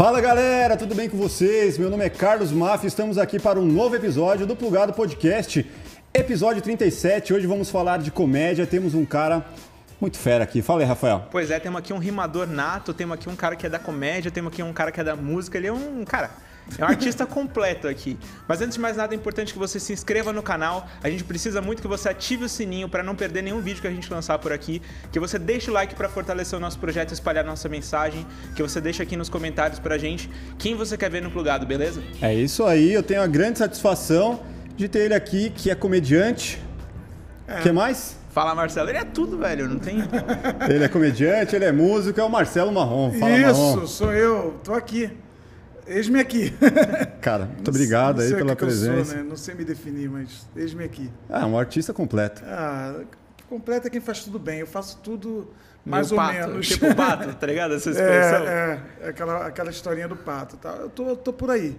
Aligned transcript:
Fala 0.00 0.18
galera, 0.18 0.78
tudo 0.78 0.94
bem 0.94 1.10
com 1.10 1.18
vocês? 1.18 1.76
Meu 1.76 1.90
nome 1.90 2.02
é 2.02 2.08
Carlos 2.08 2.50
Maff, 2.50 2.86
estamos 2.86 3.18
aqui 3.18 3.38
para 3.38 3.60
um 3.60 3.66
novo 3.66 3.94
episódio 3.94 4.46
do 4.46 4.56
Plugado 4.56 4.94
Podcast, 4.94 5.70
episódio 6.14 6.62
37. 6.62 7.34
Hoje 7.34 7.46
vamos 7.46 7.68
falar 7.68 7.98
de 7.98 8.10
comédia. 8.10 8.66
Temos 8.66 8.94
um 8.94 9.04
cara 9.04 9.44
muito 10.00 10.16
fera 10.16 10.42
aqui. 10.42 10.62
Fala 10.62 10.80
aí, 10.80 10.86
Rafael. 10.86 11.28
Pois 11.30 11.50
é, 11.50 11.60
temos 11.60 11.78
aqui 11.78 11.92
um 11.92 11.98
rimador 11.98 12.46
nato, 12.46 12.94
temos 12.94 13.12
aqui 13.12 13.28
um 13.28 13.36
cara 13.36 13.54
que 13.54 13.66
é 13.66 13.68
da 13.68 13.78
comédia, 13.78 14.30
temos 14.30 14.50
aqui 14.50 14.62
um 14.62 14.72
cara 14.72 14.90
que 14.90 15.02
é 15.02 15.04
da 15.04 15.14
música. 15.14 15.58
Ele 15.58 15.66
é 15.66 15.72
um 15.72 16.02
cara. 16.06 16.30
É 16.78 16.84
um 16.84 16.88
artista 16.88 17.26
completo 17.26 17.88
aqui. 17.88 18.16
Mas 18.46 18.60
antes 18.60 18.74
de 18.74 18.80
mais 18.80 18.96
nada, 18.96 19.12
é 19.14 19.16
importante 19.16 19.52
que 19.52 19.58
você 19.58 19.80
se 19.80 19.92
inscreva 19.92 20.32
no 20.32 20.42
canal. 20.42 20.86
A 21.02 21.10
gente 21.10 21.24
precisa 21.24 21.60
muito 21.60 21.82
que 21.82 21.88
você 21.88 22.08
ative 22.08 22.44
o 22.44 22.48
sininho 22.48 22.88
para 22.88 23.02
não 23.02 23.16
perder 23.16 23.42
nenhum 23.42 23.60
vídeo 23.60 23.80
que 23.80 23.88
a 23.88 23.90
gente 23.90 24.10
lançar 24.12 24.38
por 24.38 24.52
aqui. 24.52 24.80
Que 25.10 25.18
você 25.18 25.38
deixe 25.38 25.68
o 25.70 25.74
like 25.74 25.94
para 25.96 26.08
fortalecer 26.08 26.56
o 26.56 26.60
nosso 26.60 26.78
projeto 26.78 27.10
e 27.10 27.14
espalhar 27.14 27.44
nossa 27.44 27.68
mensagem. 27.68 28.24
Que 28.54 28.62
você 28.62 28.80
deixe 28.80 29.02
aqui 29.02 29.16
nos 29.16 29.28
comentários 29.28 29.80
pra 29.80 29.98
gente 29.98 30.30
quem 30.58 30.74
você 30.76 30.96
quer 30.96 31.10
ver 31.10 31.22
no 31.22 31.30
plugado, 31.30 31.66
beleza? 31.66 32.02
É 32.22 32.32
isso 32.32 32.64
aí, 32.64 32.92
eu 32.92 33.02
tenho 33.02 33.20
a 33.22 33.26
grande 33.26 33.58
satisfação 33.58 34.40
de 34.76 34.88
ter 34.88 35.00
ele 35.00 35.14
aqui, 35.14 35.50
que 35.50 35.70
é 35.70 35.74
comediante. 35.74 36.62
O 37.48 37.52
É. 37.52 37.60
que 37.62 37.72
mais? 37.72 38.16
Fala, 38.30 38.54
Marcelo. 38.54 38.88
Ele 38.88 38.98
é 38.98 39.04
tudo, 39.04 39.36
velho. 39.38 39.68
Não 39.68 39.80
tem. 39.80 39.96
Ele 40.72 40.84
é 40.84 40.88
comediante, 40.88 41.56
ele 41.56 41.64
é 41.64 41.72
músico, 41.72 42.20
é 42.20 42.22
o 42.22 42.30
Marcelo 42.30 42.70
Marrom. 42.70 43.10
Fala, 43.18 43.36
Isso, 43.36 43.60
Marrom. 43.60 43.86
sou 43.88 44.12
eu, 44.14 44.60
tô 44.62 44.72
aqui. 44.72 45.10
Eis-me 45.90 46.20
aqui. 46.20 46.52
Cara, 47.20 47.46
muito 47.46 47.68
obrigado 47.68 48.16
Não 48.16 48.22
aí 48.22 48.28
sei 48.28 48.36
o 48.36 48.38
pela 48.38 48.50
que 48.50 48.56
que 48.58 48.64
eu 48.64 48.68
presença. 48.68 49.04
sou, 49.04 49.16
né? 49.16 49.22
Não 49.28 49.36
sei 49.36 49.54
me 49.56 49.64
definir, 49.64 50.08
mas 50.08 50.46
eis-me 50.54 50.84
aqui. 50.84 51.10
Ah, 51.28 51.46
um 51.46 51.58
artista 51.58 51.92
completo. 51.92 52.42
Ah, 52.46 53.00
completa 53.48 53.88
é 53.88 53.90
quem 53.90 54.00
faz 54.00 54.22
tudo 54.22 54.38
bem. 54.38 54.60
Eu 54.60 54.66
faço 54.68 54.98
tudo 55.02 55.50
mais 55.84 56.12
Meio 56.12 56.20
ou 56.22 56.28
pato, 56.28 56.48
menos. 56.48 56.68
Tipo 56.68 56.94
pato, 56.94 57.34
tá 57.34 57.46
ligado? 57.46 57.74
Essa 57.74 57.90
expressão. 57.90 58.46
É, 58.46 58.80
é, 59.00 59.08
aquela, 59.08 59.46
aquela 59.46 59.70
historinha 59.70 60.06
do 60.06 60.16
pato. 60.16 60.56
Tá? 60.58 60.70
Eu 60.80 60.88
tô, 60.90 61.08
eu 61.08 61.16
tô 61.16 61.32
por 61.32 61.50
aí. 61.50 61.76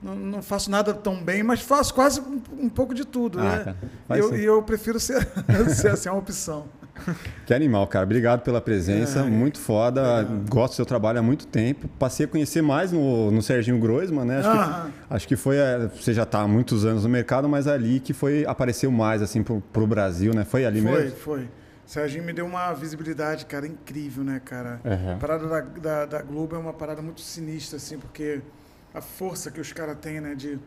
Não, 0.00 0.14
não 0.14 0.42
faço 0.42 0.70
nada 0.70 0.94
tão 0.94 1.22
bem, 1.22 1.42
mas 1.42 1.60
faço 1.60 1.92
quase 1.92 2.20
um, 2.20 2.40
um 2.58 2.68
pouco 2.68 2.94
de 2.94 3.04
tudo. 3.04 3.38
Ah, 3.40 3.74
né? 4.08 4.18
eu, 4.18 4.36
e 4.36 4.44
eu 4.44 4.62
prefiro 4.62 5.00
ser, 5.00 5.26
ser 5.74 5.88
assim, 5.88 6.08
uma 6.08 6.18
opção. 6.18 6.66
Que 7.46 7.54
animal, 7.54 7.86
cara. 7.86 8.04
Obrigado 8.04 8.42
pela 8.42 8.60
presença. 8.60 9.20
É, 9.20 9.22
muito 9.22 9.58
foda. 9.58 10.24
Gosto 10.48 10.72
do 10.72 10.76
seu 10.76 10.86
trabalho 10.86 11.18
há 11.18 11.22
muito 11.22 11.46
tempo. 11.46 11.88
Passei 11.98 12.26
a 12.26 12.28
conhecer 12.28 12.62
mais 12.62 12.92
no, 12.92 13.30
no 13.30 13.40
Serginho 13.42 13.78
Groisman, 13.78 14.24
né? 14.24 14.38
Acho, 14.38 14.48
Aham. 14.48 14.86
que, 14.90 15.14
acho 15.14 15.28
que 15.28 15.36
foi. 15.36 15.56
é, 15.56 15.88
Você 15.88 16.12
já 16.12 16.24
está 16.24 16.40
há 16.40 16.48
muitos 16.48 16.84
anos 16.84 17.04
no 17.04 17.08
mercado, 17.08 17.48
mas 17.48 17.66
ali 17.66 18.00
que 18.00 18.12
foi 18.12 18.44
apareceu 18.46 18.90
mais 18.90 19.22
assim 19.22 19.42
pro, 19.42 19.60
pro 19.72 19.86
Brasil, 19.86 20.34
né? 20.34 20.44
Foi 20.44 20.64
ali 20.64 20.80
Foi, 20.82 20.90
mesmo? 20.90 21.16
foi. 21.18 21.48
Serginho 21.86 22.22
me 22.24 22.32
deu 22.34 22.44
uma 22.44 22.72
visibilidade, 22.74 23.46
cara, 23.46 23.66
incrível, 23.66 24.22
né, 24.22 24.40
cara? 24.44 24.78
Aham. 24.84 25.14
A 25.14 25.16
parada 25.16 25.46
da, 25.48 25.60
da, 25.60 26.04
da 26.06 26.22
Globo 26.22 26.54
é 26.54 26.58
uma 26.58 26.72
parada 26.74 27.00
muito 27.00 27.22
sinistra, 27.22 27.78
assim, 27.78 27.96
porque 27.98 28.42
a 28.94 29.00
força 29.00 29.50
que 29.50 29.60
os 29.60 29.72
caras 29.72 29.96
têm, 30.00 30.20
né, 30.20 30.34
de, 30.34 30.58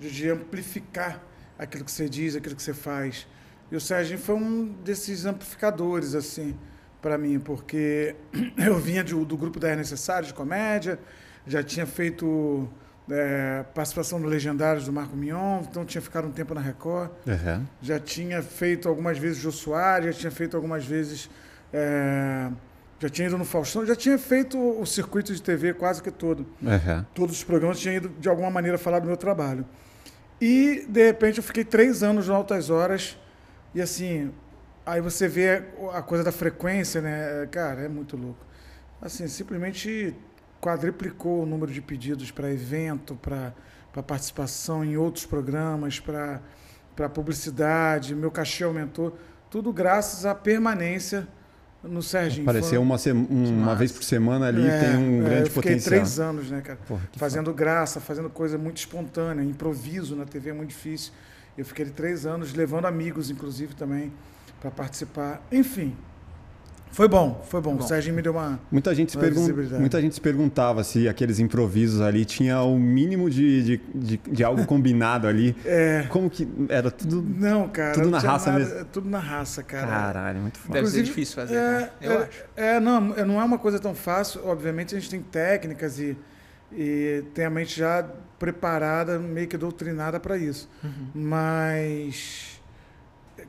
de, 0.00 0.30
amplificar 0.30 1.20
aquilo 1.58 1.84
que 1.84 1.90
você 1.90 2.08
diz, 2.08 2.34
aquilo 2.36 2.54
que 2.56 2.62
você 2.62 2.74
faz. 2.74 3.26
E 3.70 3.76
o 3.76 3.80
Serginho 3.80 4.18
foi 4.18 4.34
um 4.34 4.66
desses 4.84 5.24
amplificadores, 5.26 6.14
assim, 6.14 6.56
para 7.02 7.16
mim, 7.18 7.38
porque 7.38 8.14
eu 8.56 8.78
vinha 8.78 9.02
de- 9.04 9.14
do 9.24 9.36
grupo 9.36 9.58
da 9.60 9.68
É 9.68 9.76
Necessário 9.76 10.26
de 10.26 10.34
comédia, 10.34 10.98
já 11.46 11.62
tinha 11.62 11.86
feito 11.86 12.68
é, 13.10 13.64
participação 13.74 14.18
no 14.18 14.26
Legendários 14.26 14.84
do 14.86 14.92
Marco 14.92 15.16
Mion, 15.16 15.60
então 15.62 15.84
tinha 15.84 16.02
ficado 16.02 16.26
um 16.26 16.32
tempo 16.32 16.54
na 16.54 16.60
Record. 16.60 17.10
Aham. 17.28 17.64
Já 17.80 18.00
tinha 18.00 18.42
feito 18.42 18.88
algumas 18.88 19.16
vezes 19.18 19.38
Jô 19.38 19.52
Soares, 19.52 20.06
já 20.14 20.20
tinha 20.22 20.30
feito 20.30 20.56
algumas 20.56 20.84
vezes. 20.84 21.30
é, 21.72 22.50
já 22.98 23.08
tinha 23.08 23.28
ido 23.28 23.36
no 23.36 23.44
Faustão, 23.44 23.84
já 23.84 23.94
tinha 23.94 24.18
feito 24.18 24.58
o 24.58 24.86
circuito 24.86 25.34
de 25.34 25.42
TV 25.42 25.74
quase 25.74 26.02
que 26.02 26.10
todo. 26.10 26.46
Aham. 26.64 27.06
Todos 27.14 27.36
os 27.36 27.44
programas 27.44 27.78
tinham 27.78 27.96
ido 27.96 28.08
de 28.08 28.28
alguma 28.28 28.50
maneira 28.50 28.78
falar 28.78 29.00
do 29.00 29.06
meu 29.06 29.16
trabalho. 29.16 29.66
E, 30.40 30.86
de 30.88 31.06
repente, 31.06 31.38
eu 31.38 31.44
fiquei 31.44 31.64
três 31.64 32.02
anos 32.02 32.28
no 32.28 32.34
Altas 32.34 32.70
Horas. 32.70 33.18
E 33.74 33.80
assim, 33.80 34.32
aí 34.84 35.00
você 35.00 35.28
vê 35.28 35.62
a 35.92 36.00
coisa 36.00 36.24
da 36.24 36.32
frequência, 36.32 37.00
né? 37.00 37.46
Cara, 37.50 37.82
é 37.82 37.88
muito 37.88 38.16
louco. 38.16 38.44
Assim, 39.00 39.28
simplesmente 39.28 40.14
quadriplicou 40.60 41.42
o 41.42 41.46
número 41.46 41.70
de 41.70 41.82
pedidos 41.82 42.30
para 42.30 42.50
evento, 42.50 43.14
para 43.16 43.52
participação 44.02 44.82
em 44.84 44.96
outros 44.96 45.26
programas, 45.26 46.00
para 46.00 47.08
publicidade, 47.12 48.14
meu 48.14 48.30
cachê 48.30 48.64
aumentou. 48.64 49.16
Tudo 49.50 49.72
graças 49.72 50.24
à 50.24 50.34
permanência 50.34 51.28
no 51.88 52.02
Serginho. 52.02 52.42
Apareceu 52.48 52.80
uma, 52.82 52.96
um- 53.14 53.62
uma 53.62 53.74
vez 53.74 53.92
por 53.92 54.02
semana 54.02 54.46
ali, 54.46 54.66
É, 54.66 54.80
tem 54.80 54.96
um 54.96 55.20
é, 55.22 55.24
grande 55.24 55.40
eu 55.42 55.46
fiquei 55.46 55.62
potencial. 55.72 55.90
três 55.90 56.18
anos, 56.20 56.50
né, 56.50 56.60
cara? 56.60 56.78
Porra, 56.86 57.02
fazendo 57.16 57.52
graça, 57.54 58.00
fazendo 58.00 58.28
coisa 58.30 58.56
muito 58.58 58.78
espontânea, 58.78 59.42
improviso 59.42 60.14
na 60.16 60.24
TV 60.24 60.50
é 60.50 60.52
muito 60.52 60.70
difícil. 60.70 61.12
Eu 61.56 61.64
fiquei 61.64 61.86
três 61.86 62.26
anos 62.26 62.52
levando 62.54 62.84
amigos, 62.86 63.30
inclusive, 63.30 63.74
também, 63.74 64.12
para 64.60 64.70
participar. 64.70 65.40
Enfim, 65.50 65.96
foi 66.96 67.08
bom, 67.08 67.44
foi 67.46 67.60
bom. 67.60 67.74
Bom. 67.76 67.84
O 67.84 67.86
Serginho 67.86 68.14
me 68.16 68.22
deu 68.22 68.32
uma. 68.32 68.58
Muita 68.72 68.94
gente, 68.94 69.12
se 69.12 69.18
pergun- 69.18 69.52
muita 69.78 70.00
gente 70.00 70.14
se 70.14 70.20
perguntava 70.20 70.82
se 70.82 71.06
aqueles 71.06 71.38
improvisos 71.38 72.00
ali 72.00 72.24
tinha 72.24 72.62
o 72.62 72.78
mínimo 72.78 73.28
de, 73.28 73.62
de, 73.62 73.80
de, 73.94 74.16
de 74.16 74.42
algo 74.42 74.64
combinado 74.66 75.26
ali. 75.26 75.54
É, 75.66 76.06
Como 76.08 76.30
que 76.30 76.48
era 76.70 76.90
tudo. 76.90 77.22
não, 77.22 77.68
cara. 77.68 77.92
Tudo 77.92 78.08
na 78.08 78.18
raça 78.18 78.50
nada- 78.50 78.64
mesmo. 78.64 78.84
Tudo 78.86 79.10
na 79.10 79.18
raça, 79.18 79.62
cara. 79.62 79.86
Caralho, 79.86 80.40
muito 80.40 80.58
foda. 80.58 80.72
Deve 80.78 80.88
ser 80.90 81.02
difícil 81.02 81.34
fazer, 81.34 81.54
É, 81.54 81.60
cara. 81.60 81.92
Eu 82.00 82.12
é, 82.12 82.16
acho. 82.22 82.44
é, 82.56 82.80
não, 82.80 83.14
é, 83.14 83.24
não 83.26 83.40
é 83.40 83.44
uma 83.44 83.58
coisa 83.58 83.78
tão 83.78 83.94
fácil. 83.94 84.40
Obviamente 84.46 84.94
a 84.94 84.98
gente 84.98 85.10
tem 85.10 85.20
técnicas 85.20 85.98
e, 85.98 86.16
e 86.72 87.22
tem 87.34 87.44
a 87.44 87.50
mente 87.50 87.78
já 87.78 88.06
preparada, 88.38 89.18
meio 89.18 89.46
que 89.48 89.56
doutrinada 89.58 90.18
para 90.18 90.38
isso. 90.38 90.66
Mas, 91.14 92.55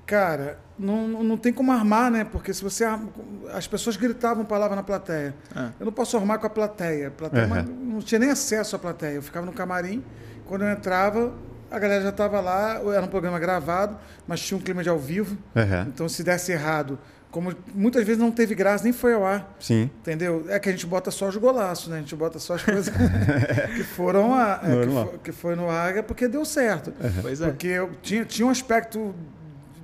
cara, 0.08 0.58
não, 0.80 1.08
não 1.08 1.38
tem 1.38 1.52
como 1.54 1.72
armar, 1.72 2.10
né? 2.10 2.24
Porque 2.24 2.54
se 2.54 2.64
você 2.64 2.84
arma, 2.86 3.10
as 3.54 3.68
pessoas 3.68 3.98
gritavam 3.98 4.46
palavra 4.46 4.76
na 4.76 4.82
plateia. 4.84 5.36
Ah. 5.56 5.70
Eu 5.80 5.86
não 5.86 5.94
posso 5.94 6.16
armar 6.18 6.40
com 6.40 6.48
a 6.48 6.50
plateia. 6.50 7.10
A 7.10 7.12
plateia 7.12 7.46
Uhum. 7.46 7.92
não 7.94 8.00
tinha 8.00 8.18
nem 8.20 8.30
acesso 8.32 8.76
à 8.76 8.80
plateia. 8.80 9.12
Eu 9.16 9.22
ficava 9.22 9.46
no 9.46 9.52
camarim, 9.54 10.04
quando 10.46 10.64
eu 10.64 10.72
entrava, 10.72 11.34
a 11.70 11.78
galera 11.78 12.02
já 12.04 12.10
estava 12.10 12.40
lá. 12.40 12.80
Era 12.94 13.04
um 13.04 13.08
programa 13.08 13.38
gravado, 13.38 13.98
mas 14.26 14.40
tinha 14.40 14.58
um 14.58 14.62
clima 14.62 14.82
de 14.82 14.90
ao 14.90 14.98
vivo. 14.98 15.38
Aham. 15.56 15.88
Então, 15.94 16.08
se 16.08 16.24
desse 16.24 16.52
errado, 16.54 16.98
como 17.30 17.54
muitas 17.76 18.06
vezes 18.06 18.22
não 18.22 18.32
teve 18.32 18.56
graça, 18.56 18.86
nem 18.86 18.94
foi 18.94 19.14
ao 19.14 19.26
ar, 19.26 19.56
Sim. 19.60 19.90
entendeu? 20.00 20.46
É 20.48 20.58
que 20.60 20.70
a 20.70 20.72
gente 20.72 20.88
bota 20.88 21.12
só 21.12 21.28
os 21.28 21.36
golaços, 21.36 21.90
né? 21.90 21.98
A 21.98 22.00
gente 22.00 22.16
bota 22.16 22.40
só 22.40 22.54
as 22.56 22.64
coisas 22.64 22.88
que 23.76 23.84
foram 23.84 24.34
a, 24.34 24.62
é, 24.64 24.70
que, 24.70 24.70
Normal. 24.86 25.06
fo- 25.08 25.18
que 25.20 25.32
foi 25.34 25.56
no 25.56 25.70
ar, 25.70 25.98
é 25.98 26.02
porque 26.02 26.28
deu 26.30 26.46
certo. 26.46 26.94
Pois 27.22 27.42
é. 27.42 27.48
Porque 27.48 27.68
eu 27.68 27.92
tinha, 28.02 28.24
tinha 28.24 28.48
um 28.48 28.50
aspecto 28.50 29.14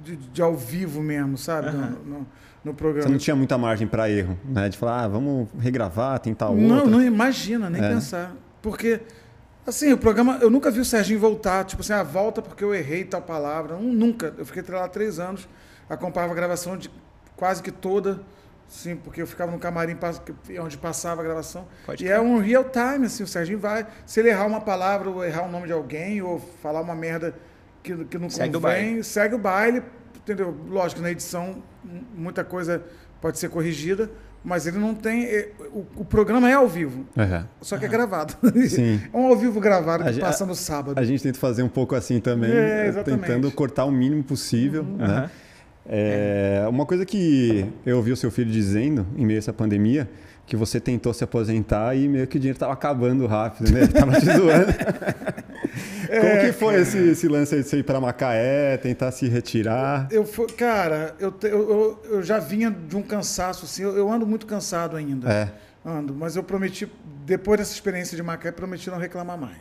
de, 0.04 0.16
de 0.16 0.42
ao 0.42 0.56
vivo 0.56 1.02
mesmo, 1.02 1.38
sabe? 1.38 1.72
No, 1.72 1.80
Aham. 1.84 1.90
no, 2.06 2.18
no 2.64 2.72
Você 2.72 2.74
programa. 2.78 3.10
não 3.10 3.18
tinha 3.18 3.36
muita 3.36 3.58
margem 3.58 3.88
para 3.88 4.10
erro, 4.10 4.38
né? 4.46 4.70
De 4.70 4.78
falar, 4.78 5.04
ah, 5.04 5.08
vamos 5.08 5.48
regravar, 5.60 6.20
tentar 6.20 6.50
outra. 6.50 6.66
Não, 6.66 6.86
não 6.86 7.02
imagina, 7.02 7.70
nem 7.70 7.84
É. 7.84 7.90
pensar. 7.90 8.34
Porque, 8.62 9.02
assim, 9.68 9.92
o 9.92 9.98
programa. 9.98 10.38
Eu 10.42 10.50
nunca 10.50 10.70
vi 10.72 10.80
o 10.80 10.86
Serginho 10.86 11.20
voltar, 11.20 11.64
tipo 11.66 11.82
assim, 11.82 11.94
a 11.94 12.04
volta 12.04 12.42
porque 12.42 12.64
eu 12.64 12.74
errei 12.74 13.04
tal 13.04 13.22
palavra. 13.22 13.76
Nunca. 13.78 14.34
Eu 14.38 14.46
fiquei 14.46 14.64
lá 14.74 14.88
três 14.88 15.20
anos, 15.20 15.48
acompanhava 15.90 16.32
a 16.34 16.36
gravação 16.36 16.78
de 16.78 16.90
quase 17.36 17.62
que 17.62 17.72
toda. 17.72 18.22
Sim, 18.66 18.96
porque 18.96 19.22
eu 19.22 19.28
ficava 19.28 19.52
no 19.52 19.60
camarim 19.60 19.96
onde 20.62 20.78
passava 20.78 21.22
a 21.22 21.24
gravação. 21.24 21.68
Pode 21.86 22.04
e 22.04 22.08
é 22.08 22.20
um 22.20 22.40
real 22.40 22.64
time, 22.64 23.06
assim, 23.06 23.22
o 23.22 23.28
Serginho 23.28 23.60
vai. 23.60 23.86
Se 24.06 24.20
ele 24.22 24.30
errar 24.30 24.48
uma 24.48 24.62
palavra, 24.62 25.10
ou 25.10 25.24
errar 25.24 25.44
o 25.44 25.52
nome 25.52 25.68
de 25.68 25.74
alguém, 25.74 26.22
ou 26.22 26.40
falar 26.40 26.82
uma 26.82 26.96
merda 26.96 27.36
que, 27.84 28.06
que 28.06 28.18
não 28.18 28.30
Segue 28.30 28.56
o 28.56 28.62
convém, 28.62 28.86
baile. 28.86 29.04
segue 29.04 29.36
o 29.36 29.38
baile. 29.38 29.84
Entendeu? 30.18 30.56
Lógico, 30.70 31.02
na 31.02 31.12
edição, 31.12 31.62
muita 32.16 32.44
coisa 32.46 32.82
pode 33.22 33.38
ser 33.38 33.50
corrigida, 33.50 34.10
mas 34.44 34.66
ele 34.66 34.78
não 34.78 34.96
tem. 34.96 35.26
é, 35.26 35.50
O, 35.74 35.86
o 35.98 36.06
programa 36.06 36.50
é 36.50 36.54
ao 36.54 36.68
vivo. 36.68 37.06
Aham. 37.18 37.46
Só 37.62 37.78
que 37.78 37.84
é 37.86 37.88
gravado. 37.90 38.34
Sim. 38.70 39.02
É 39.14 39.18
um 39.18 39.28
ao 39.28 39.36
vivo 39.36 39.60
gravado 39.60 40.04
A 40.04 40.08
que 40.08 40.14
gen- 40.14 40.22
passa 40.24 40.46
no 40.46 40.56
sábado. 40.56 40.98
A 40.98 41.04
gente 41.04 41.22
tenta 41.22 41.38
fazer 41.38 41.62
um 41.62 41.68
pouco 41.70 41.94
assim 41.94 42.20
também, 42.22 42.52
É, 42.52 42.86
eh, 42.86 42.88
exatamente. 42.88 43.22
tentando 43.22 43.52
cortar 43.52 43.84
o 43.86 43.92
mínimo 43.92 44.24
possível, 44.24 44.84
né? 44.84 45.06
Aham. 45.06 45.30
É, 45.86 46.66
uma 46.70 46.86
coisa 46.86 47.06
que 47.06 47.66
eu 47.86 47.98
ouvi 47.98 48.14
o 48.14 48.16
seu 48.16 48.32
filho 48.32 48.50
dizendo 48.50 49.06
em 49.18 49.26
meio 49.26 49.38
a 49.38 49.40
essa 49.40 49.52
pandemia, 49.52 50.10
que 50.46 50.56
você 50.58 50.80
tentou 50.80 51.14
se 51.14 51.24
aposentar 51.24 51.96
e 51.96 52.08
meio 52.08 52.28
que 52.28 52.38
o 52.38 52.40
dinheiro 52.40 52.56
estava 52.58 52.74
acabando 52.74 53.26
rápido, 53.26 53.72
né? 53.72 53.82
Ele 53.82 53.88
tava 53.94 54.14
te 54.20 54.26
zoando. 54.26 54.74
Como 56.08 56.26
É, 56.28 56.46
que 56.46 56.52
foi 56.52 56.76
esse, 56.76 56.98
esse 56.98 57.28
lance 57.28 57.56
aí 57.56 57.64
de 57.64 57.70
você 57.70 57.78
ir 57.78 57.84
para 57.84 58.00
Macaé, 58.00 58.78
tentar 58.78 59.12
se 59.12 59.28
retirar? 59.28 60.08
Eu, 60.12 60.26
fui- 60.26 60.48
cara, 60.48 61.16
eu, 61.20 61.34
eu, 61.44 61.50
eu, 61.50 62.02
eu 62.18 62.24
já 62.24 62.38
vinha 62.40 62.70
de 62.70 62.96
um 62.96 63.02
cansaço, 63.02 63.66
assim, 63.66 63.82
eu, 63.84 63.98
eu 63.98 64.12
ando 64.12 64.28
muito 64.28 64.46
cansado 64.46 64.96
ainda. 64.96 65.32
É. 65.32 65.50
Ando, 65.86 66.14
mas 66.14 66.36
eu 66.36 66.44
prometi, 66.44 66.90
depois 67.26 67.58
dessa 67.60 67.74
experiência 67.74 68.16
de 68.16 68.22
Macaé, 68.24 68.52
prometi 68.52 68.90
não 68.90 68.98
reclamar 69.00 69.38
mais. 69.38 69.58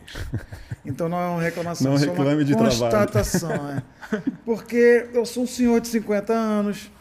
Então 0.85 1.09
não 1.09 1.19
é 1.19 1.25
uma 1.27 1.41
reclamação, 1.41 1.91
Não 1.91 1.97
só 1.97 2.05
uma 2.05 2.13
reclame 2.13 2.43
de 2.45 2.51
trabalho. 2.55 2.71
constatação. 2.79 3.51
É. 4.11 4.21
Porque 4.45 5.07
eu 5.13 5.25
sou 5.25 5.43
um 5.43 5.47
senhor 5.47 5.81
de 5.81 5.87
50 5.87 6.31
anos, 6.33 6.91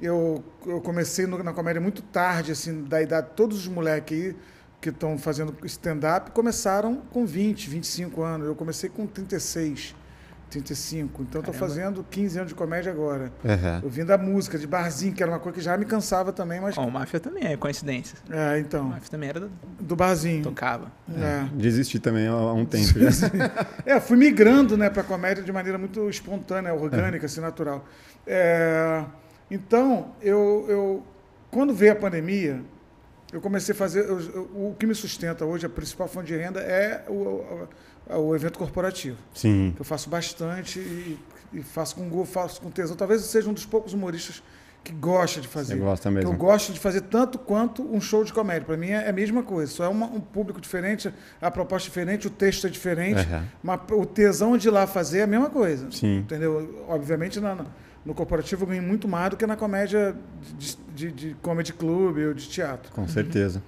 eu, 0.00 0.42
eu 0.66 0.80
comecei 0.80 1.26
no- 1.26 1.42
na 1.42 1.52
comédia 1.52 1.80
muito 1.80 2.02
tarde, 2.02 2.52
assim, 2.52 2.84
da 2.84 3.00
idade 3.02 3.28
de 3.28 3.32
todos 3.34 3.58
os 3.58 3.68
moleques 3.68 4.16
aí, 4.16 4.36
que 4.80 4.90
estão 4.90 5.18
fazendo 5.18 5.54
stand-up 5.64 6.30
começaram 6.30 6.96
com 7.10 7.26
20, 7.26 7.68
25 7.68 8.22
anos. 8.22 8.46
Eu 8.46 8.54
comecei 8.54 8.88
com 8.88 9.06
36, 9.06 9.94
35. 10.50 11.22
Então 11.22 11.40
estou 11.40 11.52
fazendo 11.52 12.04
15 12.08 12.38
anos 12.38 12.48
de 12.50 12.54
comédia 12.54 12.90
agora. 12.92 13.32
Aham. 13.44 13.80
Eu 13.82 13.90
vim 13.90 14.04
da 14.04 14.16
música, 14.16 14.56
de 14.56 14.66
barzinho, 14.68 15.12
que 15.12 15.22
era 15.22 15.30
uma 15.32 15.40
coisa 15.40 15.58
que 15.58 15.64
já 15.64 15.76
me 15.76 15.84
cansava 15.84 16.32
também, 16.32 16.60
mas. 16.60 16.76
Bom, 16.76 16.86
o 16.86 16.90
Máfia 16.92 17.18
também 17.20 17.44
é 17.48 17.56
coincidência. 17.56 18.16
É, 18.30 18.54
O 18.54 18.58
então. 18.58 18.84
Máfia 18.84 19.10
também 19.10 19.28
era 19.28 19.40
do... 19.40 19.50
Do 19.80 19.96
barzinho. 19.96 20.44
tocava. 20.44 20.92
É. 21.10 21.44
Desisti 21.54 21.98
também 21.98 22.28
há 22.28 22.36
um 22.52 22.64
tempo 22.64 22.86
já. 22.98 23.08
É, 23.84 23.98
fui 24.00 24.16
migrando 24.16 24.76
né, 24.76 24.88
para 24.88 25.02
comédia 25.02 25.42
de 25.42 25.50
maneira 25.52 25.76
muito 25.76 26.08
espontânea, 26.08 26.72
orgânica, 26.72 27.26
assim, 27.26 27.40
natural. 27.40 27.84
É, 28.26 29.04
então, 29.50 30.12
eu, 30.20 30.66
eu, 30.68 31.02
quando 31.50 31.72
veio 31.74 31.92
a 31.92 31.96
pandemia, 31.96 32.62
eu 33.32 33.40
comecei 33.40 33.74
a 33.74 33.76
fazer. 33.76 34.04
eu- 34.08 34.20
eu- 34.20 34.42
o 34.54 34.76
que 34.78 34.86
me 34.86 34.94
sustenta 34.94 35.44
hoje, 35.44 35.66
a 35.66 35.68
principal 35.68 36.08
fonte 36.08 36.26
de 36.28 36.36
renda, 36.36 36.60
é 36.60 37.04
o, 37.08 37.12
o, 38.10 38.18
o 38.28 38.34
evento 38.34 38.58
corporativo. 38.58 39.16
Sim. 39.34 39.72
que 39.74 39.80
eu 39.80 39.84
faço 39.84 40.08
bastante 40.10 40.78
e, 40.78 41.18
e 41.52 41.62
faço 41.62 41.94
com 41.96 42.08
gosto, 42.08 42.32
faço 42.32 42.60
com 42.60 42.70
tesão. 42.70 42.96
Talvez 42.96 43.20
eu 43.22 43.26
seja 43.28 43.48
um 43.48 43.52
dos 43.52 43.66
poucos 43.66 43.92
humoristas 43.92 44.42
que 44.88 44.94
gosta 44.94 45.40
de 45.40 45.46
fazer. 45.48 45.74
Você 45.74 45.80
gosta 45.80 46.08
Que 46.08 46.14
mesmo. 46.14 46.32
Eu 46.32 46.36
gosto 46.36 46.72
de 46.72 46.80
fazer 46.80 47.02
tanto 47.02 47.38
quanto 47.38 47.82
um 47.94 48.00
show 48.00 48.24
de 48.24 48.32
comédia. 48.32 48.64
Para 48.64 48.76
mim 48.76 48.88
é 48.90 49.08
a 49.08 49.12
mesma 49.12 49.42
coisa. 49.42 49.70
Só 49.70 49.84
é 49.84 49.88
uma- 49.88 50.06
um 50.06 50.20
público 50.20 50.60
diferente, 50.60 51.12
a 51.40 51.50
proposta 51.50 51.88
é 51.88 51.90
diferente, 51.90 52.26
o 52.26 52.30
texto 52.30 52.66
é 52.66 52.70
diferente, 52.70 53.20
Aham. 53.20 53.44
mas 53.62 53.80
o 53.92 54.06
tesão 54.06 54.56
de 54.56 54.68
ir 54.68 54.70
lá 54.70 54.86
fazer 54.86 55.18
é 55.18 55.22
a 55.24 55.26
mesma 55.26 55.50
coisa. 55.50 55.88
Sim. 55.90 56.18
Entendeu? 56.20 56.84
Obviamente 56.88 57.38
na- 57.38 57.66
no 58.04 58.14
corporativo 58.14 58.62
eu 58.64 58.68
ganho 58.68 58.82
muito 58.82 59.06
mais 59.06 59.28
do 59.30 59.36
que 59.36 59.46
na 59.46 59.56
comédia 59.56 60.16
de, 60.58 60.76
de, 60.94 61.12
de 61.12 61.36
comedy 61.42 61.74
club 61.74 62.16
ou 62.28 62.32
de 62.32 62.48
teatro. 62.48 62.90
Com 62.92 63.06
certeza. 63.06 63.62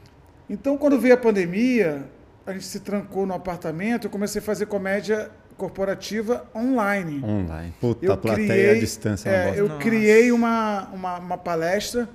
Então, 0.48 0.78
quando 0.78 0.98
veio 0.98 1.12
a 1.14 1.18
pandemia, 1.18 2.04
a 2.46 2.52
gente 2.52 2.64
se 2.64 2.80
trancou 2.80 3.26
no 3.26 3.34
apartamento, 3.34 4.06
eu 4.06 4.10
comecei 4.10 4.40
a 4.40 4.42
fazer 4.42 4.66
comédia 4.66 5.30
corporativa 5.70 6.44
online. 6.56 7.22
Online. 7.22 7.74
Puta, 7.78 8.04
Eu 8.04 8.12
a 8.12 8.16
plateia 8.16 8.46
criei- 8.48 8.70
à 8.70 8.80
distância 8.80 9.28
é 9.28 9.46
uma 9.46 9.54
É, 9.56 9.60
eu 9.60 9.68
Nossa. 9.68 9.80
criei 9.82 10.32
uma, 10.32 10.88
uma, 10.92 11.18
uma 11.18 11.38
palestra. 11.38 12.08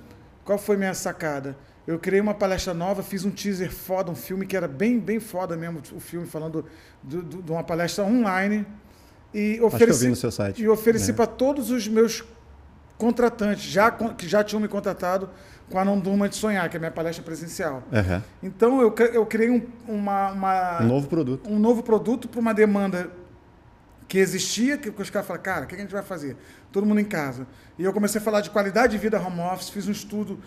Qual 0.44 0.58
foi 0.58 0.76
minha 0.76 0.92
sacada? 0.94 1.56
Eu 1.86 1.96
criei 2.00 2.20
uma 2.20 2.34
palestra 2.34 2.74
nova, 2.74 3.02
fiz 3.04 3.24
um 3.24 3.30
teaser 3.30 3.70
foda, 3.70 4.10
um 4.10 4.16
filme 4.16 4.44
que 4.44 4.56
era 4.56 4.66
bem, 4.66 4.98
bem 4.98 5.20
foda 5.20 5.56
mesmo, 5.56 5.80
o 5.94 6.00
filme 6.00 6.26
falando 6.26 6.64
do- 7.02 7.22
do- 7.22 7.42
de 7.42 7.52
uma 7.52 7.62
palestra 7.62 8.02
online. 8.04 8.66
E 9.32 9.50
Acho 9.52 9.54
que 9.58 9.62
eu 9.62 9.66
ofereci, 9.66 10.04
vi 10.04 10.08
no 10.10 10.16
seu 10.16 10.30
site. 10.32 10.60
e 10.62 10.68
ofereci 10.68 11.10
É. 11.12 11.14
para 11.14 11.26
todos 11.26 11.70
os 11.70 11.86
meus 11.86 12.24
contratantes, 12.98 13.62
já, 13.64 13.90
que 13.92 14.26
já 14.28 14.42
tinham 14.42 14.60
me 14.60 14.66
contratado 14.68 15.28
com 15.70 15.78
a 15.78 15.84
Não 15.84 15.98
Durma 16.00 16.28
de 16.28 16.34
Sonhar, 16.36 16.68
que 16.68 16.76
é 16.76 16.78
a 16.78 16.80
minha 16.80 16.90
palestra 16.92 17.22
presencial. 17.24 17.82
Aham. 17.92 18.22
Então 18.42 18.80
eu, 18.80 18.92
eu 19.12 19.24
criei 19.26 19.50
um, 19.50 19.62
uma, 19.86 20.32
uma- 20.32 20.82
Um 20.82 20.86
novo 20.88 21.06
produto. 21.08 21.48
um 21.50 21.58
novo 21.58 21.82
produto 21.82 22.26
para 22.28 22.40
uma 22.40 22.54
demanda 22.54 23.08
que 24.08 24.18
existia, 24.18 24.78
que 24.78 24.88
os 24.88 25.10
caras 25.10 25.26
falaram, 25.26 25.44
cara, 25.44 25.64
o 25.64 25.68
que 25.68 25.74
a 25.74 25.78
gente 25.78 25.92
vai 25.92 26.02
fazer? 26.02 26.36
Todo 26.70 26.86
mundo 26.86 27.00
em 27.00 27.04
casa. 27.04 27.46
E 27.78 27.84
eu 27.84 27.92
comecei 27.92 28.20
a 28.20 28.24
falar 28.24 28.40
de 28.40 28.50
qualidade 28.50 28.92
de 28.92 28.98
vida 28.98 29.20
home 29.20 29.40
office, 29.40 29.68
fiz 29.70 29.88
um 29.88 29.92
estudo 29.92 30.38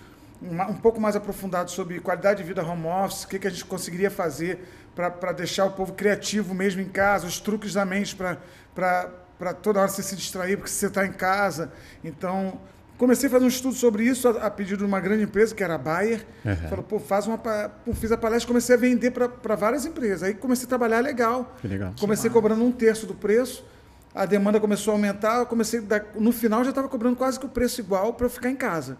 um 0.41 0.75
pouco 0.75 1.01
mais 1.01 1.17
aprofundado 1.17 1.69
sobre 1.69 1.99
qualidade 1.99 2.41
de 2.41 2.47
vida 2.47 2.63
home 2.63 2.87
office, 2.87 3.23
o 3.23 3.27
que, 3.27 3.39
que 3.39 3.47
a 3.47 3.49
gente 3.49 3.65
conseguiria 3.65 4.09
fazer 4.09 4.59
para 4.95 5.31
deixar 5.33 5.65
o 5.65 5.71
povo 5.71 5.93
criativo 5.93 6.53
mesmo 6.53 6.81
em 6.81 6.87
casa, 6.87 7.27
os 7.27 7.39
truques 7.39 7.73
da 7.73 7.85
mente 7.85 8.15
para 8.15 9.53
toda 9.61 9.79
hora 9.81 9.89
você 9.89 10.01
se 10.01 10.15
distrair, 10.15 10.57
porque 10.57 10.71
você 10.71 10.87
está 10.87 11.05
em 11.05 11.11
casa. 11.11 11.71
Então, 12.03 12.59
comecei 12.99 13.27
a 13.27 13.31
fazer 13.31 13.45
um 13.45 13.47
estudo 13.47 13.73
sobre 13.73 14.03
isso 14.03 14.27
a, 14.27 14.31
a 14.45 14.51
pedido 14.51 14.77
de 14.77 14.83
uma 14.85 14.99
grande 14.99 15.23
empresa, 15.23 15.55
que 15.55 15.63
era 15.63 15.73
a 15.73 15.77
Bayer. 15.79 16.23
Uhum. 16.45 16.55
Falou, 16.69 16.83
pô, 16.83 16.99
faz 16.99 17.25
uma. 17.25 17.37
pô, 17.39 17.93
fiz 17.95 18.11
a 18.11 18.17
palestra 18.17 18.47
comecei 18.47 18.75
a 18.75 18.77
vender 18.77 19.09
para 19.09 19.55
várias 19.55 19.85
empresas. 19.87 20.21
Aí 20.21 20.35
comecei 20.35 20.65
a 20.65 20.69
trabalhar 20.69 20.99
legal. 20.99 21.55
Que 21.59 21.67
legal. 21.67 21.93
Comecei 21.99 22.29
cobrando 22.29 22.63
um 22.63 22.71
terço 22.71 23.07
do 23.07 23.15
preço, 23.15 23.65
a 24.13 24.25
demanda 24.25 24.59
começou 24.59 24.91
a 24.91 24.95
aumentar, 24.95 25.39
eu 25.39 25.45
comecei, 25.47 25.79
a 25.79 25.83
dar- 25.83 26.05
no 26.19 26.31
final 26.31 26.63
já 26.63 26.69
estava 26.69 26.87
cobrando 26.87 27.15
quase 27.15 27.39
que 27.39 27.45
o 27.45 27.49
preço 27.49 27.79
igual 27.81 28.13
para 28.13 28.25
eu 28.27 28.29
ficar 28.29 28.49
em 28.51 28.55
casa, 28.55 28.97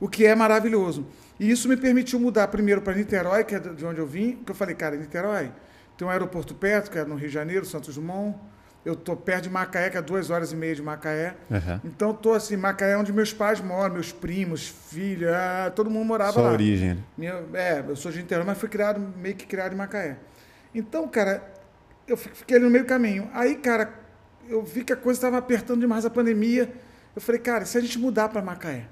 o 0.00 0.08
que 0.08 0.24
é 0.26 0.34
maravilhoso. 0.34 1.06
E 1.38 1.50
isso 1.50 1.68
me 1.68 1.76
permitiu 1.76 2.18
mudar 2.18 2.48
primeiro 2.48 2.80
para 2.80 2.94
Niterói, 2.94 3.44
que 3.44 3.54
é 3.54 3.58
de 3.58 3.84
onde 3.84 3.98
eu 4.00 4.06
vim, 4.06 4.36
que 4.44 4.50
eu 4.50 4.54
falei, 4.54 4.74
cara, 4.74 4.96
Niterói, 4.96 5.50
tem 5.98 6.06
um 6.06 6.10
aeroporto 6.10 6.54
perto, 6.54 6.90
que 6.90 6.98
é 6.98 7.04
no 7.04 7.16
Rio 7.16 7.28
de 7.28 7.34
Janeiro, 7.34 7.64
Santos 7.66 7.94
Dumont, 7.96 8.38
eu 8.84 8.96
tô 8.96 9.14
perto 9.16 9.44
de 9.44 9.50
Macaé, 9.50 9.90
que 9.90 9.96
é 9.96 10.02
duas 10.02 10.28
horas 10.30 10.52
e 10.52 10.56
meia 10.56 10.74
de 10.74 10.82
Macaé. 10.82 11.36
Aham. 11.50 11.80
Então, 11.84 12.12
tô 12.12 12.32
assim, 12.32 12.56
Macaé 12.56 12.92
é 12.92 12.96
onde 12.96 13.12
meus 13.12 13.32
pais 13.32 13.60
moram, 13.60 13.94
meus 13.94 14.10
primos, 14.12 14.66
filhos, 14.68 15.30
ah, 15.32 15.70
todo 15.74 15.88
mundo 15.88 16.04
morava 16.06 16.32
Sua 16.32 16.42
lá. 16.42 16.50
origem. 16.52 16.94
né? 16.94 17.02
Minha- 17.16 17.42
é, 17.54 17.84
eu 17.86 17.94
sou 17.96 18.10
de 18.10 18.18
Niterói, 18.18 18.44
mas 18.44 18.58
fui 18.58 18.68
criado, 18.68 19.00
meio 19.16 19.34
que 19.36 19.46
criado 19.46 19.72
em 19.72 19.76
Macaé. 19.76 20.16
Então, 20.74 21.06
cara, 21.06 21.42
eu 22.08 22.16
fi- 22.16 22.30
fiquei 22.30 22.56
ali 22.56 22.64
no 22.64 22.70
meio 22.70 22.84
do 22.84 22.88
caminho. 22.88 23.30
Aí, 23.32 23.54
cara, 23.56 23.92
eu 24.48 24.62
vi 24.62 24.82
que 24.84 24.92
a 24.92 24.96
coisa 24.96 25.18
estava 25.18 25.38
apertando 25.38 25.80
demais 25.80 26.04
a 26.04 26.10
pandemia. 26.10 26.72
Eu 27.14 27.22
falei, 27.22 27.40
cara, 27.40 27.64
se 27.64 27.78
a 27.78 27.80
gente 27.80 27.98
mudar 27.98 28.28
para 28.30 28.42
Macaé? 28.42 28.86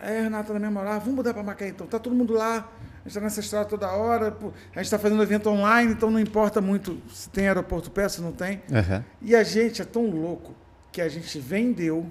Aí 0.00 0.16
a 0.18 0.22
Renata 0.22 0.52
na 0.52 0.58
minha 0.60 0.70
moral, 0.70 0.92
ah, 0.94 0.98
vamos 0.98 1.16
mudar 1.16 1.34
para 1.34 1.42
Macaé 1.42 1.68
então. 1.68 1.86
Tá 1.86 1.98
todo 1.98 2.14
mundo 2.14 2.32
lá, 2.32 2.66
gente 3.08 3.16
está 3.16 3.20
nessa 3.20 3.40
estrada 3.40 3.64
toda 3.66 3.90
hora, 3.90 4.28
a 4.28 4.78
gente 4.78 4.84
está 4.86 4.98
fazendo 4.98 5.22
evento 5.22 5.48
online, 5.48 5.92
então 5.92 6.10
não 6.10 6.20
importa 6.20 6.60
muito 6.60 7.00
se 7.12 7.28
tem 7.30 7.46
aeroporto 7.48 7.90
perto, 7.90 8.12
se 8.12 8.20
não 8.20 8.32
tem. 8.32 8.62
Aham. 8.72 9.04
E 9.22 9.34
a 9.34 9.42
gente 9.42 9.82
é 9.82 9.84
tão 9.84 10.06
louco 10.10 10.54
que 10.92 11.00
a 11.00 11.08
gente 11.08 11.38
vendeu 11.38 12.06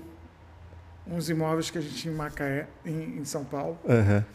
uns 1.05 1.29
imóveis 1.29 1.69
que 1.69 1.77
a 1.77 1.81
gente 1.81 1.95
tinha 1.95 2.13
em 2.13 2.17
Macaé, 2.17 2.67
em, 2.85 3.19
em 3.19 3.25
São 3.25 3.44
Paulo. 3.45 3.77
Aham. 3.88 4.25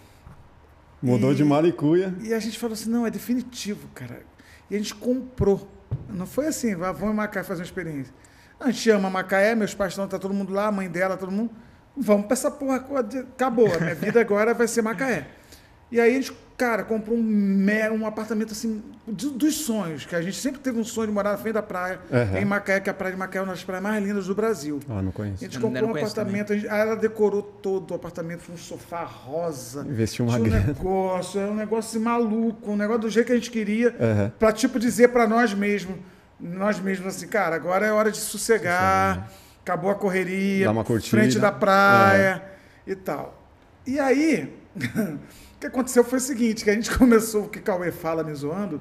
Mudou 1.03 1.33
E- 1.33 1.35
de 1.35 1.45
maricuia. 1.45 2.15
E 2.23 2.33
a 2.33 2.39
gente 2.39 2.59
falou 2.59 2.75
assim, 2.75 2.89
não, 2.89 3.07
é 3.07 3.11
definitivo, 3.11 3.89
cara. 3.95 4.23
E 4.71 4.75
a 4.77 4.79
gente 4.79 4.95
comprou. 4.95 5.69
Não 6.09 6.27
foi 6.27 6.47
assim, 6.47 6.75
"Vá, 6.75 6.93
vamos 6.93 7.13
em 7.15 7.17
Macaé 7.17 7.43
fazer 7.43 7.61
uma 7.61 7.67
experiência. 7.67 8.15
A 8.59 8.71
gente 8.71 8.89
ama 8.91 9.11
Macaé, 9.11 9.55
meus 9.55 9.75
pais 9.75 9.93
estão, 9.93 10.07
tá 10.07 10.19
todo 10.19 10.33
mundo 10.33 10.53
lá, 10.53 10.69
a 10.69 10.73
mãe 10.73 10.89
dela, 10.89 11.17
todo 11.17 11.33
mundo. 11.33 11.51
Vamos 11.97 12.25
pra 12.27 12.33
essa 12.35 12.51
porra, 12.51 12.77
acabou. 12.77 13.67
A 13.75 13.79
minha 13.79 13.95
vida 13.95 14.21
agora 14.21 14.55
vai 14.55 14.67
ser 14.69 14.81
Macaé. 14.81 15.27
E 15.91 16.01
aí 16.01 16.13
a 16.13 16.15
gente, 16.15 16.33
cara, 16.57 16.85
comprou 16.85 17.17
um, 17.17 17.67
um 18.01 18.07
apartamento 18.07 18.53
assim, 18.53 18.83
de- 19.09 19.31
dos 19.31 19.55
sonhos, 19.65 20.05
que 20.07 20.15
a 20.15 20.23
gente 20.23 20.37
sempre 20.37 20.61
teve 20.61 20.79
um 20.79 20.85
sonho 20.85 21.09
de 21.09 21.13
morar 21.13 21.33
na 21.33 21.39
frente 21.39 21.55
da 21.55 21.63
praia, 21.63 21.99
Aham. 22.13 22.39
em 22.39 22.45
Macaé, 22.45 22.79
que 22.81 22.89
a 22.89 22.95
praia 22.95 23.13
de 23.15 23.19
Macaé 23.19 23.41
é 23.41 23.43
uma 23.43 23.53
das 23.53 23.65
praias 23.65 23.83
mais 23.83 24.05
lindas 24.05 24.27
do 24.27 24.35
Brasil. 24.35 24.79
Ah, 24.89 25.03
não 25.03 25.09
A 25.11 25.13
conheço. 25.13 25.39
gente 25.41 25.57
Eu 25.57 25.61
comprou 25.63 25.83
não 25.89 25.93
um 25.95 25.97
apartamento, 25.97 26.53
a 26.53 26.57
gente- 26.57 26.69
aí 26.69 26.81
ela 26.81 26.95
decorou 26.97 27.43
todo 27.43 27.91
o 27.91 27.95
apartamento 27.95 28.45
com 28.47 28.53
um 28.53 28.57
sofá 28.57 29.03
rosa. 29.03 29.83
Investiu 29.83 30.25
uma 30.27 30.37
um 30.39 30.43
grana. 30.43 30.67
negócio, 30.67 31.41
era 31.41 31.51
um 31.51 31.55
negócio 31.57 31.91
assim, 31.97 32.05
maluco, 32.05 32.71
um 32.71 32.77
negócio 32.77 33.03
do 33.03 33.11
jeito 33.11 33.27
que 33.27 33.33
a 33.33 33.37
gente 33.37 33.51
queria, 33.51 33.95
Aham. 34.01 34.33
pra 34.39 34.53
tipo 34.53 34.79
dizer 34.79 35.09
pra 35.09 35.27
nós 35.27 35.53
mesmos, 35.53 35.97
nós 36.39 36.79
mesmos 36.81 37.09
assim, 37.17 37.27
cara, 37.29 37.57
agora 37.57 37.87
é 37.87 37.93
hora 37.93 38.11
de 38.11 38.19
sossegar, 38.19 39.31
acabou 39.63 39.91
a 39.91 39.95
correria, 39.95 40.67
Dar 40.67 40.73
uma 40.73 40.85
curtida. 40.85 41.11
frente 41.23 41.39
da 41.39 41.51
praia 41.51 42.43
e 42.87 42.95
tal. 42.95 43.41
E 43.87 43.99
aí, 43.99 44.53
que 45.63 45.67
aconteceu 45.69 46.03
foi 46.03 46.19
o 46.19 46.21
seguinte, 46.21 46.65
que 46.65 46.71
a 46.71 46.75
gente 46.75 46.91
começou, 46.99 47.45
o 47.45 47.49
que 47.49 47.61
Cauê 47.61 47.93
fala 47.93 48.25
me 48.25 48.35
zoando, 48.35 48.81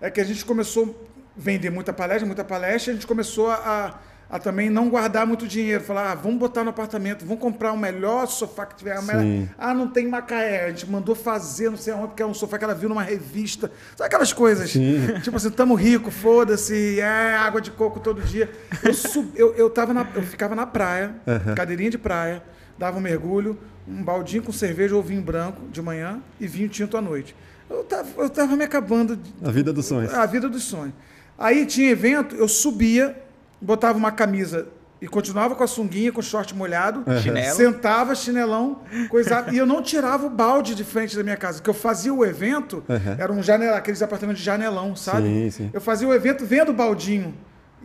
é 0.00 0.10
que 0.10 0.20
a 0.20 0.24
gente 0.24 0.44
começou 0.44 1.08
a 1.08 1.40
vender 1.40 1.70
muita 1.70 1.92
palestra, 1.92 2.26
muita 2.26 2.44
palestra, 2.44 2.92
a 2.92 2.94
gente 2.94 3.06
começou 3.06 3.48
a, 3.48 4.00
a 4.28 4.38
também 4.40 4.68
não 4.68 4.88
guardar 4.88 5.24
muito 5.24 5.46
dinheiro, 5.46 5.84
falar, 5.84 6.10
ah, 6.10 6.14
vamos 6.16 6.38
botar 6.38 6.64
no 6.64 6.70
apartamento, 6.70 7.24
vamos 7.24 7.40
comprar 7.40 7.72
o 7.72 7.78
melhor 7.78 8.26
sofá 8.26 8.66
que 8.66 8.74
tiver. 8.74 9.00
melhor-. 9.02 9.48
Ah, 9.56 9.72
não 9.72 9.86
tem 9.86 10.08
Macaé, 10.08 10.64
a 10.64 10.68
gente 10.70 10.90
mandou 10.90 11.14
fazer, 11.14 11.70
não 11.70 11.76
sei 11.76 11.92
aonde, 11.92 12.08
porque 12.08 12.22
é 12.22 12.26
um 12.26 12.34
sofá 12.34 12.58
que 12.58 12.64
ela 12.64 12.74
viu 12.74 12.88
numa 12.88 13.02
revista, 13.02 13.70
sabe 13.94 14.08
aquelas 14.08 14.32
coisas? 14.32 14.70
Sim. 14.70 15.06
Tipo 15.22 15.36
assim, 15.36 15.50
tamo 15.50 15.74
rico, 15.74 16.10
foda-se, 16.10 16.98
é 16.98 17.36
água 17.36 17.60
de 17.60 17.70
coco 17.70 18.00
todo 18.00 18.20
dia. 18.20 18.50
Eu, 18.82 18.92
sub, 18.92 19.30
eu, 19.36 19.54
eu, 19.54 19.70
tava 19.70 19.94
na, 19.94 20.04
eu 20.14 20.22
ficava 20.22 20.56
na 20.56 20.66
praia, 20.66 21.14
cadeirinha 21.54 21.90
de 21.90 21.98
praia, 21.98 22.42
dava 22.76 22.98
um 22.98 23.00
mergulho, 23.00 23.56
um 23.88 24.02
baldinho 24.02 24.42
com 24.42 24.52
cerveja 24.52 24.94
ou 24.96 25.02
vinho 25.02 25.22
branco 25.22 25.62
de 25.70 25.80
manhã 25.80 26.20
e 26.40 26.46
vinho 26.46 26.68
tinto 26.68 26.96
à 26.96 27.00
noite. 27.02 27.34
Eu 27.68 27.84
tava, 27.84 28.08
eu 28.18 28.30
tava 28.30 28.56
me 28.56 28.64
acabando 28.64 29.16
de- 29.16 29.32
A 29.44 29.50
vida 29.50 29.72
dos 29.72 29.86
sonhos. 29.86 30.12
a 30.14 30.26
vida 30.26 30.48
dos 30.48 30.62
sonhos. 30.64 30.94
Aí 31.38 31.66
tinha 31.66 31.90
evento, 31.90 32.34
eu 32.36 32.48
subia, 32.48 33.16
botava 33.60 33.98
uma 33.98 34.10
camisa 34.12 34.68
e 35.02 35.06
continuava 35.06 35.54
com 35.54 35.62
a 35.62 35.66
sunguinha, 35.66 36.10
com 36.10 36.20
o 36.20 36.22
short 36.22 36.54
molhado, 36.54 37.04
Chinelo. 37.20 37.54
sentava, 37.56 38.14
chinelão, 38.14 38.80
coisa, 39.10 39.46
e 39.52 39.58
eu 39.58 39.66
não 39.66 39.82
tirava 39.82 40.26
o 40.26 40.30
balde 40.30 40.74
de 40.74 40.84
frente 40.84 41.14
da 41.14 41.22
minha 41.22 41.36
casa, 41.36 41.60
que 41.60 41.68
eu 41.68 41.74
fazia 41.74 42.14
o 42.14 42.24
evento, 42.24 42.82
Uhum. 42.88 43.16
era 43.18 43.30
um 43.32 43.42
janela, 43.42 43.76
aqueles 43.76 44.00
apartamentos 44.00 44.40
de 44.40 44.46
janelão, 44.46 44.96
sabe? 44.96 45.26
Sim, 45.28 45.50
sim. 45.50 45.70
Eu 45.74 45.80
fazia 45.82 46.08
o 46.08 46.14
evento 46.14 46.46
vendo 46.46 46.70
o 46.70 46.72
baldinho 46.72 47.34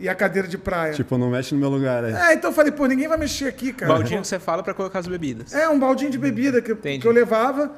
e 0.02 0.08
a 0.08 0.14
cadeira 0.16 0.48
de 0.48 0.58
praia. 0.58 0.92
Tipo, 0.92 1.16
não 1.16 1.30
mexe 1.30 1.54
no 1.54 1.60
meu 1.60 1.70
lugar. 1.70 2.02
É. 2.02 2.10
É, 2.10 2.34
então 2.34 2.50
eu 2.50 2.54
falei, 2.54 2.72
pô, 2.72 2.86
ninguém 2.86 3.06
vai 3.06 3.16
mexer 3.16 3.46
aqui, 3.46 3.72
cara. 3.72 3.92
Baldinho 3.92 4.20
que 4.20 4.26
você 4.26 4.40
fala 4.40 4.60
pra 4.60 4.74
colocar 4.74 4.98
as 4.98 5.06
bebidas. 5.06 5.54
É, 5.54 5.68
um 5.68 5.78
baldinho 5.78 6.10
de 6.10 6.18
bebida 6.18 6.60
que, 6.60 6.74
que 6.74 7.06
eu 7.06 7.12
levava, 7.12 7.72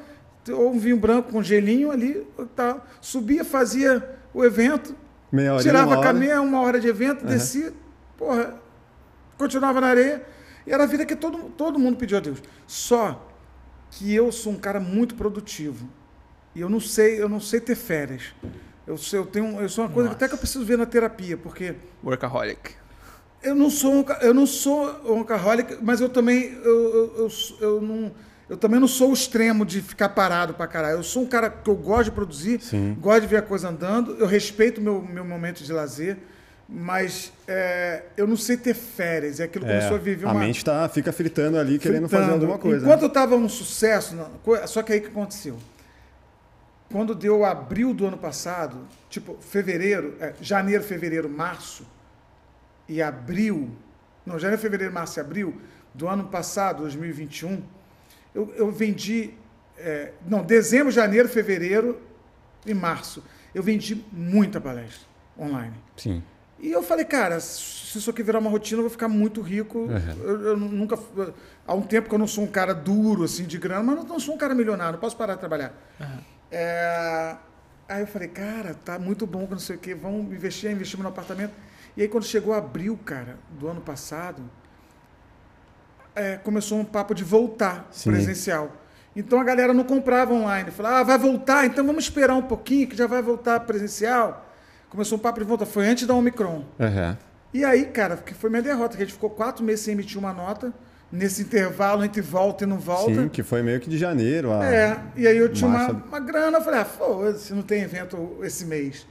ou 0.48 0.72
um 0.72 0.78
vinho 0.78 0.96
branco 0.96 1.30
com 1.30 1.42
gelinho 1.42 1.90
ali, 1.90 2.26
tal. 2.56 2.82
subia, 2.98 3.44
fazia 3.44 4.02
o 4.32 4.42
evento, 4.42 4.96
Meia 5.30 5.52
hora. 5.52 5.62
tirava 5.62 6.00
a 6.00 6.02
caminha, 6.02 6.40
uma 6.40 6.62
hora 6.62 6.80
de 6.80 6.88
evento, 6.88 7.26
descia, 7.26 7.74
porra, 8.16 8.54
continuava 9.36 9.82
na 9.82 9.88
areia. 9.88 10.24
E 10.66 10.72
era 10.72 10.84
a 10.84 10.86
vida 10.86 11.04
que 11.04 11.14
todo, 11.14 11.50
todo 11.50 11.78
mundo 11.78 11.98
pediu 11.98 12.16
a 12.16 12.20
Deus. 12.22 12.42
Só 12.66 13.28
que 13.90 14.14
eu 14.14 14.32
sou 14.32 14.54
um 14.54 14.56
cara 14.56 14.80
muito 14.80 15.14
produtivo. 15.14 15.86
E 16.54 16.62
eu 16.62 16.70
não 16.70 16.80
sei, 16.80 17.20
eu 17.20 17.28
não 17.28 17.38
sei 17.38 17.60
ter 17.60 17.74
férias. 17.74 18.34
Eu, 18.86 18.96
eu 19.12 19.26
tenho, 19.26 19.60
eu 19.60 19.68
sou 19.68 19.84
uma 19.84 19.90
coisa 19.90 20.08
que 20.10 20.14
até 20.14 20.28
que 20.28 20.34
eu 20.34 20.38
preciso 20.38 20.64
ver 20.64 20.76
na 20.76 20.84
terapia, 20.86 21.36
porque 21.36 21.74
Workaholic. 22.04 22.72
eu 23.42 23.54
não 23.54 23.70
sou 23.70 23.92
um, 23.94 24.04
eu 24.20 24.34
não 24.34 24.46
sou 24.46 24.86
um 25.06 25.18
workaholic, 25.18 25.78
mas 25.82 26.00
eu 26.00 26.08
também 26.08 26.52
eu, 26.62 27.14
eu, 27.16 27.28
eu, 27.60 27.80
não 27.80 28.12
eu 28.48 28.56
também 28.58 28.78
não 28.78 28.86
sou 28.88 29.10
o 29.10 29.14
extremo 29.14 29.64
de 29.64 29.80
ficar 29.80 30.10
parado 30.10 30.52
pra 30.52 30.66
caralho. 30.66 30.98
Eu 30.98 31.02
sou 31.02 31.22
um 31.22 31.26
cara 31.26 31.48
que 31.48 31.68
eu 31.70 31.74
gosto 31.74 32.04
de 32.04 32.10
produzir, 32.10 32.60
Sim. 32.60 32.94
gosto 33.00 33.22
de 33.22 33.26
ver 33.26 33.38
a 33.38 33.42
coisa 33.42 33.68
andando, 33.70 34.16
eu 34.18 34.26
respeito 34.26 34.82
o 34.82 34.84
meu, 34.84 35.00
meu 35.00 35.24
momento 35.24 35.64
de 35.64 35.72
lazer, 35.72 36.18
mas 36.68 37.32
é, 37.48 38.02
eu 38.18 38.26
não 38.26 38.36
sei 38.36 38.58
ter 38.58 38.74
férias. 38.74 39.40
É 39.40 39.44
aquilo 39.44 39.64
que 39.64 39.70
É, 39.70 39.76
começou 39.78 39.96
a 39.96 40.00
viver 40.00 40.26
a 40.26 40.30
uma. 40.32 40.40
mente 40.40 40.62
tá, 40.62 40.86
fica 40.90 41.10
fritando 41.10 41.56
ali, 41.58 41.78
querendo 41.78 42.06
fritando. 42.06 42.22
fazer 42.22 42.32
alguma 42.34 42.58
coisa. 42.58 42.84
Enquanto 42.84 43.00
né? 43.00 43.04
eu 43.06 43.08
estava 43.08 43.34
um 43.34 43.48
sucesso, 43.48 44.14
só 44.66 44.82
que 44.82 44.92
aí 44.92 44.98
o 44.98 45.02
que 45.02 45.08
aconteceu? 45.08 45.56
Quando 46.90 47.14
deu 47.14 47.44
abril 47.44 47.92
do 47.92 48.06
ano 48.06 48.18
passado, 48.18 48.86
tipo 49.08 49.36
fevereiro, 49.40 50.16
é, 50.20 50.34
janeiro, 50.40 50.84
fevereiro, 50.84 51.28
março 51.28 51.86
e 52.88 53.02
abril, 53.02 53.70
não, 54.24 54.38
janeiro, 54.38 54.60
fevereiro, 54.60 54.92
março 54.92 55.18
e 55.18 55.20
abril 55.20 55.60
do 55.92 56.08
ano 56.08 56.24
passado, 56.24 56.82
2021, 56.82 57.62
eu, 58.34 58.52
eu 58.56 58.70
vendi, 58.70 59.34
é, 59.78 60.12
não, 60.26 60.42
dezembro, 60.42 60.90
janeiro, 60.90 61.28
fevereiro 61.28 62.00
e 62.66 62.74
março, 62.74 63.24
eu 63.54 63.62
vendi 63.62 64.04
muita 64.12 64.60
palestra 64.60 65.06
online. 65.38 65.74
Sim. 65.96 66.22
E 66.58 66.70
eu 66.70 66.82
falei, 66.82 67.04
cara, 67.04 67.40
se 67.40 67.98
isso 67.98 68.08
aqui 68.10 68.22
virar 68.22 68.38
uma 68.38 68.50
rotina, 68.50 68.78
eu 68.78 68.84
vou 68.84 68.90
ficar 68.90 69.08
muito 69.08 69.40
rico. 69.40 69.80
Uhum. 69.80 70.22
Eu, 70.22 70.40
eu 70.42 70.56
nunca. 70.56 70.98
Há 71.66 71.74
um 71.74 71.82
tempo 71.82 72.08
que 72.08 72.14
eu 72.14 72.18
não 72.18 72.26
sou 72.26 72.44
um 72.44 72.46
cara 72.46 72.72
duro, 72.72 73.24
assim, 73.24 73.44
de 73.44 73.58
grana, 73.58 73.82
mas 73.82 73.98
eu 73.98 74.04
não 74.04 74.18
sou 74.18 74.34
um 74.34 74.38
cara 74.38 74.54
milionário, 74.54 74.92
não 74.92 75.00
posso 75.00 75.16
parar 75.16 75.34
de 75.34 75.40
trabalhar. 75.40 75.74
É, 76.50 77.36
Aí 77.88 78.00
eu 78.00 78.06
falei, 78.06 78.28
cara, 78.28 78.74
tá 78.74 78.98
muito 78.98 79.26
bom, 79.26 79.46
não 79.50 79.58
sei 79.58 79.76
o 79.76 79.78
quê, 79.78 79.94
vamos 79.94 80.32
investir, 80.32 80.70
investimos 80.70 81.04
no 81.04 81.10
apartamento. 81.10 81.52
E 81.96 82.02
aí 82.02 82.08
quando 82.08 82.24
chegou 82.24 82.54
abril, 82.54 82.98
cara, 83.04 83.36
do 83.58 83.68
ano 83.68 83.80
passado, 83.80 84.42
é, 86.14 86.36
começou 86.38 86.78
um 86.78 86.84
papo 86.84 87.14
de 87.14 87.22
voltar 87.22 87.86
Sim. 87.90 88.10
presencial. 88.10 88.72
Então 89.14 89.38
a 89.38 89.44
galera 89.44 89.74
não 89.74 89.84
comprava 89.84 90.32
online. 90.32 90.70
Falava, 90.70 91.00
ah, 91.00 91.02
vai 91.02 91.18
voltar, 91.18 91.66
então 91.66 91.86
vamos 91.86 92.04
esperar 92.04 92.34
um 92.34 92.42
pouquinho 92.42 92.88
que 92.88 92.96
já 92.96 93.06
vai 93.06 93.20
voltar 93.20 93.60
presencial. 93.60 94.50
Começou 94.88 95.18
um 95.18 95.20
papo 95.20 95.40
de 95.40 95.46
volta, 95.46 95.66
foi 95.66 95.86
antes 95.86 96.06
da 96.06 96.14
Omicron. 96.14 96.64
Aham. 96.80 97.18
E 97.52 97.64
aí, 97.64 97.84
cara, 97.86 98.16
que 98.16 98.34
foi 98.34 98.50
minha 98.50 98.62
derrota, 98.62 98.96
que 98.96 99.02
a 99.02 99.06
gente 99.06 99.14
ficou 99.14 99.30
quatro 99.30 99.62
meses 99.62 99.84
sem 99.84 99.92
emitir 99.92 100.18
uma 100.18 100.32
nota, 100.32 100.72
nesse 101.14 101.42
intervalo 101.42 102.04
entre 102.04 102.20
volta 102.20 102.64
e 102.64 102.66
não 102.66 102.78
volta. 102.78 103.14
Sim, 103.14 103.28
que 103.28 103.42
foi 103.42 103.62
meio 103.62 103.80
que 103.80 103.88
de 103.88 103.96
janeiro. 103.96 104.52
A... 104.52 104.64
É, 104.66 104.96
e 105.16 105.26
aí 105.26 105.36
eu 105.36 105.48
tinha 105.48 105.68
uma, 105.70 105.88
uma 105.90 106.20
grana, 106.20 106.58
eu 106.58 106.62
falei, 106.62 106.80
ah, 106.80 106.84
foda-se, 106.84 107.54
não 107.54 107.62
tem 107.62 107.82
evento 107.82 108.38
esse 108.42 108.66
mês. 108.66 109.06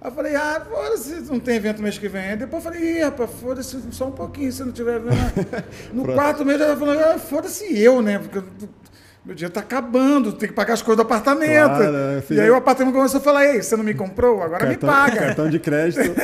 Aí 0.00 0.10
eu 0.10 0.14
falei, 0.14 0.36
ah, 0.36 0.62
foda-se, 0.68 1.14
não 1.30 1.40
tem 1.40 1.56
evento 1.56 1.82
mês 1.82 1.98
que 1.98 2.08
vem. 2.08 2.30
Aí 2.30 2.36
depois 2.36 2.64
eu 2.64 2.70
falei, 2.70 2.98
ih, 2.98 3.02
rapaz, 3.02 3.30
foda-se 3.40 3.78
só 3.92 4.08
um 4.08 4.12
pouquinho, 4.12 4.52
se 4.52 4.62
não 4.62 4.72
tiver. 4.72 5.00
No 5.92 6.04
quarto 6.04 6.44
mês 6.44 6.60
eu 6.60 6.68
já 6.68 6.76
falei, 6.76 7.00
ah, 7.02 7.18
foda-se 7.18 7.78
eu, 7.80 8.02
né? 8.02 8.18
Porque 8.18 8.38
eu- 8.38 8.68
meu 9.24 9.34
dinheiro 9.34 9.52
tá 9.52 9.58
acabando, 9.60 10.32
tem 10.34 10.48
que 10.48 10.54
pagar 10.54 10.74
as 10.74 10.82
coisas 10.82 10.98
do 10.98 11.02
apartamento. 11.06 11.66
Claro, 11.66 12.22
fiz- 12.22 12.36
E 12.36 12.40
aí 12.40 12.48
o 12.48 12.54
apartamento 12.54 12.94
começou 12.94 13.18
a 13.18 13.22
falar, 13.22 13.44
ei, 13.46 13.60
você 13.60 13.74
não 13.76 13.82
me 13.82 13.92
comprou? 13.92 14.40
Agora 14.40 14.66
me 14.66 14.76
paga. 14.76 15.16
Cartão 15.18 15.50
de 15.50 15.58
crédito. 15.58 16.12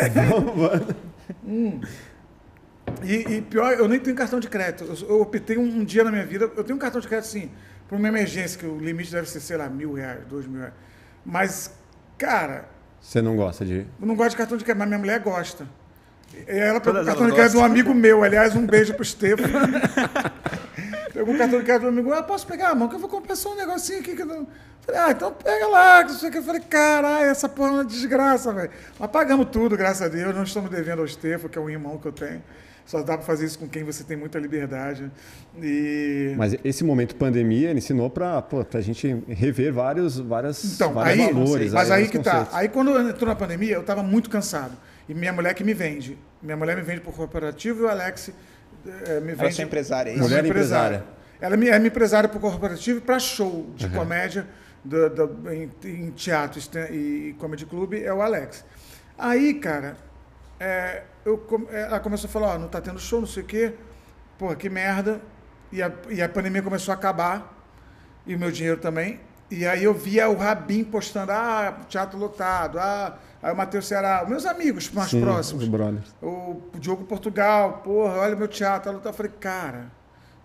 E, 3.03 3.37
e 3.37 3.43
pior, 3.43 3.73
eu 3.73 3.89
nem 3.89 3.99
tenho 3.99 4.17
cartão 4.17 4.41
de 4.41 4.49
crédito. 4.49 4.85
Eu, 4.85 5.09
eu 5.09 5.21
optei 5.21 5.57
um, 5.57 5.63
um 5.63 5.85
dia 5.85 6.05
na 6.05 6.11
minha 6.11 6.25
vida, 6.27 6.51
eu 6.57 6.65
tenho 6.65 6.77
um 6.77 6.81
cartão 6.81 7.01
de 7.01 7.09
crédito, 7.09 7.29
sim, 7.29 7.51
por 7.89 7.97
uma 7.99 8.09
emergência, 8.09 8.59
que 8.59 8.67
o 8.67 8.79
limite 8.79 9.11
deve 9.13 9.29
ser, 9.29 9.41
sei 9.41 9.57
lá, 9.57 9.69
mil 9.69 9.93
reais, 9.93 10.21
dois 10.29 10.47
mil 10.47 10.61
reais. 10.61 10.75
Mas, 11.25 11.73
cara, 12.19 12.69
Você 13.01 13.23
não 13.23 13.37
gosta 13.37 13.65
de. 13.65 13.87
eu 14.01 14.07
não 14.07 14.15
gosto 14.17 14.31
de 14.31 14.37
cartão 14.37 14.57
de 14.57 14.65
crédito, 14.65 14.79
mas 14.79 14.89
minha 14.89 14.99
mulher 14.99 15.21
gosta. 15.21 15.67
E 16.35 16.59
ela 16.59 16.81
pegou 16.81 17.03
o 17.03 17.05
cartão 17.05 17.27
de 17.27 17.35
crédito 17.35 17.53
de 17.53 17.59
um 17.59 17.65
amigo 17.65 17.95
meu, 17.95 18.23
aliás, 18.25 18.57
um 18.57 18.67
beijo 18.67 18.95
pro 18.95 19.03
Estevam. 19.03 19.47
pegou 21.13 21.35
o 21.35 21.39
cartão 21.39 21.59
de 21.59 21.65
crédito 21.65 21.83
do 21.83 21.89
amigo, 21.89 22.13
ah, 22.13 22.23
posso 22.23 22.47
pegar 22.47 22.71
a 22.71 22.75
mão, 22.75 22.89
que 22.89 22.95
eu 22.95 22.99
vou 22.99 23.09
comprar 23.09 23.37
só 23.37 23.53
um 23.53 23.57
negocinho 23.57 24.01
aqui. 24.01 24.17
Que 24.17 24.23
eu 24.23 24.27
não... 24.27 24.49
Falei, 24.81 25.01
ah, 25.01 25.11
então 25.11 25.33
pega 25.33 25.69
lá, 25.69 26.03
que 26.05 26.13
não 26.13 26.19
sei 26.19 26.29
o 26.29 26.33
que. 26.33 26.39
Eu 26.39 26.43
falei, 26.43 26.61
caralho, 26.63 27.27
essa 27.27 27.49
porra 27.49 27.69
é 27.69 27.73
uma 27.73 27.85
desgraça, 27.85 28.53
velho. 28.53 28.71
Mas 28.99 29.11
pagamos 29.11 29.47
tudo, 29.53 29.77
graças 29.77 30.03
a 30.03 30.09
Deus, 30.09 30.35
não 30.35 30.43
estamos 30.43 30.71
devendo 30.71 31.01
ao 31.01 31.05
Estevam, 31.05 31.49
que 31.49 31.59
é 31.59 31.61
um 31.61 31.71
irmão 31.71 31.99
que 31.99 32.07
eu 32.09 32.13
tenho. 32.13 32.43
Só 32.93 33.01
dá 33.03 33.17
pra 33.17 33.25
fazer 33.25 33.47
isso 33.47 33.59
com 33.59 33.67
quem 33.67 33.83
você 33.85 34.05
tem 34.05 34.19
muita 34.19 34.39
liberdade. 34.39 35.11
E... 35.63 36.35
Mas 36.37 36.55
esse 36.63 36.85
momento 36.85 37.17
pandemia 37.17 37.71
ele 37.71 37.79
ensinou 37.79 38.11
pra, 38.11 38.43
pô, 38.43 38.63
pra 38.63 38.83
gente 38.83 39.17
rever 39.29 39.73
vários, 39.73 40.19
várias, 40.19 40.63
Então, 40.75 40.93
vários 40.93 41.27
aí, 41.27 41.33
valores. 41.33 41.73
mas 41.73 41.85
aí 41.85 41.89
vários 41.89 42.11
que 42.11 42.19
tá. 42.19 42.31
conceitos. 42.33 42.55
Aí 42.55 42.69
quando 42.69 42.99
entrou 43.09 43.27
na 43.31 43.35
pandemia, 43.35 43.77
eu 43.77 43.81
estava 43.81 44.03
muito 44.03 44.29
cansado. 44.29 44.73
E 45.09 45.15
minha 45.15 45.33
mulher 45.33 45.55
que 45.55 45.65
me 45.65 45.73
vende. 45.73 46.19
Minha 46.43 46.55
mulher 46.55 46.77
me 46.77 46.83
vende 46.83 47.01
por 47.01 47.15
corporativo 47.15 47.81
e 47.81 47.83
o 47.85 47.89
Alex 47.89 48.29
eh, 48.29 49.21
me 49.21 49.33
Ela 49.33 49.33
é 49.33 49.35
vende. 49.37 49.55
sua 49.55 49.65
empresária, 49.65 50.11
é 50.11 50.13
isso? 50.13 50.23
Mulher 50.23 50.45
empresária. 50.45 51.03
Ela 51.41 51.57
me- 51.57 51.69
é 51.69 51.79
minha 51.79 51.89
empresária 51.89 52.29
por 52.29 52.43
corporativo 52.43 52.99
e 52.99 53.01
para 53.01 53.19
show 53.19 53.71
de 53.75 53.89
comédia 53.89 54.47
do- 54.85 55.09
do- 55.09 55.51
em, 55.51 55.71
em 55.85 56.11
teatro 56.11 56.59
stand- 56.59 56.91
e 56.91 57.35
comedy 57.39 57.65
club 57.65 57.95
é 57.95 58.13
o 58.13 58.21
Alex. 58.21 58.67
Aí, 59.17 59.55
cara, 59.55 59.97
é, 60.63 61.03
eu, 61.25 61.45
é, 61.71 61.83
ela 61.83 62.01
começou 62.01 62.29
a 62.29 62.33
falar, 62.33 62.55
ó, 62.55 62.59
não 62.59 62.69
tá 62.69 62.81
tendo 62.81 62.99
show, 62.99 63.21
não 63.21 63.27
sei 63.27 63.43
o 63.43 63.47
quê. 63.47 63.75
Porra, 64.39 64.55
que 64.57 64.69
merda. 64.71 65.21
E 65.71 65.83
a, 65.83 65.91
e 66.11 66.23
a 66.23 66.29
pandemia 66.29 66.63
começou 66.63 66.93
a 66.93 66.95
acabar. 66.95 67.53
E 68.27 68.35
o 68.35 68.39
meu 68.39 68.51
dinheiro 68.51 68.79
também. 68.81 69.21
E 69.51 69.67
aí 69.67 69.85
eu 69.85 69.93
via 69.93 70.29
o 70.31 70.37
Rabin 70.37 70.83
postando, 70.85 71.31
ah, 71.33 71.77
teatro 71.89 72.19
lotado, 72.19 72.79
ah, 72.79 73.19
aí 73.43 73.53
o 73.53 73.57
Matheus 73.57 73.87
Ceará, 73.87 74.25
meus 74.27 74.47
amigos 74.47 74.91
mais 74.91 75.11
Sim, 75.11 75.21
próximos. 75.21 75.65
Os 75.65 75.69
brothers. 75.69 76.15
O 76.23 76.63
Diogo 76.79 77.05
Portugal, 77.05 77.83
porra, 77.85 78.15
olha 78.15 78.35
meu 78.37 78.49
teatro. 78.49 79.01
Eu 79.05 79.13
falei, 79.13 79.33
cara, 79.39 79.87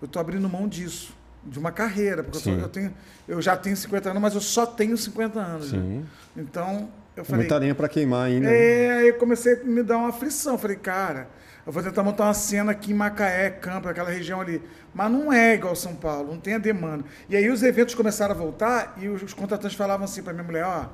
eu 0.01 0.07
tô 0.09 0.19
abrindo 0.19 0.49
mão 0.49 0.67
disso, 0.67 1.13
de 1.43 1.57
uma 1.57 1.71
carreira, 1.71 2.21
porque 2.23 2.37
eu, 2.37 2.41
tô- 2.41 2.61
eu 2.63 2.69
tenho, 2.69 2.93
eu 3.27 3.41
já 3.41 3.55
tenho 3.55 3.77
50 3.77 4.09
anos, 4.09 4.21
mas 4.21 4.33
eu 4.35 4.41
só 4.41 4.65
tenho 4.65 4.97
50 4.97 5.39
anos. 5.39 5.71
né? 5.71 6.03
Então, 6.35 6.89
eu 7.19 7.25
falei, 7.25 7.41
Muita 7.41 7.57
lenha 7.57 7.75
pra 7.75 7.87
queimar 7.89 8.25
ainda. 8.27 8.49
é, 8.49 8.91
aí 8.99 9.07
eu 9.09 9.15
comecei 9.15 9.53
a 9.61 9.63
me 9.63 9.83
dar 9.83 9.97
uma 9.97 10.09
aflição. 10.09 10.53
Eu 10.53 10.59
Falei, 10.59 10.77
cara, 10.77 11.27
eu 11.65 11.71
vou 11.71 11.81
tentar 11.83 12.03
montar 12.03 12.25
uma 12.25 12.33
cena 12.33 12.71
aqui 12.71 12.91
em 12.91 12.95
Macaé, 12.95 13.49
Campo, 13.49 13.87
aquela 13.89 14.09
região 14.09 14.39
ali. 14.41 14.61
Mas 14.93 15.11
não 15.11 15.31
é 15.33 15.53
igual 15.55 15.75
São 15.75 15.95
Paulo, 15.95 16.31
não 16.31 16.39
tem 16.39 16.55
a 16.55 16.57
demanda. 16.57 17.03
E 17.29 17.35
aí 17.35 17.49
os 17.49 17.61
eventos 17.63 17.93
começaram 17.95 18.33
a 18.33 18.37
voltar 18.37 18.95
e 19.01 19.07
os, 19.09 19.21
os 19.21 19.33
contratantes 19.33 19.77
falavam 19.77 20.05
assim 20.05 20.23
pra 20.23 20.33
minha 20.33 20.43
mulher, 20.45 20.65
ó, 20.65 20.85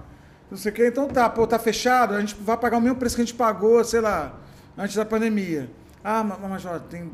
não 0.51 0.57
sei 0.57 0.71
o 0.71 0.75
que, 0.75 0.85
então 0.87 1.07
tá, 1.07 1.29
pô, 1.29 1.47
tá 1.47 1.57
fechado, 1.57 2.13
a 2.13 2.19
gente 2.19 2.35
vai 2.41 2.57
pagar 2.57 2.77
o 2.77 2.81
mesmo 2.81 2.97
preço 2.97 3.15
que 3.15 3.21
a 3.21 3.25
gente 3.25 3.35
pagou, 3.35 3.83
sei 3.83 4.01
lá, 4.01 4.33
antes 4.77 4.95
da 4.95 5.05
pandemia. 5.05 5.69
Ah, 6.03 6.23
ma- 6.23 6.37
mas, 6.49 6.65
ó, 6.65 6.77
tem 6.79 7.11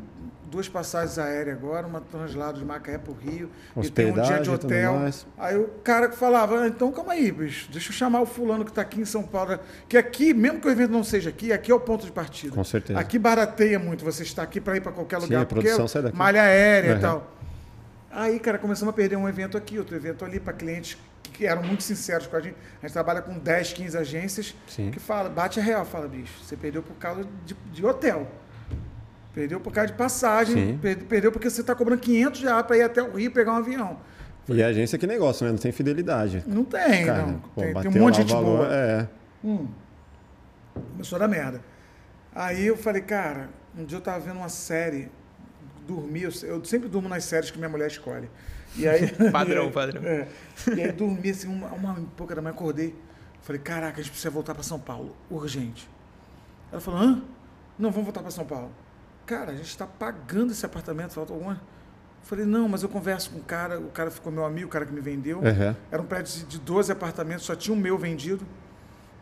duas 0.50 0.68
passagens 0.68 1.18
aéreas 1.18 1.56
agora, 1.56 1.86
uma 1.86 2.00
translado 2.00 2.58
de 2.58 2.64
Macaé 2.64 2.98
pro 2.98 3.12
Rio, 3.14 3.48
e 3.80 3.88
tem 3.88 4.10
um 4.10 4.20
dia 4.20 4.40
de 4.40 4.50
hotel. 4.50 5.00
Aí 5.38 5.56
o 5.56 5.68
cara 5.84 6.10
falava, 6.12 6.60
ah, 6.62 6.66
então 6.66 6.90
calma 6.92 7.12
aí, 7.12 7.30
bicho, 7.30 7.70
deixa 7.70 7.90
eu 7.90 7.92
chamar 7.94 8.20
o 8.20 8.26
fulano 8.26 8.64
que 8.64 8.70
está 8.70 8.82
aqui 8.82 9.00
em 9.00 9.04
São 9.04 9.22
Paulo. 9.22 9.58
Que 9.88 9.96
aqui, 9.96 10.34
mesmo 10.34 10.60
que 10.60 10.66
o 10.66 10.70
evento 10.70 10.90
não 10.90 11.04
seja 11.04 11.30
aqui, 11.30 11.52
aqui 11.52 11.70
é 11.70 11.74
o 11.74 11.80
ponto 11.80 12.04
de 12.04 12.12
partida. 12.12 12.54
Com 12.54 12.64
certeza. 12.64 12.98
Aqui 12.98 13.18
barateia 13.18 13.78
muito 13.78 14.04
você 14.04 14.22
estar 14.22 14.42
aqui 14.42 14.60
para 14.60 14.76
ir 14.76 14.80
para 14.80 14.92
qualquer 14.92 15.20
Sim, 15.20 15.26
lugar, 15.26 15.42
a 15.42 15.46
produção 15.46 15.76
porque 15.76 15.88
sai 15.92 16.02
daqui. 16.02 16.16
malha 16.16 16.42
aérea 16.42 16.92
Uhum. 16.92 16.98
e 16.98 17.00
tal. 17.00 17.30
Aí, 18.10 18.40
cara, 18.40 18.58
começamos 18.58 18.92
a 18.92 18.96
perder 18.96 19.16
um 19.16 19.28
evento 19.28 19.56
aqui, 19.56 19.78
outro 19.78 19.94
evento 19.94 20.24
ali, 20.24 20.40
para 20.40 20.52
clientes 20.52 20.98
que 21.32 21.46
eram 21.46 21.62
muito 21.62 21.82
sinceros 21.84 22.26
com 22.26 22.36
a 22.36 22.40
gente. 22.40 22.56
A 22.82 22.86
gente 22.86 22.92
trabalha 22.92 23.22
com 23.22 23.38
10, 23.38 23.72
15 23.72 23.96
agências 23.96 24.54
Sim. 24.66 24.90
que 24.90 24.98
fala, 24.98 25.28
bate 25.28 25.60
a 25.60 25.62
real, 25.62 25.84
fala, 25.84 26.08
bicho, 26.08 26.32
você 26.42 26.56
perdeu 26.56 26.82
por 26.82 26.94
causa 26.96 27.24
de, 27.46 27.54
de 27.72 27.86
hotel. 27.86 28.26
Perdeu 29.34 29.60
por 29.60 29.72
causa 29.72 29.92
de 29.92 29.96
passagem, 29.98 30.54
Sim. 30.72 30.78
per- 30.78 31.04
perdeu 31.04 31.30
porque 31.30 31.48
você 31.48 31.60
está 31.60 31.74
cobrando 31.74 32.00
500 32.00 32.42
reais 32.42 32.66
para 32.66 32.76
ir 32.76 32.82
até 32.82 33.02
o 33.02 33.12
Rio 33.16 33.30
pegar 33.30 33.52
um 33.52 33.56
avião. 33.56 33.98
E 34.48 34.60
a 34.62 34.66
agência 34.66 34.98
que 34.98 35.06
negócio, 35.06 35.44
né? 35.46 35.52
Não 35.52 35.58
tem 35.58 35.70
fidelidade. 35.70 36.42
Não 36.46 36.64
tem, 36.64 37.06
Cara, 37.06 37.26
não. 37.26 37.38
pô, 37.38 37.60
tem, 37.60 37.74
tem 37.74 37.90
um 37.90 38.04
monte 38.04 38.14
de 38.16 38.20
gente 38.22 38.32
valor, 38.32 38.56
boa. 38.58 38.68
É. 38.74 39.06
Começou 40.92 41.16
a 41.16 41.18
dar 41.20 41.28
merda. 41.28 41.60
Aí 42.34 42.66
eu 42.66 42.76
falei, 42.76 43.02
cara, 43.02 43.48
um 43.76 43.84
dia 43.84 43.98
eu 43.98 44.02
tava 44.02 44.20
vendo 44.20 44.36
uma 44.38 44.48
série, 44.48 45.08
dormi, 45.86 46.22
eu, 46.22 46.30
eu 46.42 46.64
sempre 46.64 46.88
durmo 46.88 47.08
nas 47.08 47.24
séries 47.24 47.50
que 47.50 47.58
minha 47.58 47.68
mulher 47.68 47.86
escolhe. 47.88 48.28
E 48.76 48.88
aí, 48.88 49.08
Padrão, 49.30 49.70
padrão. 49.72 50.02
É. 50.04 50.26
E 50.76 50.80
aí 50.80 50.92
dormi 50.92 51.30
assim, 51.30 51.48
uma, 51.48 51.68
uma 51.68 51.94
pouca 52.16 52.34
da 52.34 52.42
manhã, 52.42 52.52
acordei. 52.54 52.94
Falei, 53.42 53.60
caraca, 53.60 53.94
a 54.00 54.02
gente 54.02 54.10
precisa 54.10 54.30
voltar 54.30 54.54
para 54.54 54.62
São 54.62 54.78
Paulo, 54.78 55.16
urgente. 55.30 55.88
Ela 56.70 56.80
falou, 56.80 57.00
hã? 57.00 57.22
Não, 57.78 57.90
vamos 57.90 58.04
voltar 58.04 58.20
para 58.20 58.30
São 58.30 58.44
Paulo. 58.44 58.70
Cara, 59.30 59.52
a 59.52 59.54
gente 59.54 59.68
está 59.68 59.86
pagando 59.86 60.50
esse 60.50 60.66
apartamento, 60.66 61.12
falta 61.12 61.32
alguma. 61.32 61.60
Falei, 62.24 62.44
não, 62.44 62.68
mas 62.68 62.82
eu 62.82 62.88
converso 62.88 63.30
com 63.30 63.38
o 63.38 63.42
cara, 63.42 63.78
o 63.78 63.88
cara 63.90 64.10
ficou 64.10 64.32
meu 64.32 64.44
amigo, 64.44 64.66
o 64.66 64.70
cara 64.70 64.84
que 64.84 64.92
me 64.92 65.00
vendeu. 65.00 65.38
Uhum. 65.38 65.74
Era 65.88 66.02
um 66.02 66.04
prédio 66.04 66.40
de- 66.40 66.44
de 66.46 66.58
12 66.58 66.90
apartamentos, 66.90 67.44
só 67.44 67.54
tinha 67.54 67.72
o 67.72 67.78
meu 67.78 67.96
vendido. 67.96 68.44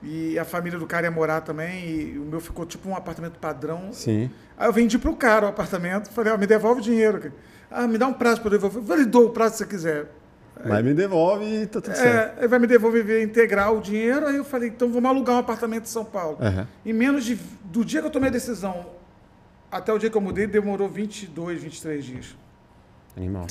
E 0.03 0.39
a 0.39 0.47
família 0.47 0.79
do 0.79 0.87
cara 0.87 1.07
ia 1.07 1.11
morar 1.11 1.43
também, 1.43 1.91
e 1.91 2.19
o 2.19 2.23
meu 2.23 2.41
ficou 2.41 2.65
tipo 2.65 2.89
um 2.89 2.97
apartamento 2.97 3.39
padrão. 3.39 3.93
Sim. 3.93 4.31
Aí 4.57 4.67
eu 4.67 4.73
vendi 4.73 4.97
pro 4.99 5.15
cara 5.15 5.45
o 5.45 5.49
apartamento, 5.51 6.09
falei, 6.11 6.33
ó, 6.33 6.39
me 6.39 6.47
devolve 6.47 6.81
o 6.81 6.83
dinheiro. 6.85 7.19
cara. 7.21 7.35
Ah, 7.71 7.87
me 7.87 7.99
dá 7.99 8.07
um 8.07 8.15
prazo 8.15 8.41
para 8.41 8.53
devolver. 8.53 8.81
Eu 8.83 8.87
falei, 8.87 9.05
dou 9.05 9.27
o 9.27 9.31
prazo 9.31 9.53
que 9.53 9.59
você 9.59 9.67
quiser. 9.67 10.07
Mas 10.65 10.83
me 10.85 10.95
devolve 10.95 11.45
e 11.45 11.67
tá 11.67 11.81
tudo 11.83 11.95
certo. 11.95 12.39
É, 12.39 12.39
ele 12.39 12.49
vai 12.49 12.59
me 12.59 12.67
devolver 12.67 13.23
integral 13.23 13.77
o 13.77 13.81
dinheiro. 13.83 14.27
Aí 14.27 14.37
eu 14.37 14.45
falei, 14.45 14.71
então 14.71 14.91
vamos 14.91 15.09
alugar 15.11 15.37
um 15.37 15.39
apartamento 15.39 15.85
em 15.85 15.89
São 15.89 16.05
Paulo. 16.05 16.39
Aham. 16.41 16.67
Em 16.85 16.93
menos 16.95 17.25
de. 17.25 17.39
Do 17.65 17.85
dia 17.85 18.01
que 18.01 18.07
eu 18.07 18.11
tomei 18.11 18.31
a 18.31 18.33
decisão 18.33 18.97
até 19.71 19.93
o 19.93 19.99
dia 19.99 20.11
que 20.11 20.17
eu 20.17 20.21
mudei, 20.21 20.47
demorou 20.47 20.89
22, 20.89 21.63
23 21.63 22.05
dias. 22.05 22.37
Animal. 23.17 23.47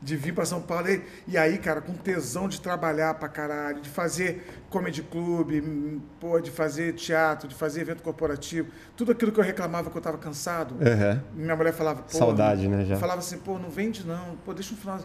De 0.00 0.16
vir 0.16 0.32
para 0.32 0.46
São 0.46 0.62
Paulo. 0.62 0.86
E, 1.28 1.36
aí, 1.36 1.58
cara, 1.58 1.82
com 1.82 1.92
tesão 1.92 2.48
de 2.48 2.58
trabalhar 2.58 3.12
pra 3.14 3.28
caralho, 3.28 3.82
de 3.82 3.88
fazer 3.90 4.46
comedy 4.70 5.02
club, 5.02 6.00
pô, 6.18 6.40
de 6.40 6.50
fazer 6.50 6.94
teatro, 6.94 7.46
de 7.46 7.54
fazer 7.54 7.82
evento 7.82 8.02
corporativo. 8.02 8.70
Tudo 8.96 9.12
aquilo 9.12 9.30
que 9.30 9.38
eu 9.38 9.44
reclamava 9.44 9.90
que 9.90 9.96
eu 9.98 10.00
tava 10.00 10.16
cansado. 10.16 10.74
Aham. 10.80 11.22
Minha 11.34 11.54
mulher 11.54 11.72
falava, 11.74 12.00
pô. 12.02 12.16
Saudade, 12.16 12.66
né, 12.66 12.86
já. 12.86 12.96
Falava 12.96 13.18
assim, 13.18 13.36
pô, 13.38 13.58
não 13.58 13.68
vende 13.68 14.06
não. 14.06 14.36
Pô, 14.44 14.54
deixa 14.54 14.72
um 14.72 14.76
final. 14.78 14.98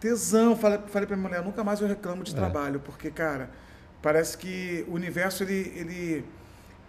Tesão. 0.00 0.56
Falei, 0.56 0.80
falei 0.88 1.06
pra 1.06 1.16
minha 1.16 1.28
mulher, 1.28 1.44
nunca 1.44 1.62
mais 1.62 1.80
eu 1.80 1.86
reclamo 1.86 2.22
É. 2.22 2.24
de 2.24 2.34
trabalho, 2.34 2.80
porque, 2.80 3.10
cara, 3.12 3.50
parece 4.02 4.36
que 4.36 4.84
o 4.88 4.94
universo, 4.94 5.44
ele. 5.44 5.72
ele 5.76 6.24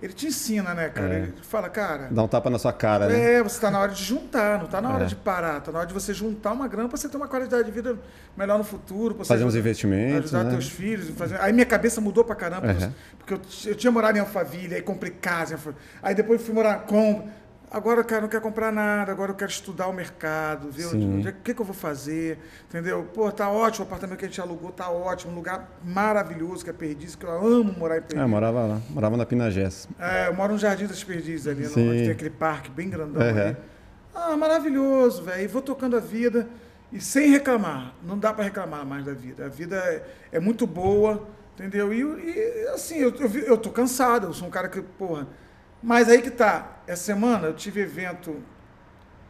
ele 0.02 0.14
te 0.14 0.28
ensina, 0.28 0.74
né, 0.74 0.90
cara? 0.90 1.14
É. 1.14 1.18
Ele 1.20 1.34
fala, 1.44 1.70
cara, 1.70 2.08
Dá 2.10 2.24
um 2.24 2.28
tapa 2.28 2.50
na 2.50 2.58
sua 2.58 2.74
cara, 2.74 3.08
né? 3.08 3.36
é, 3.36 3.44
você 3.44 3.56
está 3.56 3.70
na 3.70 3.80
hora 3.80 3.92
de 3.92 4.04
juntar, 4.04 4.58
não 4.58 4.66
está 4.66 4.82
na 4.82 4.90
hora 4.94 5.04
É. 5.04 5.08
de 5.08 5.16
parar, 5.16 5.58
está 5.60 5.72
na 5.72 5.80
hora 5.80 5.88
de 5.88 5.94
você 5.94 6.14
juntar 6.14 6.52
uma 6.54 6.68
grana 6.68 6.90
para 6.90 6.98
você 6.98 7.08
ter 7.08 7.18
uma 7.18 7.28
qualidade 7.28 7.66
de 7.66 7.72
vida 7.72 7.98
melhor 8.36 8.58
no 8.58 8.64
futuro, 8.64 9.14
pra 9.16 9.24
você 9.24 9.28
Fazer 9.30 9.44
uns 9.46 9.56
investimentos, 9.56 10.34
ajudar 10.34 10.44
né? 10.46 10.52
teus 10.52 10.70
filhos, 10.70 11.10
fazer... 11.12 11.40
aí 11.40 11.54
minha 11.54 11.66
cabeça 11.66 12.02
mudou 12.02 12.24
pra 12.24 12.36
caramba, 12.36 12.68
Uhum. 12.68 12.92
porque 13.20 13.34
eu, 13.36 13.42
eu 13.72 13.76
tinha 13.76 13.92
morado 13.92 14.18
em 14.18 14.22
Alphaville, 14.22 14.74
aí 14.76 14.82
comprei 14.82 15.12
casa, 15.12 15.58
aí 16.02 16.16
depois 16.16 16.42
fui 16.42 16.54
morar 16.54 16.80
com 16.86 17.28
Agora, 17.74 18.04
cara, 18.04 18.24
não 18.24 18.28
quero 18.28 18.44
comprar 18.44 18.70
nada, 18.70 19.14
agora 19.14 19.32
eu 19.32 19.36
quero 19.36 19.50
estudar 19.50 19.88
o 19.88 19.94
mercado, 19.94 20.70
ver 20.70 20.88
onde- 20.88 21.26
é- 21.26 21.32
o 21.32 21.34
que, 21.36 21.54
que 21.54 21.62
eu 21.62 21.66
vou 21.66 21.74
fazer, 21.74 22.38
entendeu? 22.68 23.08
Pô, 23.14 23.32
tá 23.32 23.50
ótimo 23.50 23.86
o 23.86 23.88
apartamento 23.88 24.20
que 24.20 24.26
a 24.26 24.28
gente 24.28 24.42
alugou, 24.42 24.74
tá 24.74 24.90
ótimo, 24.92 25.32
um 25.32 25.36
lugar 25.36 25.70
maravilhoso 25.82 26.66
que 26.66 26.70
é 26.70 26.74
Perdizes, 26.74 27.16
que 27.16 27.26
eu 27.26 27.32
amo 27.32 27.74
morar 27.78 27.96
em 27.98 28.02
Perdizes. 28.02 28.20
É, 28.20 28.24
eu 28.26 28.28
morava 28.28 28.66
lá. 28.66 28.82
Morava 28.90 29.16
na 29.16 29.26
Pinagés. 29.26 29.88
É, 29.98 30.28
eu 30.28 30.34
moro 30.34 30.52
no 30.52 30.60
Jardim 30.60 30.86
das 30.86 31.02
Perdizes 31.02 31.48
ali, 31.48 31.66
Sim. 31.66 31.90
onde 31.90 32.02
tem 32.02 32.12
aquele 32.12 32.30
parque 32.30 32.70
bem 32.70 32.90
grandão 32.90 33.22
Uhum. 33.22 33.40
ali. 33.40 33.58
Ah, 34.14 34.36
maravilhoso, 34.36 35.24
velho. 35.24 35.42
E 35.42 35.48
vou 35.48 35.62
tocando 35.62 35.96
a 35.96 36.02
vida 36.02 36.50
e 36.92 37.00
sem 37.00 37.30
reclamar. 37.32 37.94
Não 38.04 38.20
dá 38.20 38.34
pra 38.34 38.44
reclamar 38.44 38.86
mais 38.86 39.06
da 39.06 39.14
vida. 39.14 39.46
A 39.46 39.50
vida 39.50 39.78
é, 39.78 40.04
é 40.34 40.40
muito 40.42 40.68
boa, 40.68 41.26
entendeu? 41.56 41.94
E, 41.94 42.02
e, 42.02 42.68
assim, 42.74 42.98
eu, 42.98 43.16
eu, 43.16 43.30
eu 43.44 43.58
tô 43.58 43.70
cansado, 43.70 44.28
eu 44.28 44.34
sou 44.34 44.50
um 44.50 44.52
cara 44.52 44.68
que, 44.68 44.82
porra. 44.82 45.26
Mas 45.82 46.10
aí 46.10 46.22
que 46.22 46.32
tá. 46.32 46.78
Essa 46.88 47.04
semana 47.04 47.48
eu 47.48 47.54
tive 47.54 47.82
evento. 47.82 48.36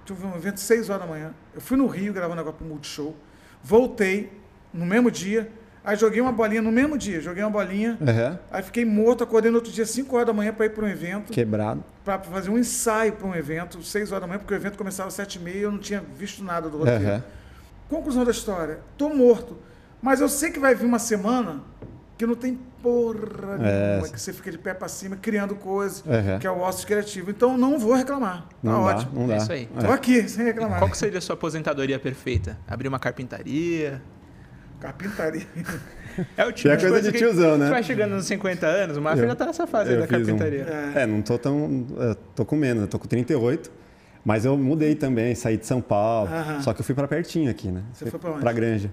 Tive 0.05 0.25
um 0.25 0.36
evento 0.36 0.60
6 0.60 0.89
horas 0.89 1.01
da 1.03 1.08
manhã. 1.08 1.34
Eu 1.53 1.62
fui 1.62 1.77
no 1.77 1.88
Rio 1.88 2.12
gravar 2.13 2.34
um 2.34 2.38
negócio 2.38 2.58
pro 2.58 2.67
Multishow. 2.67 3.15
Voltei 3.63 4.31
no 4.74 4.86
mesmo 4.86 5.10
dia. 5.12 5.51
Aí 5.84 5.96
joguei 5.96 6.22
uma 6.22 6.31
bolinha 6.31 6.62
no 6.62 6.72
mesmo 6.72 6.98
dia. 6.98 7.20
Joguei 7.22 7.43
uma 7.43 7.50
bolinha. 7.50 7.98
Aham. 8.01 8.39
Aí 8.51 8.62
fiquei 8.63 8.86
morto, 8.86 9.24
acordei 9.24 9.50
no 9.50 9.58
outro 9.58 9.72
dia, 9.72 9.86
5 9.86 10.13
horas 10.15 10.27
da 10.27 10.34
manhã, 10.34 10.53
para 10.53 10.65
ir 10.67 10.70
para 10.70 10.86
um 10.86 10.88
evento, 10.88 11.31
Quebrado. 11.31 11.84
para 12.05 12.20
fazer 12.20 12.51
um 12.51 12.58
ensaio 12.58 13.13
para 13.13 13.27
um 13.27 13.34
evento, 13.36 13.81
6 13.81 14.12
horas 14.12 14.22
da 14.22 14.27
manhã, 14.27 14.38
porque 14.39 14.53
o 14.53 14.55
evento 14.58 14.77
começava 14.77 15.08
às 15.08 15.15
7 15.15 15.36
e 15.36 15.39
meia 15.39 15.58
e 15.58 15.62
eu 15.62 15.72
não 15.72 15.79
tinha 15.79 16.00
visto 16.00 16.43
nada 16.43 16.70
do 16.70 16.77
roteiro. 16.79 17.03
Aham. 17.03 17.24
Conclusão 17.89 18.24
da 18.24 18.31
história, 18.31 18.79
tô 18.98 19.10
morto. 19.10 19.58
Mas 20.01 20.22
eu 20.22 20.29
sei 20.29 20.51
que 20.51 20.60
vai 20.60 20.74
vir 20.75 20.86
uma 20.86 21.00
semana 21.00 21.62
que 22.22 22.25
não 22.28 22.36
tem 22.36 22.58
porra 22.84 23.58
É. 23.62 23.90
nenhuma, 23.90 24.08
que 24.10 24.22
você 24.22 24.32
fica 24.32 24.51
de 24.51 24.58
pé 24.60 24.74
para 24.75 24.88
cima 24.88 25.16
criando 25.16 25.56
coisas, 25.56 26.04
Aham. 26.08 26.38
que 26.40 26.46
é 26.46 26.51
o 26.51 26.60
ócio 26.60 26.86
criativo. 26.86 27.32
Então 27.32 27.58
não 27.58 27.80
vou 27.80 27.94
reclamar. 27.96 28.42
Tá 28.44 28.48
Não 28.62 28.74
dá, 28.74 28.80
ótimo. 28.96 29.12
não 29.22 29.28
dá. 29.28 29.34
É 29.34 29.38
isso 29.38 29.51
aí. 29.51 29.70
É. 29.75 29.80
Tô 29.86 29.92
aqui, 29.92 30.30
sem 30.30 30.46
reclamar. 30.46 30.78
Qual 30.80 30.90
que 30.92 30.98
seria 30.98 31.18
a 31.18 31.22
sua 31.22 31.34
aposentadoria 31.34 31.98
perfeita? 31.98 32.58
Abrir 32.68 32.88
uma 32.88 33.00
carpintaria? 33.00 34.01
Carpintaria. 34.80 35.46
É 36.36 36.46
o 36.46 36.51
tipo 36.51 36.68
É 36.68 36.75
coisa 36.75 37.01
de 37.03 37.10
que 37.14 37.20
tiozão, 37.20 37.57
né? 37.57 37.68
Você 37.68 37.72
vai 37.72 37.84
chegando 37.84 38.12
nos 38.16 38.25
50 38.25 38.68
anos, 38.68 38.98
o 38.98 39.01
Mafia 39.01 39.24
Eu- 39.24 39.27
já 39.29 39.36
tá 39.36 39.46
nessa 39.46 39.66
fase 39.66 39.96
da 39.96 40.05
fiz 40.05 40.27
um- 40.27 40.36
carpintaria. 40.38 40.68
É. 40.94 41.03
É, 41.03 41.07
não 41.07 41.22
tô 41.22 41.38
tão. 41.40 41.88
é, 42.00 42.18
tô 42.36 42.44
com 42.44 42.57
menos, 42.57 42.81
eu 42.84 42.88
tô 42.90 43.00
com 43.00 43.07
38. 43.07 43.72
Mas 44.25 44.44
eu 44.44 44.57
mudei 44.57 44.94
também, 44.94 45.34
saí 45.36 45.55
de 45.55 45.66
São 45.66 45.79
Paulo. 45.79 46.29
Aham. 46.29 46.62
Só 46.62 46.74
que 46.74 46.81
eu 46.81 46.86
fui 46.86 46.94
pra 46.94 47.07
pertinho 47.07 47.50
aqui, 47.50 47.70
né? 47.72 47.81
Você 47.94 48.07
foi 48.12 48.20
pra 48.20 48.31
onde? 48.31 48.42
Pra 48.42 48.51
Granja. 48.51 48.92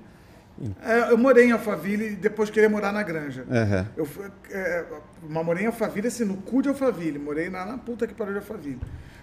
É, 0.82 1.10
eu 1.10 1.18
morei 1.18 1.46
em 1.46 1.52
Alphaville 1.52 2.12
e 2.12 2.16
depois 2.16 2.50
queria 2.50 2.68
morar 2.68 2.92
na 2.92 3.02
Granja. 3.02 3.44
Aham. 3.50 3.86
Eu 3.96 4.04
fui, 4.04 4.26
é, 4.50 4.84
mas 5.28 5.44
morei 5.44 5.64
em 5.64 5.66
Alphaville, 5.66 6.08
assim, 6.08 6.24
no 6.24 6.36
cu 6.36 6.62
de 6.62 6.68
Alphaville. 6.68 7.18
Morei 7.18 7.48
na, 7.48 7.64
na 7.64 7.78
puta 7.78 8.06
que 8.06 8.14
parou 8.14 8.32
de 8.32 8.40
Alphaville. 8.40 8.80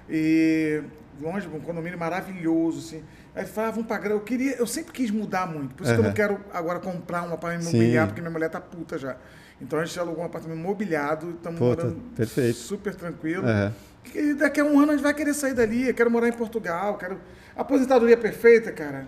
E 0.09 0.81
longe, 1.19 1.47
um 1.47 1.59
condomínio 1.59 1.97
maravilhoso, 1.97 2.79
assim. 2.79 3.03
Aí 3.35 3.45
falava, 3.45 3.73
vamos 3.73 3.87
pra 3.87 3.97
grana. 3.97 4.15
Eu 4.15 4.21
queria, 4.21 4.55
eu 4.55 4.67
sempre 4.67 4.93
quis 4.93 5.11
mudar 5.11 5.45
muito. 5.45 5.75
Por 5.75 5.83
isso 5.83 5.93
que 5.93 5.99
eu 5.99 6.03
não 6.03 6.13
quero 6.13 6.39
agora 6.53 6.79
comprar 6.79 7.23
um 7.23 7.33
apartamento 7.33 7.69
imobiliário, 7.69 8.09
porque 8.09 8.21
minha 8.21 8.31
mulher 8.31 8.49
tá 8.49 8.61
puta 8.61 8.97
já. 8.97 9.17
Então 9.61 9.79
a 9.79 9.85
gente 9.85 9.99
alugou 9.99 10.23
um 10.23 10.27
apartamento 10.27 10.59
mobiliado, 10.59 11.31
estamos 11.31 11.59
morando 11.59 11.99
perfeito. 12.15 12.57
super 12.57 12.93
tranquilo. 12.93 13.45
Aham. 13.45 13.73
E 14.13 14.33
daqui 14.35 14.59
a 14.59 14.65
um 14.65 14.79
ano 14.79 14.91
a 14.91 14.95
gente 14.95 15.03
vai 15.03 15.13
querer 15.13 15.33
sair 15.33 15.53
dali. 15.53 15.87
Eu 15.87 15.93
quero 15.93 16.11
morar 16.11 16.27
em 16.27 16.33
Portugal. 16.33 16.97
Quero... 16.97 17.19
A 17.55 17.61
aposentadoria 17.61 18.17
perfeita, 18.17 18.71
cara, 18.71 19.07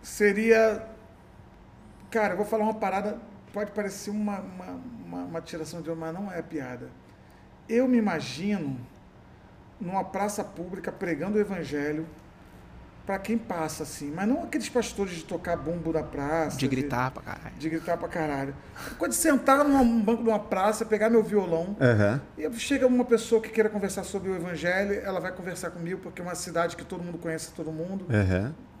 seria. 0.00 0.82
Cara, 2.10 2.32
eu 2.32 2.36
vou 2.36 2.44
falar 2.46 2.64
uma 2.64 2.74
parada, 2.74 3.18
pode 3.52 3.70
parecer 3.70 4.10
uma, 4.10 4.40
uma, 4.40 4.80
uma, 5.06 5.18
uma 5.24 5.40
tiração 5.40 5.80
de 5.80 5.90
onda, 5.90 6.00
mas 6.00 6.14
não 6.14 6.32
é 6.32 6.42
piada. 6.42 6.90
Eu 7.68 7.86
me 7.86 7.98
imagino 7.98 8.78
numa 9.80 10.02
praça 10.02 10.42
pública 10.42 10.90
pregando 10.90 11.38
o 11.38 11.40
evangelho 11.40 12.06
para 13.10 13.18
quem 13.18 13.36
passa, 13.36 13.82
assim. 13.82 14.12
Mas 14.14 14.28
não 14.28 14.44
aqueles 14.44 14.68
pastores 14.68 15.14
de 15.16 15.24
tocar 15.24 15.56
bumbo 15.56 15.92
na 15.92 16.00
praça. 16.04 16.56
De 16.56 16.68
gritar 16.68 17.10
pra 17.10 17.20
caralho. 17.20 17.54
De 17.58 17.68
gritar 17.68 17.96
pra 17.96 18.08
caralho. 18.08 18.54
Quando 18.98 19.12
sentar 19.14 19.64
num 19.64 20.00
banco 20.00 20.22
de 20.22 20.28
uma 20.28 20.38
praça, 20.38 20.84
pegar 20.84 21.10
meu 21.10 21.20
violão, 21.24 21.76
Aham. 21.80 22.20
e 22.38 22.48
chega 22.52 22.86
uma 22.86 23.04
pessoa 23.04 23.42
que 23.42 23.48
queira 23.48 23.68
conversar 23.68 24.04
sobre 24.04 24.30
o 24.30 24.36
evangelho, 24.36 25.00
ela 25.04 25.18
vai 25.18 25.32
conversar 25.32 25.70
comigo, 25.70 25.98
porque 26.00 26.22
é 26.22 26.24
uma 26.24 26.36
cidade 26.36 26.76
que 26.76 26.84
todo 26.84 27.02
mundo 27.02 27.18
conhece 27.18 27.50
todo 27.50 27.72
mundo. 27.72 28.06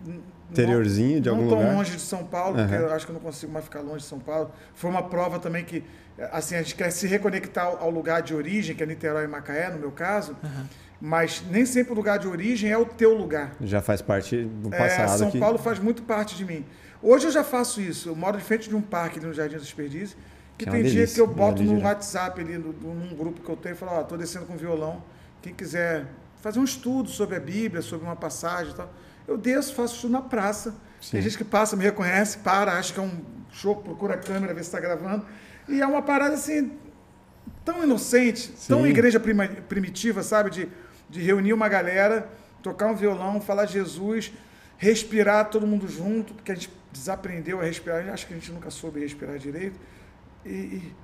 N- 0.06 0.22
Interiorzinho 0.50 1.20
de 1.20 1.28
não 1.28 1.36
algum 1.36 1.48
tão 1.48 1.58
lugar. 1.58 1.74
longe 1.74 1.96
de 1.96 2.00
São 2.02 2.24
Paulo, 2.24 2.56
porque 2.56 2.74
Aham. 2.74 2.84
eu 2.84 2.92
acho 2.94 3.04
que 3.06 3.10
eu 3.12 3.14
não 3.14 3.20
consigo 3.20 3.52
mais 3.52 3.64
ficar 3.64 3.80
longe 3.80 3.98
de 3.98 4.04
São 4.08 4.20
Paulo. 4.20 4.52
Foi 4.74 4.88
uma 4.90 5.02
prova 5.02 5.38
também 5.40 5.64
que, 5.64 5.84
assim, 6.32 6.54
a 6.54 6.62
gente 6.62 6.76
quer 6.76 6.90
se 6.90 7.06
reconectar 7.08 7.66
ao 7.66 7.80
ao 7.82 7.90
lugar 7.90 8.22
de 8.22 8.32
origem, 8.32 8.76
que 8.76 8.82
é 8.82 8.86
Niterói 8.86 9.24
e 9.24 9.28
Macaé, 9.28 9.70
no 9.70 9.78
meu 9.78 9.90
caso, 9.90 10.36
mas 11.00 11.42
nem 11.50 11.64
sempre 11.64 11.92
o 11.92 11.96
lugar 11.96 12.18
de 12.18 12.28
origem 12.28 12.70
é 12.70 12.76
o 12.76 12.84
teu 12.84 13.14
lugar. 13.16 13.52
Já 13.60 13.80
faz 13.80 14.02
parte 14.02 14.44
do 14.44 14.72
É, 14.74 14.78
passado. 14.78 15.18
São 15.18 15.30
que... 15.30 15.38
Paulo 15.38 15.58
faz 15.58 15.78
muito 15.78 16.02
parte 16.02 16.36
de 16.36 16.44
mim. 16.44 16.64
Hoje 17.02 17.26
eu 17.26 17.30
já 17.30 17.42
faço 17.42 17.80
isso. 17.80 18.08
Eu 18.10 18.16
moro 18.16 18.36
de 18.36 18.44
frente 18.44 18.68
de 18.68 18.76
um 18.76 18.82
parque 18.82 19.18
ali 19.18 19.26
no 19.26 19.32
Jardim 19.32 19.56
das 19.56 19.72
Perdizes, 19.72 20.14
que, 20.58 20.64
Que 20.64 20.68
é 20.68 20.72
tem 20.72 20.80
uma 20.82 20.84
dia 20.88 20.94
delícia, 20.96 21.14
que 21.14 21.20
eu 21.20 21.26
boto 21.26 21.62
no 21.62 21.68
delícia. 21.68 21.88
WhatsApp 21.88 22.40
ali, 22.40 22.58
no, 22.58 22.72
num 22.72 23.14
grupo 23.16 23.40
que 23.40 23.48
eu 23.48 23.56
tenho, 23.56 23.74
e 23.74 23.76
falo, 23.78 23.92
ó, 23.92 24.02
tô 24.02 24.16
descendo 24.16 24.44
com 24.44 24.56
violão. 24.56 25.02
Quem 25.40 25.54
quiser 25.54 26.04
fazer 26.42 26.58
um 26.58 26.64
estudo 26.64 27.08
sobre 27.08 27.36
a 27.36 27.40
Bíblia, 27.40 27.80
sobre 27.80 28.06
uma 28.06 28.16
passagem 28.16 28.72
e 28.72 28.76
tal, 28.76 28.92
eu 29.26 29.38
desço, 29.38 29.74
faço 29.74 29.94
estudo 29.94 30.12
na 30.12 30.20
praça. 30.22 30.70
Tem 31.10 31.20
Sim. 31.20 31.22
gente 31.22 31.38
que 31.38 31.44
passa, 31.44 31.76
me 31.76 31.82
reconhece, 31.84 32.36
para, 32.38 32.72
acha 32.78 32.92
que 32.92 33.00
é 33.00 33.02
um 33.02 33.20
show, 33.50 33.76
procura 33.76 34.14
a 34.14 34.18
câmera, 34.18 34.52
vê 34.52 34.60
se 34.62 34.68
está 34.68 34.78
gravando. 34.78 35.24
E 35.66 35.80
é 35.80 35.86
uma 35.86 36.02
parada 36.02 36.34
assim, 36.34 36.72
tão 37.64 37.82
inocente, 37.82 38.52
tão 38.68 38.82
Sim. 38.82 38.88
igreja 38.88 39.18
prima- 39.18 39.48
primitiva, 39.66 40.22
sabe? 40.22 40.50
De, 40.50 40.68
de 41.10 41.20
reunir 41.20 41.52
uma 41.52 41.68
galera, 41.68 42.28
tocar 42.62 42.86
um 42.86 42.94
violão, 42.94 43.40
falar 43.40 43.66
Jesus, 43.66 44.32
respirar 44.78 45.50
todo 45.50 45.66
mundo 45.66 45.86
junto, 45.88 46.32
porque 46.34 46.52
a 46.52 46.54
gente 46.54 46.70
desaprendeu 46.92 47.60
a 47.60 47.64
respirar, 47.64 48.08
acho 48.10 48.26
que 48.26 48.32
a 48.32 48.36
gente 48.36 48.50
nunca 48.52 48.70
soube 48.70 49.00
respirar 49.00 49.36
direito, 49.38 49.78
e, 50.44 50.50
e- 50.50 50.94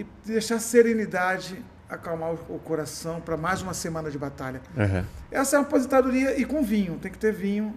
e 0.00 0.06
deixar 0.24 0.56
a 0.56 0.60
serenidade 0.60 1.62
acalmar 1.88 2.30
o, 2.30 2.56
o 2.56 2.58
coração 2.60 3.20
para 3.20 3.36
mais 3.36 3.60
uma 3.62 3.74
semana 3.74 4.10
de 4.10 4.16
batalha. 4.18 4.60
Aham. 4.78 5.04
Essa 5.30 5.56
é 5.56 5.58
uma 5.58 5.66
aposentadoria 5.66 6.38
e 6.40 6.44
com 6.44 6.62
vinho, 6.62 6.96
tem 6.98 7.10
que 7.10 7.18
ter 7.18 7.32
vinho 7.32 7.74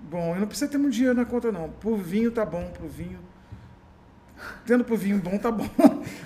bom. 0.00 0.36
E 0.36 0.40
não 0.40 0.46
precisa 0.46 0.70
ter 0.70 0.76
muito 0.78 0.92
dinheiro 0.94 1.16
na 1.16 1.24
conta, 1.24 1.50
não. 1.50 1.68
Por 1.70 1.96
vinho 1.96 2.30
tá 2.30 2.44
bom, 2.44 2.70
pro 2.76 2.86
vinho. 2.88 3.18
Tendo 4.66 4.84
pro 4.84 4.96
vinho 4.96 5.18
bom, 5.18 5.36
tá 5.38 5.50
bom. 5.50 5.68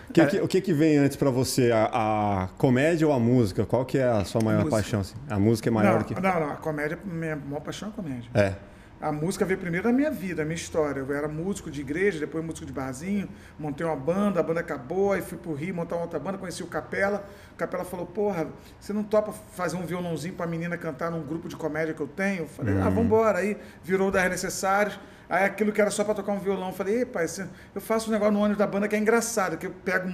O 0.09 0.13
que, 0.13 0.27
que- 0.27 0.41
o 0.41 0.49
que, 0.49 0.61
que 0.61 0.73
vem 0.73 0.99
antes 0.99 1.17
pra 1.17 1.31
você? 1.31 1.71
A, 1.73 2.45
a 2.45 2.49
comédia 2.59 3.07
ou 3.07 3.13
a 3.13 3.19
música? 3.19 3.65
Qual 3.67 3.85
que 3.85 3.99
é 3.99 4.05
a 4.05 4.25
sua 4.25 4.41
maior 4.43 4.59
Música. 4.65 4.77
paixão? 4.77 5.01
assim? 5.01 5.15
A 5.29 5.39
música 5.39 5.69
é 5.69 5.73
maior 5.73 5.99
não, 5.99 6.05
que. 6.05 6.15
não, 6.15 6.41
não, 6.41 6.51
a 6.53 6.57
comédia, 6.57 6.99
minha 7.05 7.37
maior 7.37 7.61
paixão 7.61 7.89
é 7.89 7.91
a 7.91 7.95
comédia. 7.95 8.31
É. 8.35 8.55
A 9.01 9.13
música 9.13 9.45
veio 9.45 9.59
primeiro 9.59 9.87
na 9.87 9.93
minha 9.93 10.11
vida, 10.11 10.43
a 10.43 10.45
minha 10.47 10.55
história. 10.55 11.01
Eu 11.01 11.13
era 11.15 11.29
músico 11.29 11.71
de 11.71 11.81
igreja, 11.83 12.19
depois 12.19 12.43
músico 12.43 12.65
de 12.65 12.73
barzinho, 12.73 13.29
montei 13.59 13.85
uma 13.85 13.97
banda, 13.97 14.41
a 14.41 14.43
banda 14.43 14.61
acabou, 14.61 15.13
aí 15.13 15.21
fui 15.21 15.37
pro 15.37 15.53
Rio 15.53 15.75
montar 15.75 15.97
uma 15.97 16.03
outra 16.05 16.19
banda, 16.19 16.39
conheci 16.39 16.63
o 16.63 16.67
Capela. 16.67 17.23
O 17.55 17.57
Capela 17.57 17.85
falou, 17.85 18.05
porra, 18.05 18.49
você 18.81 18.93
não 18.93 19.05
topa 19.05 19.33
fazer 19.33 19.77
um 19.77 19.87
violãozinho 19.87 20.35
pra 20.35 20.45
menina 20.45 20.77
cantar 20.77 21.09
num 21.13 21.23
grupo 21.23 21.49
de 21.49 21.55
comédia 21.55 21.95
que 21.95 22.01
eu 22.01 22.09
tenho? 22.09 22.41
Eu 22.41 22.49
falei, 22.49 22.77
ah, 22.81 22.91
vambora. 22.91 23.39
Aí 23.39 23.57
virou 23.83 24.11
das 24.11 24.29
necessários. 24.29 24.99
Aí 25.29 25.45
aquilo 25.45 25.73
que 25.73 25.81
era 25.81 25.91
só 25.91 26.03
pra 26.03 26.15
tocar 26.15 26.33
um 26.33 26.39
violão, 26.39 26.69
eu 26.69 26.75
falei, 26.75 26.99
ei, 26.99 27.05
pai, 27.07 27.27
eu 27.75 27.81
faço 27.81 28.11
um 28.11 28.13
negócio 28.13 28.35
no 28.35 28.41
ônibus 28.41 28.59
da 28.59 28.67
banda 28.67 28.87
que 28.89 28.95
é 28.95 28.99
engraçado, 28.99 29.57
que 29.57 29.67
eu 29.67 29.71
pego, 29.71 30.11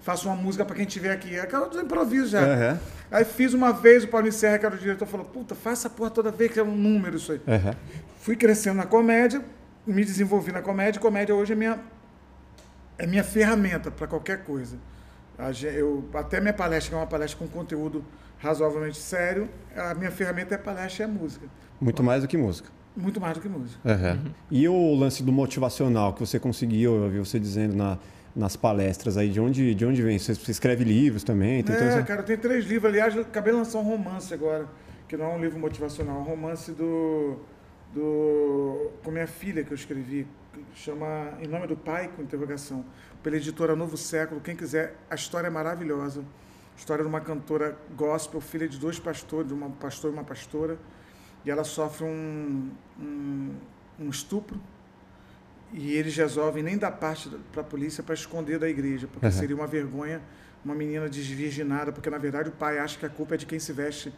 faço 0.00 0.28
uma 0.28 0.36
música 0.36 0.64
pra 0.64 0.76
quem 0.76 0.84
tiver 0.84 1.10
aqui. 1.10 1.34
É 1.34 1.40
aquela 1.40 1.68
do 1.68 1.80
improviso 1.80 2.28
já. 2.28 2.40
Aham. 2.40 2.80
Aí 3.10 3.24
fiz 3.24 3.54
uma 3.54 3.72
vez, 3.72 4.04
o 4.04 4.08
Paulo 4.08 4.30
Serra, 4.30 4.58
que 4.58 4.66
era 4.66 4.74
o 4.74 4.78
diretor, 4.78 5.06
falou, 5.06 5.26
puta, 5.26 5.54
faça 5.54 5.88
a 5.88 5.90
porra 5.90 6.10
toda 6.10 6.30
vez 6.30 6.52
que 6.52 6.60
é 6.60 6.62
um 6.62 6.76
número 6.76 7.16
isso 7.16 7.32
aí. 7.32 7.40
Aham. 7.48 7.74
Fui 8.20 8.36
crescendo 8.36 8.76
na 8.76 8.86
comédia, 8.86 9.42
me 9.86 10.04
desenvolvi 10.04 10.52
na 10.52 10.60
comédia. 10.62 11.00
Comédia 11.00 11.34
hoje 11.34 11.54
é 11.54 11.56
minha, 11.56 11.80
é 12.98 13.06
minha 13.06 13.24
ferramenta 13.24 13.90
para 13.90 14.06
qualquer 14.06 14.44
coisa. 14.44 14.76
A 15.38 15.50
gen- 15.52 15.70
Eu, 15.74 16.04
até 16.14 16.40
minha 16.40 16.52
palestra, 16.54 16.90
que 16.90 16.94
é 16.94 16.98
uma 16.98 17.06
palestra 17.06 17.38
com 17.38 17.48
conteúdo 17.48 18.04
razoavelmente 18.38 18.98
sério, 18.98 19.48
a 19.76 19.94
minha 19.94 20.10
ferramenta 20.10 20.54
é 20.54 20.58
palestra 20.58 21.04
e 21.04 21.08
é 21.08 21.08
música. 21.08 21.46
Muito 21.80 22.02
mais 22.02 22.22
do 22.22 22.28
que 22.28 22.36
música. 22.36 22.68
Muito 22.96 23.20
mais 23.20 23.34
do 23.36 23.40
que 23.40 23.48
música. 23.48 23.80
E 24.50 24.68
o 24.68 24.94
lance 24.94 25.22
do 25.22 25.32
motivacional 25.32 26.12
que 26.12 26.20
você 26.20 26.38
conseguiu, 26.38 26.94
eu 27.04 27.10
vi 27.10 27.18
você 27.18 27.40
dizendo 27.40 27.74
na- 27.74 27.98
nas 28.36 28.56
palestras 28.56 29.16
aí, 29.16 29.28
de 29.30 29.40
onde, 29.40 29.74
de 29.74 29.84
onde 29.86 30.02
vem? 30.02 30.18
Você, 30.18 30.34
você 30.34 30.50
escreve 30.52 30.84
livros 30.84 31.24
também? 31.24 31.62
Tem 31.62 31.74
É, 31.74 31.78
essa- 31.84 32.02
cara, 32.02 32.20
eu 32.20 32.24
tenho 32.24 32.38
três 32.38 32.64
livros. 32.66 32.90
Aliás, 32.92 33.16
acabei 33.18 33.52
de 33.52 33.58
lançar 33.58 33.78
um 33.78 33.82
romance 33.82 34.32
agora, 34.34 34.66
que 35.08 35.16
não 35.16 35.26
é 35.26 35.34
um 35.36 35.40
livro 35.40 35.58
motivacional, 35.58 36.16
é 36.16 36.20
um 36.20 36.22
romance 36.24 36.70
do, 36.72 37.38
do 37.92 38.90
com 39.02 39.10
minha 39.10 39.26
filha 39.26 39.64
que 39.64 39.72
eu 39.72 39.76
escrevi, 39.76 40.26
que 40.52 40.78
chama 40.78 41.30
Em 41.40 41.46
Nome 41.46 41.66
do 41.66 41.76
Pai, 41.76 42.10
com 42.14 42.22
interrogação, 42.22 42.84
pela 43.24 43.36
editora 43.36 43.74
Novo 43.74 43.96
Século. 43.96 44.40
Quem 44.40 44.54
quiser, 44.54 44.94
a 45.10 45.14
história 45.14 45.46
é 45.48 45.50
maravilhosa. 45.50 46.22
História 46.76 47.02
de 47.02 47.08
uma 47.08 47.20
cantora 47.20 47.76
gospel, 47.96 48.40
filha 48.40 48.68
de 48.68 48.78
dois 48.78 48.98
pastores, 48.98 49.48
de 49.48 49.54
um 49.54 49.70
pastor 49.70 50.10
e 50.10 50.14
uma 50.14 50.24
pastora, 50.24 50.76
e 51.44 51.50
ela 51.50 51.64
sofre 51.64 52.04
um, 52.04 52.70
um, 53.00 53.54
um 53.98 54.10
estupro 54.10 54.60
e 55.72 55.92
eles 55.94 56.14
resolvem 56.16 56.62
nem 56.62 56.76
dar 56.76 56.90
parte 56.92 57.28
para 57.52 57.62
a 57.62 57.64
polícia 57.64 58.02
para 58.02 58.14
esconder 58.14 58.58
da 58.58 58.68
igreja, 58.68 59.08
porque 59.10 59.24
Uhum. 59.26 59.32
seria 59.32 59.56
uma 59.56 59.66
vergonha 59.66 60.20
uma 60.64 60.74
menina 60.74 61.08
desvirginada, 61.10 61.92
porque 61.92 62.08
na 62.08 62.16
verdade 62.16 62.48
o 62.48 62.52
pai 62.52 62.78
acha 62.78 62.98
que 62.98 63.04
a 63.04 63.08
culpa 63.10 63.34
é 63.34 63.36
de 63.36 63.44
quem 63.46 63.58
se 63.58 63.70
veste, 63.72 64.12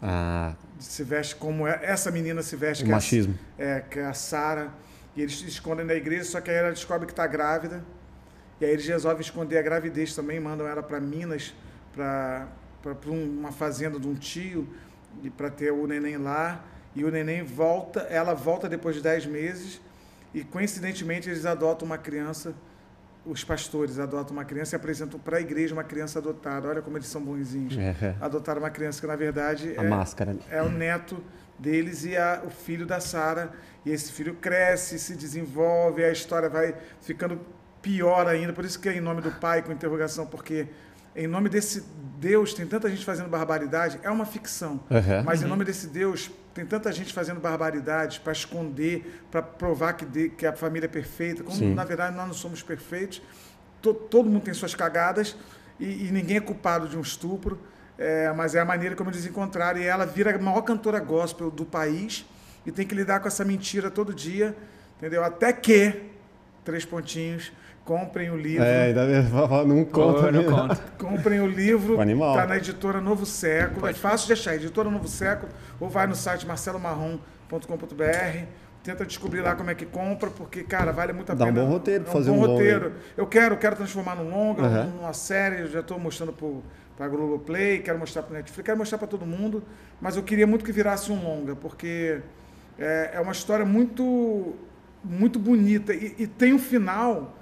Ah, 0.00 0.54
se 0.78 1.04
veste 1.04 1.36
como 1.36 1.66
é- 1.68 1.78
essa 1.82 2.10
menina 2.10 2.42
se 2.42 2.56
veste, 2.56 2.82
o 2.84 2.86
que 2.86 2.90
é 2.92 2.94
machismo. 2.94 3.38
é, 3.58 3.80
que 3.80 3.98
é 3.98 4.06
a 4.06 4.14
Sara, 4.14 4.72
e 5.14 5.20
eles 5.20 5.42
escondem 5.42 5.84
da 5.86 5.94
igreja, 5.94 6.24
só 6.24 6.40
que 6.40 6.50
aí 6.50 6.56
ela 6.56 6.70
descobre 6.70 7.04
que 7.06 7.12
está 7.12 7.26
grávida, 7.26 7.84
e 8.60 8.64
aí 8.64 8.70
eles 8.72 8.86
resolvem 8.86 9.20
esconder 9.20 9.58
a 9.58 9.62
gravidez 9.62 10.14
também, 10.14 10.38
mandam 10.40 10.66
ela 10.66 10.82
para 10.82 11.00
Minas, 11.00 11.54
para 11.92 12.48
uma 13.06 13.52
fazenda 13.52 13.98
de 13.98 14.06
um 14.06 14.14
tio, 14.14 14.68
para 15.36 15.50
ter 15.50 15.72
o 15.72 15.86
neném 15.86 16.16
lá, 16.16 16.64
e 16.94 17.04
o 17.04 17.10
neném 17.10 17.42
volta, 17.42 18.00
ela 18.02 18.34
volta 18.34 18.68
depois 18.68 18.94
de 18.96 19.02
10 19.02 19.26
meses, 19.26 19.80
e 20.32 20.42
coincidentemente 20.44 21.28
eles 21.28 21.46
adotam 21.46 21.86
uma 21.86 21.98
criança, 21.98 22.54
os 23.24 23.42
pastores 23.42 23.98
adotam 23.98 24.32
uma 24.36 24.44
criança 24.44 24.74
e 24.74 24.76
apresentam 24.76 25.18
para 25.18 25.38
a 25.38 25.40
igreja 25.40 25.72
uma 25.72 25.84
criança 25.84 26.18
adotada. 26.18 26.68
Olha 26.68 26.82
como 26.82 26.96
eles 26.98 27.06
são 27.08 27.22
bonzinhos. 27.22 27.76
É. 27.78 28.14
Adotaram 28.20 28.60
uma 28.60 28.68
criança 28.70 29.00
que 29.00 29.06
na 29.06 29.16
verdade 29.16 29.74
A 29.78 29.82
é, 29.84 29.88
máscara. 29.88 30.36
é 30.50 30.60
o 30.62 30.68
neto 30.68 31.22
deles 31.58 32.04
e 32.04 32.16
a- 32.16 32.42
o 32.44 32.50
filho 32.50 32.84
da 32.84 33.00
Sara. 33.00 33.52
E 33.86 33.90
esse 33.90 34.12
filho 34.12 34.34
cresce, 34.34 34.98
se 34.98 35.14
desenvolve, 35.16 36.04
a 36.04 36.10
história 36.12 36.48
vai 36.50 36.74
ficando 37.00 37.40
pior 37.84 38.26
ainda. 38.26 38.52
Por 38.52 38.64
isso 38.64 38.78
que 38.80 38.88
é 38.88 38.94
em 38.96 39.00
nome 39.00 39.20
do 39.20 39.30
pai 39.30 39.62
com 39.62 39.70
interrogação, 39.70 40.24
porque 40.26 40.66
em 41.14 41.26
nome 41.26 41.48
desse 41.48 41.84
Deus 42.18 42.54
tem 42.54 42.66
tanta 42.66 42.88
gente 42.88 43.04
fazendo 43.04 43.28
barbaridade, 43.28 44.00
é 44.02 44.10
uma 44.10 44.24
ficção. 44.24 44.80
Uhum. 44.90 45.22
Mas 45.24 45.42
em 45.42 45.46
nome 45.46 45.64
desse 45.64 45.86
Deus 45.88 46.30
tem 46.54 46.64
tanta 46.64 46.90
gente 46.90 47.12
fazendo 47.12 47.38
barbaridades 47.40 48.18
para 48.18 48.32
esconder, 48.32 49.22
para 49.30 49.42
provar 49.42 49.92
que, 49.92 50.04
de- 50.06 50.30
que 50.30 50.46
a 50.46 50.52
família 50.52 50.86
é 50.86 50.88
perfeita, 50.88 51.42
quando 51.44 51.58
Sim. 51.58 51.74
na 51.74 51.84
verdade 51.84 52.16
nós 52.16 52.26
não 52.26 52.34
somos 52.34 52.62
perfeitos. 52.62 53.20
To- 53.82 53.92
todo 53.94 54.28
mundo 54.30 54.42
tem 54.44 54.54
suas 54.54 54.74
cagadas 54.74 55.36
e, 55.78 56.06
e 56.06 56.10
ninguém 56.10 56.38
é 56.38 56.40
culpado 56.40 56.88
de 56.88 56.96
um 56.96 57.02
estupro. 57.02 57.60
É, 57.96 58.32
mas 58.32 58.56
é 58.56 58.60
a 58.60 58.64
maneira 58.64 58.96
como 58.96 59.08
eles 59.10 59.24
encontraram. 59.24 59.78
E 59.78 59.84
ela 59.84 60.04
vira 60.04 60.34
a 60.34 60.38
maior 60.38 60.62
cantora 60.62 60.98
gospel 60.98 61.48
do 61.50 61.64
país 61.64 62.24
e 62.66 62.72
tem 62.72 62.84
que 62.84 62.92
lidar 62.94 63.20
com 63.20 63.28
essa 63.28 63.44
mentira 63.44 63.88
todo 63.88 64.12
dia, 64.12 64.56
entendeu? 64.98 65.22
Até 65.22 65.52
que, 65.52 66.02
três 66.64 66.84
pontinhos, 66.84 67.52
comprem 67.84 68.30
o 68.30 68.36
livro. 68.36 68.64
É, 68.64 68.84
ainda 68.86 69.06
bem, 69.06 69.22
não 69.66 69.84
conta. 69.84 70.32
Não 70.32 70.44
conta. 70.44 70.76
Comprem 70.98 71.40
o 71.40 71.46
livro, 71.46 71.96
O 71.96 72.00
animal. 72.00 72.30
está 72.34 72.46
na 72.46 72.56
editora 72.56 73.00
Novo 73.00 73.26
Século. 73.26 73.80
Pode 73.82 73.96
é 73.96 74.00
fácil 74.00 74.26
de 74.28 74.32
achar, 74.32 74.54
editora 74.54 74.90
Novo 74.90 75.06
Século, 75.06 75.52
ou 75.78 75.88
vai 75.88 76.06
no 76.06 76.14
site 76.14 76.46
marcelomarrom.com.br. 76.46 78.44
Tenta 78.82 79.06
descobrir 79.06 79.40
lá 79.40 79.54
como 79.54 79.70
é 79.70 79.74
que 79.74 79.86
compra, 79.86 80.28
porque, 80.30 80.62
cara, 80.62 80.92
vale 80.92 81.12
muito 81.14 81.32
a 81.32 81.34
Dá 81.34 81.44
um 81.46 81.48
pena. 81.48 81.64
bom 81.64 81.70
roteiro 81.72 82.04
é 82.04 82.08
um 82.08 82.12
fazer 82.12 82.30
bom 82.30 82.36
um 82.36 82.40
roteiro. 82.40 82.92
Eu 83.16 83.26
quero, 83.26 83.56
quero 83.56 83.76
transformar 83.76 84.14
num 84.14 84.28
longa, 84.28 84.62
Aham. 84.62 84.84
numa 84.98 85.12
série. 85.14 85.62
Eu 85.62 85.68
já 85.68 85.80
estou 85.80 85.98
mostrando 85.98 86.34
para 86.94 87.06
a 87.06 87.08
Globoplay, 87.08 87.78
quero 87.80 87.98
mostrar 87.98 88.22
para 88.22 88.36
Netflix, 88.36 88.64
quero 88.64 88.76
mostrar 88.76 88.98
para 88.98 89.06
todo 89.06 89.24
mundo. 89.24 89.62
Mas 90.00 90.16
eu 90.16 90.22
queria 90.22 90.46
muito 90.46 90.64
que 90.64 90.72
virasse 90.72 91.10
um 91.10 91.22
longa, 91.22 91.56
porque 91.56 92.18
é, 92.78 93.12
é 93.14 93.20
uma 93.20 93.32
história 93.32 93.64
muito, 93.64 94.54
muito 95.02 95.38
bonita. 95.38 95.94
E, 95.94 96.14
e 96.18 96.26
tem 96.26 96.52
um 96.52 96.58
final, 96.58 97.34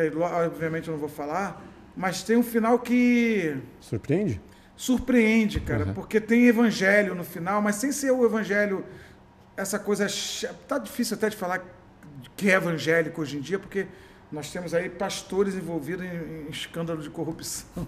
que 0.00 0.16
obviamente 0.18 0.88
eu 0.88 0.92
não 0.92 1.00
vou 1.00 1.08
falar, 1.08 1.64
mas 1.96 2.22
tem 2.22 2.36
um 2.36 2.42
final 2.42 2.78
que 2.78 3.56
Surpreende? 3.80 4.40
surpreende, 4.76 5.60
cara, 5.60 5.86
Uhum. 5.86 5.94
porque 5.94 6.20
tem 6.20 6.46
evangelho 6.46 7.14
no 7.14 7.24
final, 7.24 7.62
mas 7.62 7.76
sem 7.76 7.90
ser 7.92 8.10
o 8.10 8.24
evangelho, 8.26 8.84
essa 9.56 9.78
coisa. 9.78 10.06
Tá 10.68 10.78
difícil 10.78 11.16
até 11.16 11.30
de 11.30 11.36
falar 11.36 11.64
que 12.36 12.50
é 12.50 12.54
evangélico 12.54 13.22
hoje 13.22 13.38
em 13.38 13.40
dia, 13.40 13.58
porque 13.58 13.86
nós 14.30 14.50
temos 14.52 14.74
aí 14.74 14.90
pastores 14.90 15.54
envolvidos 15.54 16.04
em, 16.04 16.46
em 16.46 16.50
escândalo 16.50 17.00
de 17.02 17.08
corrupção. 17.10 17.66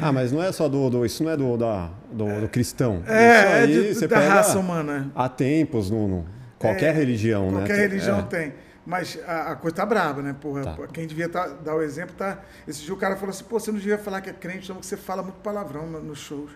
Ah, 0.00 0.12
mas 0.12 0.30
não 0.30 0.40
é 0.40 0.52
só 0.52 0.68
do. 0.68 0.88
do- 0.88 1.04
isso 1.04 1.24
não 1.24 1.32
é 1.32 1.36
do, 1.36 1.56
da, 1.56 1.90
do, 2.12 2.42
do 2.42 2.48
cristão. 2.48 3.02
É, 3.04 3.62
é 3.62 3.66
isso 3.66 4.04
aí 4.04 4.06
de- 4.08 4.14
da 4.14 4.20
raça 4.20 4.56
humana. 4.56 5.10
Há 5.12 5.28
tempos, 5.28 5.90
no, 5.90 6.06
no- 6.06 6.26
qualquer 6.56 6.90
É, 6.90 6.92
religião, 6.92 7.46
né? 7.50 7.56
Qualquer 7.58 7.78
religião 7.78 8.20
É. 8.20 8.22
tem. 8.22 8.52
Mas 8.88 9.18
a, 9.26 9.52
a 9.52 9.56
coisa 9.56 9.76
tá 9.76 9.84
braba, 9.84 10.22
né, 10.22 10.34
porra? 10.40 10.64
Tá. 10.64 10.86
Quem 10.90 11.06
devia 11.06 11.28
tá- 11.28 11.46
dar 11.48 11.74
o 11.76 11.82
exemplo 11.82 12.14
tá. 12.16 12.38
Esse 12.66 12.80
dia 12.80 12.94
o 12.94 12.96
cara 12.96 13.16
falou 13.16 13.28
assim, 13.28 13.44
pô, 13.44 13.60
você 13.60 13.70
não 13.70 13.78
devia 13.78 13.98
falar 13.98 14.22
que 14.22 14.30
é 14.30 14.32
crente, 14.32 14.66
não, 14.70 14.76
que 14.76 14.86
você 14.86 14.96
fala 14.96 15.22
muito 15.22 15.36
palavrão 15.42 15.86
no- 15.86 16.00
nos 16.02 16.18
shows. 16.18 16.50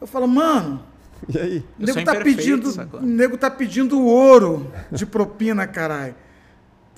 Eu 0.00 0.06
falo, 0.06 0.26
mano, 0.26 0.82
E 1.28 1.38
aí? 1.38 1.58
O 1.78 1.84
nego 1.84 1.92
tá 2.06 2.12
pedindo, 2.24 2.68
nego 3.02 3.36
tá 3.36 3.50
pedindo 3.50 4.02
ouro 4.02 4.72
de 4.90 5.04
propina, 5.04 5.66
caralho. 5.66 6.14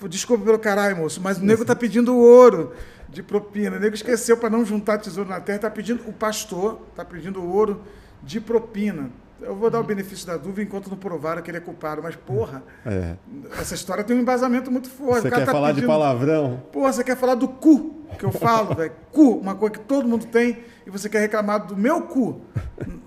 Desculpa 0.09 0.45
pelo 0.45 0.59
caralho, 0.59 0.99
moço, 0.99 1.21
mas 1.21 1.39
o 1.39 1.45
nego 1.45 1.65
tá 1.65 1.75
pedindo 1.75 2.15
ouro 2.17 2.73
de 3.09 3.25
propina. 3.25 3.77
O 3.77 3.81
nego 3.81 3.95
esqueceu 3.97 4.37
para 4.37 4.49
não 4.51 4.65
juntar 4.65 4.99
tesouro 4.99 5.29
na 5.29 5.41
terra, 5.41 5.59
tá 5.59 5.71
pedindo 5.71 6.09
o 6.09 6.13
pastor 6.13 6.81
tá 6.95 7.05
pedindo 7.05 7.43
ouro 7.45 7.83
de 8.23 8.41
propina. 8.41 9.11
Eu 9.41 9.55
vou 9.57 9.69
dar 9.69 9.81
o 9.81 9.85
benefício 9.85 10.27
da 10.27 10.37
dúvida 10.37 10.63
enquanto 10.63 10.89
não 10.89 10.97
provaram 10.97 11.43
que 11.43 11.51
ele 11.51 11.59
é 11.59 11.61
culpado, 11.61 12.03
mas 12.03 12.15
porra, 12.17 12.63
É. 12.87 13.17
essa 13.61 13.75
história 13.75 14.03
tem 14.05 14.17
um 14.17 14.21
embasamento 14.21 14.71
muito 14.71 14.89
forte. 14.89 15.23
Você 15.23 15.31
quer 15.31 15.45
tá 15.45 15.53
falar 15.53 15.69
de 15.71 15.75
pedindo- 15.77 15.89
palavrão? 15.91 16.63
Porra, 16.73 16.93
você 16.93 17.03
quer 17.05 17.17
falar 17.17 17.35
do 17.35 17.49
cu 17.49 18.05
que 18.19 18.25
eu 18.25 18.31
falo, 18.33 18.75
velho? 18.75 18.93
Cu, 19.11 19.39
uma 19.39 19.55
coisa 19.55 19.75
que 19.75 19.81
todo 19.81 20.07
mundo 20.09 20.27
tem, 20.27 20.59
e 20.87 20.91
você 20.91 21.09
quer 21.09 21.21
reclamar 21.21 21.67
do 21.67 21.77
meu 21.77 22.03
cu, 22.03 22.41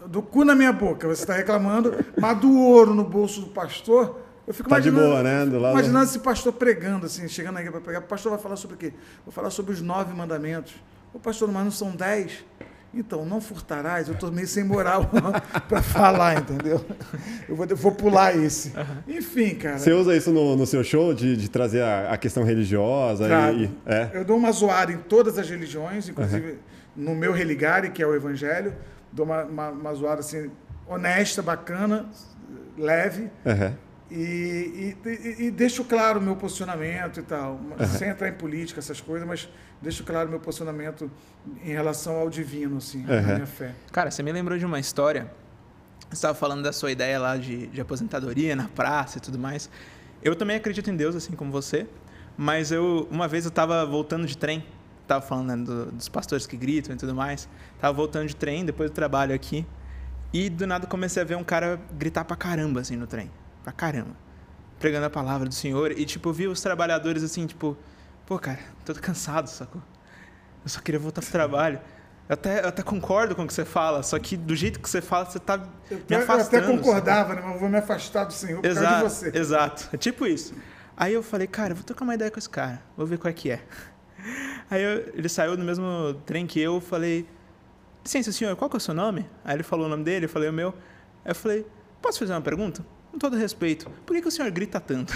do 0.06 0.22
cu 0.22 0.44
na 0.44 0.54
minha 0.54 0.74
boca. 0.74 1.08
Você 1.08 1.22
está 1.24 1.34
reclamando, 1.34 1.94
mas 2.20 2.38
do 2.40 2.54
ouro 2.60 2.94
no 2.94 3.06
bolso 3.06 3.42
do 3.42 3.48
pastor. 3.48 4.20
Eu 4.46 4.54
fico 4.54 4.70
Tá 4.70 4.80
de 4.80 4.90
imaginando, 4.90 5.12
boa, 5.14 5.24
né? 5.24 5.46
Do 5.46 5.60
lado- 5.60 5.74
imaginando 5.74 6.06
esse 6.06 6.20
pastor 6.20 6.54
pregando, 6.54 7.06
assim, 7.06 7.28
chegando 7.28 7.56
igreja 7.56 7.72
para 7.72 7.82
pregar. 7.82 8.02
O 8.02 8.06
pastor 8.06 8.32
vai 8.32 8.40
falar 8.40 8.56
sobre 8.58 8.76
o 8.76 8.80
quê? 8.80 8.94
Vai 9.26 9.34
falar 9.34 9.50
sobre 9.50 9.74
os 9.74 9.82
nove 9.82 10.14
mandamentos. 10.14 10.74
O 11.14 11.20
pastor, 11.20 11.50
mas 11.52 11.64
não 11.64 11.72
são 11.72 11.92
dez? 11.96 12.46
Então, 12.94 13.26
não 13.26 13.40
furtarás. 13.42 14.08
Eu 14.08 14.14
estou 14.16 14.32
meio 14.32 14.48
sem 14.48 14.64
moral 14.64 15.10
para 15.70 15.82
falar, 15.82 16.40
entendeu? 16.40 16.84
Eu 17.48 17.56
vou, 17.56 17.66
eu 17.66 17.76
vou 17.76 17.92
pular 17.92 18.36
esse. 18.36 18.74
Enfim, 19.08 19.56
cara. 19.56 19.78
Você 19.78 19.92
usa 19.94 20.16
isso 20.16 20.32
no, 20.32 20.56
no 20.56 20.66
seu 20.66 20.84
show 20.84 21.14
de, 21.14 21.36
de 21.38 21.50
trazer 21.50 21.82
a, 21.84 22.12
a 22.14 22.18
questão 22.18 22.44
religiosa? 22.44 23.26
Trago. 23.28 23.58
E, 23.60 23.64
e- 23.66 23.72
é. 23.86 24.12
Eu 24.14 24.26
dou 24.26 24.38
uma 24.38 24.52
zoada 24.52 24.92
em 24.92 24.98
todas 24.98 25.38
as 25.38 25.50
religiões, 25.50 26.10
inclusive 26.10 26.58
no 26.96 27.14
meu 27.14 27.32
religare, 27.34 27.92
que 27.92 28.02
é 28.02 28.08
o 28.08 28.16
evangelho. 28.16 28.74
Dou 29.12 29.26
uma, 29.26 29.44
uma, 29.44 29.70
uma 29.70 29.94
zoada 29.94 30.22
assim, 30.22 30.50
honesta, 30.88 31.42
bacana, 31.42 32.06
leve. 32.78 33.30
Aham. 33.46 33.74
E, 34.10 34.96
e, 35.06 35.46
e- 35.48 35.52
deixo 35.52 35.84
claro 35.84 36.20
o 36.20 36.22
meu 36.24 36.36
posicionamento 36.36 37.20
e 37.20 37.24
tal. 37.24 37.60
Sem 37.98 38.10
entrar 38.10 38.30
em 38.30 38.34
política, 38.34 38.80
essas 38.80 39.02
coisas, 39.02 39.28
mas 39.28 39.50
deixo 39.82 40.04
claro 40.04 40.28
o 40.28 40.32
meu 40.32 40.40
posicionamento 40.40 41.12
em 41.64 41.72
relação 41.72 42.16
ao 42.16 42.30
divino, 42.30 42.78
assim, 42.78 43.04
a 43.08 43.14
Uhum. 43.14 43.34
minha 43.36 43.46
fé. 43.46 43.74
Cara, 43.92 44.10
você 44.10 44.24
me 44.24 44.32
lembrou 44.32 44.58
de 44.58 44.66
uma 44.66 44.80
história. 44.80 45.30
Você 46.10 46.14
estava 46.16 46.34
falando 46.34 46.64
da 46.64 46.72
sua 46.72 46.90
ideia 46.92 47.20
lá 47.20 47.36
de, 47.36 47.68
de 47.68 47.82
aposentadoria 47.82 48.56
na 48.56 48.70
praça 48.70 49.18
e 49.18 49.22
tudo 49.22 49.38
mais. 49.38 49.70
Eu 50.24 50.36
também 50.36 50.56
acredito 50.56 50.90
em 50.90 50.96
Deus, 50.96 51.14
assim 51.16 51.34
como 51.34 51.52
você. 51.52 51.86
Mas 52.38 52.72
eu, 52.72 53.08
uma 53.12 53.28
vez 53.28 53.44
eu 53.44 53.50
estava 53.50 53.86
voltando 53.86 54.26
de 54.26 54.38
trem. 54.38 54.64
Tava 55.06 55.22
falando 55.26 55.48
né, 55.48 55.58
do- 55.58 55.92
dos 55.92 56.08
pastores 56.08 56.48
que 56.48 56.56
gritam 56.56 56.96
e 56.96 56.98
tudo 56.98 57.14
mais. 57.14 57.50
Tava 57.80 57.94
voltando 57.94 58.26
de 58.28 58.36
trem, 58.36 58.64
depois 58.64 58.90
do 58.90 58.94
trabalho 58.94 59.36
aqui. 59.36 59.66
E 60.32 60.50
do 60.50 60.66
nada 60.66 60.88
comecei 60.88 61.22
a 61.22 61.26
ver 61.26 61.36
um 61.36 61.44
cara 61.44 61.78
gritar 61.98 62.24
pra 62.24 62.36
caramba, 62.38 62.80
assim, 62.82 62.96
no 62.96 63.06
trem. 63.08 63.30
Pra 63.68 63.74
caramba. 63.74 64.16
Pregando 64.80 65.08
a 65.08 65.10
palavra 65.10 65.50
do 65.50 65.54
Senhor. 65.54 65.92
E, 65.92 66.06
tipo, 66.06 66.30
eu 66.30 66.34
vi 66.34 66.48
os 66.48 66.62
trabalhadores, 66.62 67.22
assim, 67.22 67.46
tipo... 67.46 67.76
Pô, 68.26 68.40
cara, 68.40 68.60
tô 68.86 68.94
cansado, 68.96 69.48
sacou? 69.50 69.82
Eu 70.64 70.70
só 70.70 70.80
queria 70.80 70.98
voltar 70.98 71.20
pro 71.22 71.30
trabalho. 71.30 71.78
Eu 72.30 72.34
até, 72.36 72.64
eu 72.64 72.70
até 72.70 72.82
concordo 72.82 73.36
com 73.36 73.44
o 73.44 73.48
que 73.48 73.54
você 73.54 73.66
fala, 73.66 74.04
só 74.04 74.18
que 74.20 74.38
do 74.38 74.56
jeito 74.56 74.80
que 74.80 74.90
você 74.90 75.02
fala, 75.02 75.26
você 75.26 75.38
tá 75.38 75.62
Eu, 75.92 75.98
me 75.98 76.04
eu 76.10 76.20
afastando. 76.20 76.64
até 76.64 76.78
concordava, 76.78 77.36
né, 77.36 77.42
mas 77.44 77.56
eu 77.56 77.60
vou 77.60 77.68
me 77.68 77.78
afastar 77.78 78.24
do 78.24 78.32
Senhor 78.32 78.62
por 78.62 78.64
causa 78.64 78.80
de 78.80 78.86
Exato, 78.86 79.10
você. 79.10 79.38
exato. 79.38 79.90
É 79.92 79.98
tipo 79.98 80.26
isso. 80.26 80.54
Aí 80.96 81.14
eu 81.14 81.22
falei, 81.22 81.46
cara, 81.48 81.72
eu 81.74 81.76
vou 81.76 81.84
trocar 81.84 82.06
uma 82.06 82.16
ideia 82.16 82.32
com 82.32 82.40
esse 82.40 82.50
cara, 82.50 82.82
vou 82.96 83.06
ver 83.06 83.18
qual 83.18 83.30
é 83.30 83.34
que 83.34 83.52
é. 83.52 83.62
Aí 84.72 84.82
eu- 84.82 85.12
ele 85.14 85.28
saiu 85.28 85.58
no 85.58 85.66
mesmo 85.66 86.14
trem 86.26 86.48
que 86.48 86.58
eu, 86.62 86.80
falei, 86.80 87.28
licença 88.02 88.32
senhor, 88.32 88.56
qual 88.56 88.70
que 88.70 88.78
é 88.78 88.80
o 88.80 88.82
seu 88.82 88.94
nome? 88.94 89.30
Aí 89.44 89.58
ele 89.58 89.64
falou 89.64 89.88
o 89.88 89.90
nome 89.90 90.06
dele, 90.06 90.24
eu 90.26 90.30
falei 90.30 90.48
o 90.50 90.54
meu. 90.54 90.70
Aí 91.26 91.32
eu 91.32 91.36
falei, 91.36 91.66
posso 92.02 92.18
fazer 92.20 92.32
uma 92.32 92.42
pergunta? 92.42 92.86
Com 93.18 93.20
todo 93.20 93.36
respeito, 93.36 93.90
por 94.06 94.16
que, 94.16 94.22
que 94.22 94.28
o 94.28 94.32
senhor 94.32 94.52
grita 94.52 94.80
tanto? 94.80 95.12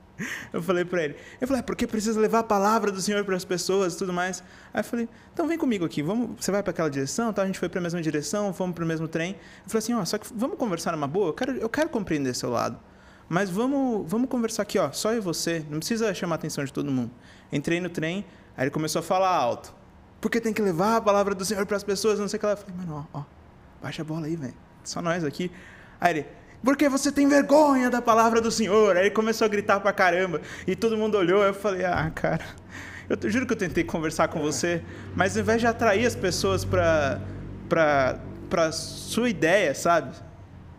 Eu 0.50 0.62
falei 0.62 0.86
pra 0.86 1.04
ele. 1.04 1.16
Eu 1.38 1.46
falei, 1.46 1.60
é 1.60 1.62
porque 1.62 1.86
precisa 1.86 2.18
levar 2.18 2.38
a 2.38 2.42
palavra 2.42 2.90
do 2.90 2.98
Senhor 2.98 3.22
para 3.26 3.36
as 3.36 3.44
pessoas 3.44 3.92
e 3.92 3.98
tudo 3.98 4.10
mais. 4.10 4.42
Aí 4.72 4.80
eu 4.80 4.84
falei, 4.84 5.08
então 5.32 5.46
vem 5.46 5.58
comigo 5.58 5.84
aqui, 5.84 6.00
vamos, 6.00 6.42
você 6.42 6.50
vai 6.50 6.62
para 6.62 6.70
aquela 6.70 6.88
direção, 6.88 7.30
tá? 7.30 7.42
a 7.42 7.46
gente 7.46 7.58
foi 7.58 7.68
para 7.68 7.78
a 7.78 7.82
mesma 7.82 8.00
direção, 8.00 8.54
fomos 8.54 8.74
para 8.74 8.84
o 8.84 8.86
mesmo 8.86 9.06
trem. 9.06 9.32
Eu 9.32 9.70
falei 9.70 9.78
assim, 9.80 9.92
ó, 9.92 10.02
só 10.04 10.16
que 10.16 10.26
vamos 10.34 10.56
conversar 10.56 10.92
numa 10.92 11.06
boa, 11.06 11.28
eu 11.28 11.32
quero, 11.34 11.52
eu 11.58 11.68
quero 11.68 11.90
compreender 11.90 12.34
seu 12.34 12.48
lado. 12.48 12.78
Mas 13.28 13.50
vamos, 13.50 14.10
vamos 14.10 14.30
conversar 14.30 14.62
aqui, 14.62 14.78
ó, 14.78 14.90
só 14.92 15.12
eu 15.12 15.18
e 15.18 15.20
você, 15.20 15.66
não 15.68 15.78
precisa 15.78 16.14
chamar 16.14 16.36
a 16.36 16.38
atenção 16.38 16.64
de 16.64 16.72
todo 16.72 16.90
mundo. 16.90 17.10
Entrei 17.52 17.80
no 17.80 17.90
trem, 17.90 18.24
aí 18.56 18.64
ele 18.64 18.70
começou 18.70 19.00
a 19.00 19.02
falar 19.02 19.28
alto. 19.28 19.74
Porque 20.22 20.40
tem 20.40 20.54
que 20.54 20.62
levar 20.62 20.96
a 20.96 21.00
palavra 21.02 21.34
do 21.34 21.44
Senhor 21.44 21.66
para 21.66 21.76
as 21.76 21.84
pessoas, 21.84 22.18
não 22.18 22.28
sei 22.28 22.38
o 22.38 22.40
que 22.40 22.46
lá. 22.46 22.52
Eu 22.52 22.56
falei, 22.56 22.76
mano, 22.76 23.06
ó, 23.12 23.18
ó, 23.20 23.24
baixa 23.82 24.00
a 24.00 24.04
bola 24.04 24.26
aí, 24.26 24.36
velho. 24.36 24.54
Só 24.84 25.02
nós 25.02 25.22
aqui. 25.22 25.50
Aí 26.00 26.14
ele, 26.14 26.26
porque 26.64 26.88
você 26.88 27.10
tem 27.12 27.28
vergonha 27.28 27.90
da 27.90 28.00
palavra 28.02 28.40
do 28.40 28.50
Senhor. 28.50 28.96
Aí 28.96 29.04
ele 29.04 29.10
começou 29.10 29.44
a 29.44 29.48
gritar 29.48 29.80
pra 29.80 29.92
caramba. 29.92 30.40
E 30.66 30.74
todo 30.76 30.96
mundo 30.96 31.16
olhou. 31.18 31.42
Eu 31.42 31.54
falei, 31.54 31.84
ah, 31.84 32.10
cara, 32.14 32.44
eu 33.08 33.30
juro 33.30 33.46
que 33.46 33.52
eu 33.52 33.56
tentei 33.58 33.84
conversar 33.84 34.28
com 34.28 34.40
você, 34.40 34.82
mas 35.14 35.36
ao 35.36 35.42
invés 35.42 35.60
de 35.60 35.66
atrair 35.66 36.06
as 36.06 36.14
pessoas 36.14 36.64
pra, 36.64 37.20
pra, 37.68 38.18
pra 38.48 38.70
sua 38.72 39.28
ideia, 39.28 39.74
sabe? 39.74 40.14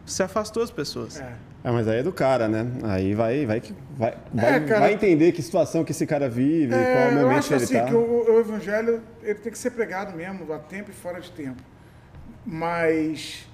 Você 0.05 0.23
afastou 0.23 0.63
as 0.63 0.71
pessoas. 0.71 1.19
É. 1.19 1.33
Ah, 1.65 1.71
mas 1.71 1.87
aí 1.87 1.99
é 1.99 2.03
do 2.03 2.11
cara, 2.11 2.49
né? 2.49 2.67
Aí 2.83 3.13
vai, 3.15 3.45
vai, 3.45 3.61
que- 3.61 3.73
vai, 3.95 4.13
vai, 4.33 4.55
É, 4.55 4.59
cara. 4.59 4.79
vai 4.81 4.91
entender 4.93 5.31
que 5.31 5.41
situação 5.41 5.85
que 5.85 5.91
esse 5.93 6.05
cara 6.05 6.27
vive, 6.27 6.71
qual 6.73 6.81
É, 6.81 7.07
eu 7.07 7.21
momento 7.21 7.37
acho 7.39 7.47
que 7.47 7.53
ele 7.53 7.63
assim 7.63 7.73
tá. 7.77 7.85
que 7.85 7.93
o, 7.93 8.33
o 8.35 8.39
evangelho 8.41 9.01
ele 9.21 9.35
tem 9.35 9.49
que 9.49 9.57
ser 9.57 9.69
pregado 9.71 10.13
mesmo, 10.13 10.51
a 10.51 10.59
tempo 10.59 10.91
e 10.91 10.93
fora 10.93 11.21
de 11.21 11.31
tempo. 11.31 11.63
Mas 12.45 13.47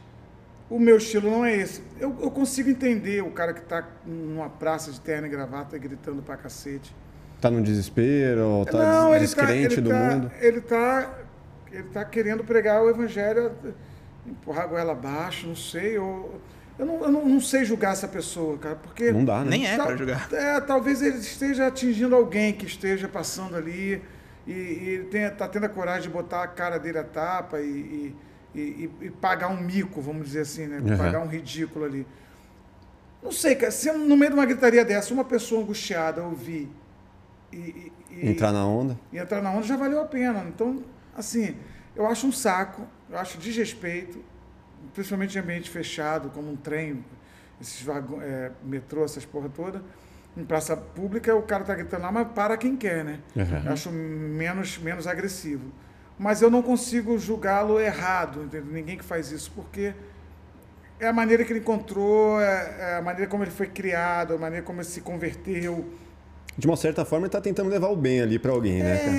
o 0.69 0.79
meu 0.79 0.97
estilo 0.97 1.31
não 1.31 1.43
é 1.43 1.55
esse. 1.55 1.81
Eu, 1.99 2.15
eu 2.21 2.29
consigo 2.29 2.69
entender 2.69 3.21
o 3.23 3.31
cara 3.31 3.53
que 3.53 3.61
está 3.61 3.87
numa 4.05 4.49
praça 4.49 4.91
de 4.91 5.01
terno 5.01 5.25
e 5.25 5.29
gravata 5.29 5.77
gritando 5.77 6.21
pra 6.21 6.37
cacete. 6.37 6.95
Tá 7.41 7.49
no 7.49 7.61
desespero, 7.61 8.45
ou 8.45 8.65
tá 8.65 8.77
não, 8.77 9.15
ele 9.15 9.27
tá, 9.27 9.41
descrente 9.41 9.73
ele 9.75 9.81
do 9.81 9.89
tá, 9.89 9.95
mundo. 9.97 10.31
Ele 10.39 10.61
tá, 10.61 11.19
ele 11.71 11.83
tá 11.83 12.05
querendo 12.05 12.43
pregar 12.43 12.83
o 12.83 12.89
evangelho, 12.89 13.51
empurrar 14.27 14.65
a 14.65 14.67
goela 14.67 14.91
abaixo, 14.91 15.47
não 15.47 15.55
sei. 15.55 15.97
Eu, 15.97 16.39
eu, 16.77 16.85
não, 16.85 17.01
eu 17.01 17.11
não, 17.11 17.25
não 17.25 17.41
sei 17.41 17.65
julgar 17.65 17.93
essa 17.93 18.07
pessoa, 18.07 18.57
cara, 18.57 18.75
porque 18.75 19.11
Não 19.11 19.25
dá, 19.25 19.43
né? 19.43 19.49
Nem 19.49 19.67
é 19.67 19.75
Tal- 19.77 19.87
pra 19.87 19.95
julgar. 19.95 20.29
É, 20.31 20.59
talvez 20.61 21.01
ele 21.01 21.17
esteja 21.17 21.67
atingindo 21.67 22.15
alguém 22.15 22.53
que 22.53 22.65
esteja 22.65 23.07
passando 23.07 23.55
ali 23.55 24.01
e, 24.45 24.51
e 24.51 24.89
ele 24.89 25.03
tenha, 25.05 25.31
tá 25.31 25.47
tendo 25.47 25.65
a 25.65 25.69
coragem 25.69 26.03
de 26.03 26.09
botar 26.09 26.43
a 26.43 26.47
cara 26.47 26.77
dele 26.77 26.99
a 26.99 27.03
tapa 27.03 27.59
e, 27.59 27.65
e, 27.65 28.15
e- 28.55 28.89
e 29.01 29.09
pagar 29.11 29.49
um 29.49 29.61
mico, 29.61 30.01
vamos 30.01 30.25
dizer 30.27 30.41
assim, 30.41 30.67
né? 30.67 30.79
Uhum. 30.79 30.97
Pagar 30.97 31.19
um 31.21 31.27
ridículo 31.27 31.85
ali. 31.85 32.05
Não 33.21 33.31
sei, 33.31 33.55
cara, 33.55 33.71
se 33.71 33.91
no 33.91 34.15
meio 34.15 34.31
de 34.31 34.37
uma 34.37 34.45
gritaria 34.45 34.83
dessa, 34.85 35.13
uma 35.13 35.25
pessoa 35.25 35.61
angustiada 35.61 36.23
ouvir 36.23 36.69
e, 37.51 37.57
e- 37.57 37.91
e- 38.11 38.29
Entrar 38.29 38.51
na 38.51 38.65
onda. 38.65 38.97
e 39.11 39.17
entrar 39.17 39.41
na 39.41 39.51
onda 39.51 39.63
já 39.63 39.75
valeu 39.75 40.01
a 40.01 40.05
pena. 40.05 40.43
Então, 40.47 40.83
assim, 41.15 41.55
eu 41.95 42.07
acho 42.07 42.25
um 42.27 42.31
saco, 42.31 42.87
eu 43.09 43.17
acho 43.17 43.37
desrespeito, 43.37 44.23
principalmente 44.93 45.37
em 45.37 45.41
ambiente 45.41 45.69
fechado, 45.69 46.29
como 46.29 46.49
um 46.51 46.55
trem, 46.55 47.03
esses 47.61 47.81
vagões, 47.81 48.23
metrô, 48.63 49.03
essas 49.03 49.25
porra 49.25 49.49
toda. 49.49 49.83
Em 50.37 50.45
praça 50.45 50.77
pública, 50.77 51.35
o 51.35 51.41
cara 51.41 51.63
tá 51.65 51.75
gritando 51.75 52.03
lá, 52.03 52.11
mas 52.11 52.27
para 52.29 52.55
quem 52.55 52.77
quer, 52.77 53.03
né? 53.03 53.19
Uhum. 53.35 53.63
Eu 53.65 53.73
acho 53.73 53.91
menos, 53.91 54.77
menos 54.77 55.05
agressivo. 55.07 55.65
Mas 56.19 56.41
eu 56.41 56.51
não 56.51 56.61
consigo 56.61 57.17
julgá-lo 57.17 57.79
errado, 57.79 58.43
entendeu? 58.43 58.71
Ninguém 58.73 58.97
que 58.97 59.05
faz 59.05 59.31
isso, 59.31 59.49
porque 59.55 59.93
é 60.99 61.07
a 61.07 61.13
maneira 61.13 61.45
que 61.45 61.53
ele 61.53 61.59
encontrou, 61.61 62.39
é 62.41 62.75
é 62.79 62.95
a 62.97 63.01
maneira 63.01 63.27
como 63.31 63.41
ele 63.43 63.51
foi 63.51 63.67
criado, 63.67 64.33
a 64.33 64.37
maneira 64.37 64.65
como 64.65 64.79
ele 64.81 64.87
se 64.87 64.99
converteu. 64.99 65.85
De 66.57 66.67
uma 66.67 66.75
certa 66.75 67.05
forma, 67.05 67.25
ele 67.25 67.31
tá 67.31 67.39
tentando 67.39 67.69
levar 67.69 67.87
o 67.87 67.95
bem 67.95 68.19
ali 68.21 68.37
pra 68.37 68.51
alguém, 68.51 68.83
né, 68.83 68.97
cara? 68.97 69.15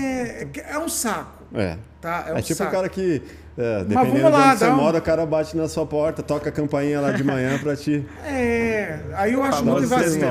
É, 0.69 0.75
é 0.75 0.79
um 0.79 0.91
saco, 0.91 1.43
É. 1.55 1.79
tá? 1.99 2.25
É, 2.29 2.35
um 2.35 2.37
É 2.37 2.43
tipo 2.43 2.59
saco. 2.59 2.71
o 2.71 2.75
cara 2.75 2.89
que, 2.91 3.23
é, 3.57 3.73
vamos 3.79 3.89
dependendo 3.89 4.29
lá, 4.29 4.41
de 4.43 4.49
onde 4.51 4.59
você 4.59 4.67
um- 4.69 4.77
mora, 4.77 4.99
o 4.99 5.03
cara 5.03 5.25
bate 5.25 5.57
na 5.57 5.69
sua 5.69 5.87
porta, 5.87 6.23
toca 6.23 6.51
a 6.51 6.53
campainha 6.53 7.01
lá 7.01 7.13
de 7.13 7.25
manhã 7.25 7.59
pra 7.59 7.75
ti. 7.75 8.05
É, 8.27 9.01
aí 9.15 9.33
eu 9.33 9.43
acho 9.43 9.65
muito 9.65 9.85
invasivo. 9.85 10.27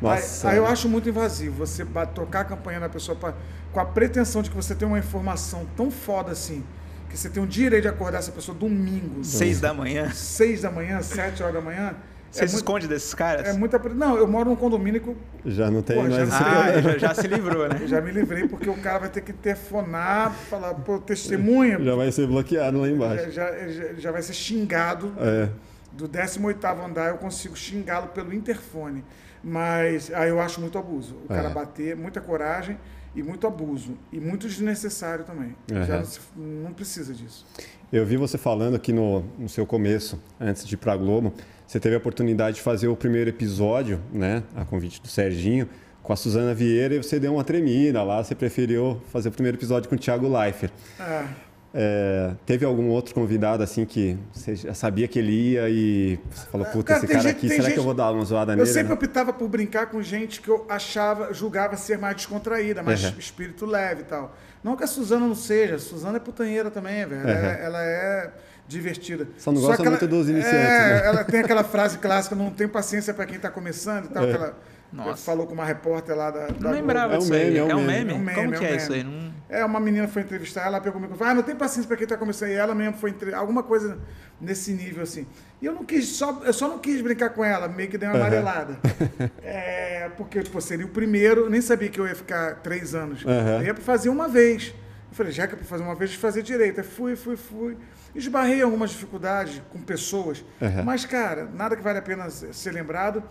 Nossa. 0.00 0.46
Aí, 0.48 0.52
aí 0.52 0.58
eu 0.58 0.66
acho 0.66 0.88
muito 0.88 1.08
invasivo 1.08 1.66
você 1.66 1.84
tocar 2.14 2.40
a 2.42 2.44
campanha 2.44 2.78
na 2.78 2.88
pessoa 2.88 3.16
pra- 3.18 3.34
com 3.72 3.80
a 3.80 3.84
pretensão 3.84 4.42
de 4.42 4.50
que 4.50 4.56
você 4.56 4.74
tem 4.74 4.86
uma 4.86 4.98
informação 4.98 5.66
tão 5.76 5.90
foda 5.90 6.32
assim, 6.32 6.64
que 7.08 7.16
você 7.16 7.28
tem 7.28 7.42
o 7.42 7.46
direito 7.46 7.82
de 7.82 7.88
acordar 7.88 8.18
essa 8.18 8.32
pessoa 8.32 8.56
domingo, 8.56 9.22
Seis 9.24 9.60
da 9.60 9.72
manhã. 9.74 10.10
seis 10.12 10.62
da 10.62 10.70
manhã, 10.70 11.00
sete 11.02 11.42
horas 11.42 11.54
da 11.54 11.60
manhã. 11.60 11.94
Você 12.30 12.44
é 12.44 12.46
se 12.46 12.52
muito, 12.54 12.64
esconde 12.64 12.86
desses 12.86 13.12
caras? 13.12 13.44
é 13.48 13.52
muita. 13.52 13.76
Não, 13.88 14.16
eu 14.16 14.24
moro 14.28 14.48
num 14.50 14.54
condomínio 14.54 15.00
que 15.00 15.16
Já 15.50 15.68
não 15.68 15.82
tem 15.82 15.96
Pô, 15.96 16.08
já 16.08 16.24
mais 16.24 16.28
sei. 16.28 16.46
Ah, 16.46 16.80
já, 16.80 16.98
já 16.98 17.14
se 17.14 17.26
livrou, 17.26 17.68
né? 17.68 17.78
eu 17.80 17.88
já 17.88 18.00
me 18.00 18.12
livrei 18.12 18.46
porque 18.46 18.70
o 18.70 18.76
cara 18.76 19.00
vai 19.00 19.08
ter 19.08 19.20
que 19.20 19.32
telefonar, 19.32 20.32
falar, 20.48 20.74
pô, 20.74 20.98
testemunha, 21.00 21.80
Já 21.82 21.96
vai 21.96 22.12
ser 22.12 22.28
bloqueado 22.28 22.80
lá 22.80 22.88
embaixo. 22.88 23.32
já, 23.32 23.50
já, 23.50 23.68
já- 23.68 23.92
já 23.94 24.12
vai 24.12 24.22
ser 24.22 24.32
xingado. 24.34 25.12
É. 25.18 25.48
do 25.92 26.08
18º 26.08 26.84
andar 26.86 27.08
eu 27.08 27.16
consigo 27.18 27.56
xingá-lo 27.56 28.06
pelo 28.08 28.32
interfone. 28.32 29.04
Mas 29.42 30.12
aí 30.14 30.28
eu 30.28 30.40
acho 30.40 30.60
muito 30.60 30.78
abuso. 30.78 31.16
O 31.24 31.28
cara 31.28 31.48
É. 31.48 31.52
bater, 31.52 31.96
muita 31.96 32.20
coragem 32.20 32.78
e 33.14 33.22
muito 33.22 33.46
abuso. 33.46 33.96
E 34.12 34.18
muito 34.20 34.46
desnecessário 34.48 35.24
também. 35.24 35.54
Uhum. 35.70 35.84
Já 35.84 35.96
não, 35.98 36.04
se- 36.04 36.20
não 36.36 36.72
precisa 36.72 37.12
disso. 37.14 37.46
Eu 37.92 38.06
vi 38.06 38.16
você 38.16 38.38
falando 38.38 38.76
aqui 38.76 38.92
no, 38.92 39.20
no 39.38 39.48
seu 39.48 39.66
começo, 39.66 40.20
antes 40.40 40.66
de 40.66 40.74
ir 40.74 40.78
pra 40.78 40.96
Globo, 40.96 41.32
você 41.66 41.80
teve 41.80 41.94
a 41.94 41.98
oportunidade 41.98 42.56
de 42.56 42.62
fazer 42.62 42.88
o 42.88 42.96
primeiro 42.96 43.30
episódio, 43.30 44.00
né, 44.12 44.42
a 44.54 44.64
convite 44.64 45.00
do 45.02 45.08
Serginho, 45.08 45.68
com 46.02 46.12
a 46.12 46.16
Suzana 46.16 46.54
Vieira, 46.54 46.94
e 46.94 46.98
você 46.98 47.18
deu 47.20 47.34
uma 47.34 47.44
tremida 47.44 48.02
lá, 48.02 48.22
você 48.22 48.34
preferiu 48.34 49.00
fazer 49.12 49.28
o 49.28 49.32
primeiro 49.32 49.56
episódio 49.58 49.88
com 49.88 49.96
o 49.96 49.98
Thiago 49.98 50.28
Leifert. 50.28 50.72
Ah, 50.98 51.28
É, 51.72 52.32
teve 52.44 52.64
algum 52.64 52.88
outro 52.88 53.14
convidado 53.14 53.62
assim 53.62 53.84
que 53.84 54.18
você 54.32 54.56
já 54.56 54.74
sabia 54.74 55.06
que 55.06 55.18
ele 55.20 55.30
ia 55.52 55.68
e 55.68 56.18
você 56.28 56.46
falou, 56.48 56.66
puta, 56.66 56.94
Cara, 56.94 56.98
esse 56.98 57.06
cara 57.06 57.22
gente- 57.22 57.30
aqui, 57.36 57.48
será 57.48 57.60
que 57.62 57.68
gente- 57.68 57.76
eu 57.76 57.84
vou 57.84 57.94
dar 57.94 58.10
uma 58.10 58.24
zoada 58.24 58.52
eu 58.52 58.56
nele? 58.56 58.68
sempre 58.68 58.88
né? 58.88 58.94
optava 58.94 59.32
por 59.32 59.48
brincar 59.48 59.86
com 59.86 60.02
gente 60.02 60.40
que 60.40 60.48
eu 60.48 60.66
achava, 60.68 61.32
julgava 61.32 61.76
ser 61.76 61.96
mais 61.96 62.16
descontraída, 62.16 62.82
mais 62.82 63.04
Uhum. 63.04 63.12
espírito 63.20 63.66
leve 63.66 64.00
e 64.00 64.04
tal. 64.04 64.34
Não 64.64 64.76
que 64.76 64.82
a 64.82 64.86
Suzana 64.88 65.26
não 65.26 65.34
seja, 65.34 65.76
a 65.76 65.78
Suzana 65.78 66.16
é 66.16 66.20
putanheira 66.20 66.70
também, 66.72 67.06
velho. 67.06 67.22
Ela, 67.28 67.38
Uhum. 67.40 67.64
ela 67.64 67.82
é 67.84 68.30
divertida. 68.66 69.28
Só 69.38 69.52
não 69.52 69.60
gosta 69.60 69.82
que 69.82 69.88
muito 69.88 70.06
dos 70.08 70.28
iniciantes, 70.28 70.58
É, 70.60 70.78
né? 71.02 71.06
ela 71.06 71.24
tem 71.24 71.40
aquela 71.40 71.62
frase 71.64 71.98
clássica, 71.98 72.34
não 72.34 72.50
tem 72.50 72.66
paciência 72.68 73.14
para 73.14 73.26
quem 73.26 73.36
está 73.36 73.48
começando 73.48 74.06
e 74.06 74.08
tal, 74.08 74.24
É. 74.24 74.26
que 74.28 74.34
ela 74.36 74.56
Nossa. 74.92 75.24
falou 75.24 75.46
com 75.46 75.54
uma 75.54 75.64
repórter 75.64 76.16
lá 76.16 76.30
da, 76.30 76.46
da 76.48 76.54
Não 76.60 76.70
lembrava 76.72 77.14
É 77.14 77.16
um 77.16 77.20
disso 77.20 77.32
aí. 77.32 77.44
meme, 77.44 77.56
é 77.58 77.64
um 77.64 77.70
É 77.70 77.74
um 77.76 77.84
meme. 77.84 78.10
É 78.10 78.14
um 78.14 78.18
meme, 78.18 78.34
Como 78.42 78.54
é 78.54 78.58
que 78.58 78.64
é 78.64 78.76
isso 78.76 78.92
aí? 78.92 79.04
Não... 79.04 79.30
É, 79.48 79.64
uma 79.64 79.80
menina 79.80 80.06
foi 80.06 80.22
entrevistar, 80.22 80.66
ela 80.66 80.78
pegou 80.80 80.94
comigo 80.94 81.14
e 81.14 81.18
falou, 81.18 81.32
ah, 81.32 81.34
não 81.34 81.42
tem 81.42 81.56
paciência 81.56 81.88
para 81.88 81.96
quem 81.96 82.04
está 82.04 82.16
começando. 82.16 82.50
E 82.50 82.54
ela 82.54 82.74
mesmo 82.74 82.94
foi 82.98 83.10
entre... 83.10 83.34
alguma 83.34 83.62
coisa 83.64 83.98
nesse 84.40 84.72
nível, 84.72 85.02
assim. 85.02 85.26
E 85.60 85.66
eu 85.66 85.72
não 85.74 85.84
quis, 85.84 86.06
só, 86.08 86.40
eu 86.44 86.52
só 86.52 86.68
não 86.68 86.78
quis 86.78 87.00
brincar 87.02 87.30
com 87.30 87.44
ela, 87.44 87.66
meio 87.66 87.88
que 87.90 87.98
dei 87.98 88.08
uma 88.08 88.16
Aham. 88.16 88.26
amarelada. 88.26 88.78
É, 89.42 90.08
porque, 90.16 90.42
tipo, 90.42 90.60
seria 90.60 90.86
o 90.86 90.88
primeiro, 90.88 91.42
eu 91.42 91.50
nem 91.50 91.60
sabia 91.60 91.88
que 91.88 92.00
eu 92.00 92.06
ia 92.06 92.14
ficar 92.14 92.56
três 92.62 92.94
anos. 92.94 93.24
Aham. 93.26 93.58
Eu 93.58 93.62
ia 93.62 93.74
fazer 93.74 94.08
uma 94.08 94.28
vez. 94.28 94.68
Eu 95.10 95.16
falei, 95.16 95.32
já 95.32 95.46
que 95.46 95.54
é 95.54 95.56
para 95.56 95.66
fazer 95.66 95.82
uma 95.82 95.94
vez, 95.94 96.12
eu 96.12 96.18
fazer 96.18 96.42
direito. 96.42 96.80
Aí 96.80 96.86
fui, 96.86 97.16
fui, 97.16 97.36
fui. 97.36 97.76
Esbarrei 98.14 98.60
em 98.60 98.62
algumas 98.62 98.90
dificuldades 98.90 99.60
com 99.72 99.80
pessoas. 99.80 100.44
Aham. 100.62 100.82
Mas, 100.84 101.04
cara, 101.04 101.48
nada 101.52 101.76
que 101.76 101.82
vale 101.82 101.98
a 101.98 102.02
pena 102.02 102.30
ser 102.30 102.72
lembrado. 102.72 103.22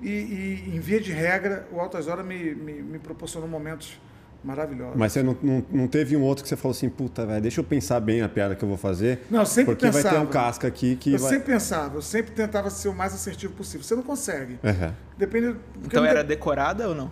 E, 0.00 0.08
e, 0.08 0.76
em 0.76 0.80
via 0.80 1.00
de 1.00 1.12
regra, 1.12 1.66
o 1.72 1.80
Altas 1.80 2.06
Horas 2.06 2.24
me, 2.24 2.54
me, 2.54 2.72
me 2.82 2.98
proporcionou 2.98 3.48
momentos 3.48 3.98
maravilhosos. 4.44 4.94
Mas 4.96 5.12
você 5.12 5.22
não, 5.22 5.36
não, 5.42 5.64
não 5.72 5.88
teve 5.88 6.16
um 6.16 6.22
outro 6.22 6.42
que 6.44 6.48
você 6.48 6.56
falou 6.56 6.70
assim, 6.72 6.88
puta, 6.88 7.24
velho, 7.26 7.40
deixa 7.40 7.58
eu 7.60 7.64
pensar 7.64 7.98
bem 7.98 8.20
a 8.22 8.28
piada 8.28 8.54
que 8.54 8.62
eu 8.62 8.68
vou 8.68 8.76
fazer. 8.76 9.24
Não, 9.30 9.40
eu 9.40 9.46
sempre 9.46 9.74
porque 9.74 9.90
vai 9.90 10.02
ter 10.02 10.08
um 10.08 10.26
pensava. 10.26 10.26
casca 10.26 10.68
aqui 10.68 10.96
que 10.96 11.14
eu 11.14 11.18
vai. 11.18 11.30
sempre 11.32 11.52
pensava, 11.52 11.96
eu 11.96 12.02
sempre 12.02 12.32
tentava 12.32 12.70
ser 12.70 12.88
o 12.88 12.94
mais 12.94 13.12
assertivo 13.14 13.54
possível. 13.54 13.82
Você 13.84 13.94
não 13.96 14.02
consegue. 14.02 14.58
Aham. 14.62 14.94
Depende. 15.18 15.56
porque 15.72 15.86
Então 15.86 16.02
não 16.02 16.08
era 16.10 16.22
de- 16.22 16.28
decorada 16.28 16.88
ou 16.88 16.94
não? 16.94 17.10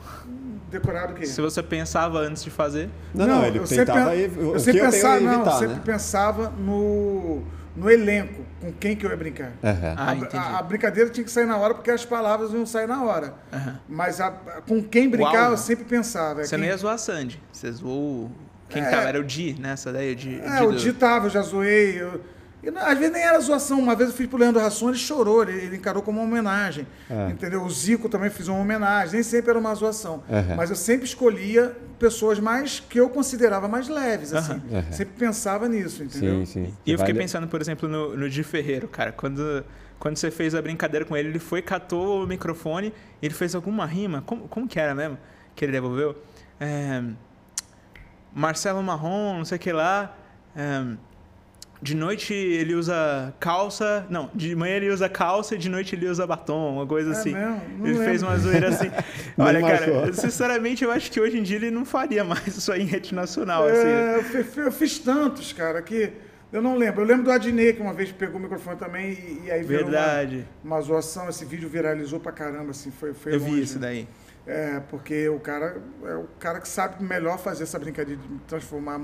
decorado 0.71 1.13
o 1.13 1.17
quê? 1.17 1.25
Se 1.27 1.41
você 1.41 1.63
pensava 1.63 2.19
antes 2.19 2.43
de 2.45 2.51
fazer. 2.51 2.91
Não, 3.15 3.27
não, 3.27 3.47
ele 3.47 3.59
eu 3.61 3.67
sempre 3.67 3.87
tentava 3.87 4.11
pen- 4.11 4.21
ev- 4.21 4.39
o 4.39 4.43
eu 4.43 4.53
que 4.55 4.61
sempre 4.61 4.81
eu 4.81 4.91
tenho 4.91 4.93
pensava, 4.93 5.17
é 5.17 5.21
não, 5.21 5.35
evitar, 5.35 5.51
eu 5.53 5.59
sempre 5.59 5.75
né? 5.77 5.83
pensava 5.85 6.51
no, 6.51 7.43
no 7.77 7.91
elenco, 7.91 8.43
com 8.61 8.73
quem 8.73 8.95
que 8.97 9.05
eu 9.05 9.11
ia 9.11 9.17
brincar. 9.17 9.53
Aham. 9.63 9.95
Ah, 9.97 10.15
a, 10.33 10.39
a- 10.39 10.59
a 10.59 10.63
brincadeira 10.63 11.11
tinha 11.11 11.25
que 11.25 11.31
sair 11.31 11.47
na 11.47 11.57
hora 11.57 11.75
porque 11.75 11.91
as 11.91 12.05
palavras 12.05 12.53
iam 12.53 12.65
sair 12.65 12.87
na 12.87 13.03
hora. 13.03 13.35
Aham. 13.53 13.81
Mas 13.89 14.21
a- 14.21 14.29
a- 14.29 14.61
com 14.63 14.83
quem 14.83 15.09
brincar 15.09 15.39
alvo. 15.45 15.55
eu 15.55 15.57
sempre 15.59 15.85
pensava. 15.85 16.43
é 16.43 16.45
Você 16.45 16.51
quem- 16.51 16.59
não 16.61 16.67
ia 16.67 16.77
zoar 16.77 16.95
a 16.95 16.99
Sandy. 16.99 17.43
Você 17.53 17.71
zoou. 17.73 18.31
Quem 18.69 18.83
É. 18.83 18.91
tava? 18.91 19.03
Era 19.09 19.21
o 19.21 19.25
Di, 19.25 19.55
né? 19.61 19.73
Essa 19.73 19.93
daí, 19.93 20.13
o 20.13 20.17
Di. 20.17 20.41
É, 20.41 20.63
o 20.63 20.73
do- 20.73 20.79
Di 20.79 20.93
tava, 20.93 21.27
eu 21.27 21.31
já 21.31 21.43
zoei. 21.43 22.01
eu- 22.01 22.21
E, 22.65 22.79
às 22.79 22.99
vezes 22.99 23.13
nem 23.13 23.23
era 23.23 23.39
zoação. 23.41 23.79
Uma 23.79 23.95
vez 23.95 24.11
eu 24.11 24.17
fiz 24.17 24.27
pro 24.27 24.39
Leandro 24.39 24.61
Rasson, 24.61 24.89
ele 24.89 24.99
chorou, 24.99 25.43
ele, 25.43 25.53
ele 25.53 25.77
encarou 25.77 26.03
como 26.03 26.21
uma 26.21 26.27
homenagem. 26.27 26.87
É. 27.11 27.31
Entendeu? 27.31 27.63
O 27.63 27.71
Zico 27.71 28.09
também 28.09 28.31
fiz 28.31 28.49
uma 28.49 28.59
homenagem. 28.59 29.15
Nem 29.15 29.23
sempre 29.23 29.51
era 29.51 29.59
uma 29.59 29.75
zoação. 29.75 30.23
Aham. 30.31 30.55
Mas 30.57 30.71
eu 30.71 30.77
sempre 30.77 31.05
escolhia 31.07 31.77
pessoas 31.99 32.39
mais 32.41 32.81
que 32.81 32.99
eu 32.99 33.09
considerava 33.09 33.69
mais 33.69 33.89
leves, 33.89 34.33
assim. 34.33 34.61
Aham. 34.73 34.93
Sempre 34.93 35.15
pensava 35.19 35.69
nisso, 35.69 36.03
entendeu? 36.03 36.45
Sim, 36.47 36.47
sim. 36.47 36.75
E 36.87 36.93
eu 36.93 36.99
fiquei 36.99 37.13
Vale- 37.15 37.25
pensando, 37.25 37.47
por 37.49 37.61
exemplo, 37.61 37.89
no, 37.89 38.17
no 38.17 38.29
Di 38.31 38.43
Ferreiro, 38.43 38.89
cara. 38.89 39.13
Quando, 39.13 39.65
quando 39.99 40.17
você 40.17 40.31
fez 40.31 40.55
a 40.55 40.63
brincadeira 40.63 41.05
com 41.05 41.17
ele, 41.17 41.29
ele 41.29 41.39
foi, 41.39 41.63
catou 41.63 42.25
o 42.25 42.27
microfone, 42.27 42.93
ele 43.23 43.35
fez 43.35 43.55
alguma 43.55 43.87
rima. 43.87 44.23
Como, 44.27 44.49
como 44.49 44.67
que 44.69 44.79
era 44.81 44.95
mesmo 44.95 45.19
que 45.55 45.65
ele 45.65 45.73
devolveu? 45.73 46.17
É, 46.61 47.03
Marcelo 48.35 48.83
Marrom, 48.83 49.39
não 49.39 49.45
sei 49.45 49.57
o 49.57 49.61
que 49.61 49.73
lá. 49.73 50.15
é, 50.57 50.85
de 51.85 51.95
noite 51.95 52.33
ele 52.33 52.75
usa 52.75 53.33
calça. 53.39 54.07
Não, 54.09 54.31
de 54.35 54.57
manhã 54.57 54.77
ele 54.77 54.89
usa 54.91 55.07
calça 55.09 55.55
e 55.55 55.59
de 55.59 55.69
noite 55.69 55.95
ele 55.95 56.09
usa 56.09 56.27
batom, 56.27 56.73
uma 56.77 56.87
coisa 56.87 57.11
É 57.11 57.13
assim. 57.13 57.35
mesmo? 57.35 57.61
Não 57.79 57.87
ele 57.87 57.99
fez 57.99 58.23
lembro. 58.23 58.27
uma 58.29 58.39
zoeira 58.39 58.69
assim. 58.71 58.91
Olha, 59.39 59.61
cara, 59.61 60.13
sinceramente 60.15 60.83
eu 60.83 60.91
acho 60.91 61.13
que 61.13 61.21
hoje 61.21 61.39
em 61.39 61.43
dia 61.43 61.57
ele 61.57 61.71
não 61.71 61.85
faria 61.85 62.25
mais 62.25 62.47
isso 62.47 62.73
aí 62.73 62.83
em 62.83 62.87
rede 62.87 63.15
nacional. 63.15 63.67
assim. 63.67 63.87
É, 63.87 64.17
eu, 64.17 64.45
fi- 64.45 64.61
eu 64.61 64.73
fiz 64.73 64.99
tantos, 64.99 65.53
cara, 65.53 65.83
que 65.83 66.11
eu 66.51 66.63
não 66.63 66.75
lembro. 66.77 67.03
Eu 67.03 67.07
lembro 67.07 67.25
do 67.25 67.31
Adnei, 67.31 67.75
que 67.75 67.83
uma 67.83 67.93
vez 67.93 68.11
pegou 68.11 68.39
o 68.39 68.43
microfone 68.43 68.77
também 68.79 69.11
e, 69.13 69.43
e 69.47 69.51
aí 69.51 69.63
Verdade. 69.63 70.47
Uma, 70.65 70.77
uma 70.77 70.83
zoação. 70.83 71.29
Esse 71.29 71.45
vídeo 71.45 71.69
viralizou 71.69 72.19
pra 72.19 72.33
caramba, 72.33 72.71
assim, 72.71 72.91
foi, 72.91 73.13
foi 73.13 73.35
Eu 73.35 73.41
longe, 73.41 73.55
vi 73.57 73.63
isso 73.63 73.79
né? 73.79 73.87
daí. 73.89 74.09
É, 74.47 74.81
porque 74.91 75.29
o 75.29 75.41
cara 75.41 75.77
é 76.05 76.15
o 76.17 76.25
cara 76.39 76.61
que 76.61 76.69
sabe 76.69 77.03
melhor 77.03 77.39
fazer 77.39 77.63
essa 77.63 77.79
brincadeira 77.79 78.21
de 78.21 78.29
transformar 78.47 79.01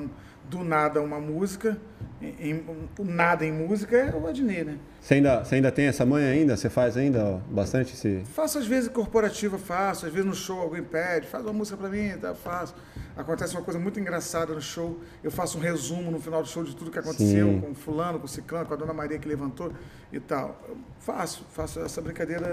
do 0.50 0.64
nada 0.64 1.00
uma 1.00 1.18
música, 1.20 1.78
em, 2.20 2.50
em- 2.50 2.64
o 2.98 3.04
nada 3.04 3.46
em 3.46 3.52
música, 3.52 3.96
é 3.96 4.14
o 4.14 4.26
Adnei, 4.26 4.64
né? 4.64 4.76
Você 5.00 5.14
ainda, 5.14 5.42
você 5.42 5.54
ainda 5.54 5.72
tem 5.72 5.86
essa 5.86 6.04
manha 6.04 6.30
ainda? 6.30 6.54
Você 6.56 6.68
faz 6.68 6.94
ainda 6.96 7.40
bastante 7.50 7.94
esse... 7.94 8.22
Faço 8.34 8.58
às 8.58 8.66
vezes 8.66 8.88
corporativa, 8.90 9.56
faço, 9.56 10.04
às 10.04 10.12
vezes 10.12 10.26
no 10.28 10.34
show 10.34 10.60
alguém 10.60 10.82
pede, 10.82 11.26
faz 11.26 11.42
uma 11.44 11.54
música 11.54 11.78
pra 11.78 11.88
mim, 11.88 12.10
tá, 12.20 12.34
faço. 12.34 12.74
Acontece 13.16 13.54
uma 13.54 13.62
coisa 13.62 13.80
muito 13.80 13.98
engraçada 13.98 14.52
no 14.52 14.60
show, 14.60 14.98
eu 15.24 15.30
faço 15.30 15.56
um 15.56 15.60
resumo 15.62 16.10
no 16.10 16.20
final 16.20 16.42
do 16.42 16.48
show 16.48 16.62
de 16.62 16.76
tudo 16.76 16.90
que 16.90 16.98
aconteceu 16.98 17.46
Sim. 17.48 17.60
com 17.60 17.74
fulano, 17.74 18.18
com 18.18 18.26
ciclano, 18.26 18.66
com 18.66 18.74
a 18.74 18.76
dona 18.76 18.92
Maria 18.92 19.18
que 19.18 19.26
levantou 19.28 19.72
e 20.12 20.20
tal. 20.20 20.60
Eu 20.68 20.76
faço, 20.98 21.46
faço, 21.54 21.80
essa 21.80 22.02
brincadeira 22.02 22.46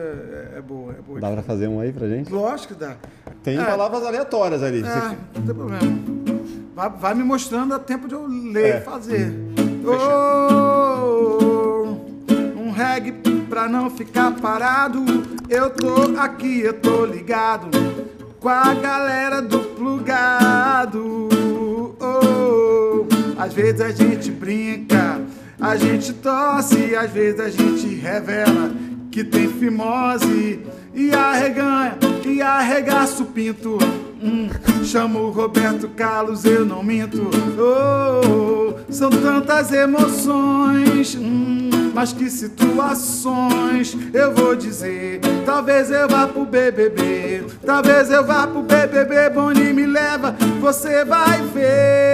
é, 0.53 0.59
é 0.59 0.61
boa, 0.61 0.93
é 0.97 1.01
boa. 1.01 1.19
Dá 1.19 1.29
pra 1.31 1.41
fazer 1.43 1.67
um 1.67 1.81
aí 1.81 1.91
pra 1.91 2.07
gente? 2.07 2.31
Lógico 2.31 2.73
que 2.73 2.79
dá. 2.79 2.95
Tem 3.43 3.59
É. 3.59 3.65
palavras 3.65 4.03
aleatórias 4.03 4.63
ali. 4.63 4.79
Você- 4.81 4.87
É, 4.89 5.17
não 5.39 5.45
tem 5.45 5.55
problema. 5.55 6.26
Vai, 6.77 6.89
vai 6.91 7.15
me 7.15 7.23
mostrando 7.23 7.73
a 7.73 7.79
tempo 7.79 8.07
de 8.07 8.13
eu 8.13 8.27
ler 8.27 8.75
É. 8.75 8.77
e 8.77 8.81
fazer. 8.81 9.33
Oh, 9.83 11.97
um 12.55 12.69
reggae 12.69 13.13
pra 13.49 13.67
não 13.67 13.89
ficar 13.89 14.31
parado. 14.33 15.03
Eu 15.49 15.71
tô 15.71 16.19
aqui, 16.19 16.59
eu 16.59 16.73
tô 16.73 17.03
ligado 17.03 17.69
com 18.39 18.47
a 18.49 18.75
galera 18.75 19.41
do 19.41 19.57
plugado. 19.59 21.29
Oh, 21.99 23.07
às 23.39 23.53
vezes 23.53 23.81
a 23.81 23.89
gente 23.89 24.29
brinca, 24.29 25.19
a 25.59 25.75
gente 25.77 26.13
tosse, 26.13 26.95
às 26.95 27.09
vezes 27.09 27.39
a 27.39 27.49
gente 27.49 27.87
revela 27.95 28.69
que 29.11 29.23
tem 29.23 29.47
fimose 29.49 30.59
e 30.97 31.13
arreganha 31.13 31.95
e 32.25 32.41
arregaça 32.41 33.21
o 33.21 33.27
pinto. 33.27 33.77
Hum, 34.21 34.49
chamo 34.83 35.19
o 35.19 35.29
Roberto 35.29 35.87
Carlos, 35.89 36.43
eu 36.43 36.65
não 36.65 36.81
minto. 36.81 37.29
Oh, 37.55 38.73
são 38.91 39.11
tantas 39.11 39.71
emoções, 39.71 41.15
hum, 41.15 41.91
mas 41.93 42.13
que 42.13 42.27
situações 42.31 43.95
eu 44.11 44.33
vou 44.33 44.55
dizer. 44.55 45.21
Talvez 45.45 45.91
eu 45.91 46.09
vá 46.09 46.25
pro 46.25 46.45
BBB, 46.45 47.43
talvez 47.63 48.09
eu 48.09 48.25
vá 48.25 48.47
pro 48.47 48.63
BBB. 48.63 49.29
Boni 49.29 49.71
me 49.73 49.85
leva, 49.85 50.35
você 50.59 51.05
vai 51.05 51.43
ver. 51.53 52.07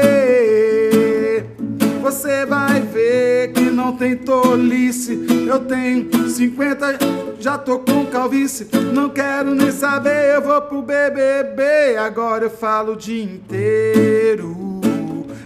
Você 2.01 2.45
vai 2.45 2.81
ver 2.81 3.53
não 3.73 3.93
tem 3.93 4.15
tolice. 4.15 5.25
Eu 5.47 5.59
tenho 5.59 6.29
50, 6.29 6.99
já 7.39 7.57
tô 7.57 7.79
com 7.79 8.05
calvície. 8.05 8.67
Não 8.93 9.09
quero 9.09 9.53
nem 9.53 9.71
saber, 9.71 10.35
eu 10.35 10.41
vou 10.41 10.61
pro 10.61 10.81
BBB. 10.81 11.97
Agora 11.97 12.45
eu 12.45 12.49
falo 12.49 12.93
o 12.93 12.95
dia 12.95 13.23
inteiro. 13.23 14.81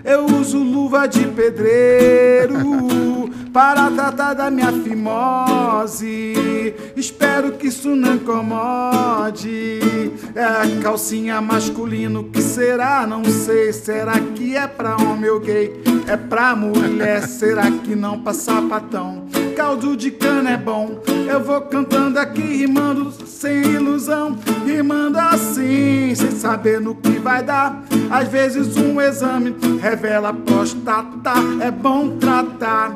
Eu 0.04 0.26
uso 0.26 0.60
luva 0.60 1.08
de 1.08 1.26
pedreiro 1.28 2.58
para 3.58 3.90
tratar 3.90 4.36
da 4.36 4.52
minha 4.52 4.72
fimose. 4.72 6.76
Espero 6.96 7.54
que 7.54 7.66
isso 7.66 7.96
não 7.96 8.14
incomode. 8.14 9.80
É 10.36 10.44
a 10.44 10.80
calcinha 10.80 11.42
masculino 11.42 12.26
que 12.26 12.40
será? 12.40 13.08
Não 13.08 13.26
sei. 13.26 13.74
Será 13.74 14.20
que 14.20 14.56
é 14.56 14.68
pra 14.68 14.96
homem 14.98 15.32
ou 15.32 15.40
gay? 15.40 15.74
É 16.06 16.16
pra 16.16 16.56
mulher? 16.56 17.24
Será 17.28 17.72
que 17.72 17.96
não 17.96 18.22
pra 18.22 18.32
sapatão? 18.32 19.26
Caldo 19.56 19.98
de 19.98 20.12
cana 20.12 20.52
é 20.52 20.58
bom. 20.58 21.02
Eu 21.28 21.44
vou 21.44 21.62
cantando 21.62 22.20
aqui, 22.20 22.42
rimando 22.42 23.12
sem 23.26 23.64
ilusão, 23.64 24.38
rimando 24.68 25.18
assim, 25.18 26.14
sem 26.14 26.30
saber 26.30 26.80
no 26.80 26.94
que 26.94 27.18
vai 27.18 27.42
dar. 27.42 27.84
Às 28.12 28.28
vezes 28.28 28.78
um 28.78 29.02
exame 29.02 29.56
revela 29.82 30.32
próstata, 30.32 31.34
é 31.60 31.72
bom 31.72 32.18
tratar. 32.18 32.96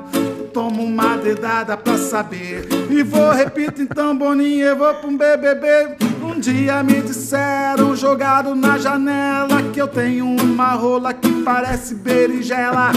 Tomo 0.53 0.83
uma 0.83 1.15
dedada 1.15 1.77
pra 1.77 1.97
saber. 1.97 2.67
E 2.89 3.01
vou, 3.03 3.31
repito 3.31 3.81
então, 3.81 4.15
Boninho, 4.15 4.65
eu 4.65 4.75
vou 4.75 4.93
pra 4.93 5.07
um 5.07 5.15
BBB. 5.15 5.95
Um 6.21 6.37
dia 6.39 6.83
me 6.83 7.01
disseram, 7.01 7.95
jogado 7.95 8.53
na 8.53 8.77
janela, 8.77 9.63
que 9.71 9.81
eu 9.81 9.87
tenho 9.87 10.25
uma 10.25 10.73
rola 10.73 11.13
que 11.13 11.41
parece 11.43 11.95
berinjela. 11.95 12.91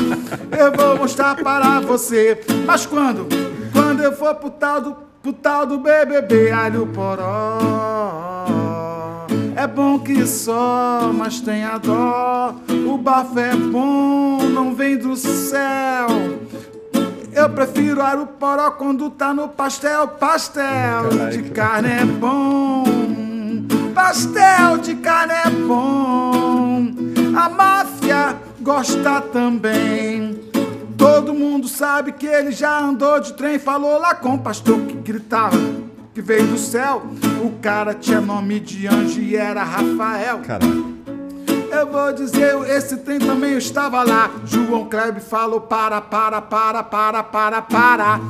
Eu 0.51 0.73
vou 0.73 0.99
mostrar 0.99 1.37
para 1.37 1.79
você. 1.79 2.41
Mas 2.67 2.87
quando? 2.87 3.29
Quando 3.73 4.03
eu 4.03 4.13
for 4.13 4.35
pro 4.35 4.51
tal 4.51 4.81
do, 4.81 4.97
pro 5.23 5.33
tal 5.33 5.65
do 5.65 5.79
BBB, 5.79 6.51
alho 6.51 6.89
poró. 6.89 8.39
É 9.55 9.67
bom 9.69 10.01
que 10.01 10.27
só, 10.27 11.13
mas 11.15 11.41
tenha 11.41 11.79
dó. 11.79 12.57
O 12.87 12.99
bafo 12.99 13.39
é 13.39 13.55
bom, 13.55 14.43
não 14.43 14.75
vem 14.75 14.97
do 14.97 15.15
céu. 15.15 16.09
Eu 17.35 17.51
prefiro 17.51 18.01
alho 18.01 18.27
poró 18.27 18.71
quando 18.71 19.11
tá 19.11 19.35
no 19.35 19.49
pastel. 19.49 20.07
Pastel 20.07 21.09
de 21.33 21.43
carne 21.51 21.91
é 21.91 22.05
bom. 22.05 22.85
Pastel 23.93 24.79
de 24.79 24.95
carne 24.95 25.33
é 25.33 25.51
bom. 25.51 26.85
A 27.37 27.49
máfia 27.49 28.37
gosta 28.61 29.21
também. 29.21 30.41
Todo 30.97 31.35
mundo 31.35 31.67
sabe 31.67 32.13
que 32.13 32.27
ele 32.27 32.53
já 32.53 32.79
andou 32.79 33.19
de 33.19 33.33
trem. 33.33 33.59
Falou 33.59 33.99
lá 33.99 34.15
com 34.15 34.35
o 34.35 34.39
pastor 34.39 34.79
que 34.83 34.95
gritava 34.95 35.59
que 36.15 36.23
veio 36.23 36.47
do 36.47 36.57
céu. 36.57 37.03
O 37.45 37.51
cara 37.61 37.93
tinha 37.95 38.21
nome 38.21 38.61
de 38.61 38.87
anjo 38.87 39.21
e 39.21 39.35
era 39.35 39.65
Rafael. 39.65 40.39
Caralho. 40.39 40.94
Eu 41.75 41.89
vou 41.89 42.13
dizer, 42.13 42.55
esse 42.71 42.99
trem 42.99 43.19
também 43.19 43.59
estava 43.59 44.05
lá. 44.05 44.31
João 44.47 44.85
Kleber 44.89 45.21
falou: 45.21 45.61
para, 45.61 46.01
para, 46.01 46.41
para, 46.41 46.85
para, 46.85 47.23
para, 47.25 47.63
para. 47.63 48.21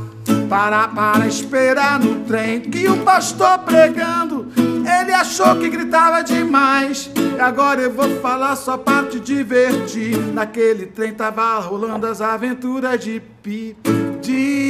Para, 0.48 0.88
para, 0.88 1.26
esperar 1.26 2.00
no 2.00 2.24
trem. 2.24 2.60
Que 2.60 2.88
o 2.88 2.98
pastor 2.98 3.58
pregando, 3.58 4.50
ele 4.56 5.12
achou 5.12 5.56
que 5.56 5.68
gritava 5.68 6.22
demais. 6.22 7.10
E 7.14 7.38
agora 7.38 7.82
eu 7.82 7.92
vou 7.92 8.08
falar 8.20 8.56
só 8.56 8.78
para 8.78 9.08
te 9.08 9.20
divertir. 9.20 10.16
Naquele 10.32 10.86
trem 10.86 11.12
tava 11.12 11.58
rolando 11.58 12.06
as 12.06 12.22
aventuras 12.22 12.98
de 12.98 13.20
Pi. 13.42 13.76
De 14.22 14.63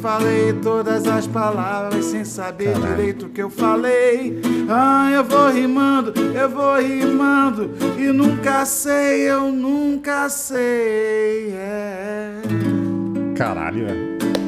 falei 0.00 0.52
todas 0.62 1.06
as 1.06 1.26
palavras 1.26 2.06
sem 2.06 2.24
saber 2.24 2.72
Caralho. 2.72 2.96
direito 2.96 3.26
o 3.26 3.28
que 3.28 3.42
eu 3.42 3.50
falei. 3.50 4.40
Ah, 4.68 5.10
eu 5.12 5.22
vou 5.24 5.50
rimando, 5.50 6.12
eu 6.34 6.48
vou 6.48 6.76
rimando. 6.76 7.70
E 7.98 8.06
nunca 8.12 8.64
sei, 8.64 9.30
eu 9.30 9.52
nunca 9.52 10.28
sei. 10.28 11.52
É. 11.54 12.32
Caralho, 13.36 13.86
velho. 13.86 14.39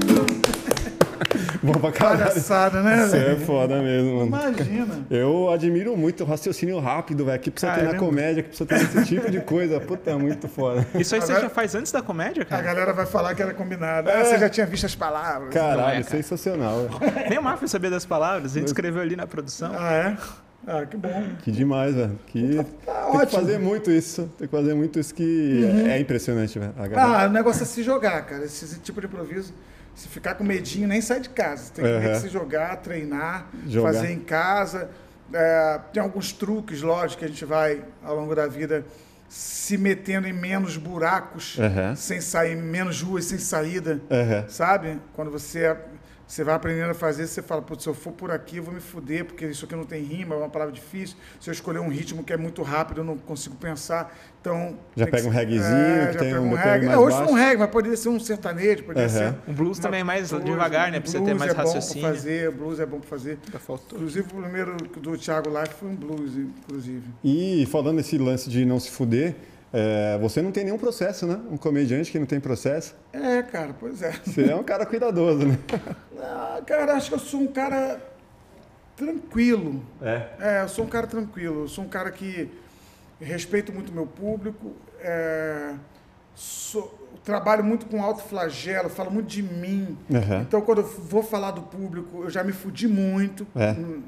Bom 1.63 1.73
pra 1.75 1.93
caralho. 1.93 2.19
Palhaçada, 2.19 2.83
né, 2.83 3.07
Você 3.07 3.17
é 3.19 3.37
foda 3.37 3.81
mesmo, 3.81 4.17
mano. 4.17 4.27
Imagina. 4.27 5.07
Eu 5.11 5.49
admiro 5.51 5.97
muito 5.97 6.25
o 6.25 6.27
raciocínio 6.27 6.79
rápido, 6.81 7.25
velho. 7.25 7.39
Que 7.41 7.51
precisa 7.51 7.73
ter 7.73 7.83
na 7.83 7.87
Caramba. 7.93 8.05
comédia, 8.07 8.43
que 8.43 8.49
precisa 8.49 8.67
ter 8.69 8.83
esse 8.83 9.05
tipo 9.05 9.31
de 9.31 9.41
coisa. 9.41 9.79
Puta, 9.81 10.11
é 10.11 10.17
muito 10.17 10.49
foda. 10.49 10.85
Isso 10.99 11.15
aí 11.15 11.21
você 11.21 11.31
Agora- 11.33 11.49
já 11.49 11.51
faz 11.51 11.75
antes 11.75 11.93
da 11.93 12.03
comédia, 12.03 12.43
A 12.43 12.47
cara? 12.47 12.63
galera 12.63 12.93
vai 12.93 13.07
falar 13.07 13.35
que 13.35 13.43
era 13.43 13.55
combinado. 13.55 14.11
Ah, 14.11 14.25
você 14.25 14.39
já 14.39 14.49
tinha 14.49 14.67
visto 14.67 14.87
as 14.87 14.95
palavras. 14.97 15.55
Caralho, 15.55 16.01
é, 16.01 16.03
cara. 16.03 16.17
sensacional, 16.17 16.89
velho. 16.89 17.29
Nem 17.31 17.39
o 17.39 17.43
Mafia 17.43 17.69
sabia 17.69 17.91
das 17.91 18.05
palavras, 18.05 18.53
a 18.57 18.59
gente 18.59 18.67
escreveu 18.69 19.01
ali 19.01 19.15
na 19.15 19.27
produção. 19.27 19.73
Ah, 19.79 19.93
é? 19.93 20.17
Ah, 20.67 20.87
que 20.87 20.97
bom. 20.97 21.25
Que 21.43 21.51
demais, 21.51 21.95
velho. 21.95 22.19
Que 22.27 22.65
Tá 22.87 22.93
tem 23.11 23.21
que 23.27 23.33
fazer 23.37 23.59
muito 23.59 23.91
isso. 23.91 24.29
Tem 24.39 24.47
que 24.49 24.57
fazer 24.57 24.75
muito 24.75 24.99
isso 24.99 25.13
que 25.15 25.65
é 25.89 25.99
impressionante, 25.99 26.59
velho. 26.59 26.73
A 26.97 27.23
Ah, 27.23 27.27
o 27.27 27.31
negócio 27.31 27.63
é 27.63 27.67
se 27.67 27.83
jogar, 27.83 28.23
cara. 28.27 28.45
Esse 28.45 28.79
tipo 28.81 29.01
de 29.01 29.07
improviso. 29.07 29.53
Se 29.95 30.09
ficar 30.09 30.35
com 30.35 30.45
medinho, 30.45 30.89
nem 30.89 31.01
sai 31.01 31.21
de 31.21 31.29
casa. 31.31 31.71
Tem 31.73 31.85
que 31.85 31.91
medo 31.91 32.13
de 32.15 32.21
se 32.21 32.29
jogar, 32.29 32.77
treinar, 32.77 33.47
Jogar. 33.67 33.93
fazer 33.93 34.11
em 34.11 34.21
casa. 34.21 34.91
É, 35.33 35.81
tem 35.93 36.03
alguns 36.03 36.33
truques, 36.33 36.83
lógico, 36.83 37.21
que 37.21 37.25
a 37.25 37.29
gente 37.29 37.45
vai, 37.45 37.83
ao 38.03 38.15
longo 38.17 38.35
da 38.35 38.47
vida, 38.47 38.85
se 39.29 39.79
metendo 39.79 40.27
em 40.29 40.33
menos 40.33 40.77
buracos, 40.77 41.59
Aham. 41.59 41.95
sem 41.97 42.21
sair, 42.21 42.55
menos 42.57 43.01
ruas 43.01 43.25
sem 43.27 43.39
saída, 43.39 44.01
Aham. 44.11 44.45
sabe? 44.49 44.99
Quando 45.15 45.31
você, 45.31 45.75
você 46.33 46.43
vai 46.45 46.55
aprendendo 46.55 46.89
a 46.93 46.95
fazer, 46.95 47.27
você 47.27 47.43
fala, 47.43 47.61
putz, 47.61 47.83
se 47.83 47.89
eu 47.91 47.93
for 47.93 48.11
por 48.11 48.31
aqui, 48.31 48.57
eu 48.57 48.63
vou 48.63 48.73
me 48.73 48.81
fuder, 48.81 49.27
porque 49.27 49.45
isso 49.45 49.67
aqui 49.67 49.77
não 49.77 49.85
tem 49.85 50.03
rima, 50.03 50.35
é 50.35 50.39
uma 50.39 50.49
palavra 50.49 50.73
difícil. 50.73 51.15
Se 51.39 51.51
eu 51.51 51.53
escolher 51.53 51.79
um 51.79 51.91
ritmo 51.91 52.25
que 52.25 52.33
é 52.33 52.39
muito 52.39 52.63
rápido, 52.63 53.03
eu 53.03 53.05
não 53.05 53.19
consigo 53.19 53.55
pensar. 53.57 54.17
Então. 54.41 54.79
Já 54.97 55.07
pega 55.07 55.29
um 55.29 55.31
reggaezinho, 55.31 56.07
que 56.07 56.13
já 56.15 56.19
tem 56.21 56.31
pega 56.31 56.41
um 56.41 56.53
um 56.53 56.55
reggae. 56.55 56.87
mais 56.87 56.99
É, 56.99 56.99
hoje 56.99 57.17
baixo. 57.19 57.31
não 57.31 57.39
reggae, 57.39 57.57
mas 57.59 57.71
poderia 57.71 57.97
ser 57.99 58.09
um 58.09 58.19
sertanejo, 58.19 58.83
poderia 58.85 59.11
Aham. 59.11 59.33
ser. 59.45 59.51
Um 59.51 59.53
blues 59.53 59.79
também 59.79 60.03
mais 60.03 60.31
Blues, 60.31 60.45
devagar, 60.47 60.91
né? 60.91 61.01
Pra 61.01 61.11
você 61.11 61.19
ter 61.19 61.25
blues 61.25 61.39
mais 61.39 61.51
é 61.51 61.55
bom 61.55 61.61
raciocínio. 61.61 62.01
pra 62.03 62.11
fazer, 62.15 62.51
blues 62.51 62.81
é 62.81 62.87
bom 62.87 62.99
pra 63.01 63.09
fazer. 63.11 63.39
Inclusive, 63.93 64.27
o 64.33 64.41
primeiro 64.43 64.77
do 64.79 65.19
Thiago 65.19 65.51
Life 65.51 65.75
foi 65.79 65.91
um 65.91 65.95
blues, 65.95 66.35
inclusive. 66.35 67.03
E 67.23 67.69
falando 67.71 67.97
nesse 67.97 68.17
lance 68.17 68.49
de 68.49 68.65
não 68.65 68.81
se 68.81 68.91
fuder, 68.91 69.37
é, 69.73 70.19
você 70.21 70.43
não 70.43 70.53
tem 70.53 70.65
nenhum 70.65 70.79
processo, 70.79 71.27
né? 71.27 71.41
Um 71.51 71.57
comediante 71.57 72.11
que 72.13 72.19
não 72.19 72.27
tem 72.27 72.39
processo. 72.41 72.95
É, 73.13 73.43
cara, 73.43 73.75
pois 73.79 74.03
é. 74.03 74.13
Você 74.25 74.51
é 74.51 74.55
um 74.57 74.63
cara 74.63 74.85
cuidadoso, 74.87 75.47
né? 75.47 75.59
Ah, 76.25 76.61
cara, 76.65 76.95
acho 76.95 77.09
que 77.09 77.15
eu 77.15 77.19
sou 77.19 77.41
um 77.41 77.47
cara 77.49 78.01
tranquilo. 78.97 79.83
É. 80.01 80.27
É, 80.39 80.63
eu 80.63 80.69
sou 80.69 80.85
um 80.85 80.89
cara 80.89 81.07
tranquilo. 81.07 81.63
Eu 81.63 81.69
sou 81.69 81.85
um 81.85 81.89
cara 81.89 82.11
que 82.13 82.49
respeito 83.21 83.73
muito 83.73 83.93
meu 83.93 84.07
público. 84.07 84.73
é, 85.01 85.73
sou- 86.35 87.01
trabalho 87.25 87.63
muito 87.65 87.87
com 87.87 88.03
alto 88.03 88.23
flagelo, 88.23 88.89
falo 88.89 89.11
muito 89.11 89.27
de 89.29 89.43
mim. 89.43 89.97
Aham. 90.13 90.41
Então, 90.43 90.61
quando 90.61 90.79
eu 90.83 90.87
vou 90.87 91.23
falar 91.23 91.51
do 91.53 91.63
público, 91.63 92.23
eu 92.25 92.31
já 92.31 92.43
me 92.45 92.53
fudi 92.53 92.87
muito. 92.89 93.47
É. 93.55 93.73
Hum, 93.73 94.03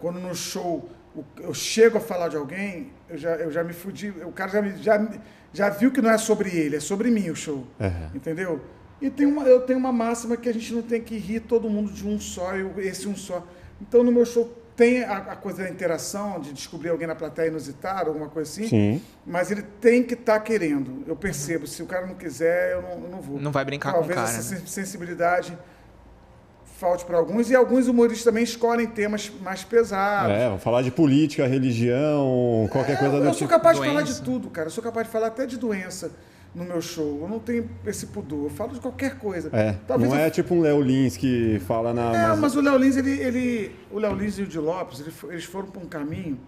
Quando 0.00 0.18
no 0.20 0.34
show 0.34 0.88
eu 1.40 1.52
chego 1.54 1.98
a 1.98 2.00
falar 2.00 2.28
de 2.28 2.36
alguém, 2.36 2.92
eu 3.08 3.18
já, 3.18 3.30
eu 3.36 3.50
já 3.50 3.64
me 3.64 3.72
fudi. 3.72 4.10
O 4.24 4.32
cara 4.32 4.50
já, 4.50 4.62
me- 4.62 4.76
já, 4.82 5.08
já 5.52 5.68
viu 5.70 5.90
que 5.90 6.00
não 6.00 6.10
é 6.10 6.18
sobre 6.18 6.50
ele, 6.50 6.76
é 6.76 6.80
sobre 6.80 7.10
mim 7.10 7.30
o 7.30 7.36
show. 7.36 7.66
Aham. 7.80 8.10
Entendeu? 8.14 8.60
E 9.00 9.08
tem 9.10 9.26
uma, 9.26 9.44
eu 9.44 9.60
tenho 9.62 9.78
uma 9.78 9.92
máxima 9.92 10.36
que 10.36 10.48
a 10.48 10.52
gente 10.52 10.72
não 10.74 10.82
tem 10.82 11.00
que 11.00 11.16
rir 11.16 11.40
todo 11.40 11.68
mundo 11.70 11.92
de 11.92 12.06
um 12.06 12.18
só, 12.20 12.54
eu, 12.56 12.72
esse 12.80 13.06
um 13.08 13.16
só. 13.16 13.46
Então 13.80 14.02
no 14.02 14.10
meu 14.10 14.24
show 14.26 14.52
tem 14.76 15.02
a, 15.04 15.16
a 15.18 15.36
coisa 15.36 15.64
da 15.64 15.70
interação, 15.70 16.38
de 16.40 16.52
descobrir 16.52 16.88
alguém 16.90 17.06
na 17.06 17.14
plateia 17.14 17.48
inusitado, 17.48 18.10
alguma 18.10 18.28
coisa 18.28 18.48
assim, 18.50 18.68
Sim. 18.68 19.02
mas 19.26 19.50
ele 19.50 19.62
tem 19.80 20.02
que 20.04 20.14
estar 20.14 20.38
querendo. 20.40 21.02
Eu 21.06 21.16
percebo, 21.16 21.66
se 21.66 21.82
o 21.82 21.86
cara 21.86 22.06
não 22.06 22.14
quiser, 22.14 22.72
eu 22.74 22.82
não, 22.82 22.90
eu 23.04 23.08
não 23.10 23.20
vou. 23.20 23.40
Não 23.40 23.50
vai 23.52 23.64
brincar 23.64 23.92
Talvez 23.92 24.14
com 24.14 24.20
o 24.20 24.24
cara. 24.26 24.38
essa 24.38 24.54
né? 24.54 24.58
sen- 24.60 24.66
sensibilidade 24.66 25.56
falte 26.78 27.04
para 27.04 27.18
alguns, 27.18 27.50
e 27.50 27.56
alguns 27.56 27.88
humoristas 27.88 28.22
também 28.22 28.44
escolhem 28.44 28.86
temas 28.86 29.30
mais 29.42 29.64
pesados. 29.64 30.30
É, 30.32 30.56
falar 30.58 30.80
de 30.82 30.92
política, 30.92 31.44
religião, 31.46 32.68
qualquer 32.70 32.96
coisa 32.96 33.16
eu, 33.16 33.20
do 33.20 33.26
eu 33.26 33.30
tipo. 33.32 33.38
sou 33.40 33.48
capaz 33.48 33.76
de 33.78 33.84
falar 33.84 34.02
Doença. 34.02 34.14
de 34.20 34.22
tudo, 34.22 34.48
cara. 34.48 34.66
Eu 34.68 34.70
sou 34.70 34.82
capaz 34.84 35.06
de 35.08 35.12
falar 35.12 35.26
até 35.26 35.44
de 35.44 35.56
doença 35.58 36.12
no 36.54 36.64
meu 36.64 36.80
show. 36.80 37.18
Eu 37.22 37.28
não 37.28 37.40
tenho 37.40 37.68
esse 37.84 38.06
pudor. 38.06 38.44
Eu 38.44 38.50
falo 38.50 38.74
de 38.74 38.80
qualquer 38.80 39.18
coisa. 39.18 39.50
É, 39.52 39.74
Talvez 39.88 40.08
não 40.10 40.18
eu 40.18 40.24
é 40.24 40.30
tipo 40.30 40.54
um 40.54 40.60
Léo 40.60 40.80
Lins 40.80 41.16
que 41.16 41.60
fala 41.66 41.92
na. 41.92 42.14
É, 42.14 42.28
mas- 42.28 42.38
mas 42.38 42.56
o 42.56 42.60
Léo 42.60 42.76
Lins, 42.78 42.96
ele, 42.96 43.10
ele, 43.10 43.76
o 43.90 43.98
Léo 43.98 44.14
Lins 44.14 44.38
e 44.38 44.42
o 44.42 44.46
Di 44.46 44.58
Lopes, 44.60 45.02
eles 45.28 45.44
foram 45.44 45.66
para 45.66 45.82
um 45.82 45.86
caminho 45.86 46.38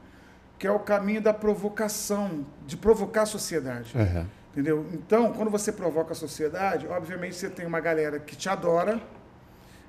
que 0.60 0.66
é 0.66 0.70
o 0.70 0.78
caminho 0.78 1.22
da 1.22 1.32
provocação, 1.34 2.46
de 2.66 2.76
provocar 2.76 3.22
a 3.22 3.26
sociedade. 3.26 3.92
Aham. 3.96 4.26
Entendeu? 4.52 4.84
Então, 4.92 5.32
quando 5.32 5.50
você 5.50 5.72
provoca 5.72 6.12
a 6.12 6.14
sociedade, 6.14 6.86
obviamente 6.88 7.34
você 7.34 7.48
tem 7.48 7.66
uma 7.66 7.80
galera 7.80 8.18
que 8.18 8.36
te 8.36 8.48
adora, 8.48 9.00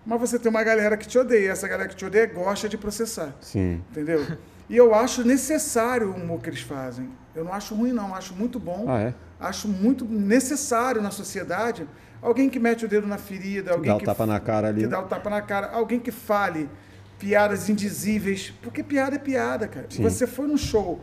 mas 0.06 0.20
você 0.20 0.40
tem 0.40 0.50
uma 0.50 0.64
galera 0.64 0.98
que 0.98 1.08
te 1.08 1.18
odeia. 1.18 1.52
Essa 1.52 1.68
galera 1.68 1.90
que 1.90 1.96
te 1.96 2.06
odeia 2.06 2.26
gosta 2.28 2.68
de 2.68 2.78
processar. 2.78 3.36
Sim. 3.42 3.84
Entendeu? 3.92 4.26
E 4.70 4.78
eu 4.78 4.96
acho 4.96 5.24
necessário 5.26 6.10
o 6.12 6.16
humor 6.16 6.42
que 6.42 6.50
eles 6.50 6.62
fazem. 6.62 7.10
Eu 7.36 7.44
não 7.44 7.54
acho 7.54 7.76
ruim, 7.76 7.92
não. 7.92 8.10
Eu 8.10 8.16
acho 8.16 8.34
muito 8.34 8.60
bom. 8.60 8.86
Ah, 8.88 9.02
é? 9.02 9.14
Acho 9.40 9.68
muito 9.68 10.06
necessário 10.06 11.02
na 11.02 11.12
sociedade 11.12 11.88
alguém 12.22 12.50
que 12.50 12.60
mete 12.60 12.86
o 12.86 12.88
dedo 12.88 13.08
na 13.08 13.18
ferida, 13.18 13.72
alguém 13.72 13.90
Dá 13.90 13.96
o 13.96 14.00
que 14.00 14.06
tapa 14.06 14.26
na 14.26 14.40
cara 14.40 14.68
ali. 14.68 14.82
que 14.82 14.88
dá 14.88 15.00
o 15.00 15.08
tapa 15.08 15.30
na 15.30 15.42
cara, 15.42 15.72
alguém 15.72 16.00
que 16.00 16.12
fale 16.12 16.70
piadas 17.18 17.70
indizíveis, 17.70 18.54
porque 18.62 18.84
piada 18.84 19.16
é 19.16 19.20
piada, 19.20 19.68
cara. 19.68 19.88
Sim. 19.90 20.04
Você 20.04 20.28
foi 20.28 20.48
no 20.48 20.58
show, 20.58 21.00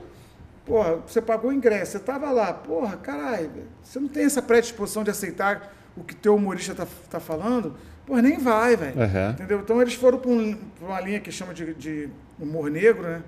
porra, 0.65 0.97
você 1.07 1.21
pagou 1.21 1.51
o 1.51 1.53
ingresso, 1.53 1.93
você 1.93 1.99
tava 1.99 2.31
lá, 2.31 2.53
porra, 2.53 2.97
caralho, 2.97 3.51
você 3.83 3.99
não 3.99 4.09
tem 4.09 4.25
essa 4.25 4.43
predisposição 4.43 5.03
de 5.05 5.11
aceitar 5.11 5.75
o 5.97 6.05
que 6.05 6.15
teu 6.15 6.37
humorista 6.37 6.75
tá, 6.75 6.87
tá 7.11 7.21
falando, 7.21 7.75
porra, 8.09 8.23
nem 8.23 8.39
vai, 8.39 8.75
velho. 8.75 9.01
Aham. 9.01 9.31
Entendeu? 9.33 9.61
Então 9.61 9.83
eles 9.83 9.93
foram 9.95 10.19
para 10.19 10.31
um, 10.31 10.55
pra 10.79 10.89
uma 10.89 11.01
linha 11.01 11.21
que 11.21 11.31
chama 11.31 11.53
de, 11.53 11.75
de 11.75 12.09
humor 12.41 12.71
negro, 12.71 13.03
né? 13.03 13.23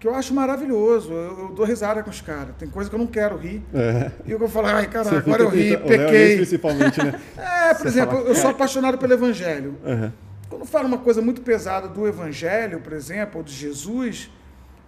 Que 0.00 0.06
eu 0.06 0.14
acho 0.14 0.34
maravilhoso. 0.34 1.12
Eu, 1.12 1.38
eu 1.38 1.48
dou 1.54 1.64
risada 1.64 2.02
com 2.02 2.10
os 2.10 2.20
caras. 2.20 2.54
Tem 2.58 2.68
coisa 2.68 2.90
que 2.90 2.96
eu 2.96 2.98
não 2.98 3.06
quero 3.06 3.36
rir. 3.36 3.62
É. 3.72 4.10
E 4.26 4.32
eu 4.32 4.48
falo, 4.48 4.66
ai, 4.66 4.86
caralho, 4.88 5.10
Você 5.10 5.16
agora 5.30 5.42
eu 5.44 5.48
ri, 5.48 5.76
pequei. 5.76 6.36
principalmente, 6.36 7.02
né? 7.02 7.18
É, 7.38 7.74
por 7.74 7.82
Você 7.82 7.88
exemplo, 7.88 8.16
fala, 8.16 8.28
eu 8.28 8.34
sou 8.34 8.50
apaixonado 8.50 8.98
pelo 8.98 9.12
Evangelho. 9.12 9.76
Aham. 9.86 10.12
Quando 10.50 10.64
falo 10.64 10.88
uma 10.88 10.98
coisa 10.98 11.20
muito 11.22 11.42
pesada 11.42 11.86
do 11.88 12.06
Evangelho, 12.06 12.80
por 12.80 12.92
exemplo, 12.92 13.38
ou 13.38 13.42
de 13.44 13.52
Jesus, 13.52 14.30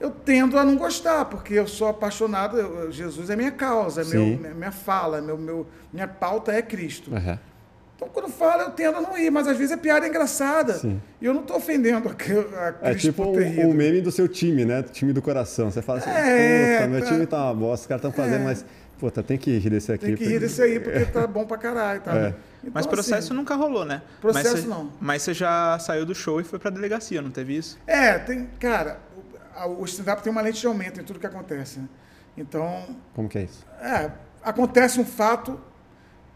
eu 0.00 0.10
tendo 0.10 0.58
a 0.58 0.64
não 0.64 0.76
gostar, 0.76 1.26
porque 1.26 1.54
eu 1.54 1.66
sou 1.68 1.86
apaixonado, 1.88 2.90
Jesus 2.90 3.28
é 3.30 3.36
minha 3.36 3.50
causa, 3.50 4.00
é 4.00 4.04
meu, 4.04 4.24
minha, 4.54 4.72
fala, 4.72 5.20
meu, 5.20 5.36
meu, 5.36 5.66
minha 5.92 6.08
pauta 6.08 6.52
é 6.52 6.62
Cristo. 6.62 7.14
Aham. 7.14 7.38
Então, 8.00 8.08
quando 8.08 8.30
falo, 8.30 8.62
eu 8.62 8.70
tendo 8.70 8.96
a 8.96 9.00
não 9.02 9.12
rir, 9.12 9.28
mas 9.28 9.46
às 9.46 9.58
vezes 9.58 9.72
é 9.72 9.76
piada 9.76 10.08
engraçada. 10.08 10.72
Sim. 10.78 11.02
E 11.20 11.26
eu 11.26 11.34
não 11.34 11.42
estou 11.42 11.58
ofendendo 11.58 12.08
a, 12.08 12.86
a 12.88 12.90
É 12.92 12.94
tipo 12.94 13.22
o 13.22 13.36
um, 13.36 13.74
meme 13.74 14.00
do 14.00 14.10
seu 14.10 14.26
time, 14.26 14.64
né? 14.64 14.82
Time 14.84 15.12
do 15.12 15.20
coração. 15.20 15.70
Você 15.70 15.82
fala 15.82 15.98
assim, 15.98 16.08
É, 16.08 16.76
puta, 16.78 16.88
meu 16.88 17.00
tá. 17.02 17.06
time 17.06 17.26
tá 17.26 17.44
uma 17.44 17.54
bosta, 17.54 17.82
os 17.84 17.86
caras 17.86 18.02
estão 18.02 18.12
fazendo, 18.12 18.40
É. 18.40 18.44
mas, 18.44 18.64
puta, 18.98 19.22
tem 19.22 19.36
que 19.36 19.58
rir 19.58 19.68
desse 19.68 19.92
aqui. 19.92 20.06
Tem 20.06 20.16
que 20.16 20.24
rir 20.24 20.38
desse 20.38 20.62
aí, 20.62 20.80
porque 20.80 21.04
tá 21.04 21.26
bom 21.26 21.44
pra 21.44 21.58
caralho. 21.58 22.00
Tá? 22.00 22.16
É. 22.16 22.28
Então, 22.62 22.72
Mas 22.72 22.86
processo 22.86 23.26
assim, 23.28 23.34
nunca 23.34 23.54
rolou, 23.54 23.84
né? 23.84 24.00
Processo 24.18 24.48
mas 24.54 24.60
você, 24.62 24.66
não. 24.68 24.90
Mas 24.98 25.22
você 25.22 25.34
já 25.34 25.78
saiu 25.78 26.06
do 26.06 26.14
show 26.14 26.40
e 26.40 26.44
foi 26.44 26.58
pra 26.58 26.70
delegacia, 26.70 27.20
não 27.20 27.30
teve 27.30 27.54
isso? 27.54 27.78
É, 27.86 28.18
tem. 28.18 28.48
Cara, 28.58 28.98
o, 29.66 29.82
o 29.82 29.84
stand-up 29.84 30.22
tem 30.22 30.32
uma 30.32 30.40
lente 30.40 30.58
de 30.58 30.66
aumento 30.66 30.98
em 30.98 31.04
tudo 31.04 31.20
que 31.20 31.26
acontece. 31.26 31.80
Né? 31.80 31.88
Então, 32.38 32.96
Como 33.14 33.28
que 33.28 33.36
é 33.36 33.42
isso? 33.42 33.66
é, 33.82 34.10
acontece 34.42 34.98
um 34.98 35.04
fato. 35.04 35.60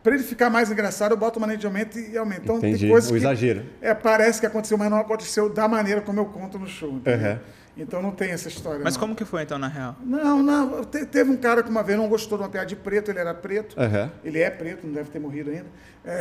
Para 0.05 0.15
ele 0.15 0.23
ficar 0.23 0.51
mais 0.51 0.71
engraçado, 0.71 1.13
eu 1.13 1.17
boto 1.17 1.39
uma 1.39 1.47
lente 1.49 1.61
de 1.61 1.67
aumento 1.67 1.99
e 1.99 2.17
aumenta. 2.17 2.43
Então, 2.45 2.59
Entendi. 2.59 2.81
tem 2.81 2.91
coisas 2.91 3.09
O 3.11 3.15
que 3.15 3.19
exagero. 3.21 3.65
é, 3.81 3.95
parece 3.95 4.39
que 4.39 4.45
aconteceu, 4.47 4.77
mas 4.79 4.91
não 4.91 4.99
aconteceu 4.99 5.49
da 5.49 5.67
maneira 5.67 6.03
como 6.03 6.21
eu 6.21 6.27
conto 6.27 6.59
no 6.59 6.67
show. 6.69 6.93
entendeu? 6.93 7.27
Aham. 7.31 7.41
Então 7.77 8.01
não 8.01 8.13
tem 8.13 8.31
essa 8.31 8.47
história. 8.47 8.81
Mas 8.85 8.95
não. 8.95 9.01
como 9.01 9.17
que 9.17 9.25
foi 9.25 9.43
então, 9.43 9.59
na 9.59 9.67
real? 9.67 9.97
Não, 10.05 10.41
não. 10.43 10.85
Te- 10.85 11.05
teve 11.07 11.29
um 11.31 11.37
cara 11.37 11.61
que 11.63 11.69
uma 11.71 11.83
vez 11.83 11.99
não 11.99 12.07
gostou 12.09 12.39
de 12.39 12.45
uma 12.45 12.51
piada 12.51 12.67
de 12.67 12.77
preto, 12.77 13.11
ele 13.11 13.19
era 13.19 13.35
preto. 13.35 13.75
Aham. 13.81 14.13
Ele 14.23 14.39
é 14.41 14.49
preto, 14.51 14.87
não 14.87 14.93
deve 14.95 15.09
ter 15.11 15.19
morrido 15.19 15.51
ainda. 15.51 15.67
É, 16.05 16.21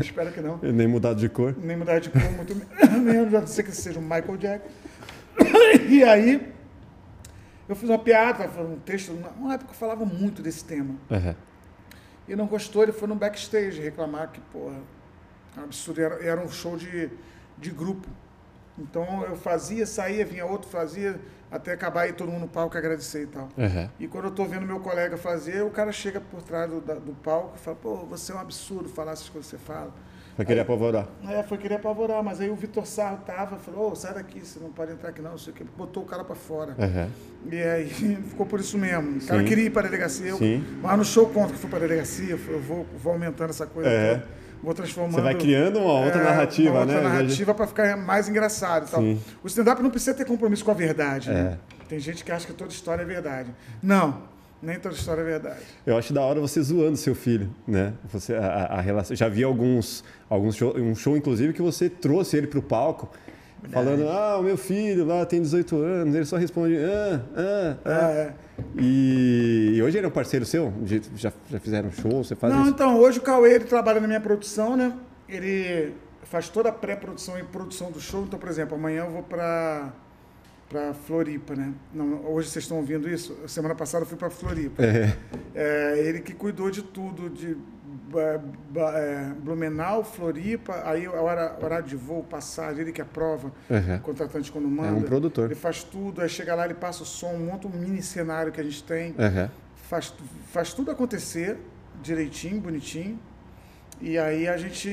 espero 0.00 0.32
que 0.32 0.40
não. 0.40 0.58
Nem 0.62 0.88
mudado 0.88 1.20
de 1.20 1.28
cor. 1.28 1.54
Nem 1.62 1.76
mudar 1.76 2.00
de 2.00 2.08
cor, 2.10 2.22
muito 2.32 2.56
menos, 2.98 3.32
a 3.34 3.40
não 3.40 3.46
ser 3.46 3.62
que 3.64 3.70
seja 3.70 3.98
o 4.00 4.02
Michael 4.02 4.36
Jackson. 4.38 4.68
E 5.88 6.02
aí, 6.02 6.52
eu 7.68 7.76
fiz 7.76 7.88
uma 7.88 7.98
piada, 7.98 8.48
um 8.60 8.76
texto, 8.78 9.12
numa 9.38 9.54
época 9.54 9.70
eu 9.72 9.76
falava 9.76 10.04
muito 10.04 10.42
desse 10.42 10.64
tema. 10.64 10.94
Aham. 11.10 11.36
E 12.30 12.36
não 12.36 12.46
gostou, 12.46 12.84
ele 12.84 12.92
foi 12.92 13.08
no 13.08 13.16
backstage 13.16 13.80
reclamar 13.80 14.28
que, 14.30 14.40
porra, 14.52 14.76
é 15.56 15.60
um 15.60 15.64
absurdo, 15.64 16.00
era, 16.00 16.14
era 16.24 16.40
um 16.40 16.48
show 16.48 16.76
de, 16.76 17.10
de 17.58 17.70
grupo. 17.72 18.06
Então 18.78 19.24
eu 19.24 19.34
fazia, 19.36 19.84
saía, 19.84 20.24
vinha 20.24 20.46
outro, 20.46 20.70
fazia, 20.70 21.20
até 21.50 21.72
acabar 21.72 22.02
aí 22.02 22.12
todo 22.12 22.30
mundo 22.30 22.42
no 22.42 22.48
palco 22.48 22.78
agradecer 22.78 23.24
e 23.24 23.26
tal. 23.26 23.48
Aham. 23.58 23.90
E 23.98 24.06
quando 24.06 24.26
eu 24.26 24.30
tô 24.30 24.44
vendo 24.44 24.64
meu 24.64 24.78
colega 24.78 25.16
fazer, 25.16 25.62
o 25.64 25.70
cara 25.70 25.90
chega 25.90 26.20
por 26.20 26.40
trás 26.40 26.70
do, 26.70 26.80
da- 26.80 26.94
do 26.94 27.12
palco 27.14 27.54
e 27.56 27.58
fala, 27.58 27.76
pô, 27.76 27.96
você 28.06 28.30
é 28.30 28.34
um 28.36 28.38
absurdo 28.38 28.88
falar 28.88 29.10
essas 29.12 29.28
coisas 29.28 29.50
que 29.50 29.56
você 29.58 29.62
fala. 29.64 29.92
Vai 30.40 30.46
querer 30.46 30.60
apavorar. 30.60 31.06
É, 31.28 31.42
foi 31.42 31.58
querer 31.58 31.74
apavorar, 31.74 32.24
mas 32.24 32.40
aí 32.40 32.48
o 32.48 32.54
Vitor 32.54 32.86
Sarro 32.86 33.18
tava, 33.26 33.58
falou, 33.58 33.92
ô, 33.92 33.94
sai 33.94 34.14
daqui, 34.14 34.40
você 34.40 34.58
não 34.58 34.70
pode 34.70 34.90
entrar 34.90 35.10
aqui 35.10 35.20
não, 35.20 35.32
não 35.32 35.38
sei 35.38 35.52
o 35.52 35.56
que, 35.56 35.62
botou 35.76 36.02
o 36.02 36.06
cara 36.06 36.24
pra 36.24 36.34
fora. 36.34 36.74
Aham. 36.78 37.08
E 37.52 37.62
aí 37.62 37.90
ficou 38.26 38.46
por 38.46 38.58
isso 38.58 38.78
mesmo. 38.78 39.18
O 39.18 39.26
cara 39.26 39.40
Sim. 39.40 39.46
queria 39.46 39.64
ir 39.66 39.70
pra 39.70 39.82
delegacia, 39.82 40.30
eu, 40.30 40.38
mas 40.80 40.96
no 40.96 41.04
show 41.04 41.26
conto 41.28 41.52
que 41.52 41.58
fui 41.58 41.68
pra 41.68 41.78
delegacia, 41.78 42.30
eu 42.30 42.38
falei, 42.38 42.56
eu 42.58 42.62
vou, 42.62 42.86
vou 43.02 43.12
aumentando 43.12 43.50
essa 43.50 43.66
coisa 43.66 43.90
É. 43.90 44.22
vou 44.62 44.72
transformando... 44.72 45.16
Você 45.16 45.20
vai 45.20 45.34
criando 45.34 45.78
uma 45.78 46.00
outra 46.00 46.22
é, 46.22 46.24
narrativa, 46.24 46.70
uma 46.70 46.80
outra 46.80 47.02
né? 47.02 47.02
narrativa 47.02 47.52
para 47.52 47.66
ficar 47.66 47.96
mais 47.98 48.26
engraçado 48.26 48.88
e 48.88 48.90
tal. 48.90 49.00
Sim. 49.02 49.20
O 49.44 49.46
stand-up 49.46 49.82
não 49.82 49.90
precisa 49.90 50.14
ter 50.14 50.24
compromisso 50.24 50.64
com 50.64 50.70
a 50.70 50.74
verdade, 50.74 51.28
né? 51.28 51.58
É. 51.84 51.84
Tem 51.86 51.98
gente 51.98 52.24
que 52.24 52.32
acha 52.32 52.46
que 52.46 52.54
toda 52.54 52.70
história 52.70 53.02
é 53.02 53.04
verdade. 53.04 53.50
Não, 53.82 54.22
nem 54.62 54.78
toda 54.78 54.94
história 54.94 55.22
é 55.22 55.24
verdade. 55.24 55.60
Eu 55.86 55.96
acho 55.96 56.12
da 56.12 56.20
hora 56.22 56.40
você 56.40 56.60
zoando 56.62 56.96
seu 56.96 57.14
filho, 57.14 57.48
né? 57.66 57.94
Você, 58.12 58.34
a, 58.34 58.46
a- 58.66 58.80
relação, 58.80 59.16
já 59.16 59.28
vi 59.28 59.42
alguns, 59.44 60.04
alguns 60.28 60.56
show, 60.56 60.76
um 60.76 60.94
show, 60.94 61.16
inclusive, 61.16 61.52
que 61.52 61.62
você 61.62 61.88
trouxe 61.88 62.36
ele 62.36 62.46
pro 62.46 62.60
palco 62.62 63.10
falando, 63.70 64.08
ah, 64.08 64.38
o 64.38 64.42
meu 64.42 64.56
filho 64.56 65.04
lá 65.04 65.24
tem 65.26 65.40
18 65.42 65.76
anos, 65.76 66.14
ele 66.14 66.24
só 66.24 66.36
responde, 66.38 66.76
ah, 66.78 67.20
ah, 67.36 67.76
ah. 67.84 68.10
É. 68.10 68.32
E, 68.78 69.72
e 69.76 69.82
hoje 69.82 69.98
ele 69.98 70.06
é 70.06 70.08
um 70.08 70.12
parceiro 70.12 70.44
seu? 70.46 70.70
De- 70.82 71.02
Já, 71.16 71.32
já 71.50 71.58
fizeram 71.60 71.90
show? 71.90 72.22
Você 72.24 72.34
faz 72.34 72.52
Não, 72.52 72.62
isso? 72.62 72.70
então, 72.70 72.98
hoje 72.98 73.18
o 73.18 73.22
Cauê 73.22 73.54
ele 73.54 73.64
trabalha 73.64 74.00
na 74.00 74.06
minha 74.06 74.20
produção, 74.20 74.76
né? 74.76 74.92
Ele 75.28 75.92
faz 76.24 76.48
toda 76.48 76.68
a 76.68 76.72
pré-produção 76.72 77.38
e 77.38 77.42
produção 77.42 77.90
do 77.90 78.00
show. 78.00 78.22
Então, 78.24 78.38
por 78.38 78.48
exemplo, 78.48 78.76
amanhã 78.76 79.04
eu 79.04 79.10
vou 79.10 79.22
pra, 79.22 79.92
pra 80.70 80.94
Floripa, 80.94 81.54
né? 81.54 81.74
Não, 81.92 82.24
hoje 82.32 82.48
vocês 82.48 82.64
estão 82.64 82.76
ouvindo 82.78 83.08
isso? 83.10 83.36
Semana 83.48 83.74
passada 83.74 84.04
eu 84.04 84.08
fui 84.08 84.16
pra 84.16 84.30
Floripa. 84.30 84.82
É. 84.82 85.16
É, 85.54 85.98
ele 85.98 86.20
que 86.20 86.32
cuidou 86.32 86.70
de 86.70 86.80
tudo, 86.82 87.28
de 87.28 87.56
é, 88.16 89.32
Blumenau, 89.42 90.04
Floripa, 90.04 90.80
aí 90.84 91.06
a 91.06 91.10
hora, 91.20 91.58
horário 91.60 91.86
de 91.86 91.96
voo, 91.96 92.22
passagem, 92.22 92.82
ele 92.82 92.92
que 92.92 93.02
aprova, 93.02 93.52
Uhum. 93.68 93.96
o 93.96 94.00
contratante 94.00 94.50
quando 94.52 94.68
manda. 94.68 94.88
É 94.88 94.92
um 94.92 95.02
produtor. 95.02 95.46
Ele 95.46 95.54
faz 95.56 95.82
tudo, 95.82 96.20
aí 96.22 96.28
chega 96.28 96.54
lá, 96.54 96.64
ele 96.64 96.74
passa 96.74 97.02
o 97.02 97.06
som, 97.06 97.34
monta 97.36 97.66
um 97.66 97.70
mini 97.72 98.00
cenário 98.00 98.52
que 98.52 98.60
a 98.60 98.64
gente 98.64 98.82
tem 98.84 99.10
Uhum. 99.10 99.48
faz, 99.74 100.14
faz 100.52 100.72
tudo 100.72 100.90
acontecer 100.92 101.58
direitinho, 102.00 102.60
bonitinho. 102.60 103.18
E 104.00 104.16
aí 104.16 104.48
a 104.48 104.56
gente. 104.56 104.88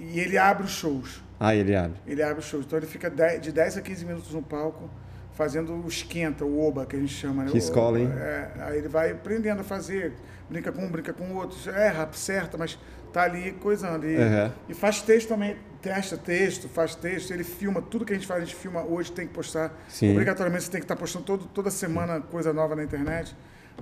E 0.00 0.18
ele 0.20 0.38
abre 0.38 0.64
os 0.64 0.70
shows. 0.70 1.22
Ah, 1.44 1.56
ele 1.56 1.74
abre. 1.74 1.98
Ele 2.06 2.22
abre 2.22 2.38
os 2.38 2.44
shows. 2.46 2.64
Então 2.64 2.78
ele 2.78 2.86
fica 2.86 3.10
10 3.10 3.40
de 3.42 3.50
10 3.50 3.78
a 3.78 3.80
15 3.82 4.04
minutos 4.04 4.32
no 4.32 4.40
palco, 4.42 4.88
fazendo 5.34 5.72
o 5.74 5.88
esquenta, 5.88 6.44
o 6.44 6.60
oba, 6.64 6.86
que 6.86 6.94
a 6.94 6.98
gente 7.00 7.12
chama. 7.12 7.42
né? 7.42 7.50
Que 7.50 7.56
O- 7.56 7.58
escola, 7.58 7.98
hein? 7.98 8.08
é, 8.16 8.48
aí 8.60 8.78
ele 8.78 8.88
vai 8.88 9.10
aprendendo 9.10 9.60
a 9.60 9.64
fazer, 9.64 10.12
brinca 10.48 10.70
com 10.70 10.84
um, 10.84 10.88
brinca 10.90 11.12
com 11.12 11.24
o 11.24 11.34
outro, 11.36 11.58
erra, 11.70 12.04
acerta, 12.04 12.56
mas 12.56 12.78
tá 13.12 13.22
ali 13.24 13.50
coisando. 13.52 14.06
E, 14.06 14.16
Uhum. 14.16 14.50
e 14.68 14.74
faz 14.74 15.02
texto 15.02 15.28
também, 15.30 15.56
testa 15.80 16.16
texto, 16.16 16.68
faz 16.68 16.94
texto, 16.94 17.32
ele 17.32 17.42
filma, 17.42 17.82
tudo 17.82 18.04
que 18.04 18.12
a 18.12 18.16
gente 18.16 18.26
faz, 18.26 18.42
a 18.42 18.44
gente 18.44 18.54
filma 18.54 18.82
hoje, 18.84 19.10
tem 19.10 19.26
que 19.26 19.34
postar. 19.34 19.72
Sim. 19.88 20.12
Obrigatoriamente 20.12 20.64
você 20.64 20.70
tem 20.70 20.80
que 20.80 20.84
estar 20.84 20.94
postando 20.96 21.24
todo, 21.24 21.46
toda 21.46 21.70
semana 21.72 22.20
coisa 22.20 22.52
nova 22.52 22.76
na 22.76 22.84
internet. 22.84 23.34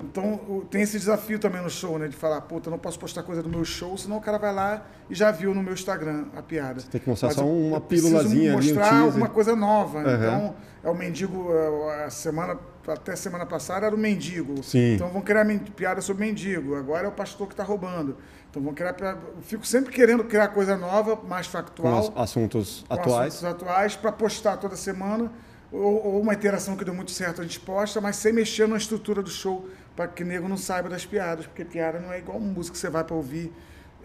Então 0.02 0.64
tem 0.70 0.82
esse 0.82 0.98
desafio 0.98 1.38
também 1.38 1.62
no 1.62 1.68
show, 1.68 1.98
né? 1.98 2.08
De 2.08 2.16
falar, 2.16 2.40
puta, 2.42 2.68
eu 2.68 2.70
não 2.70 2.78
posso 2.78 2.98
postar 2.98 3.22
coisa 3.22 3.42
do 3.42 3.48
meu 3.48 3.64
show, 3.64 3.96
senão 3.98 4.16
o 4.16 4.20
cara 4.20 4.38
vai 4.38 4.52
lá 4.54 4.86
e 5.10 5.14
já 5.14 5.30
viu 5.30 5.54
no 5.54 5.62
meu 5.62 5.74
Instagram 5.74 6.26
a 6.36 6.42
piada. 6.42 6.80
Tem 6.90 7.00
que 7.00 7.08
mostrar 7.08 7.28
Mas 7.28 7.36
só 7.36 7.44
uma 7.44 7.76
eu 7.76 7.80
pílulazinha 7.82 8.52
ali, 8.56 8.62
um 8.62 8.66
mostrar 8.68 8.88
teaser. 8.88 9.04
alguma 9.04 9.28
coisa 9.28 9.54
nova. 9.56 9.98
Aham. 10.00 10.14
Então, 10.16 10.54
é 10.82 10.88
o 10.90 10.94
mendigo, 10.94 11.52
é, 11.52 12.04
a 12.04 12.10
semana, 12.10 12.58
até 12.88 13.14
semana 13.14 13.44
passada 13.44 13.84
era 13.86 13.94
o 13.94 13.98
mendigo. 13.98 14.62
Sim. 14.62 14.94
Então 14.94 15.08
vão 15.10 15.20
criar 15.20 15.44
piada 15.76 16.00
sobre 16.00 16.24
mendigo. 16.24 16.76
Agora 16.76 17.04
é 17.04 17.08
o 17.08 17.12
pastor 17.12 17.46
que 17.46 17.52
está 17.52 17.64
roubando. 17.64 18.16
Então 18.50 18.62
vão 18.62 18.72
criar. 18.72 18.96
Fico 19.42 19.66
sempre 19.66 19.92
querendo 19.92 20.24
criar 20.24 20.48
coisa 20.48 20.76
nova, 20.78 21.16
mais 21.28 21.46
Com 21.46 21.52
factual. 21.52 21.98
as- 21.98 22.12
assuntos 22.16 22.84
com 22.88 22.94
atuais. 22.94 23.34
assuntos 23.34 23.44
atuais 23.54 23.96
para 23.96 24.12
postar 24.12 24.56
toda 24.56 24.76
semana. 24.76 25.30
Ou, 25.72 26.04
ou 26.14 26.20
uma 26.20 26.34
interação 26.34 26.76
que 26.76 26.84
deu 26.84 26.92
muito 26.92 27.12
certo, 27.12 27.40
a 27.40 27.44
gente 27.44 27.60
posta, 27.60 28.00
mas 28.00 28.16
sem 28.16 28.32
mexer 28.32 28.66
na 28.66 28.76
estrutura 28.76 29.22
do 29.22 29.30
show, 29.30 29.68
para 29.96 30.08
que 30.08 30.22
o 30.22 30.26
nego 30.26 30.48
não 30.48 30.56
saiba 30.56 30.88
das 30.88 31.04
piadas, 31.04 31.46
porque 31.46 31.64
piada 31.64 31.98
não 31.98 32.12
é 32.12 32.18
igual 32.18 32.38
música 32.40 32.74
que 32.74 32.78
você 32.78 32.90
vai 32.90 33.04
para 33.04 33.14
ouvir 33.14 33.52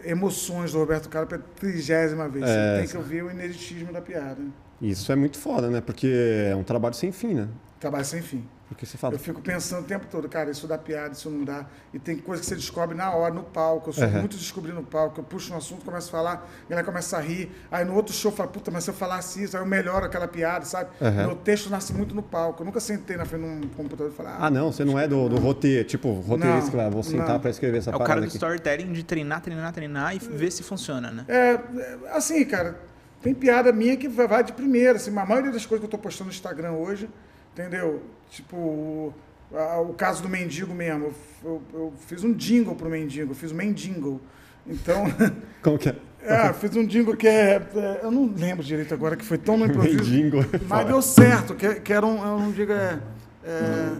emoções 0.04 0.72
do 0.72 0.80
Roberto 0.80 1.10
Carlos 1.10 1.30
pela 1.30 1.44
trigésima 1.56 2.28
vez. 2.28 2.46
É, 2.46 2.48
você 2.48 2.82
tem 2.82 2.90
que 2.90 2.98
ouvir 2.98 3.24
o 3.24 3.32
ineditismo 3.32 3.92
da 3.92 4.02
piada. 4.02 4.42
Isso 4.82 5.12
é 5.12 5.16
muito 5.16 5.38
foda, 5.38 5.70
né? 5.70 5.82
Porque 5.82 6.08
é 6.52 6.56
um 6.56 6.64
trabalho 6.64 6.94
sem 6.94 7.12
fim, 7.12 7.34
né? 7.34 7.48
Trabalho 7.80 8.06
sem 8.06 8.22
fim. 8.22 8.46
Porque 8.68 8.84
você 8.84 8.98
fala, 8.98 9.14
Eu 9.14 9.20
fico 9.20 9.42
pensando 9.42 9.82
o 9.84 9.88
tempo 9.88 10.08
todo, 10.10 10.28
cara, 10.28 10.50
isso 10.50 10.66
dá 10.68 10.76
piada, 10.76 11.14
isso 11.14 11.30
não 11.30 11.44
dá. 11.46 11.68
E 11.94 12.00
tem 12.00 12.18
coisa 12.18 12.42
que 12.42 12.48
você 12.48 12.56
descobre 12.56 12.96
na 12.98 13.12
hora, 13.14 13.32
no 13.32 13.44
palco. 13.44 13.90
Eu 13.90 13.94
sou 13.94 14.04
Uhum. 14.04 14.20
muito 14.22 14.36
descobrir 14.38 14.72
no 14.74 14.82
palco. 14.82 15.20
Eu 15.20 15.24
puxo 15.24 15.54
um 15.54 15.58
assunto, 15.58 15.86
começo 15.86 16.08
a 16.08 16.12
falar, 16.12 16.34
a 16.66 16.70
galera 16.70 16.84
começa 16.84 17.16
a 17.16 17.22
rir. 17.22 17.52
Aí 17.72 17.86
no 17.86 17.94
outro 17.94 18.12
show 18.12 18.32
fala, 18.32 18.50
puta, 18.50 18.72
mas 18.72 18.84
se 18.84 18.90
eu 18.90 18.94
falasse 18.96 19.44
isso, 19.44 19.56
aí 19.56 19.62
eu 19.62 19.68
melhoro 19.68 20.06
aquela 20.06 20.28
piada, 20.28 20.66
sabe? 20.66 20.90
Uhum. 21.00 21.12
Meu 21.28 21.36
texto 21.36 21.70
nasce 21.70 21.94
muito 21.94 22.16
no 22.16 22.24
palco. 22.24 22.64
Eu 22.64 22.66
nunca 22.66 22.80
sentei 22.80 23.16
na 23.18 23.26
frente 23.26 23.44
de 23.44 23.48
um 23.48 23.62
computador 23.78 24.10
e 24.12 24.16
falar, 24.16 24.38
ah, 24.40 24.50
não, 24.50 24.72
você 24.72 24.84
não 24.84 24.98
é 24.98 25.08
do, 25.08 25.30
do 25.30 25.36
roteiro, 25.38 25.88
tipo, 25.88 26.12
roteirista 26.12 26.64
Não, 26.64 26.70
que 26.72 26.76
vai, 26.76 26.90
vou 26.90 27.04
sentar 27.04 27.40
pra 27.40 27.52
escrever 27.52 27.78
essa 27.78 27.92
É 27.92 27.96
o 27.96 28.00
parada 28.00 28.08
cara 28.10 28.22
do 28.22 28.28
aqui. 28.28 28.36
storytelling 28.38 28.92
de 28.92 29.04
treinar, 29.04 29.42
treinar, 29.42 29.72
treinar 29.74 30.16
e 30.16 30.18
ver 30.18 30.52
se 30.52 30.64
funciona, 30.64 31.12
né? 31.12 31.24
É, 31.28 31.52
é, 31.52 31.98
assim, 32.14 32.44
cara, 32.44 32.80
tem 33.22 33.32
piada 33.36 33.72
minha 33.72 33.96
que 33.96 34.08
vai 34.08 34.28
vai 34.28 34.44
de 34.44 34.54
primeira. 34.54 34.96
Assim, 34.96 35.16
a 35.16 35.24
maioria 35.24 35.52
das 35.52 35.68
coisas 35.68 35.82
que 35.82 35.86
eu 35.86 36.00
tô 36.00 36.00
postando 36.00 36.30
no 36.30 36.34
Instagram 36.34 36.72
hoje, 36.72 37.08
entendeu? 37.54 38.02
Tipo, 38.30 38.56
o, 38.58 39.14
a- 39.54 39.80
o 39.82 39.94
caso 39.94 40.22
do 40.24 40.30
mendigo 40.30 40.74
mesmo. 40.74 41.06
Eu, 41.06 41.14
eu- 41.44 41.62
eu 41.74 41.94
fiz 42.08 42.24
um 42.24 42.34
jingle 42.34 42.76
pro 42.76 42.90
mendigo, 42.90 43.32
eu 43.32 43.36
fiz 43.36 43.52
um 43.52 43.56
mendingle. 43.56 44.20
Então, 44.68 45.04
Como 45.62 45.78
que 45.78 45.90
é? 45.90 45.96
é, 46.22 46.52
fiz 46.54 46.76
um 46.76 46.86
jingle 46.86 47.16
que 47.16 47.28
é, 47.28 47.56
é, 47.76 48.00
Eu 48.04 48.12
não 48.12 48.26
lembro 48.36 48.64
direito 48.64 48.94
agora, 48.94 49.16
que 49.16 49.24
foi 49.26 49.38
tão 49.38 49.58
no 49.58 49.66
improviso. 49.68 49.98
Mendigo. 49.98 50.38
Mas 50.68 50.86
deu 50.88 51.02
certo, 51.02 51.54
que, 51.56 51.76
que 51.76 51.94
era 51.94 52.06
um, 52.06 52.18
eu 52.18 52.40
não 52.40 52.52
digo, 52.52 52.72
é, 52.72 53.00
é, 53.44 53.92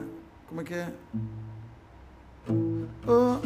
Como 0.48 0.62
é 0.62 0.64
que 0.64 0.74
é? 0.74 0.88
Oh, 3.08 3.38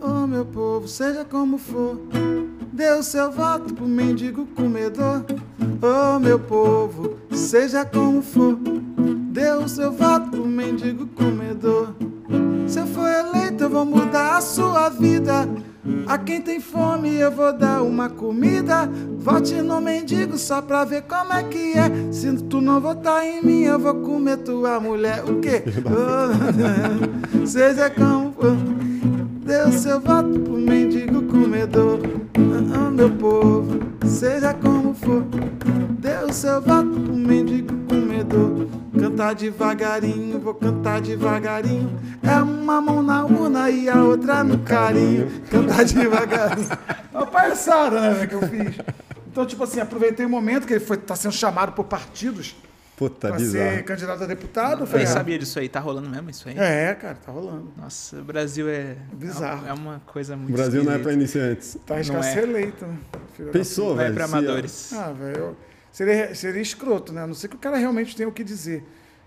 oh, 0.00 0.26
meu 0.26 0.44
povo, 0.44 0.86
seja 0.86 1.24
como 1.24 1.58
for, 1.58 1.98
dê 2.72 2.90
o 2.92 3.02
seu 3.02 3.30
voto 3.32 3.74
pro 3.74 3.86
mendigo 3.86 4.46
comedor. 4.46 5.24
Oh, 5.82 6.18
meu 6.20 6.38
povo, 6.38 7.18
seja 7.32 7.84
como 7.84 8.22
for, 8.22 8.56
o 9.64 9.68
seu 9.68 9.90
voto 9.90 10.30
pro 10.30 10.46
mendigo 10.46 11.06
comedor. 11.08 11.94
Se 12.68 12.78
eu 12.78 12.86
for 12.86 13.08
eleito, 13.08 13.64
eu 13.64 13.70
vou 13.70 13.84
mudar 13.84 14.36
a 14.36 14.40
sua 14.40 14.88
vida. 14.88 15.48
A 16.06 16.16
quem 16.16 16.40
tem 16.40 16.60
fome, 16.60 17.16
eu 17.16 17.32
vou 17.32 17.52
dar 17.52 17.82
uma 17.82 18.08
comida. 18.08 18.88
Vote 19.18 19.54
no 19.54 19.80
mendigo 19.80 20.38
só 20.38 20.62
pra 20.62 20.84
ver 20.84 21.02
como 21.02 21.32
é 21.32 21.42
que 21.42 21.72
é. 21.76 22.12
Se 22.12 22.32
tu 22.44 22.60
não 22.60 22.80
votar 22.80 23.24
em 23.24 23.44
mim, 23.44 23.62
eu 23.62 23.78
vou 23.78 23.94
comer 23.96 24.36
tua 24.38 24.78
mulher. 24.78 25.24
O 25.24 25.40
quê? 25.40 25.64
Oh, 25.84 27.44
seja 27.44 27.90
como 27.90 28.32
for. 28.32 28.56
O 29.68 29.72
seu 29.72 30.00
voto 30.00 30.38
pro 30.40 30.58
mendigo 30.58 31.22
comedor. 31.22 31.98
Ah, 32.36 32.86
ah, 32.86 32.90
meu 32.90 33.10
povo, 33.10 33.80
seja 34.06 34.54
como 34.54 34.94
for. 34.94 35.24
O 36.28 36.32
seu 36.32 36.60
voto 36.62 37.00
pro 37.00 37.14
mendigo 37.14 37.83
comedor. 38.14 38.68
Cantar 38.98 39.34
devagarinho, 39.34 40.38
vou 40.38 40.54
cantar 40.54 41.00
devagarinho. 41.00 41.98
É 42.22 42.36
uma 42.36 42.80
mão 42.80 43.02
na 43.02 43.24
urna 43.24 43.70
e 43.70 43.88
a 43.88 44.02
outra 44.02 44.44
no 44.44 44.58
carinho. 44.60 45.30
Cantar 45.50 45.84
devagarinho. 45.84 46.68
É 47.12 47.16
uma 47.16 47.26
palhaçada, 47.26 48.00
né, 48.00 48.10
velho, 48.14 48.28
que 48.28 48.34
eu 48.34 48.42
fiz. 48.42 48.78
Então, 49.30 49.44
tipo 49.44 49.64
assim, 49.64 49.80
aproveitei 49.80 50.24
o 50.24 50.28
momento 50.28 50.66
que 50.66 50.74
ele 50.74 50.84
foi, 50.84 50.96
tá 50.96 51.16
sendo 51.16 51.34
chamado 51.34 51.72
por 51.72 51.84
partidos 51.84 52.54
Puta, 52.96 53.30
ser 53.30 53.36
bizarro. 53.36 53.84
candidato 53.84 54.22
a 54.22 54.26
deputado. 54.26 54.84
Eu 54.84 54.96
nem 54.96 55.02
ah, 55.02 55.06
sabia 55.08 55.36
disso 55.36 55.58
aí. 55.58 55.68
Tá 55.68 55.80
rolando 55.80 56.08
mesmo 56.08 56.30
isso 56.30 56.48
aí? 56.48 56.56
É, 56.56 56.94
cara, 56.94 57.16
tá 57.16 57.32
rolando. 57.32 57.72
Nossa, 57.76 58.16
o 58.20 58.22
Brasil 58.22 58.68
é... 58.68 58.96
Bizarro. 59.12 59.66
É 59.66 59.72
uma 59.72 60.00
coisa 60.06 60.36
O 60.36 60.38
muito 60.38 60.52
Brasil 60.52 60.84
não 60.84 60.92
é 60.92 60.98
pra 60.98 61.12
iniciantes. 61.12 61.76
Tá 61.84 61.94
arriscado 61.94 62.24
é. 62.24 62.32
ser 62.32 62.44
eleito, 62.44 62.86
né? 62.86 62.96
Filho 63.36 63.50
Pensou, 63.50 63.96
Vai 63.96 64.04
velho? 64.04 64.14
pra 64.14 64.28
se- 64.28 64.32
amadores. 64.32 64.92
Ah, 64.92 65.12
velho, 65.12 65.36
eu- 65.36 65.56
seria, 65.94 66.34
seria 66.34 66.60
escroto, 66.60 67.12
né? 67.12 67.22
A 67.22 67.26
não 67.26 67.34
ser 67.34 67.46
que 67.48 67.54
o 67.56 67.58
cara 67.58 67.76
realmente 67.76 68.16
tenha 68.16 68.28
o 68.28 68.32
que 68.32 68.42
dizer. 68.42 68.82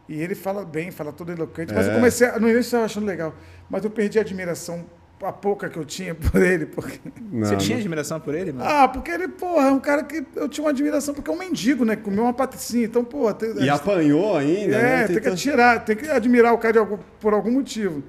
E 0.09 0.21
ele 0.21 0.35
fala 0.35 0.63
bem, 0.65 0.91
fala 0.91 1.11
todo 1.13 1.31
eloquente. 1.31 1.73
Mas 1.73 1.87
É. 1.87 1.91
eu 1.91 1.95
comecei, 1.95 2.27
a- 2.27 2.33
no 2.39 2.47
início 2.47 2.57
eu 2.57 2.61
estava 2.61 2.85
achando 2.85 3.05
legal, 3.05 3.33
mas 3.69 3.83
eu 3.83 3.89
perdi 3.89 4.17
a 4.17 4.21
admiração, 4.21 4.85
a 5.21 5.31
pouca 5.33 5.67
que 5.69 5.77
eu 5.77 5.83
tinha 5.83 6.13
por 6.31 6.41
ele. 6.41 6.65
Porque... 6.65 6.99
Não, 7.31 7.45
Você 7.47 7.55
tinha 7.57 7.75
não- 7.75 7.81
admiração 7.81 8.19
por 8.19 8.33
ele, 8.35 8.51
mano? 8.53 8.69
Ah, 8.69 8.87
porque 8.87 9.11
ele, 9.11 9.27
porra, 9.27 9.67
é 9.67 9.71
um 9.71 9.79
cara 9.79 10.03
que 10.03 10.23
eu 10.35 10.47
tinha 10.47 10.63
uma 10.63 10.71
admiração, 10.71 11.13
porque 11.13 11.29
é 11.29 11.33
um 11.33 11.37
mendigo, 11.37 11.83
né? 11.83 11.95
Comeu 11.95 12.23
uma 12.23 12.33
patricinha. 12.33 12.85
Então, 12.85 13.03
porra, 13.03 13.33
tem, 13.33 13.53
E 13.63 13.69
apanhou 13.69 14.37
ainda, 14.37 14.77
né? 14.81 15.03
é, 15.03 15.07
tem 15.07 15.15
que 15.15 15.21
Tenta- 15.23 15.33
atirar, 15.33 15.83
tem 15.85 15.95
que 15.95 16.07
admirar 16.09 16.53
o 16.53 16.57
cara 16.57 16.73
de 16.73 16.79
algum- 16.79 16.99
por 17.19 17.33
algum 17.33 17.51
motivo. 17.51 18.03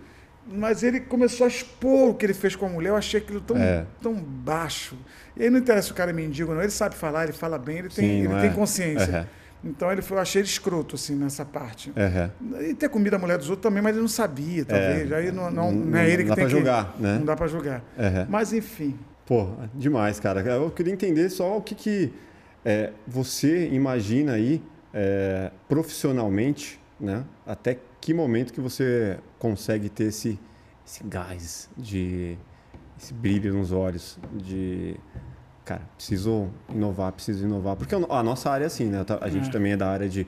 Mas 0.50 0.82
ele 0.82 1.00
começou 1.00 1.44
a 1.44 1.48
expor 1.48 2.10
o 2.10 2.14
que 2.14 2.24
ele 2.24 2.32
fez 2.34 2.56
com 2.56 2.64
a 2.66 2.68
mulher, 2.68 2.88
eu 2.90 2.96
achei 2.96 3.20
aquilo 3.20 3.40
tão, 3.40 3.56
É. 3.58 3.84
tão 4.00 4.14
baixo. 4.14 4.96
E 5.36 5.42
aí 5.42 5.50
não 5.50 5.58
interessa 5.58 5.88
se 5.88 5.92
o 5.92 5.94
cara 5.94 6.10
é 6.10 6.14
mendigo, 6.14 6.54
não. 6.54 6.62
Ele 6.62 6.70
sabe 6.70 6.94
falar, 6.94 7.24
ele 7.24 7.32
fala 7.32 7.58
bem, 7.58 7.78
ele 7.78 7.88
tem, 7.88 8.08
Sim, 8.08 8.18
ele 8.20 8.28
não 8.28 8.40
tem 8.40 8.50
é? 8.50 8.52
consciência. 8.54 9.08
Aham. 9.18 9.26
Então 9.64 9.90
ele 9.90 10.00
foi, 10.02 10.16
eu 10.16 10.22
achei 10.22 10.40
ele 10.40 10.48
escroto, 10.48 10.94
assim, 10.94 11.16
nessa 11.16 11.44
parte. 11.44 11.92
Aham. 11.96 12.30
E 12.62 12.74
ter 12.74 12.88
comido 12.88 13.14
a 13.14 13.18
mulher 13.18 13.36
dos 13.36 13.50
outros 13.50 13.62
também, 13.62 13.82
mas 13.82 13.92
ele 13.92 14.00
não 14.02 14.08
sabia, 14.08 14.64
talvez. 14.64 15.12
aí 15.12 15.32
não, 15.32 15.50
não, 15.50 15.72
não- 15.72 15.98
é 15.98 16.08
ele 16.08 16.22
que 16.22 16.28
tem 16.28 16.34
pra 16.36 16.44
que... 16.44 16.50
julgar, 16.50 16.94
né? 16.98 17.18
Não 17.18 17.24
dá 17.24 17.34
pra 17.36 17.46
julgar. 17.48 17.82
Aham. 17.98 18.26
Mas 18.30 18.52
enfim. 18.52 18.96
Pô, 19.26 19.48
demais, 19.74 20.18
cara. 20.20 20.40
Eu 20.40 20.70
queria 20.70 20.92
entender 20.92 21.28
só 21.28 21.56
o 21.58 21.60
que, 21.60 21.74
que 21.74 22.12
é, 22.64 22.92
você 23.06 23.68
imagina 23.68 24.32
aí 24.32 24.62
é, 24.94 25.50
profissionalmente, 25.68 26.80
né? 26.98 27.24
Até 27.46 27.78
que 28.08 28.14
momento 28.14 28.54
que 28.54 28.60
você 28.60 29.18
consegue 29.38 29.90
ter 29.90 30.04
esse, 30.04 30.38
esse 30.86 31.04
gás 31.04 31.68
de 31.76 32.38
esse 32.98 33.12
brilho 33.12 33.52
nos 33.52 33.70
olhos 33.70 34.18
de 34.32 34.96
cara, 35.62 35.82
preciso 35.94 36.48
inovar, 36.70 37.12
preciso 37.12 37.44
inovar, 37.44 37.76
porque 37.76 37.94
a 37.94 38.22
nossa 38.22 38.50
área 38.50 38.64
é 38.64 38.66
assim, 38.66 38.86
né? 38.86 39.04
A 39.20 39.28
gente 39.28 39.48
É. 39.50 39.52
também 39.52 39.72
é 39.72 39.76
da 39.76 39.90
área 39.90 40.08
de, 40.08 40.26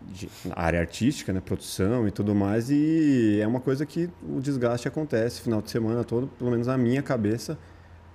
de 0.00 0.26
área 0.56 0.80
artística, 0.80 1.34
né? 1.34 1.42
Produção 1.44 2.08
e 2.08 2.10
tudo 2.10 2.34
mais 2.34 2.70
e 2.70 3.38
é 3.42 3.46
uma 3.46 3.60
coisa 3.60 3.84
que 3.84 4.08
o 4.26 4.40
desgaste 4.40 4.88
acontece 4.88 5.42
final 5.42 5.60
de 5.60 5.70
semana 5.70 6.02
todo, 6.04 6.28
pelo 6.28 6.50
menos 6.50 6.66
na 6.66 6.78
minha 6.78 7.02
cabeça 7.02 7.58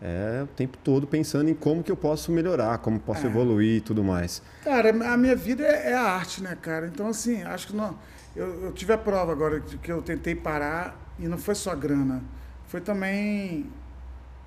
é 0.02 0.42
o 0.44 0.48
tempo 0.48 0.76
todo 0.84 1.06
pensando 1.06 1.50
em 1.52 1.54
como 1.54 1.84
que 1.84 1.92
eu 1.92 1.96
posso 1.98 2.32
melhorar, 2.32 2.80
como 2.80 3.00
posso 3.00 3.28
É. 3.28 3.30
evoluir 3.30 3.78
e 3.78 3.82
tudo 3.82 4.04
mais. 4.04 4.42
Cara, 4.64 4.90
a 4.90 5.16
minha 5.18 5.36
vida 5.36 5.64
é, 5.64 5.92
é 5.92 5.94
a 5.94 6.02
arte, 6.02 6.42
né, 6.42 6.58
cara? 6.60 6.88
Então, 6.88 7.08
assim, 7.10 7.44
acho 7.44 7.68
que 7.68 7.76
não. 7.76 7.96
Eu, 8.38 8.66
eu 8.66 8.72
tive 8.72 8.94
a 8.94 8.98
prova 8.98 9.32
agora 9.32 9.60
de 9.60 9.78
que 9.80 9.92
eu 9.92 10.02
tentei 10.02 10.36
parar 10.36 10.96
e 11.18 11.28
não 11.28 11.38
foi 11.38 11.56
só 11.56 11.76
grana. 11.76 12.22
Foi 12.68 12.80
também. 12.80 13.70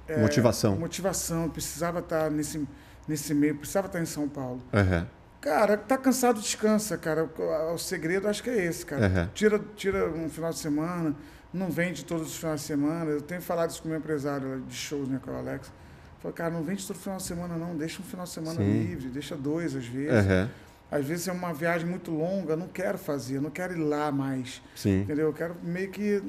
é, 0.06 0.18
Motivação. 0.20 0.76
Motivação. 0.76 1.44
Eu 1.44 1.50
precisava 1.50 1.98
estar 1.98 2.30
nesse, 2.30 2.66
nesse 3.08 3.34
meio, 3.34 3.56
precisava 3.56 3.88
estar 3.88 4.00
em 4.00 4.06
São 4.06 4.28
Paulo. 4.28 4.62
Aham. 4.72 5.06
Cara, 5.40 5.76
tá 5.76 5.96
cansado, 5.96 6.38
descansa, 6.40 6.96
cara. 6.98 7.24
O, 7.24 7.74
o 7.74 7.78
segredo 7.78 8.28
acho 8.28 8.42
que 8.42 8.50
é 8.50 8.64
esse, 8.64 8.86
cara. 8.86 9.06
Aham. 9.06 9.30
Tira, 9.34 9.60
tira 9.74 10.08
um 10.10 10.28
final 10.28 10.50
de 10.50 10.58
semana, 10.58 11.16
não 11.52 11.70
vende 11.70 12.04
todos 12.04 12.28
os 12.28 12.36
finais 12.36 12.60
de 12.60 12.66
semana. 12.66 13.10
Eu 13.10 13.22
tenho 13.22 13.40
falado 13.42 13.70
isso 13.70 13.80
com 13.82 13.88
o 13.88 13.90
meu 13.90 13.98
empresário 13.98 14.60
de 14.68 14.74
shows, 14.74 15.08
né, 15.08 15.18
com 15.24 15.30
o 15.32 15.34
Alex. 15.36 15.72
Falei, 16.20 16.34
cara, 16.36 16.50
não 16.50 16.62
vende 16.62 16.86
todo 16.86 16.98
final 16.98 17.16
de 17.16 17.22
semana, 17.24 17.56
não. 17.56 17.74
Deixa 17.74 18.00
um 18.02 18.04
final 18.04 18.26
de 18.26 18.30
semana 18.32 18.56
Sim. 18.60 18.70
livre, 18.70 19.08
deixa 19.08 19.34
dois 19.34 19.74
às 19.74 19.86
vezes. 19.86 20.12
Aham. 20.12 20.48
Às 20.90 21.04
vezes 21.06 21.28
é 21.28 21.32
uma 21.32 21.52
viagem 21.54 21.86
muito 21.86 22.10
longa, 22.10 22.56
não 22.56 22.66
quero 22.68 22.98
fazer, 22.98 23.40
não 23.40 23.50
quero 23.50 23.74
ir 23.74 23.82
lá 23.82 24.10
mais. 24.10 24.60
Sim. 24.74 25.02
Entendeu? 25.02 25.26
Eu 25.28 25.32
quero 25.32 25.54
meio 25.62 25.90
que 25.90 26.22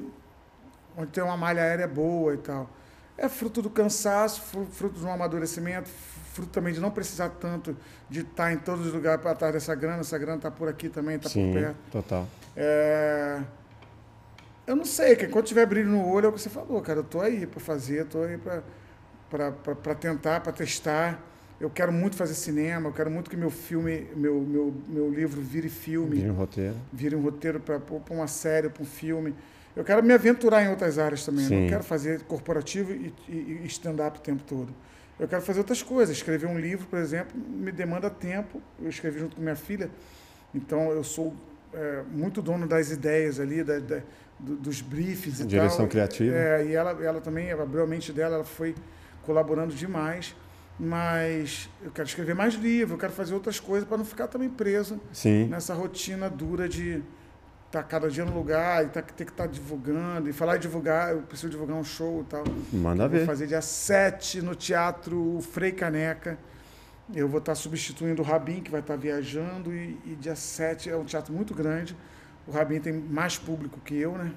onde 0.95 1.12
tem 1.12 1.24
uma 1.24 1.36
malha 1.38 1.62
aérea 1.64 1.88
boa 1.88 2.34
e 2.34 2.38
tal. 2.38 2.70
É 3.18 3.28
fruto 3.30 3.62
do 3.62 3.70
cansaço, 3.70 4.41
fru- 4.41 4.68
fruto 4.72 4.99
de 4.99 5.05
um 5.05 5.12
amadurecimento, 5.12 5.89
fruto 6.34 6.49
também 6.51 6.74
de 6.74 6.80
não 6.80 6.91
precisar 6.91 7.30
tanto 7.30 7.76
de 8.09 8.22
estar 8.22 8.51
em 8.53 8.57
todos 8.57 8.86
os 8.88 8.93
lugares 8.93 9.22
para 9.22 9.32
atrás 9.32 9.53
dessa 9.53 9.74
grana. 9.76 10.01
Essa 10.01 10.18
grana 10.18 10.38
está 10.38 10.51
por 10.51 10.68
aqui 10.70 10.89
também, 10.89 11.16
está 11.16 11.30
por 11.30 11.53
perto. 11.53 11.76
total. 11.91 12.28
É, 12.55 13.39
Eu 14.68 14.76
não 14.76 14.86
sei, 14.86 15.16
que 15.16 15.28
quando 15.28 15.45
tiver 15.45 15.66
brilho 15.66 15.89
no 15.89 16.07
olho 16.07 16.28
é 16.28 16.30
o 16.30 16.34
que 16.34 16.39
você 16.41 16.49
falou, 16.49 16.82
cara. 16.82 16.99
Eu 16.99 17.03
tô 17.03 17.20
aí 17.22 17.45
para 17.47 17.59
fazer, 17.59 18.05
tô 18.05 18.22
aí 18.24 18.38
para 18.38 19.95
tentar, 19.95 20.41
para 20.41 20.51
testar. 20.51 21.20
Eu 21.62 21.70
quero 21.70 21.91
muito 21.93 22.16
fazer 22.16 22.34
cinema, 22.34 22.89
eu 22.89 22.93
quero 22.93 23.12
muito 23.12 23.30
que 23.30 23.38
meu 23.38 23.51
filme, 23.51 24.07
meu, 24.16 24.39
meu, 24.41 24.74
meu 24.89 25.09
livro 25.12 25.39
vire 25.39 25.70
filme 25.70 26.16
Vira 26.16 26.34
um 26.34 26.36
roteiro. 26.36 26.76
vire 26.91 27.16
um 27.16 27.22
roteiro 27.22 27.59
para 27.59 27.80
uma 28.09 28.26
série, 28.28 28.68
para 28.68 28.82
um 28.82 28.86
filme. 28.86 29.36
Eu 29.76 29.84
quero 29.84 30.01
me 30.03 30.12
aventurar 30.12 30.64
em 30.64 30.70
outras 30.70 30.97
áreas 30.97 31.24
também. 31.24 31.43
Eu 31.43 31.49
Sim. 31.49 31.62
não 31.62 31.70
quero 31.70 31.84
fazer 31.84 32.22
corporativo 32.24 32.91
e, 32.91 33.14
e- 33.30 33.59
e 33.64 33.66
stand-up 33.68 34.18
o 34.18 34.22
tempo 34.22 34.41
todo. 34.43 34.74
Eu 35.20 35.28
quero 35.28 35.41
fazer 35.43 35.59
outras 35.59 35.84
coisas. 35.84 36.18
Escrever 36.18 36.47
um 36.47 36.57
livro, 36.59 36.88
por 36.88 36.97
exemplo, 36.97 37.39
me 37.39 37.72
demanda 37.72 38.09
tempo. 38.09 38.59
Eu 38.82 38.89
escrevi 38.89 39.20
junto 39.20 39.36
com 39.36 39.41
minha 39.43 39.55
filha, 39.55 39.88
então 40.55 40.89
eu 40.91 41.03
sou 41.03 41.32
é, 41.74 42.01
muito 42.12 42.41
dono 42.41 42.68
das 42.68 42.89
ideias 42.91 43.39
ali, 43.39 43.64
da, 43.64 43.78
da- 43.80 44.01
do- 44.39 44.55
dos 44.55 44.82
briefs 44.82 45.39
e 45.39 45.45
Direção 45.45 45.78
tal. 45.78 45.88
criativa. 45.88 46.36
É, 46.36 46.66
e 46.66 46.74
ela, 46.74 46.91
ela 47.05 47.22
também 47.22 47.51
abriu 47.51 47.84
a 47.84 47.88
mente 47.88 48.12
dela, 48.12 48.36
ela 48.36 48.43
foi 48.43 48.74
colaborando 49.24 49.74
demais. 49.76 50.36
Mas 50.84 51.70
eu 51.84 51.92
quero 51.92 52.08
escrever 52.08 52.34
mais 52.34 52.56
livro, 52.56 52.96
eu 52.96 52.98
quero 52.98 53.14
fazer 53.14 53.36
outras 53.36 53.60
coisas 53.60 53.88
para 53.88 53.98
não 54.00 54.04
ficar 54.04 54.28
também 54.28 54.50
preso 54.50 55.00
Sim. 55.14 55.46
nessa 55.46 55.76
rotina 55.76 56.28
dura 56.28 56.68
de 56.68 57.04
estar 57.68 57.84
cada 57.84 58.10
dia 58.10 58.26
no 58.26 58.34
lugar 58.34 58.84
e 58.84 58.90
tá, 58.90 59.00
ter 59.00 59.26
que 59.26 59.32
estar 59.32 59.46
divulgando. 59.46 60.28
E 60.28 60.34
falar 60.34 60.58
em 60.58 60.60
divulgar, 60.60 61.12
eu 61.12 61.22
preciso 61.22 61.52
divulgar 61.52 61.78
um 61.78 61.84
show 61.84 62.22
e 62.22 62.24
tal. 62.24 62.44
Manda 62.74 63.04
Eu 63.04 63.10
vou 63.12 63.20
ver. 63.20 63.26
fazer 63.28 63.46
dia 63.46 63.62
7 63.62 64.42
no 64.42 64.56
Teatro 64.56 65.40
Frei 65.52 65.72
Caneca. 65.72 66.36
Eu 67.14 67.28
vou 67.30 67.38
estar 67.38 67.54
substituindo 67.54 68.24
o 68.24 68.26
Rabin, 68.26 68.62
que 68.62 68.72
vai 68.72 68.80
estar 68.80 68.96
viajando. 68.96 69.72
E, 69.72 70.00
e 70.04 70.16
dia 70.20 70.36
7 70.36 70.90
é 70.90 70.98
um 70.98 71.06
teatro 71.06 71.32
muito 71.32 71.54
grande. 71.54 71.96
O 72.48 72.52
Rabin 72.52 72.80
tem 72.80 72.92
mais 72.92 73.38
público 73.38 73.80
que 73.82 73.96
eu, 73.96 74.18
né? 74.18 74.32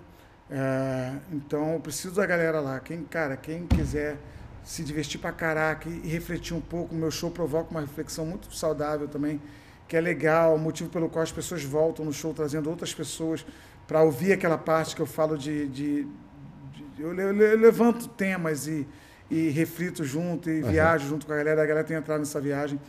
É, 0.51 1.15
então 1.33 1.73
eu 1.73 1.81
preciso 1.81 2.17
da 2.17 2.27
galera 2.27 2.61
lá. 2.61 2.79
Quem, 2.81 3.03
cara, 3.05 3.35
quem 3.35 3.67
quiser 3.67 4.19
se 4.65 4.83
divertir 4.83 5.21
pra 5.21 5.31
caraca 5.31 5.89
e, 5.89 6.09
refletir 6.09 6.55
um 6.55 6.61
pouco, 6.61 6.95
o 6.95 6.99
meu 6.99 7.11
show 7.11 7.31
provoca 7.31 7.71
uma 7.71 7.81
reflexão 7.83 8.25
muito 8.25 8.53
saudável 8.55 9.07
também, 9.07 9.41
que 9.87 9.97
é 9.97 10.01
legal, 10.01 10.55
o 10.55 10.59
motivo 10.59 10.89
pelo 10.89 11.09
qual 11.09 11.23
as 11.23 11.31
pessoas 11.31 11.63
voltam 11.63 12.05
no 12.05 12.13
show 12.13 12.33
trazendo 12.33 12.71
outras 12.71 12.93
pessoas 12.95 13.45
para 13.87 14.03
ouvir 14.03 14.33
aquela 14.33 14.57
parte 14.57 14.97
que 14.97 15.03
eu 15.03 15.07
falo 15.07 15.37
de. 15.37 15.67
de- 15.69 16.05
de- 16.05 17.03
eu, 17.03 17.13
eu 17.15 17.33
le- 17.33 17.53
eu 17.53 17.59
levanto 17.59 18.09
temas 18.09 18.67
e, 18.67 18.87
e 19.31 19.51
reflito 19.51 20.03
junto 20.05 20.49
e 20.49 20.61
Aham. 20.63 20.71
viajo 20.71 21.09
junto 21.09 21.27
com 21.27 21.33
a 21.33 21.37
galera, 21.37 21.63
a 21.63 21.67
galera 21.67 21.85
tem 21.87 21.97
entrado 21.97 22.21
nessa 22.21 22.41
viagem. 22.41 22.81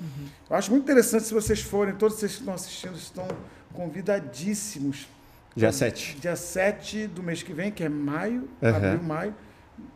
Eu 0.50 0.56
acho 0.56 0.72
muito 0.72 0.84
interessante 0.84 1.26
se 1.26 1.34
vocês 1.34 1.60
forem, 1.60 1.94
todos 1.96 2.18
vocês 2.18 2.34
que 2.34 2.40
estão 2.40 2.54
assistindo 2.54 2.96
estão 2.96 3.28
convidadíssimos. 3.74 5.08
Dia 5.56 5.72
7. 5.72 6.18
Dia 6.20 6.36
7 6.36 7.08
do 7.08 7.24
mês 7.24 7.42
que 7.42 7.54
vem, 7.54 7.72
que 7.72 7.84
é 7.84 7.90
maio, 7.90 8.48
Aham. 8.62 8.76
abril, 8.78 9.04
maio, 9.04 9.36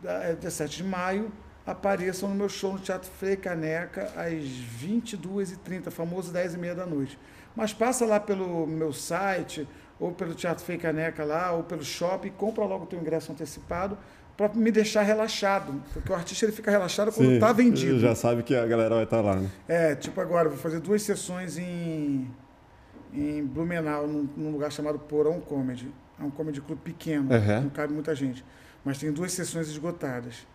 é 0.04 0.34
dia 0.34 0.50
7 0.50 0.78
de 0.78 0.84
maio, 0.84 1.30
apareçam 1.66 2.28
no 2.28 2.34
meu 2.34 2.48
show 2.48 2.72
no 2.72 2.78
Teatro 2.78 3.10
Frei 3.18 3.36
Caneca 3.36 4.12
às 4.16 4.44
22h30, 4.82 5.90
famoso 5.90 6.32
10h30 6.32 6.74
da 6.74 6.86
noite. 6.86 7.18
Mas 7.54 7.72
passa 7.72 8.04
lá 8.06 8.18
pelo 8.20 8.66
meu 8.66 8.92
site, 8.92 9.66
ou 9.98 10.12
pelo 10.12 10.34
Teatro 10.34 10.64
Frei 10.64 10.78
Caneca 10.78 11.24
lá, 11.24 11.52
ou 11.52 11.62
pelo 11.62 11.84
shopping, 11.84 12.30
compra 12.30 12.64
logo 12.64 12.84
o 12.84 12.86
teu 12.86 12.98
ingresso 12.98 13.32
antecipado 13.32 13.98
para 14.36 14.54
me 14.54 14.72
deixar 14.72 15.02
relaxado, 15.02 15.82
porque 15.92 16.10
o 16.10 16.14
artista 16.14 16.46
ele 16.46 16.52
fica 16.52 16.70
relaxado 16.70 17.12
quando 17.12 17.32
está 17.32 17.52
vendido. 17.52 18.00
Já 18.00 18.14
sabe 18.14 18.42
que 18.42 18.54
a 18.56 18.66
galera 18.66 18.94
vai 18.94 19.04
estar 19.04 19.20
lá, 19.20 19.36
né? 19.36 19.50
É, 19.68 19.94
tipo 19.94 20.18
agora, 20.18 20.48
vou 20.48 20.56
fazer 20.56 20.80
duas 20.80 21.02
sessões 21.02 21.58
em, 21.58 22.26
em 23.12 23.44
Blumenau, 23.44 24.06
num, 24.06 24.26
num 24.34 24.50
lugar 24.50 24.72
chamado 24.72 24.98
Porão 24.98 25.40
Comedy. 25.40 25.92
É 26.18 26.22
um 26.22 26.30
comedy 26.30 26.60
club 26.62 26.78
pequeno, 26.78 27.32
Aham. 27.34 27.60
não 27.62 27.70
cabe 27.70 27.92
muita 27.92 28.14
gente. 28.14 28.42
Mas 28.82 28.96
tem 28.96 29.12
duas 29.12 29.32
sessões 29.32 29.68
esgotadas. 29.68 30.46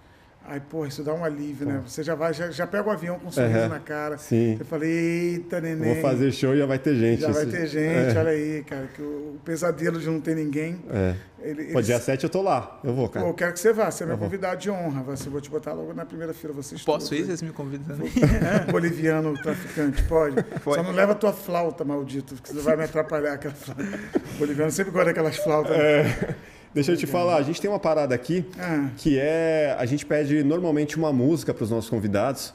Aí, 0.47 0.59
porra, 0.59 0.87
isso 0.89 1.01
dá 1.03 1.11
um 1.11 1.23
alívio, 1.23 1.65
né? 1.65 1.81
Você 1.87 2.03
já 2.03 2.13
vai, 2.13 2.31
já, 2.31 2.51
já 2.51 2.67
pega 2.67 2.87
o 2.87 2.91
avião 2.91 3.17
com 3.17 3.29
um 3.29 3.31
sorriso 3.31 3.57
Aham. 3.57 3.67
na 3.67 3.79
cara. 3.79 4.17
Sim. 4.19 4.55
Você 4.57 4.63
fala, 4.63 4.85
eita, 4.85 5.59
neném. 5.59 5.93
Vou 5.93 6.01
fazer 6.03 6.31
show 6.31 6.53
e 6.53 6.59
já 6.59 6.67
vai 6.67 6.77
ter 6.77 6.95
gente. 6.95 7.21
Já 7.21 7.31
vai 7.31 7.43
Isso- 7.43 7.51
ter 7.51 7.65
gente, 7.67 8.15
É. 8.15 8.19
olha 8.19 8.29
aí, 8.29 8.63
cara, 8.63 8.87
que 8.93 9.01
o, 9.01 9.05
o 9.35 9.39
pesadelo 9.43 9.99
de 9.99 10.05
não 10.05 10.21
ter 10.21 10.35
ninguém. 10.35 10.79
É. 10.91 11.15
Ele, 11.41 11.63
Pô, 11.65 11.79
ele- 11.79 11.81
dia 11.87 11.99
7 11.99 12.23
eu 12.25 12.29
tô 12.29 12.43
lá. 12.43 12.79
Eu 12.83 12.93
vou, 12.93 13.07
Pô, 13.07 13.13
cara. 13.13 13.25
eu 13.27 13.33
quero 13.33 13.53
que 13.53 13.59
você 13.59 13.73
vá, 13.73 13.89
você 13.89 14.03
é 14.03 14.05
meu 14.05 14.15
Eu 14.15 14.19
convidado 14.19 14.61
de 14.61 14.69
honra. 14.69 15.01
Você 15.03 15.29
vou 15.29 15.41
te 15.41 15.49
botar 15.49 15.73
logo 15.73 15.93
na 15.95 16.05
primeira 16.05 16.31
fila, 16.33 16.53
vocês 16.53 16.83
Posso 16.83 17.09
todos 17.09 17.11
ir? 17.11 17.15
aí. 17.23 17.25
Vocês 17.27 17.41
me 17.41 17.49
convidam 17.51 17.95
também? 17.97 18.11
Boliviano 18.71 19.33
traficante, 19.41 20.03
pode? 20.03 20.43
Pode. 20.63 20.77
Só 20.77 20.83
não 20.83 20.91
leva 20.91 21.13
a 21.13 21.15
tua 21.15 21.33
flauta, 21.33 21.83
maldito, 21.83 22.35
que 22.35 22.53
você 22.53 22.61
vai 22.61 22.75
me 22.77 22.83
atrapalhar 22.83 23.33
aquela 23.33 23.53
flauta. 23.55 23.83
Boliviano 24.37 24.71
sempre 24.71 24.91
gosta 24.91 25.05
daquelas 25.07 25.37
flautas. 25.37 25.75
É. 25.75 26.35
Deixa 26.75 26.91
eu 26.91 26.97
te 26.97 27.07
falar, 27.07 27.37
a 27.37 27.41
gente 27.41 27.61
tem 27.61 27.69
uma 27.69 27.79
parada 27.79 28.13
aqui 28.13 28.45
Ah, 28.59 28.89
que 28.97 29.17
é 29.17 29.73
a 29.79 29.85
gente 29.85 30.05
pede 30.05 30.43
normalmente 30.43 30.97
uma 30.97 31.13
música 31.13 31.53
para 31.53 31.63
os 31.63 31.71
nossos 31.71 31.89
convidados 31.89 32.53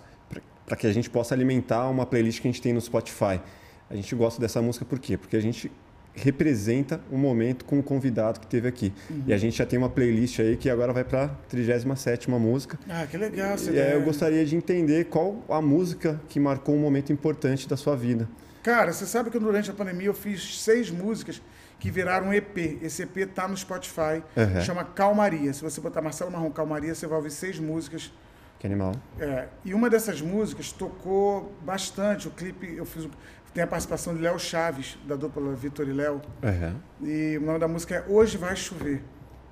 para 0.66 0.76
que 0.76 0.86
a 0.86 0.92
gente 0.92 1.08
possa 1.08 1.34
alimentar 1.34 1.88
uma 1.88 2.04
playlist 2.04 2.40
que 2.40 2.46
a 2.46 2.50
gente 2.50 2.62
tem 2.62 2.72
no 2.72 2.80
Spotify. 2.80 3.40
A 3.88 3.96
gente 3.96 4.14
gosta 4.14 4.38
dessa 4.40 4.60
música 4.60 4.84
por 4.84 4.98
quê? 4.98 5.16
Porque 5.16 5.36
a 5.36 5.40
gente 5.40 5.72
representa 6.14 7.00
o 7.10 7.16
momento 7.16 7.64
com 7.64 7.78
o 7.78 7.82
convidado 7.82 8.40
que 8.40 8.46
teve 8.46 8.68
aqui. 8.68 8.92
Uhum. 9.08 9.24
E 9.26 9.32
a 9.32 9.38
gente 9.38 9.56
já 9.56 9.64
tem 9.64 9.78
uma 9.78 9.88
playlist 9.88 10.38
aí 10.38 10.56
que 10.56 10.68
agora 10.68 10.92
vai 10.92 11.02
para 11.02 11.24
a 11.24 11.30
37ª 11.56 12.38
música. 12.38 12.78
ah, 12.88 13.06
que 13.10 13.16
legal. 13.16 13.56
Você 13.56 13.72
E 13.72 13.80
aí 13.80 13.94
eu 13.94 14.02
gostaria 14.02 14.44
de 14.44 14.54
entender 14.54 15.06
qual 15.06 15.42
a 15.48 15.62
música 15.62 16.20
que 16.28 16.38
marcou 16.38 16.74
um 16.74 16.80
momento 16.80 17.12
importante 17.12 17.66
da 17.66 17.76
sua 17.76 17.96
vida. 17.96 18.28
Cara, 18.62 18.92
você 18.92 19.06
sabe 19.06 19.30
que 19.30 19.38
durante 19.38 19.70
a 19.70 19.74
pandemia 19.74 20.08
eu 20.08 20.14
fiz 20.14 20.60
seis 20.60 20.90
músicas 20.90 21.40
que 21.80 21.90
viraram 21.90 22.28
um 22.28 22.32
EP. 22.32 22.78
Esse 22.82 23.02
EP 23.02 23.26
tá 23.34 23.48
no 23.48 23.56
Spotify, 23.56 24.22
Uhum. 24.36 24.60
chama 24.60 24.84
Calmaria. 24.84 25.52
Se 25.52 25.62
você 25.62 25.80
botar 25.80 26.00
Marcelo 26.00 26.30
Marrom 26.30 26.50
Calmaria, 26.50 26.94
você 26.94 27.06
vai 27.06 27.16
ouvir 27.16 27.30
seis 27.32 27.58
músicas. 27.58 28.12
Que 28.58 28.66
animal. 28.66 28.92
É, 29.18 29.48
e 29.64 29.72
uma 29.72 29.88
dessas 29.90 30.20
músicas 30.20 30.70
tocou 30.70 31.52
bastante. 31.62 32.28
O 32.28 32.30
clipe, 32.30 32.72
eu 32.76 32.84
fiz. 32.84 33.08
Tem 33.54 33.64
a 33.64 33.66
participação 33.66 34.14
de 34.14 34.20
Léo 34.20 34.38
Chaves, 34.38 34.96
da 35.08 35.16
dupla 35.16 35.52
Vitor 35.54 35.88
e 35.88 35.92
Léo. 35.92 36.20
Uhum. 36.42 36.76
E 37.08 37.36
o 37.38 37.40
nome 37.40 37.58
da 37.58 37.66
música 37.66 37.96
é 37.96 38.04
Hoje 38.06 38.36
Vai 38.38 38.54
Chover. 38.54 39.02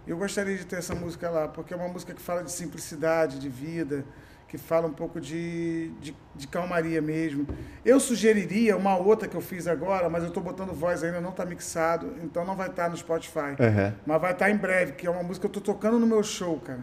Eu 0.07 0.16
gostaria 0.18 0.57
de 0.57 0.64
ter 0.64 0.76
essa 0.76 0.95
música 0.95 1.29
lá, 1.29 1.49
porque 1.49 1.74
é 1.74 1.76
uma 1.76 1.89
música 1.89 2.14
que 2.14 2.20
fala 2.22 2.45
de 2.45 2.53
simplicidade, 2.53 3.39
de 3.41 3.49
vida, 3.49 4.05
que 4.49 4.57
fala 4.57 4.87
um 4.87 4.93
pouco 4.93 5.21
de, 5.21 5.91
de, 6.01 6.17
de 6.35 6.49
calmaria 6.49 7.03
mesmo. 7.03 7.47
Eu 7.85 8.01
sugeriria 8.01 8.77
uma 8.77 8.97
outra 8.97 9.29
que 9.29 9.37
eu 9.37 9.41
fiz 9.43 9.67
agora, 9.69 10.09
mas 10.09 10.23
eu 10.23 10.29
estou 10.31 10.43
botando 10.43 10.73
voz 10.73 11.05
ainda, 11.05 11.21
não 11.21 11.31
está 11.31 11.45
mixado, 11.45 12.15
então 12.23 12.45
não 12.47 12.57
vai 12.57 12.69
estar 12.71 12.89
no 12.89 12.97
Spotify. 12.97 13.51
Uhum. 13.61 13.93
Mas 14.07 14.21
vai 14.21 14.33
estar 14.33 14.51
em 14.51 14.57
breve, 14.57 14.93
que 14.93 15.07
é 15.07 15.11
uma 15.11 15.23
música 15.23 15.47
que 15.49 15.55
eu 15.55 15.61
estou 15.61 15.75
tocando 15.75 15.99
no 15.99 16.07
meu 16.07 16.23
show, 16.23 16.59
cara. 16.61 16.81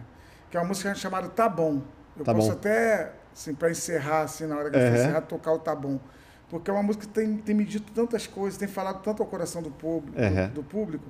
Que 0.48 0.56
é 0.56 0.60
uma 0.60 0.66
música 0.68 0.94
chamada 0.94 1.28
Tá 1.28 1.48
Bom. 1.48 1.82
Eu 2.16 2.24
Tá 2.24 2.32
posso 2.32 2.46
Bom. 2.48 2.52
até, 2.52 3.12
assim, 3.34 3.52
para 3.52 3.68
encerrar, 3.68 4.22
assim, 4.22 4.46
na 4.46 4.56
hora 4.56 4.70
que 4.70 4.76
eu 4.76 4.80
for 4.80 4.88
Uhum. 4.90 4.94
encerrar, 4.94 5.20
tocar 5.22 5.52
o 5.52 5.58
Tá 5.58 5.74
Bom. 5.74 5.98
Porque 6.48 6.70
é 6.70 6.72
uma 6.72 6.84
música 6.84 7.04
que 7.04 7.12
tem, 7.12 7.36
tem 7.38 7.52
me 7.52 7.64
dito 7.64 7.90
tantas 7.92 8.28
coisas, 8.28 8.56
tem 8.56 8.68
falado 8.68 9.02
tanto 9.02 9.24
ao 9.24 9.28
coração 9.28 9.60
do, 9.60 9.72
público, 9.72 10.16
Uhum. 10.20 10.48
do 10.50 10.62
público, 10.62 11.04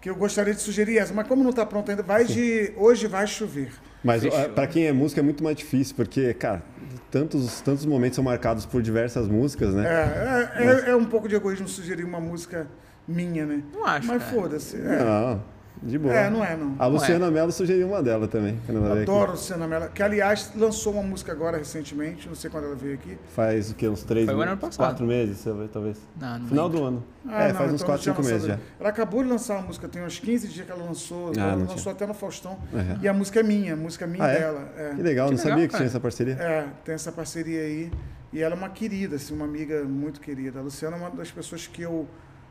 que 0.00 0.08
eu 0.08 0.16
gostaria 0.16 0.54
de 0.54 0.60
sugerir 0.60 0.98
essa. 0.98 1.12
Mas 1.12 1.26
como 1.28 1.42
não 1.42 1.50
está 1.50 1.66
pronto 1.66 1.90
ainda, 1.90 2.02
vai 2.02 2.24
de 2.24 2.72
Hoje 2.76 3.06
Vai 3.06 3.26
Chover. 3.26 3.70
Mas 4.02 4.22
para 4.54 4.66
quem 4.66 4.86
é 4.86 4.92
músico 4.92 5.20
é 5.20 5.22
muito 5.22 5.44
mais 5.44 5.56
difícil, 5.56 5.94
porque, 5.94 6.32
cara, 6.32 6.62
tantos, 7.10 7.60
tantos 7.60 7.84
momentos 7.84 8.16
são 8.16 8.24
marcados 8.24 8.64
por 8.64 8.80
diversas 8.80 9.28
músicas, 9.28 9.74
né? 9.74 9.86
É, 9.86 10.62
é, 10.62 10.66
é, 10.66 10.90
é 10.90 10.96
um 10.96 11.04
pouco 11.04 11.28
de 11.28 11.34
egoísmo 11.34 11.68
sugerir 11.68 12.04
uma 12.04 12.20
música 12.20 12.66
minha, 13.06 13.44
né? 13.44 13.62
Não 13.74 13.84
acho, 13.84 14.08
Mas 14.08 14.22
foda-se. 14.22 14.76
é. 14.76 14.98
Não, 15.04 15.42
De 15.82 15.98
boa. 15.98 16.12
É, 16.14 16.28
não 16.28 16.44
é, 16.44 16.56
não. 16.56 16.74
A 16.78 16.86
Luciana 16.86 17.30
Mello 17.30 17.50
sugeriu 17.50 17.88
uma 17.88 18.02
dela 18.02 18.28
também. 18.28 18.60
quando 18.66 18.78
ela 18.78 18.88
veio 18.90 19.02
aqui. 19.02 19.10
Adoro 19.10 19.28
a 19.30 19.32
Luciana 19.32 19.66
Mello, 19.66 19.88
que 19.90 20.02
aliás 20.02 20.52
lançou 20.54 20.92
uma 20.92 21.02
música 21.02 21.32
agora 21.32 21.56
recentemente, 21.56 22.28
não 22.28 22.34
sei 22.34 22.50
quando 22.50 22.64
ela 22.64 22.76
veio 22.76 22.94
aqui. 22.94 23.16
Faz 23.34 23.70
o 23.70 23.74
quê? 23.74 23.88
Uns 23.88 24.02
três 24.02 24.26
Foi 24.26 24.34
meses? 24.34 24.50
ano 24.52 24.60
passado. 24.60 24.86
Quatro 24.88 25.06
meses, 25.06 25.42
talvez. 25.72 25.96
Não, 26.20 26.38
não 26.38 26.48
Final 26.48 26.66
lembro. 26.66 26.80
do 26.80 26.86
ano. 26.86 27.04
Ah, 27.26 27.44
é, 27.44 27.48
não, 27.48 27.54
faz 27.54 27.72
uns 27.72 27.74
então 27.82 27.86
quatro, 27.86 28.08
não 28.08 28.16
cinco 28.16 28.26
meses 28.28 28.46
já. 28.46 28.58
Ela 28.78 28.88
acabou 28.90 29.22
de 29.22 29.28
lançar 29.30 29.54
uma 29.56 29.62
música, 29.66 29.88
tem 29.88 30.02
uns 30.04 30.18
15 30.18 30.48
dias 30.48 30.66
que 30.66 30.72
ela 30.72 30.84
lançou, 30.84 31.32
Ah, 31.36 31.40
ela 31.40 31.52
não 31.52 31.60
lançou 31.60 31.76
tinha. 31.76 31.92
até 31.94 32.06
no 32.06 32.14
Faustão. 32.14 32.58
Uhum. 32.72 32.98
E 33.00 33.08
a 33.08 33.12
música 33.14 33.40
é 33.40 33.42
minha, 33.42 33.72
a 33.72 33.76
música 33.76 34.04
é 34.04 34.08
minha 34.08 34.24
Ah, 34.24 34.28
é? 34.30 34.38
dela. 34.38 34.72
É. 34.76 34.94
Que 34.94 35.02
legal, 35.02 35.28
Que 35.28 35.34
não 35.34 35.38
legal, 35.38 35.38
sabia 35.38 35.66
que 35.66 35.72
cara. 35.72 35.78
tinha 35.78 35.86
essa 35.86 36.00
parceria. 36.00 36.34
É, 36.34 36.66
tem 36.84 36.94
essa 36.94 37.10
parceria 37.12 37.60
aí. 37.60 37.90
E 38.32 38.40
ela 38.42 38.54
é 38.54 38.58
uma 38.58 38.68
querida, 38.68 39.16
assim, 39.16 39.34
uma 39.34 39.44
amiga 39.44 39.82
muito 39.84 40.20
querida. 40.20 40.60
A 40.60 40.62
Luciana 40.62 40.96
é 40.96 41.00
uma 41.00 41.10
das 41.10 41.30
pessoas 41.32 41.66
que 41.66 41.82
eu, 41.82 42.06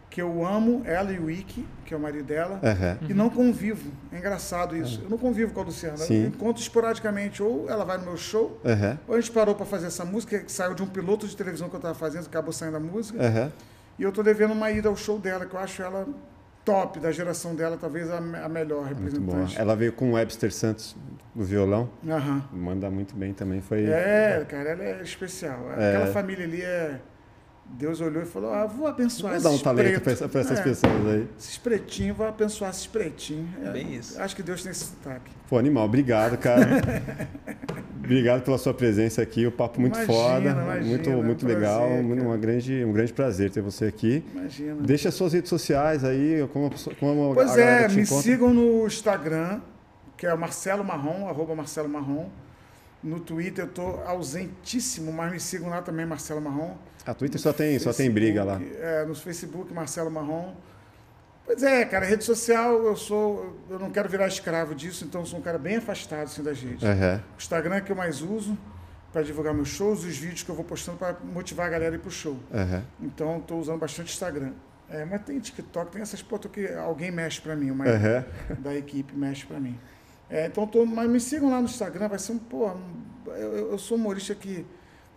que 0.09 0.21
eu 0.21 0.45
amo, 0.45 0.81
ela 0.85 1.11
e 1.11 1.19
o 1.19 1.29
Ike, 1.29 1.65
que 1.85 1.93
é 1.93 1.97
o 1.97 1.99
marido 1.99 2.25
dela, 2.25 2.59
Aham. 2.63 2.97
e 3.07 3.13
não 3.13 3.29
convivo. 3.29 3.91
É 4.11 4.17
engraçado 4.17 4.75
isso. 4.75 5.01
Eu 5.03 5.09
não 5.09 5.17
convivo 5.17 5.53
com 5.53 5.61
a 5.61 5.63
Luciana. 5.63 5.97
Sim. 5.97 6.23
Eu 6.23 6.27
encontro 6.29 6.61
esporadicamente. 6.61 7.43
Ou 7.43 7.69
ela 7.69 7.85
vai 7.85 7.97
no 7.97 8.05
meu 8.05 8.17
show, 8.17 8.59
Aham. 8.65 8.97
ou 9.07 9.15
a 9.15 9.21
gente 9.21 9.31
parou 9.31 9.53
para 9.55 9.65
fazer 9.65 9.87
essa 9.87 10.03
música, 10.03 10.39
que 10.39 10.51
saiu 10.51 10.73
de 10.73 10.81
um 10.81 10.87
piloto 10.87 11.27
de 11.27 11.35
televisão 11.37 11.69
que 11.69 11.75
eu 11.75 11.79
estava 11.79 11.95
fazendo, 11.95 12.25
acabou 12.25 12.51
saindo 12.51 12.77
a 12.77 12.79
música. 12.79 13.51
E 13.97 14.03
eu 14.03 14.11
tô 14.11 14.23
devendo 14.23 14.53
uma 14.53 14.71
ida 14.71 14.87
ao 14.89 14.95
show 14.95 15.19
dela, 15.19 15.45
que 15.45 15.53
eu 15.53 15.59
acho 15.59 15.81
ela 15.81 16.07
top, 16.63 16.99
da 16.99 17.11
geração 17.11 17.55
dela, 17.55 17.77
talvez 17.79 18.09
a, 18.09 18.17
a 18.17 18.49
melhor 18.49 18.85
representante. 18.85 19.59
Ela 19.59 19.75
veio 19.75 19.91
com 19.91 20.11
o 20.11 20.13
Webster 20.13 20.53
Santos 20.53 20.95
no 21.35 21.43
violão. 21.43 21.89
Manda 22.51 22.89
muito 22.89 23.15
bem 23.15 23.33
também. 23.33 23.61
Foi. 23.61 23.85
É, 23.85 24.45
cara, 24.47 24.69
ela 24.69 24.83
é 24.83 25.01
especial. 25.01 25.71
É. 25.77 25.95
Aquela 25.95 26.13
família 26.13 26.45
ali 26.45 26.61
é. 26.61 26.99
Deus 27.71 28.01
olhou 28.01 28.21
e 28.21 28.25
falou: 28.25 28.51
Ah, 28.53 28.65
vou 28.65 28.87
abençoar 28.87 29.33
Vou 29.33 29.41
dar 29.43 29.49
um 29.49 29.53
esses 29.53 29.63
talento 29.63 30.01
pra 30.01 30.11
essas 30.11 30.59
É, 30.59 30.63
pessoas 30.63 31.07
aí. 31.07 31.27
Esses 31.37 31.57
pretinhos, 31.57 32.17
vou 32.17 32.27
abençoar 32.27 32.71
esses 32.71 32.87
pretinhos. 32.87 33.47
É, 33.63 33.71
Bem 33.71 33.95
isso. 33.95 34.19
Acho 34.21 34.35
que 34.35 34.43
Deus 34.43 34.61
tem 34.63 34.71
esse 34.71 34.85
sotaque. 34.85 35.31
Pô, 35.47 35.57
animal, 35.57 35.85
obrigado, 35.85 36.37
cara. 36.37 36.65
obrigado 38.03 38.43
pela 38.43 38.57
sua 38.57 38.73
presença 38.73 39.21
aqui. 39.21 39.45
O 39.45 39.51
papo 39.51 39.79
muito 39.79 39.95
Imagina, 39.97 40.13
foda. 40.13 40.49
imagina, 40.49 40.83
muito 40.85 41.09
é 41.09 41.15
um 41.15 41.23
muito 41.23 41.45
prazer, 41.45 41.59
legal. 41.59 41.87
Uma 41.89 42.37
grande, 42.37 42.83
um 42.83 42.91
grande 42.91 43.13
prazer 43.13 43.49
ter 43.51 43.61
você 43.61 43.85
aqui. 43.85 44.23
Imagina. 44.33 44.81
Deixa 44.81 45.09
as 45.09 45.15
suas 45.15 45.33
redes 45.33 45.49
sociais 45.49 46.03
aí, 46.03 46.47
como, 46.51 46.69
como 46.99 47.33
Pois 47.33 47.57
é, 47.57 47.87
te 47.87 47.95
me 47.95 48.01
encontra. 48.01 48.23
sigam 48.23 48.53
no 48.53 48.85
Instagram, 48.87 49.61
que 50.17 50.25
é 50.25 50.35
Marcelo 50.35 50.83
Marrom, 50.83 51.27
arroba 51.29 51.55
Marcelo 51.55 51.87
Marrom. 51.87 52.29
No 53.01 53.19
Twitter 53.21 53.63
eu 53.65 53.69
tô 53.69 53.99
ausentíssimo, 54.05 55.13
mas 55.13 55.31
me 55.31 55.39
sigam 55.39 55.69
lá 55.69 55.81
também, 55.81 56.05
Marcelo 56.05 56.41
Marrom. 56.41 56.75
A 57.09 57.13
Twitter 57.15 57.41
só 57.41 57.51
tem, 57.51 57.79
só 57.79 57.91
tem 57.91 58.11
briga 58.11 58.43
lá. 58.43 58.61
É, 58.79 59.03
no 59.03 59.15
Facebook, 59.15 59.73
Marcelo 59.73 60.11
Marrom. 60.11 60.53
Pois 61.43 61.63
é, 61.63 61.83
cara, 61.85 62.05
rede 62.05 62.23
social, 62.23 62.83
eu 62.85 62.95
sou. 62.95 63.57
Eu 63.67 63.79
não 63.79 63.89
quero 63.89 64.07
virar 64.07 64.27
escravo 64.27 64.75
disso, 64.75 65.03
então 65.05 65.21
eu 65.21 65.25
sou 65.25 65.39
um 65.39 65.41
cara 65.41 65.57
bem 65.57 65.77
afastado 65.77 66.25
assim, 66.25 66.43
das 66.43 66.61
redes. 66.61 66.83
Aham. 66.83 67.19
O 67.33 67.37
Instagram 67.39 67.75
é 67.77 67.81
que 67.81 67.91
eu 67.91 67.95
mais 67.95 68.21
uso 68.21 68.55
para 69.11 69.23
divulgar 69.23 69.55
meus 69.55 69.69
shows 69.69 70.03
e 70.03 70.07
os 70.07 70.17
vídeos 70.17 70.43
que 70.43 70.49
eu 70.51 70.53
vou 70.53 70.63
postando 70.63 70.99
para 70.99 71.17
motivar 71.33 71.65
a 71.65 71.69
galera 71.71 71.95
a 71.95 71.97
ir 71.97 71.99
pro 71.99 72.11
show. 72.11 72.37
Aham. 72.53 72.83
Então 73.01 73.37
estou 73.39 73.59
usando 73.59 73.79
bastante 73.79 74.13
Instagram. 74.13 74.51
É, 74.87 75.03
mas 75.05 75.23
tem 75.23 75.39
TikTok, 75.39 75.91
tem 75.91 76.03
essas 76.03 76.19
fotos 76.19 76.51
que 76.51 76.67
alguém 76.73 77.09
mexe 77.09 77.41
para 77.41 77.55
mim, 77.55 77.71
mas 77.71 77.89
Aham. 77.89 78.25
da 78.59 78.75
equipe 78.75 79.15
mexe 79.15 79.47
para 79.47 79.59
mim. 79.59 79.75
É, 80.29 80.45
então, 80.45 80.67
tô, 80.67 80.85
mas 80.85 81.09
me 81.09 81.19
sigam 81.19 81.49
lá 81.49 81.57
no 81.57 81.65
Instagram, 81.65 82.07
vai 82.07 82.19
ser 82.19 82.33
um, 82.33 82.37
pô, 82.37 82.67
um- 82.69 83.03
eu, 83.33 83.71
eu 83.71 83.77
sou 83.79 83.97
humorista 83.97 84.35
que, 84.35 84.63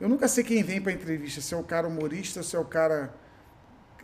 eu 0.03 0.09
nunca 0.09 0.27
sei 0.27 0.43
quem 0.43 0.63
vem 0.65 0.81
para 0.81 0.91
entrevista, 0.93 1.41
se 1.41 1.55
é 1.55 1.57
o 1.57 1.63
cara 1.63 1.87
humorista, 1.87 2.43
se 2.43 2.57
é 2.57 2.59
o 2.59 2.65
cara 2.65 3.15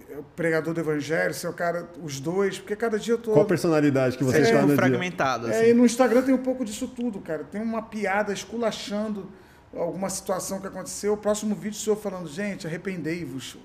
é 0.08 0.16
o 0.16 0.22
pregador 0.22 0.72
do 0.72 0.80
evangelho, 0.80 1.34
se 1.34 1.44
é 1.44 1.48
o 1.48 1.52
cara, 1.52 1.88
os 2.02 2.20
dois, 2.20 2.58
porque 2.58 2.76
cada 2.76 2.98
dia 2.98 3.14
eu 3.14 3.18
tô... 3.18 3.32
Qual 3.32 3.44
personalidade 3.44 4.16
que 4.16 4.22
você 4.22 4.38
é 4.38 4.40
está 4.42 4.60
no 4.62 4.68
dia? 4.68 4.76
fragmentado, 4.76 5.48
assim. 5.48 5.58
É, 5.58 5.70
e 5.70 5.74
no 5.74 5.84
Instagram 5.84 6.22
tem 6.22 6.32
um 6.32 6.38
pouco 6.42 6.64
disso 6.64 6.86
tudo, 6.86 7.18
cara. 7.20 7.42
Tem 7.44 7.60
uma 7.60 7.82
piada 7.82 8.32
esculachando 8.32 9.28
alguma 9.76 10.08
situação 10.08 10.60
que 10.60 10.68
aconteceu. 10.68 11.14
O 11.14 11.16
próximo 11.16 11.54
vídeo 11.54 11.76
sou 11.76 11.94
eu 11.94 12.00
falando, 12.00 12.28
gente, 12.28 12.66
arrependei-vos. 12.66 13.58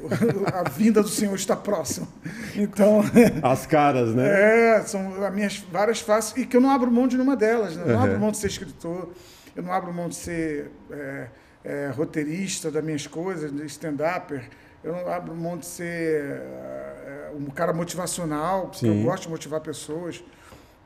A 0.52 0.68
vinda 0.68 1.02
do 1.02 1.08
Senhor 1.08 1.34
está 1.34 1.54
próxima. 1.54 2.08
Então, 2.56 3.02
As 3.42 3.66
caras, 3.66 4.14
né? 4.14 4.78
é, 4.78 4.82
são 4.82 5.22
as 5.24 5.32
minhas 5.34 5.58
várias 5.70 6.00
faces 6.00 6.36
e 6.36 6.46
que 6.46 6.56
eu 6.56 6.60
não 6.60 6.70
abro 6.70 6.90
mão 6.90 7.06
de 7.06 7.16
nenhuma 7.16 7.36
delas. 7.36 7.76
Né? 7.76 7.82
Eu 7.84 7.88
não 7.88 7.94
Uhum. 7.96 8.02
abro 8.04 8.18
mão 8.18 8.30
de 8.30 8.38
ser 8.38 8.46
escritor, 8.48 9.10
eu 9.54 9.62
não 9.62 9.72
abro 9.72 9.92
mão 9.92 10.08
de 10.08 10.16
ser 10.16 10.70
é, 10.90 11.28
é, 11.64 11.90
roteirista 11.94 12.70
das 12.70 12.82
minhas 12.82 13.06
coisas, 13.06 13.52
stand-upper. 13.70 14.48
Eu 14.82 14.92
não 14.92 15.08
abro 15.12 15.34
mão 15.34 15.58
de 15.58 15.66
ser 15.66 16.22
é, 16.22 17.32
um 17.36 17.46
cara 17.46 17.72
motivacional, 17.72 18.68
porque 18.68 18.78
Sim. 18.78 18.98
eu 18.98 19.04
gosto 19.04 19.24
de 19.24 19.28
motivar 19.28 19.60
pessoas. 19.60 20.24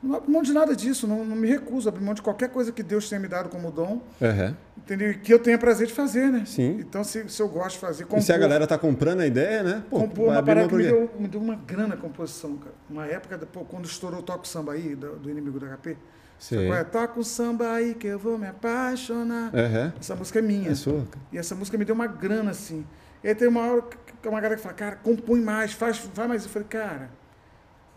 Não 0.03 0.17
abro 0.17 0.29
mão 0.29 0.41
de 0.43 0.51
nada 0.51 0.75
disso, 0.75 1.07
não, 1.07 1.23
não 1.25 1.35
me 1.35 1.47
recuso 1.47 1.87
a 1.87 1.91
abrir 1.91 2.03
mão 2.03 2.13
de 2.13 2.21
qualquer 2.21 2.49
coisa 2.49 2.71
que 2.71 2.83
Deus 2.83 3.09
tenha 3.09 3.19
me 3.19 3.27
dado 3.27 3.49
como 3.49 3.71
dom, 3.71 4.01
Aham. 4.21 4.55
entendeu? 4.77 5.11
E 5.11 5.17
que 5.17 5.33
eu 5.33 5.39
tenha 5.39 5.57
prazer 5.57 5.87
de 5.87 5.93
fazer, 5.93 6.29
né? 6.29 6.43
Sim. 6.45 6.77
Então, 6.79 7.03
se, 7.03 7.27
se 7.29 7.41
eu 7.41 7.47
gosto 7.47 7.71
de 7.71 7.79
fazer, 7.79 8.05
E 8.13 8.21
se 8.21 8.33
a 8.33 8.37
galera 8.37 8.67
tá 8.67 8.77
comprando 8.77 9.21
a 9.21 9.25
ideia, 9.25 9.63
né? 9.63 9.83
Pô, 9.89 10.01
compor 10.01 10.27
uma 10.27 10.43
parada 10.43 10.67
que 10.67 10.75
me 10.75 10.83
deu, 10.83 11.09
me 11.17 11.27
deu 11.27 11.41
uma 11.41 11.55
grana 11.55 11.95
a 11.95 11.97
composição, 11.97 12.57
cara. 12.57 12.75
Uma 12.89 13.07
época, 13.07 13.37
pô, 13.51 13.61
quando 13.61 13.85
estourou 13.85 14.19
o 14.19 14.23
Toco 14.23 14.47
Samba 14.47 14.73
aí, 14.73 14.93
do, 14.93 15.15
do 15.15 15.29
inimigo 15.29 15.59
do 15.59 15.65
HP. 15.65 15.97
Sei. 16.37 16.69
É? 16.71 16.83
Toca 16.83 17.19
o 17.19 17.23
samba 17.23 17.71
aí 17.73 17.93
que 17.93 18.07
eu 18.07 18.19
vou 18.19 18.37
me 18.37 18.47
apaixonar. 18.47 19.51
Aham. 19.55 19.93
Essa 19.99 20.15
música 20.15 20.39
é 20.39 20.41
minha. 20.41 20.71
É 20.71 20.75
sua. 20.75 21.05
E 21.31 21.37
essa 21.37 21.55
música 21.55 21.77
me 21.77 21.85
deu 21.85 21.95
uma 21.95 22.07
grana, 22.07 22.51
assim. 22.51 22.85
E 23.23 23.29
aí 23.29 23.35
tem 23.35 23.47
uma 23.47 23.61
hora 23.61 23.81
que 23.81 24.27
uma 24.27 24.39
galera 24.39 24.55
que 24.55 24.61
fala, 24.61 24.75
cara, 24.75 24.95
compõe 24.97 25.41
mais, 25.41 25.73
faz, 25.73 25.97
vai 26.13 26.27
mais. 26.27 26.43
Eu 26.43 26.49
falei, 26.49 26.67
cara, 26.67 27.09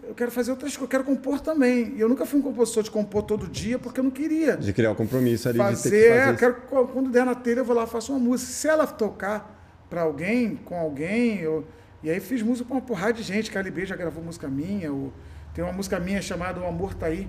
eu 0.02 0.14
quero 0.14 0.30
fazer 0.30 0.50
outras 0.50 0.72
coisas, 0.72 0.82
eu 0.82 0.88
quero 0.88 1.04
compor 1.04 1.40
também. 1.40 1.94
E 1.96 2.00
eu 2.00 2.08
nunca 2.08 2.24
fui 2.24 2.38
um 2.38 2.42
compositor 2.42 2.82
de 2.82 2.90
compor 2.90 3.22
todo 3.22 3.48
dia, 3.48 3.78
porque 3.78 4.00
eu 4.00 4.04
não 4.04 4.10
queria 4.10 4.56
De 4.56 4.72
criar 4.72 4.92
o 4.92 4.94
compromisso 4.94 5.48
ali 5.48 5.58
de 5.58 5.64
ter 5.64 5.70
fazer, 5.70 5.90
que 5.90 5.96
é, 5.96 6.18
fazer. 6.20 6.30
isso. 6.30 6.38
quero, 6.38 6.86
quando 6.88 7.10
der 7.10 7.24
na 7.24 7.34
telha, 7.34 7.60
eu 7.60 7.64
vou 7.64 7.74
lá 7.74 7.84
e 7.84 7.86
faço 7.86 8.12
uma 8.12 8.18
música. 8.18 8.50
Se 8.50 8.68
ela 8.68 8.86
tocar 8.86 9.56
para 9.90 10.02
alguém, 10.02 10.56
com 10.56 10.78
alguém, 10.78 11.38
eu, 11.38 11.66
e 12.02 12.10
aí 12.10 12.20
fiz 12.20 12.42
música 12.42 12.68
com 12.68 12.74
uma 12.74 12.82
porrada 12.82 13.14
de 13.14 13.22
gente, 13.22 13.50
que 13.50 13.58
a 13.58 13.60
LB 13.60 13.86
já 13.86 13.96
gravou 13.96 14.22
música 14.22 14.48
minha, 14.48 14.92
ou, 14.92 15.12
tem 15.54 15.64
uma 15.64 15.72
música 15.72 15.98
minha 15.98 16.22
chamada 16.22 16.60
O 16.60 16.66
Amor 16.66 16.94
Tá 16.94 17.06
Aí, 17.06 17.26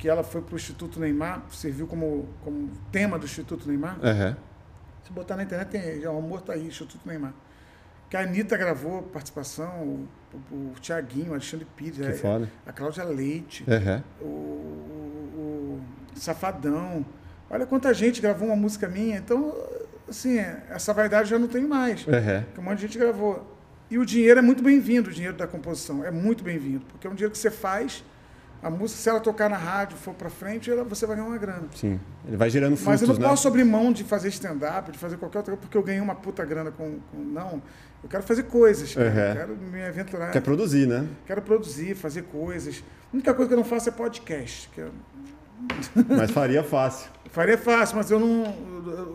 que 0.00 0.08
ela 0.08 0.22
foi 0.24 0.40
pro 0.40 0.56
Instituto 0.56 0.98
Neymar, 0.98 1.42
serviu 1.50 1.86
como, 1.86 2.26
como 2.42 2.70
tema 2.90 3.18
do 3.18 3.26
Instituto 3.26 3.68
Neymar. 3.68 3.98
Aham. 4.02 4.34
Se 5.04 5.12
botar 5.12 5.36
na 5.36 5.42
internet, 5.42 5.68
tem 5.68 6.06
O 6.06 6.16
Amor 6.18 6.40
Tá 6.40 6.54
Aí, 6.54 6.66
Instituto 6.66 7.06
Neymar. 7.06 7.34
Que 8.08 8.16
a 8.16 8.20
Anitta 8.22 8.56
gravou 8.56 9.02
participação, 9.02 9.68
o, 9.82 10.08
o, 10.50 10.54
o 10.54 10.74
Tiaguinho, 10.80 11.28
o 11.30 11.32
Alexandre 11.34 11.66
Pires, 11.76 11.98
Que 11.98 12.06
a, 12.06 12.14
foda. 12.14 12.50
a 12.66 12.72
Cláudia 12.72 13.04
Leite, 13.04 13.62
Aham. 13.68 14.02
o, 14.22 14.24
o- 14.24 15.80
o 16.14 16.18
Safadão. 16.18 17.04
Olha 17.50 17.66
quanta 17.66 17.92
gente 17.92 18.20
gravou 18.22 18.48
uma 18.48 18.56
música 18.56 18.88
minha. 18.88 19.18
Então, 19.18 19.54
assim, 20.08 20.38
essa 20.70 20.94
vaidade 20.94 21.24
eu 21.30 21.38
já 21.38 21.38
não 21.38 21.46
tenho 21.48 21.68
mais. 21.68 22.06
Aham. 22.08 22.42
Porque 22.46 22.60
um 22.60 22.64
monte 22.64 22.76
de 22.76 22.82
gente 22.86 22.98
gravou. 22.98 23.56
E 23.90 23.98
o 23.98 24.06
dinheiro 24.06 24.38
é 24.38 24.42
muito 24.42 24.62
bem-vindo, 24.62 25.10
o 25.10 25.12
dinheiro 25.12 25.36
da 25.36 25.46
composição. 25.46 26.02
É 26.04 26.10
muito 26.10 26.42
bem-vindo. 26.42 26.84
Porque 26.86 27.06
é 27.06 27.10
um 27.10 27.14
dinheiro 27.14 27.32
que 27.32 27.38
você 27.38 27.50
faz, 27.50 28.02
a 28.62 28.68
música, 28.70 29.00
se 29.00 29.08
ela 29.08 29.20
tocar 29.20 29.48
na 29.48 29.56
rádio, 29.56 29.96
for 29.96 30.12
pra 30.14 30.28
frente, 30.28 30.70
ela, 30.70 30.84
você 30.84 31.06
vai 31.06 31.16
ganhar 31.16 31.28
uma 31.28 31.38
grana. 31.38 31.64
Sim. 31.74 31.98
Ele 32.26 32.36
vai 32.36 32.50
gerando 32.50 32.76
frutos, 32.76 32.86
Mas 32.86 33.02
eu 33.02 33.08
não 33.08 33.14
né? 33.16 33.28
posso 33.28 33.48
abrir 33.48 33.64
mão 33.64 33.92
de 33.92 34.04
fazer 34.04 34.28
stand-up, 34.28 34.92
de 34.92 34.98
fazer 34.98 35.16
qualquer 35.16 35.38
outra 35.38 35.52
coisa, 35.52 35.62
porque 35.66 35.76
eu 35.78 35.82
ganhei 35.82 36.00
uma 36.00 36.14
puta 36.14 36.44
grana 36.44 36.70
com. 36.70 36.98
com- 37.10 37.18
não. 37.18 37.62
Eu 38.02 38.08
quero 38.08 38.22
fazer 38.22 38.44
coisas, 38.44 38.94
cara. 38.94 39.08
Uhum. 39.10 39.18
Eu 39.18 39.34
quero 39.34 39.56
me 39.56 39.84
aventurar. 39.84 40.30
Quer 40.30 40.40
produzir, 40.42 40.86
né? 40.86 41.06
Quero 41.26 41.42
produzir, 41.42 41.94
fazer 41.94 42.22
coisas. 42.22 42.82
A 43.12 43.14
única 43.16 43.32
coisa 43.34 43.48
que 43.48 43.54
eu 43.54 43.58
não 43.58 43.64
faço 43.64 43.88
é 43.88 43.92
podcast. 43.92 44.68
Que 44.74 44.80
eu 44.82 44.90
Mas 46.08 46.30
faria 46.30 46.62
fácil. 46.62 47.10
Faria 47.32 47.56
fácil, 47.58 47.96
mas 47.96 48.10
eu 48.10 48.18
não. 48.20 48.44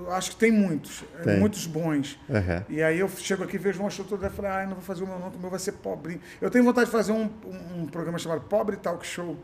eu 0.05 0.11
acho 0.11 0.31
que 0.31 0.37
tem 0.37 0.51
muitos. 0.51 1.03
é, 1.19 1.23
Tem. 1.23 1.39
Muitos 1.39 1.65
bons. 1.67 2.19
Aham. 2.29 2.63
E 2.69 2.81
aí 2.81 2.99
eu 2.99 3.09
chego 3.09 3.43
aqui, 3.43 3.57
vejo 3.57 3.79
uma 3.79 3.89
estrutura 3.89 4.27
e 4.27 4.29
falo, 4.29 4.47
ah, 4.47 4.63
não 4.65 4.73
vou 4.75 4.81
fazer 4.81 5.03
o 5.03 5.07
meu 5.07 5.19
não, 5.19 5.31
que 5.31 5.37
o 5.37 5.39
meu 5.39 5.49
vai 5.49 5.59
ser 5.59 5.73
pobre. 5.73 6.19
Eu 6.41 6.49
tenho 6.49 6.63
vontade 6.63 6.85
de 6.87 6.91
fazer 6.91 7.11
um, 7.11 7.29
um, 7.45 7.81
um 7.81 7.85
programa 7.85 8.17
chamado 8.17 8.41
Pobre 8.41 8.77
Talk 8.77 9.05
Show. 9.05 9.35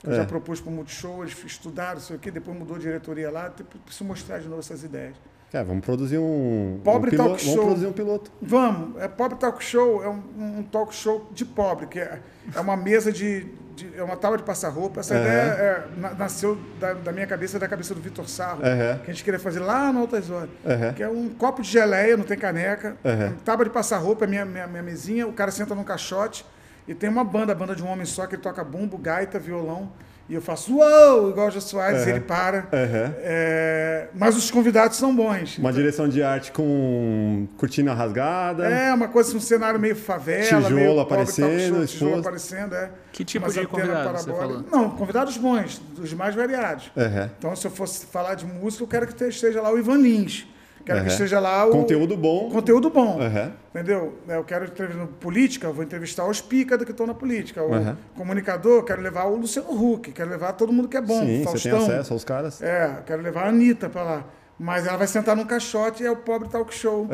que 0.00 0.06
Eu 0.08 0.12
É. 0.12 0.16
já 0.16 0.24
propus 0.24 0.60
para 0.60 0.70
o 0.70 0.74
Multishow, 0.74 1.22
eles 1.22 1.36
estudaram, 1.44 2.00
sei 2.00 2.16
o 2.16 2.18
quê, 2.18 2.30
depois 2.30 2.56
mudou 2.58 2.76
a 2.76 2.78
diretoria 2.78 3.30
lá, 3.30 3.50
tipo, 3.50 3.78
preciso 3.80 4.04
mostrar 4.04 4.38
de 4.38 4.46
novo 4.48 4.60
essas 4.60 4.82
ideias. 4.82 5.14
Cara, 5.52 5.64
vamos 5.64 5.84
produzir 5.84 6.16
um. 6.16 6.80
Pobre 6.84 7.08
um 7.08 7.10
piloto. 7.10 7.30
talk 7.30 7.42
Vamos 7.44 7.54
show. 7.56 7.64
produzir 7.66 7.86
um 7.88 7.92
piloto. 7.92 8.30
Vamos, 8.40 9.02
é 9.02 9.08
Pobre 9.08 9.36
Talk 9.36 9.62
Show, 9.64 10.02
é 10.04 10.08
um, 10.08 10.22
um 10.58 10.62
talk 10.62 10.94
show 10.94 11.28
de 11.32 11.44
pobre, 11.44 11.86
que 11.88 11.98
é, 11.98 12.20
é 12.54 12.60
uma 12.60 12.76
mesa 12.76 13.10
de, 13.10 13.46
de- 13.80 13.98
é 13.98 14.02
uma 14.02 14.16
tábua 14.16 14.36
de 14.38 14.44
passar 14.44 14.68
roupa. 14.68 15.00
Essa 15.00 15.14
Aham. 15.14 15.22
ideia 15.24 15.40
é, 15.40 15.84
na- 15.96 16.14
nasceu 16.14 16.58
da, 16.78 16.92
da 16.94 17.12
minha 17.12 17.26
cabeça 17.26 17.58
da 17.58 17.66
cabeça 17.68 17.94
do 17.94 18.00
Vitor 18.00 18.28
Sarro, 18.28 18.60
Aham. 18.64 18.98
que 19.04 19.10
a 19.10 19.14
gente 19.14 19.24
queria 19.24 19.40
fazer 19.40 19.60
lá 19.60 19.92
no 19.92 20.00
Altas 20.00 20.30
Horas. 20.30 20.50
Aham. 20.66 20.92
Que 20.92 21.02
é 21.02 21.08
um 21.08 21.28
copo 21.30 21.62
de 21.62 21.68
geleia, 21.68 22.16
não 22.16 22.24
tem 22.24 22.38
caneca, 22.38 22.96
tábua 23.44 23.64
de 23.64 23.70
passar 23.70 23.98
roupa, 23.98 24.24
é 24.24 24.28
minha, 24.28 24.44
minha, 24.44 24.66
minha 24.66 24.82
mesinha, 24.82 25.26
o 25.26 25.32
cara 25.32 25.50
senta 25.50 25.74
num 25.74 25.84
caixote 25.84 26.44
e 26.88 26.94
tem 26.94 27.08
uma 27.10 27.24
banda, 27.24 27.52
a 27.52 27.54
banda 27.54 27.74
de 27.74 27.82
um 27.82 27.88
homem 27.88 28.04
só, 28.06 28.26
que 28.26 28.36
toca 28.36 28.62
bumbo, 28.64 28.96
gaita, 28.98 29.38
violão 29.38 29.92
E 30.30 30.34
eu 30.34 30.40
faço 30.40 30.72
uou, 30.76 31.30
igual 31.30 31.48
o 31.48 31.50
Jô 31.50 31.60
Soares, 31.60 32.02
Uhum. 32.04 32.08
ele 32.10 32.20
para. 32.20 32.58
Uhum. 32.72 33.14
É, 33.18 34.06
mas 34.14 34.36
os 34.36 34.48
convidados 34.48 34.96
são 34.96 35.12
bons. 35.12 35.58
Uma 35.58 35.72
direção 35.72 36.08
de 36.08 36.22
arte 36.22 36.52
com 36.52 37.48
cortina 37.56 37.92
rasgada. 37.92 38.64
É, 38.64 38.94
uma 38.94 39.08
coisa, 39.08 39.36
um 39.36 39.40
cenário 39.40 39.80
meio 39.80 39.96
favela, 39.96 40.44
Tijolo 40.44 40.70
meio 40.76 40.86
pobre, 40.94 41.02
aparecendo, 41.02 41.48
show, 41.50 41.58
tijolo 41.58 42.10
exposto. 42.10 42.18
aparecendo, 42.20 42.74
é. 42.76 42.90
Que 43.12 43.24
tipo 43.24 43.44
Umas 43.44 43.54
de 43.54 43.66
convidado 43.66 44.18
você 44.18 44.32
falou? 44.32 44.64
Não, 44.70 44.90
convidados 44.90 45.36
bons, 45.36 45.82
dos 45.96 46.12
mais 46.14 46.32
variados. 46.36 46.92
Uhum. 46.96 47.28
Então, 47.36 47.56
se 47.56 47.66
eu 47.66 47.70
fosse 47.72 48.06
falar 48.06 48.36
de 48.36 48.46
música, 48.46 48.84
eu 48.84 48.88
quero 48.88 49.08
que 49.08 49.24
esteja 49.24 49.60
lá 49.60 49.72
o 49.72 49.78
Ivan 49.80 49.96
Lins. 49.98 50.46
Quero 50.84 50.98
Uhum. 51.00 51.04
que 51.04 51.10
esteja 51.12 51.38
lá 51.38 51.66
o... 51.66 51.70
Conteúdo 51.70 52.16
bom. 52.16 52.50
Conteúdo 52.50 52.90
bom. 52.90 53.18
Uhum. 53.18 53.52
Entendeu? 53.74 54.14
É, 54.28 54.36
Eu 54.36 54.44
quero 54.44 54.64
entrevistar 54.64 55.06
política, 55.20 55.70
vou 55.70 55.84
entrevistar 55.84 56.26
os 56.26 56.40
picas 56.40 56.82
que 56.82 56.90
estão 56.90 57.06
na 57.06 57.14
política. 57.14 57.62
O 57.62 57.70
Uhum. 57.70 57.96
comunicador, 58.16 58.82
quero 58.84 59.00
levar 59.02 59.24
o 59.26 59.36
Luciano 59.36 59.70
Huck, 59.70 60.10
quero 60.12 60.30
levar 60.30 60.52
todo 60.54 60.72
mundo 60.72 60.88
que 60.88 60.96
é 60.96 61.00
bom. 61.00 61.20
Sim, 61.20 61.38
você 61.38 61.44
Faustão. 61.44 61.78
tem 61.78 61.86
acesso 61.96 62.12
aos 62.12 62.24
caras. 62.24 62.62
É, 62.62 63.02
quero 63.06 63.22
levar 63.22 63.44
a 63.44 63.48
Anitta 63.48 63.88
pra 63.88 64.02
lá. 64.02 64.24
Mas 64.58 64.86
ela 64.86 64.96
vai 64.98 65.06
sentar 65.06 65.34
num 65.34 65.44
caixote 65.46 66.02
e 66.02 66.06
é 66.06 66.10
o 66.10 66.16
pobre 66.16 66.48
talk 66.48 66.74
show. 66.74 67.08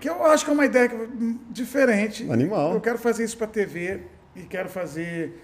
Que 0.00 0.08
eu 0.08 0.24
acho 0.26 0.44
que 0.44 0.50
é 0.50 0.54
uma 0.54 0.64
ideia 0.64 0.90
diferente. 1.50 2.26
Animal. 2.30 2.74
Eu 2.74 2.80
quero 2.80 2.98
fazer 2.98 3.24
isso 3.24 3.36
pra 3.36 3.46
TV 3.46 4.00
e 4.34 4.42
quero 4.42 4.68
fazer. 4.68 5.40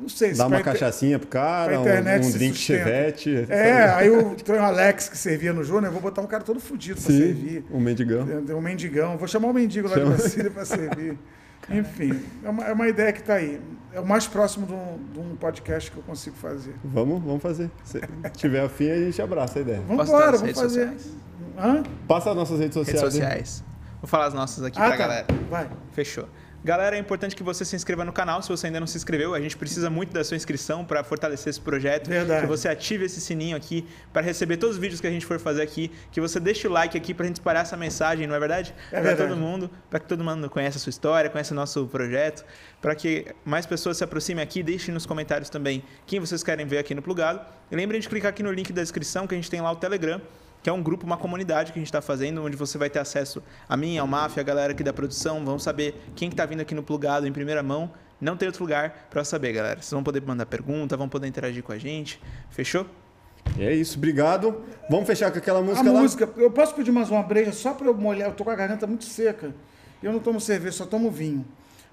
Não 0.00 0.08
sei 0.08 0.32
se 0.32 0.38
Dá 0.38 0.44
uma 0.46 0.50
pra 0.50 0.60
inter- 0.60 0.72
cachaçinha 0.72 1.18
pro 1.18 1.28
cara, 1.28 1.72
pra 1.72 1.78
um, 1.78 1.82
internet 1.82 2.20
um 2.26 2.30
se 2.30 2.38
drink 2.38 2.56
sustenta. 2.56 2.84
chevette. 2.84 3.46
É, 3.50 3.84
aí 3.90 4.10
o, 4.10 4.34
tem 4.34 4.54
o 4.54 4.62
Alex 4.62 5.08
que 5.10 5.18
servia 5.18 5.52
no 5.52 5.62
Júnior, 5.62 5.86
eu 5.86 5.92
vou 5.92 6.00
botar 6.00 6.22
um 6.22 6.26
cara 6.26 6.42
todo 6.42 6.58
fudido 6.58 7.00
pra 7.00 7.10
Sim, 7.10 7.18
servir. 7.18 7.64
um 7.70 7.78
mendigão. 7.80 8.26
Um 8.56 8.60
mendigão. 8.60 9.16
Vou 9.18 9.28
chamar 9.28 9.48
o 9.48 9.52
mendigo 9.52 9.88
lá 9.88 9.94
Chama. 9.96 10.12
de 10.14 10.16
Brasília 10.22 10.50
para 10.50 10.64
servir. 10.64 11.18
Enfim, 11.68 12.18
é 12.42 12.48
uma, 12.48 12.64
é 12.64 12.72
uma 12.72 12.88
ideia 12.88 13.12
que 13.12 13.20
está 13.20 13.34
aí. 13.34 13.60
É 13.92 14.00
o 14.00 14.06
mais 14.06 14.26
próximo 14.26 14.66
de 14.66 14.72
um, 14.72 14.98
de 15.12 15.18
um 15.20 15.36
podcast 15.36 15.90
que 15.90 15.96
eu 15.96 16.02
consigo 16.02 16.36
fazer. 16.36 16.74
Vamos, 16.82 17.22
vamos 17.22 17.42
fazer. 17.42 17.70
Se 17.84 18.00
tiver 18.36 18.60
afim, 18.64 18.88
a 18.90 18.96
gente 18.96 19.20
abraça 19.20 19.58
a 19.58 19.62
ideia. 19.62 19.80
Vamos 19.86 20.08
embora, 20.08 20.24
vamos 20.26 20.40
redes 20.42 20.60
fazer. 20.60 20.88
sociais? 20.88 21.16
Hã? 21.58 21.82
Passa 22.08 22.30
as 22.30 22.36
nossas 22.36 22.58
redes 22.58 22.74
sociais. 22.74 23.00
Redes 23.02 23.14
hein? 23.16 23.20
sociais. 23.22 23.64
Vou 24.00 24.08
falar 24.08 24.26
as 24.26 24.34
nossas 24.34 24.64
aqui 24.64 24.78
Ah, 24.78 24.82
pra 24.82 24.90
tá. 24.92 24.96
galera. 24.96 25.26
Vai. 25.50 25.68
Fechou. 25.92 26.26
Galera, 26.62 26.94
é 26.94 26.98
importante 26.98 27.34
que 27.34 27.42
você 27.42 27.64
se 27.64 27.74
inscreva 27.74 28.04
no 28.04 28.12
canal 28.12 28.42
se 28.42 28.48
você 28.50 28.66
ainda 28.66 28.78
não 28.78 28.86
se 28.86 28.96
inscreveu. 28.96 29.34
A 29.34 29.40
gente 29.40 29.56
precisa 29.56 29.88
muito 29.88 30.12
da 30.12 30.22
sua 30.22 30.36
inscrição 30.36 30.84
para 30.84 31.02
fortalecer 31.02 31.48
esse 31.48 31.60
projeto. 31.60 32.08
Verdade. 32.08 32.42
Que 32.42 32.46
você 32.46 32.68
ative 32.68 33.06
esse 33.06 33.20
sininho 33.20 33.56
aqui 33.56 33.86
para 34.12 34.20
receber 34.20 34.58
todos 34.58 34.76
os 34.76 34.80
vídeos 34.80 35.00
que 35.00 35.06
a 35.06 35.10
gente 35.10 35.24
for 35.24 35.40
fazer 35.40 35.62
aqui. 35.62 35.90
Que 36.12 36.20
você 36.20 36.38
deixe 36.38 36.68
o 36.68 36.70
like 36.70 36.96
aqui 36.98 37.14
para 37.14 37.24
a 37.24 37.26
gente 37.28 37.36
espalhar 37.36 37.62
essa 37.62 37.76
mensagem, 37.76 38.26
não 38.26 38.34
é 38.34 38.38
verdade? 38.38 38.74
É 38.92 39.00
para 39.00 39.16
todo 39.16 39.36
mundo, 39.36 39.70
para 39.88 40.00
que 40.00 40.06
todo 40.06 40.22
mundo 40.22 40.50
conheça 40.50 40.76
a 40.76 40.80
sua 40.80 40.90
história, 40.90 41.30
conheça 41.30 41.54
o 41.54 41.56
nosso 41.56 41.86
projeto, 41.86 42.44
para 42.80 42.94
que 42.94 43.26
mais 43.44 43.64
pessoas 43.64 43.96
se 43.96 44.04
aproximem 44.04 44.42
aqui. 44.42 44.62
Deixem 44.62 44.92
nos 44.92 45.06
comentários 45.06 45.48
também 45.48 45.82
quem 46.06 46.20
vocês 46.20 46.42
querem 46.42 46.66
ver 46.66 46.78
aqui 46.78 46.94
no 46.94 47.00
Plugado. 47.00 47.40
E 47.70 47.76
lembrem 47.76 48.00
de 48.00 48.08
clicar 48.08 48.30
aqui 48.30 48.42
no 48.42 48.52
link 48.52 48.70
da 48.70 48.82
descrição 48.82 49.26
que 49.26 49.34
a 49.34 49.38
gente 49.38 49.50
tem 49.50 49.62
lá 49.62 49.72
o 49.72 49.76
Telegram 49.76 50.20
que 50.62 50.68
é 50.68 50.72
um 50.72 50.82
grupo, 50.82 51.06
uma 51.06 51.16
comunidade 51.16 51.72
que 51.72 51.78
a 51.78 51.80
gente 51.80 51.88
está 51.88 52.02
fazendo, 52.02 52.44
onde 52.44 52.56
você 52.56 52.76
vai 52.76 52.90
ter 52.90 52.98
acesso 52.98 53.42
a 53.68 53.76
mim, 53.76 53.98
ao 53.98 54.06
Máfia, 54.06 54.40
a 54.40 54.44
galera 54.44 54.72
aqui 54.72 54.82
da 54.82 54.92
produção, 54.92 55.44
vão 55.44 55.58
saber 55.58 56.02
quem 56.14 56.28
que 56.28 56.34
está 56.34 56.44
vindo 56.44 56.60
aqui 56.60 56.74
no 56.74 56.82
Plugado 56.82 57.26
em 57.26 57.32
primeira 57.32 57.62
mão. 57.62 57.90
Não 58.20 58.36
tem 58.36 58.46
outro 58.46 58.62
lugar 58.62 59.08
para 59.08 59.24
saber, 59.24 59.52
galera. 59.52 59.80
Vocês 59.80 59.90
vão 59.90 60.02
poder 60.02 60.20
mandar 60.22 60.44
pergunta, 60.44 60.96
vão 60.96 61.08
poder 61.08 61.26
interagir 61.26 61.62
com 61.62 61.72
a 61.72 61.78
gente. 61.78 62.20
Fechou? 62.50 62.86
É 63.58 63.72
isso, 63.74 63.96
obrigado. 63.96 64.62
Vamos 64.90 65.06
fechar 65.06 65.30
com 65.30 65.38
aquela 65.38 65.60
A 65.60 65.62
música 65.62 65.90
lá? 65.90 66.00
música, 66.00 66.28
eu 66.36 66.50
posso 66.50 66.74
pedir 66.74 66.92
mais 66.92 67.10
uma 67.10 67.22
breja 67.22 67.52
só 67.52 67.72
para 67.72 67.86
eu 67.86 67.94
molhar? 67.94 68.28
Eu 68.28 68.34
tô 68.34 68.44
com 68.44 68.50
a 68.50 68.54
garganta 68.54 68.86
muito 68.86 69.04
seca. 69.04 69.54
Eu 70.02 70.12
não 70.12 70.18
tomo 70.18 70.40
cerveja, 70.40 70.76
só 70.76 70.86
tomo 70.86 71.10
vinho. 71.10 71.46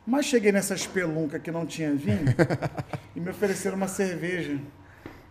Mas 0.06 0.26
cheguei 0.26 0.52
nessa 0.52 0.74
espelunca 0.74 1.40
que 1.40 1.52
não 1.52 1.66
tinha 1.66 1.94
vinho 1.94 2.26
e 3.16 3.20
me 3.20 3.30
ofereceram 3.30 3.76
uma 3.76 3.88
cerveja. 3.88 4.60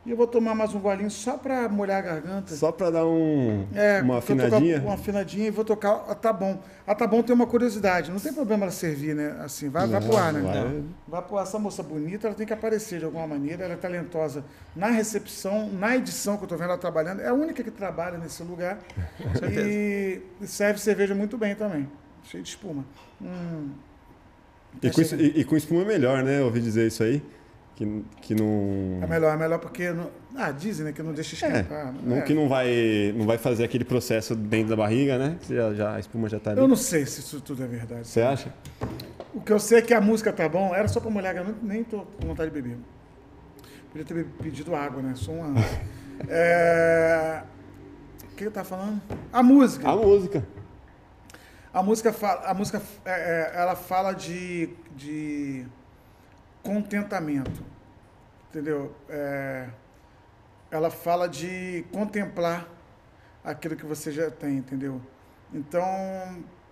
E 0.06 0.10
eu 0.12 0.16
vou 0.16 0.28
tomar 0.28 0.54
mais 0.54 0.72
um 0.72 0.78
golinho 0.78 1.10
só 1.10 1.36
para 1.36 1.68
molhar 1.68 1.98
a 1.98 2.00
garganta. 2.00 2.54
Só 2.54 2.70
pra 2.70 2.90
dar 2.90 3.04
um, 3.04 3.66
É, 3.74 4.00
uma 4.02 4.18
afinadinha. 4.18 4.80
Uma 4.80 4.94
afinadinha 4.94 5.48
e 5.48 5.50
vou 5.50 5.64
tocar 5.64 6.04
a 6.08 6.14
Tá 6.14 6.32
Bom. 6.32 6.62
A 6.86 6.94
Tá 6.94 7.08
Bom 7.08 7.24
tem 7.24 7.34
uma 7.34 7.46
curiosidade. 7.46 8.12
Não 8.12 8.20
tem 8.20 8.32
problema 8.32 8.62
ela 8.66 8.70
servir, 8.70 9.16
né? 9.16 9.36
Assim, 9.44 9.68
vai, 9.68 9.84
vai 9.88 9.98
Não, 10.00 10.06
pro 10.08 10.16
ar, 10.16 10.32
né? 10.32 10.40
vai. 10.42 10.84
Vai 11.08 11.22
pro 11.22 11.38
ar. 11.38 11.42
Essa 11.42 11.58
moça 11.58 11.82
bonita, 11.82 12.28
ela 12.28 12.36
tem 12.36 12.46
que 12.46 12.52
aparecer 12.52 13.00
de 13.00 13.04
alguma 13.04 13.26
maneira. 13.26 13.64
Ela 13.64 13.74
é 13.74 13.76
talentosa 13.76 14.44
na 14.76 14.90
recepção, 14.90 15.68
na 15.72 15.96
edição 15.96 16.36
que 16.36 16.44
eu 16.44 16.48
tô 16.48 16.56
vendo 16.56 16.68
ela 16.68 16.78
trabalhando. 16.78 17.20
É 17.20 17.26
a 17.26 17.34
única 17.34 17.64
que 17.64 17.70
trabalha 17.72 18.16
nesse 18.16 18.44
lugar. 18.44 18.78
E 19.50 20.20
serve 20.46 20.78
cerveja 20.78 21.16
muito 21.16 21.36
bem 21.36 21.56
também. 21.56 21.88
Cheio 22.22 22.44
de 22.44 22.48
espuma. 22.50 22.84
Hum. 23.20 23.70
E 24.80 24.88
com, 24.90 25.00
e- 25.00 25.40
e 25.40 25.44
com 25.44 25.56
espuma 25.56 25.82
é 25.82 25.84
melhor, 25.84 26.22
né? 26.22 26.42
Ouvi 26.42 26.60
dizer 26.60 26.86
isso 26.86 27.02
aí. 27.02 27.20
Que, 27.76 28.02
que 28.22 28.34
não. 28.34 29.00
É 29.02 29.06
melhor, 29.06 29.34
é 29.34 29.36
melhor 29.36 29.58
porque. 29.58 29.90
Não... 29.90 30.10
Ah, 30.34 30.50
dizem, 30.50 30.84
né? 30.86 30.92
Que 30.92 31.02
não 31.02 31.12
deixa 31.12 31.46
É, 31.46 31.48
esquentar. 31.50 31.94
não, 32.02 32.16
É. 32.16 32.20
que 32.22 32.32
não 32.34 32.48
vai, 32.48 33.14
não 33.14 33.26
vai 33.26 33.36
fazer 33.38 33.64
aquele 33.64 33.84
processo 33.84 34.34
dentro 34.34 34.70
da 34.70 34.76
barriga, 34.76 35.18
né? 35.18 35.36
Que 35.42 35.54
Já, 35.54 35.74
já- 35.74 35.94
a 35.94 36.00
espuma 36.00 36.26
já 36.28 36.40
tá 36.40 36.52
ali. 36.52 36.60
Eu 36.60 36.66
não 36.66 36.74
sei 36.76 37.04
se 37.04 37.20
isso 37.20 37.38
tudo 37.40 37.62
é 37.62 37.66
verdade. 37.66 38.08
Você 38.08 38.22
acha? 38.22 38.52
O 39.34 39.40
que 39.42 39.52
eu 39.52 39.58
sei 39.60 39.78
é 39.78 39.82
que 39.82 39.92
a 39.92 40.00
música 40.00 40.32
tá 40.32 40.48
bom, 40.48 40.74
era 40.74 40.88
só 40.88 41.00
pra 41.00 41.10
molhar, 41.10 41.36
eu 41.36 41.54
nem 41.62 41.84
tô 41.84 41.98
com 42.18 42.26
vontade 42.28 42.50
de 42.50 42.60
beber. 42.62 42.78
Podia 43.92 44.06
ter 44.06 44.24
pedido 44.42 44.74
água, 44.74 45.02
né? 45.02 45.12
Só 45.14 45.30
uma. 45.32 45.54
É... 46.30 47.42
O 48.32 48.36
que 48.36 48.44
eu 48.44 48.50
tava 48.50 48.66
falando? 48.66 49.02
A 49.30 49.42
música. 49.42 49.86
A 49.86 49.94
música. 49.96 50.46
A 51.74 51.82
música 51.82 52.10
fala, 52.10 52.40
a 52.46 52.54
música 52.54 52.80
é, 53.04 53.10
é, 53.10 53.52
ela 53.60 53.76
fala 53.76 54.14
de, 54.14 54.70
de 54.96 55.66
contentamento, 56.66 57.62
entendeu? 58.50 58.92
É, 59.08 59.68
ela 60.68 60.90
fala 60.90 61.28
de 61.28 61.84
contemplar 61.92 62.68
aquilo 63.44 63.76
que 63.76 63.86
você 63.86 64.10
já 64.10 64.28
tem, 64.32 64.56
entendeu? 64.56 65.00
Então 65.54 65.84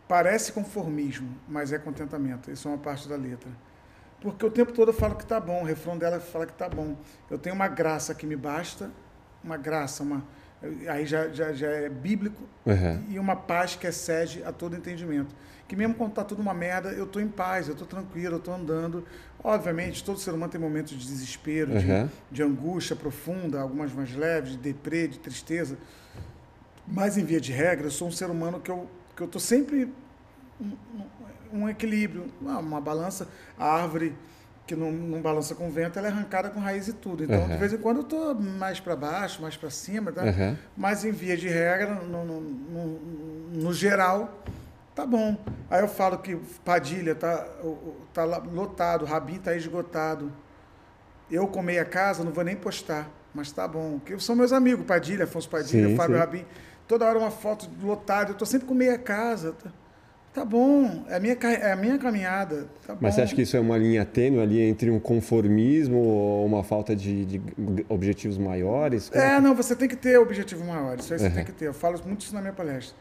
parece 0.08 0.52
conformismo, 0.52 1.32
mas 1.48 1.72
é 1.72 1.78
contentamento. 1.78 2.50
Isso 2.50 2.66
é 2.66 2.72
uma 2.72 2.78
parte 2.78 3.08
da 3.08 3.14
letra. 3.14 3.48
Porque 4.20 4.44
o 4.44 4.50
tempo 4.50 4.72
todo 4.72 4.88
eu 4.88 4.94
falo 4.94 5.14
que 5.14 5.24
tá 5.24 5.38
bom, 5.38 5.62
o 5.62 5.64
refrão 5.64 5.96
dela 5.96 6.18
fala 6.18 6.44
que 6.44 6.54
tá 6.54 6.68
bom. 6.68 6.96
Eu 7.30 7.38
tenho 7.38 7.54
uma 7.54 7.68
graça 7.68 8.12
que 8.14 8.26
me 8.26 8.34
basta, 8.34 8.90
uma 9.44 9.56
graça, 9.56 10.02
uma 10.02 10.24
aí 10.88 11.06
já, 11.06 11.28
já, 11.28 11.52
já 11.52 11.66
é 11.68 11.88
bíblico 11.88 12.42
Uhum. 12.66 13.02
e 13.10 13.18
uma 13.18 13.36
paz 13.36 13.76
que 13.76 13.86
excede 13.86 14.42
a 14.44 14.50
todo 14.52 14.74
entendimento. 14.76 15.34
Que 15.68 15.76
mesmo 15.76 15.94
quando 15.94 16.10
está 16.10 16.24
tudo 16.24 16.40
uma 16.42 16.54
merda, 16.54 16.90
eu 16.92 17.04
estou 17.04 17.20
em 17.20 17.28
paz, 17.28 17.66
eu 17.68 17.72
estou 17.72 17.86
tranquilo, 17.86 18.34
eu 18.34 18.38
estou 18.38 18.54
andando. 18.54 19.04
Obviamente, 19.42 20.02
todo 20.04 20.18
ser 20.18 20.30
humano 20.32 20.50
tem 20.52 20.60
momentos 20.60 20.92
de 20.92 21.06
desespero, 21.06 21.78
de, 21.78 21.90
Uhum. 21.90 22.08
de 22.30 22.42
angústia 22.42 22.94
profunda, 22.96 23.60
algumas 23.60 23.92
mais 23.92 24.14
leves, 24.14 24.52
de 24.52 24.58
deprê, 24.58 25.08
de 25.08 25.18
tristeza. 25.18 25.76
Mas, 26.86 27.16
em 27.16 27.24
via 27.24 27.40
de 27.40 27.52
regra, 27.52 27.86
eu 27.86 27.90
sou 27.90 28.08
um 28.08 28.12
ser 28.12 28.30
humano 28.30 28.60
que 28.60 28.70
eu 28.70 28.88
que 29.16 29.22
eu 29.22 29.26
estou 29.26 29.40
sempre 29.40 29.88
um, 30.60 30.72
um- 31.52 31.60
um 31.62 31.68
equilíbrio, 31.68 32.26
uma, 32.40 32.58
uma 32.58 32.80
balança. 32.80 33.28
A 33.56 33.64
árvore 33.64 34.12
que 34.66 34.74
não, 34.74 34.90
não 34.90 35.20
balança 35.20 35.54
com 35.54 35.70
vento, 35.70 35.98
ela 35.98 36.08
é 36.08 36.10
arrancada 36.10 36.48
com 36.48 36.58
raiz 36.60 36.88
e 36.88 36.92
tudo. 36.94 37.22
Então, 37.24 37.40
Uhum. 37.40 37.48
de 37.48 37.56
vez 37.58 37.72
em 37.72 37.76
quando, 37.78 37.98
eu 37.98 38.02
estou 38.02 38.34
mais 38.34 38.80
para 38.80 38.96
baixo, 38.96 39.42
mais 39.42 39.56
para 39.56 39.68
cima, 39.70 40.10
tá? 40.10 40.22
Uhum. 40.24 40.56
Mas 40.76 41.04
em 41.04 41.10
via 41.12 41.36
de 41.36 41.48
regra, 41.48 41.94
no, 41.94 42.24
no, 42.24 42.40
no- 42.40 43.00
no 43.62 43.72
geral, 43.74 44.42
tá 44.94 45.04
bom. 45.06 45.36
Aí 45.70 45.80
eu 45.82 45.88
falo 45.88 46.18
que 46.18 46.36
Padilha 46.64 47.14
tá, 47.14 47.46
tá 48.12 48.24
lotado, 48.24 49.02
o 49.02 49.04
Rabin 49.06 49.38
tá 49.38 49.54
esgotado. 49.54 50.32
Eu 51.30 51.46
com 51.46 51.60
meia 51.62 51.84
casa, 51.84 52.24
não 52.24 52.32
vou 52.32 52.44
nem 52.44 52.56
postar, 52.56 53.08
mas 53.34 53.50
tá 53.52 53.66
bom. 53.68 53.98
Que 53.98 54.18
são 54.20 54.34
meus 54.36 54.52
amigos, 54.52 54.86
Padilha, 54.86 55.24
Afonso 55.24 55.48
Padilha, 55.48 55.88
Sim, 55.88 55.96
Fábio 55.96 56.14
sim. 56.16 56.20
Rabin. 56.20 56.44
Toda 56.88 57.04
hora 57.06 57.18
uma 57.18 57.30
foto 57.30 57.68
lotada, 57.82 58.30
eu 58.30 58.34
tô 58.34 58.44
sempre 58.46 58.66
com 58.66 58.74
meia 58.74 58.98
casa. 58.98 59.52
Tá, 59.52 59.70
tá 60.34 60.44
bom, 60.44 61.04
é 61.08 61.16
a 61.16 61.20
minha, 61.20 61.34
é 61.42 61.72
a 61.72 61.76
minha 61.76 61.96
caminhada. 61.98 62.66
Tá 62.86 62.96
Mas 63.00 63.12
bom. 63.14 63.16
você 63.16 63.22
acha 63.22 63.34
que 63.34 63.42
isso 63.42 63.56
é 63.56 63.60
uma 63.60 63.78
linha 63.78 64.04
tênue 64.04 64.40
ali 64.42 64.60
entre 64.60 64.90
um 64.90 64.98
conformismo 64.98 65.96
ou 65.98 66.44
uma 66.46 66.62
falta 66.64 66.94
de, 66.94 67.24
de 67.24 67.40
objetivos 67.88 68.36
maiores? 68.36 69.08
Como 69.08 69.22
É, 69.22 69.40
não, 69.40 69.54
você 69.54 69.74
tem 69.76 69.88
que 69.88 69.96
ter 69.96 70.18
objetivo 70.18 70.64
maior. 70.64 70.98
Isso 70.98 71.12
aí 71.12 71.18
você 71.20 71.26
Uhum. 71.28 71.34
tem 71.34 71.44
que 71.44 71.52
ter. 71.52 71.66
Eu 71.68 71.74
falo 71.74 72.00
muito 72.04 72.22
isso 72.22 72.34
na 72.34 72.40
minha 72.40 72.52
palestra. 72.52 72.96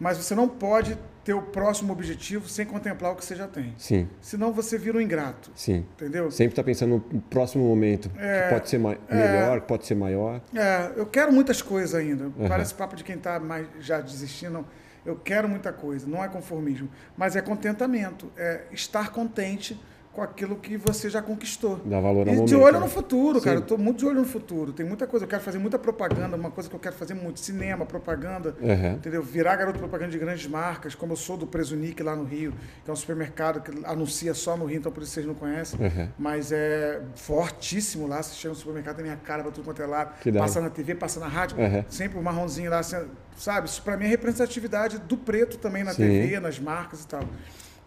Mas 0.00 0.16
você 0.16 0.32
não 0.34 0.48
pode 0.48 0.96
ter 1.24 1.34
o 1.34 1.42
próximo 1.42 1.92
objetivo 1.92 2.48
sem 2.48 2.64
contemplar 2.64 3.12
o 3.12 3.16
que 3.16 3.24
você 3.24 3.34
já 3.34 3.48
tem. 3.48 3.74
Sim, 3.76 4.08
Senão 4.20 4.52
você 4.52 4.78
vira 4.78 4.96
um 4.96 5.00
ingrato. 5.00 5.50
sim. 5.56 5.84
Entendeu? 5.96 6.30
Sempre 6.30 6.52
está 6.52 6.62
pensando 6.62 7.02
no 7.12 7.20
próximo 7.22 7.64
momento, 7.66 8.08
É, 8.16 8.42
que 8.44 8.54
pode 8.54 8.70
ser 8.70 8.78
ma- 8.78 8.96
melhor, 9.10 9.60
que 9.60 9.66
pode 9.66 9.84
ser 9.86 9.96
maior. 9.96 10.40
É, 10.54 10.92
eu 10.96 11.04
quero 11.04 11.32
muitas 11.32 11.60
coisas 11.60 11.94
ainda. 11.96 12.30
Parece 12.48 12.72
papo 12.74 12.94
de 12.96 13.02
quem 13.02 13.16
está 13.16 13.40
já 13.80 14.00
desistindo. 14.00 14.64
Eu 15.08 15.16
quero 15.16 15.48
muita 15.48 15.72
coisa. 15.72 16.06
Não 16.06 16.22
é 16.22 16.28
conformismo, 16.28 16.88
mas 17.16 17.34
é 17.34 17.40
contentamento. 17.40 18.30
É 18.36 18.64
estar 18.70 19.10
contente 19.10 19.80
com 20.18 20.22
aquilo 20.22 20.56
que 20.56 20.76
você 20.76 21.08
já 21.08 21.22
conquistou. 21.22 21.80
Dá 21.84 22.00
valor 22.00 22.26
ao 22.26 22.34
e 22.34 22.36
momento. 22.38 22.48
de 22.48 22.56
olho 22.56 22.72
né? 22.72 22.80
no 22.80 22.88
futuro, 22.88 23.40
cara. 23.40 23.58
Sim. 23.58 23.62
Eu 23.62 23.66
tô 23.66 23.78
muito 23.78 23.98
de 23.98 24.06
olho 24.06 24.18
no 24.18 24.26
futuro. 24.26 24.72
Tem 24.72 24.84
muita 24.84 25.06
coisa. 25.06 25.24
Eu 25.24 25.28
quero 25.28 25.42
fazer 25.42 25.58
muita 25.58 25.78
propaganda, 25.78 26.36
uma 26.36 26.50
coisa 26.50 26.68
que 26.68 26.74
eu 26.74 26.80
quero 26.80 26.96
fazer 26.96 27.14
muito. 27.14 27.38
Cinema, 27.38 27.86
propaganda. 27.86 28.56
Uhum. 28.60 28.94
Entendeu? 28.94 29.22
Virar 29.22 29.54
garoto 29.54 29.78
propaganda 29.78 30.10
de 30.10 30.18
grandes 30.18 30.48
marcas, 30.48 30.96
como 30.96 31.12
eu 31.12 31.16
sou 31.16 31.36
do 31.36 31.46
Presunic 31.46 32.02
lá 32.02 32.16
no 32.16 32.24
Rio, 32.24 32.52
que 32.84 32.90
é 32.90 32.92
um 32.92 32.96
supermercado 32.96 33.60
que 33.60 33.70
anuncia 33.84 34.34
só 34.34 34.56
no 34.56 34.64
Rio, 34.64 34.78
então 34.78 34.90
por 34.90 35.04
isso 35.04 35.12
vocês 35.12 35.24
não 35.24 35.34
conhecem. 35.34 35.78
Uhum. 35.80 36.08
Mas 36.18 36.50
é 36.50 37.00
fortíssimo 37.14 38.08
lá. 38.08 38.20
Você 38.20 38.34
chega 38.34 38.50
no 38.50 38.58
supermercado, 38.58 38.96
tem 38.96 39.04
minha 39.04 39.16
cara 39.16 39.44
pra 39.44 39.52
tudo 39.52 39.64
quanto 39.64 39.80
é 39.80 39.86
lado. 39.86 40.14
Passa 40.36 40.60
na 40.60 40.68
TV, 40.68 40.96
passa 40.96 41.20
na 41.20 41.28
rádio. 41.28 41.56
Uhum. 41.58 41.84
Sempre 41.88 42.18
o 42.18 42.22
marronzinho 42.22 42.70
lá, 42.70 42.80
assim, 42.80 42.96
sabe? 43.36 43.68
Isso 43.68 43.80
pra 43.82 43.96
mim 43.96 44.06
é 44.06 44.08
representatividade 44.08 44.98
do 44.98 45.16
preto 45.16 45.58
também 45.58 45.84
na 45.84 45.92
Sim. 45.92 46.02
TV, 46.02 46.40
nas 46.40 46.58
marcas 46.58 47.04
e 47.04 47.06
tal. 47.06 47.22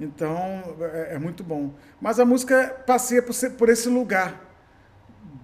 Então, 0.04 0.76
é, 0.82 1.16
é 1.16 1.20
muito 1.20 1.44
bom. 1.44 1.74
Mas 2.00 2.20
a 2.20 2.26
música 2.26 2.70
passeia 2.86 3.22
por, 3.22 3.34
por 3.58 3.70
esse 3.70 3.88
lugar 3.88 4.42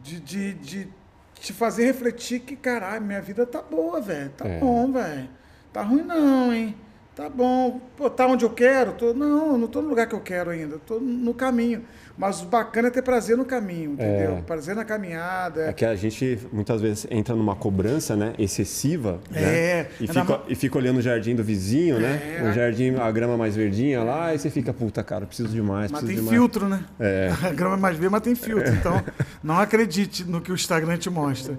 de, 0.01 0.19
de, 0.19 0.53
de 0.55 0.87
te 1.35 1.53
fazer 1.53 1.85
refletir 1.85 2.39
que, 2.41 2.55
caralho, 2.55 3.03
minha 3.05 3.21
vida 3.21 3.45
tá 3.45 3.61
boa, 3.61 4.01
velho. 4.01 4.29
Tá 4.31 4.47
É. 4.47 4.59
bom, 4.59 4.91
velho. 4.91 5.29
Tá 5.71 5.81
ruim 5.83 6.01
não, 6.01 6.51
hein? 6.53 6.75
Tá 7.17 7.27
bom. 7.29 7.81
Pô, 7.97 8.11
tá 8.11 8.27
onde 8.27 8.45
eu 8.45 8.49
quero? 8.51 8.91
Tô, 8.91 9.11
não, 9.11 9.57
não 9.57 9.67
tô 9.67 9.81
no 9.81 9.89
lugar 9.89 10.05
que 10.05 10.13
eu 10.13 10.19
quero 10.19 10.51
ainda. 10.51 10.77
Tô 10.77 10.99
no 10.99 11.33
caminho. 11.33 11.83
Mas 12.15 12.43
o 12.43 12.45
bacana 12.45 12.89
é 12.89 12.91
ter 12.91 13.01
prazer 13.01 13.35
no 13.35 13.43
caminho, 13.43 13.93
entendeu? 13.93 14.37
É. 14.37 14.41
Prazer 14.41 14.75
na 14.75 14.85
caminhada. 14.85 15.61
É 15.67 15.73
que 15.73 15.83
a 15.83 15.95
gente 15.95 16.37
muitas 16.53 16.79
vezes 16.79 17.07
entra 17.09 17.35
numa 17.35 17.55
cobrança, 17.55 18.15
né, 18.15 18.33
excessiva, 18.37 19.19
É, 19.33 19.41
né? 19.41 19.87
E 19.99 20.03
ainda 20.03 20.13
fica, 20.13 20.23
ma- 20.25 20.41
e 20.47 20.53
fica 20.55 20.77
olhando 20.77 20.97
o 20.97 21.01
jardim 21.01 21.35
do 21.35 21.43
vizinho, 21.43 21.99
né? 21.99 22.37
É. 22.39 22.43
O 22.49 22.53
jardim, 22.53 22.95
a 22.95 23.11
grama 23.11 23.35
mais 23.35 23.55
verdinha 23.55 24.03
lá, 24.03 24.33
e 24.35 24.39
você 24.39 24.49
fica, 24.51 24.71
puta, 24.71 25.03
cara, 25.03 25.25
preciso 25.25 25.49
de 25.49 25.61
mais, 25.61 25.91
Mas 25.91 26.03
tem 26.03 26.15
de 26.15 26.21
mais. 26.21 26.29
filtro, 26.29 26.67
né? 26.69 26.83
É. 26.99 27.31
A 27.45 27.49
grama 27.51 27.75
é 27.75 27.79
mais 27.79 27.97
verde, 27.97 28.11
mas 28.11 28.21
tem 28.21 28.35
filtro. 28.35 28.71
Então, 28.73 29.01
não 29.43 29.57
acredite 29.59 30.23
no 30.23 30.39
que 30.41 30.51
o 30.51 30.55
Instagram 30.55 30.97
te 30.97 31.09
mostra. 31.09 31.55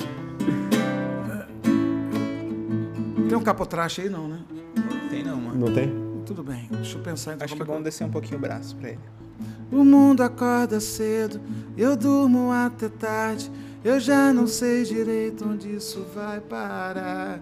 Tem 3.29 3.37
um 3.37 3.43
capotraste 3.43 4.01
aí, 4.03 4.09
não, 4.09 4.27
né? 4.29 4.39
Não, 5.59 5.75
tem? 5.75 5.93
Tudo 6.25 6.45
bem. 6.45 6.69
Deixa 6.71 6.97
eu 6.97 7.03
pensar 7.03 7.35
então 7.35 7.45
Acho 7.45 7.57
que 7.57 7.63
é 7.63 7.65
é 7.65 7.67
bom 7.69 7.83
descer 7.83 8.05
um 8.05 8.11
pouquinho 8.11 8.39
o 8.39 8.41
braço 8.41 8.77
pra 8.77 8.91
ele. 8.91 9.01
O 9.73 9.85
mundo 9.85 10.23
acorda 10.23 10.79
cedo, 10.79 11.41
eu 11.77 11.97
durmo 11.97 12.53
até 12.53 12.89
tarde. 12.89 13.51
Eu 13.85 13.99
já 13.99 14.33
não 14.33 14.47
sei 14.47 14.85
direito 14.85 15.49
onde 15.49 15.75
isso 15.75 16.05
vai 16.15 16.41
parar. 16.41 17.41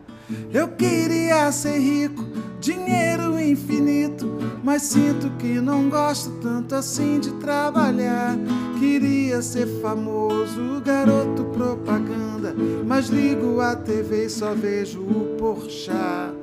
Eu 0.53 0.69
queria 0.69 1.51
ser 1.53 1.79
rico, 1.79 2.25
dinheiro 2.61 3.39
infinito, 3.39 4.39
mas 4.62 4.83
sinto 4.83 5.31
que 5.39 5.61
não 5.61 5.89
gosto 5.89 6.31
tanto 6.43 6.75
assim 6.75 7.21
de 7.21 7.33
trabalhar. 7.35 8.37
Queria 8.79 9.41
ser 9.41 9.67
famoso, 9.81 10.81
garoto 10.85 11.45
propaganda, 11.47 12.55
mas 12.87 13.09
ligo 13.09 13.61
a 13.61 13.75
TV 13.77 14.27
e 14.27 14.31
só 14.31 14.55
vejo 14.55 15.01
o 15.01 15.37
Porchat. 15.39 16.35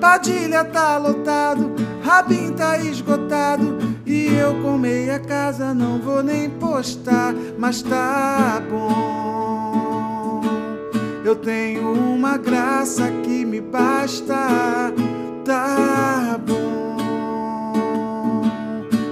Padilha 0.00 0.64
tá 0.64 0.96
lotado, 0.96 1.74
Rabin 2.02 2.52
tá 2.52 2.78
esgotado 2.78 3.78
e 4.06 4.26
eu 4.26 4.54
com 4.62 4.78
meia 4.78 5.18
casa 5.18 5.74
não 5.74 5.98
vou 5.98 6.22
nem 6.22 6.48
postar, 6.50 7.34
mas 7.58 7.82
tá 7.82 8.62
bom. 8.70 10.42
Eu 11.24 11.36
tenho 11.36 11.92
uma 11.92 12.36
graça 12.36 13.10
que 13.22 13.44
me 13.44 13.60
basta, 13.60 14.92
tá 15.44 16.40
bom. 16.46 16.96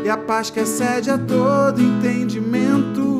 E 0.05 0.09
a 0.09 0.17
paz 0.17 0.51
que 0.51 0.61
excede 0.61 1.11
a 1.11 1.19
todo 1.19 1.83
entendimento 1.83 3.17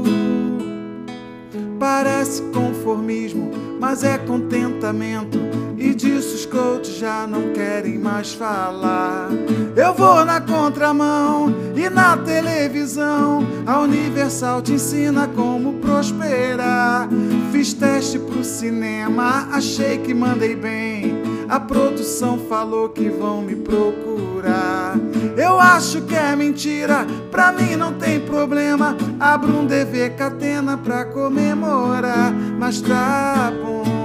Parece 1.79 2.43
conformismo, 2.55 3.51
mas 3.79 4.03
é 4.03 4.17
contentamento. 4.17 5.39
E 5.79 5.95
disso 5.95 6.35
os 6.35 6.47
coaches 6.47 6.97
já 6.97 7.27
não 7.27 7.53
querem 7.53 7.99
mais 7.99 8.33
falar. 8.33 9.29
Eu 9.77 9.93
vou 9.93 10.25
na 10.25 10.41
contramão 10.41 11.55
e 11.77 11.91
na 11.91 12.17
televisão. 12.17 13.47
A 13.67 13.81
Universal 13.81 14.63
te 14.63 14.73
ensina 14.73 15.29
como 15.29 15.75
prosperar. 15.75 17.09
Fiz 17.53 17.75
teste 17.75 18.19
pro 18.19 18.43
cinema, 18.43 19.49
achei 19.53 19.99
que 19.99 20.15
mandei 20.15 20.57
bem. 20.57 21.23
A 21.49 21.61
produção 21.61 22.39
falou 22.49 22.89
que 22.89 23.09
vão 23.09 23.43
me 23.43 23.55
procurar. 23.55 24.97
Eu 25.37 25.61
acho 25.61 26.01
que 26.03 26.15
é 26.15 26.35
mentira, 26.35 27.07
pra 27.31 27.53
mim 27.53 27.77
não 27.77 27.93
tem 27.93 28.19
problema. 28.21 28.97
Abro 29.21 29.59
um 29.59 29.67
DV 29.67 30.11
Catena 30.17 30.77
pra 30.79 31.05
comemorar, 31.05 32.33
mas 32.59 32.81
tá 32.81 33.53
bom. 33.63 33.96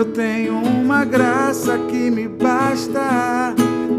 Eu 0.00 0.06
tenho 0.12 0.54
uma 0.54 1.04
graça 1.04 1.76
que 1.76 2.10
me 2.10 2.26
basta, 2.26 3.54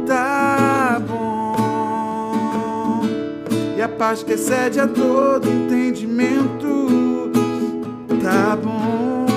tá 0.07 0.99
bom. 1.07 3.03
E 3.77 3.81
a 3.83 3.87
paz 3.87 4.23
que 4.23 4.33
excede 4.33 4.79
a 4.79 4.87
todo 4.87 5.47
entendimento, 5.47 7.29
tá 8.19 8.55
bom. 8.55 9.27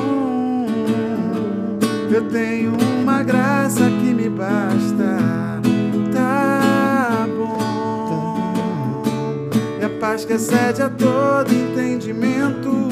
Eu 2.11 2.31
tenho 2.31 2.73
uma 3.03 3.23
graça 3.23 3.83
que 4.01 4.15
me 4.15 4.31
basta, 4.31 5.19
tá 6.15 7.29
bom. 7.37 9.03
E 9.83 9.85
a 9.85 9.91
paz 10.01 10.25
que 10.25 10.33
excede 10.33 10.81
a 10.81 10.89
todo 10.89 11.53
entendimento, 11.53 12.89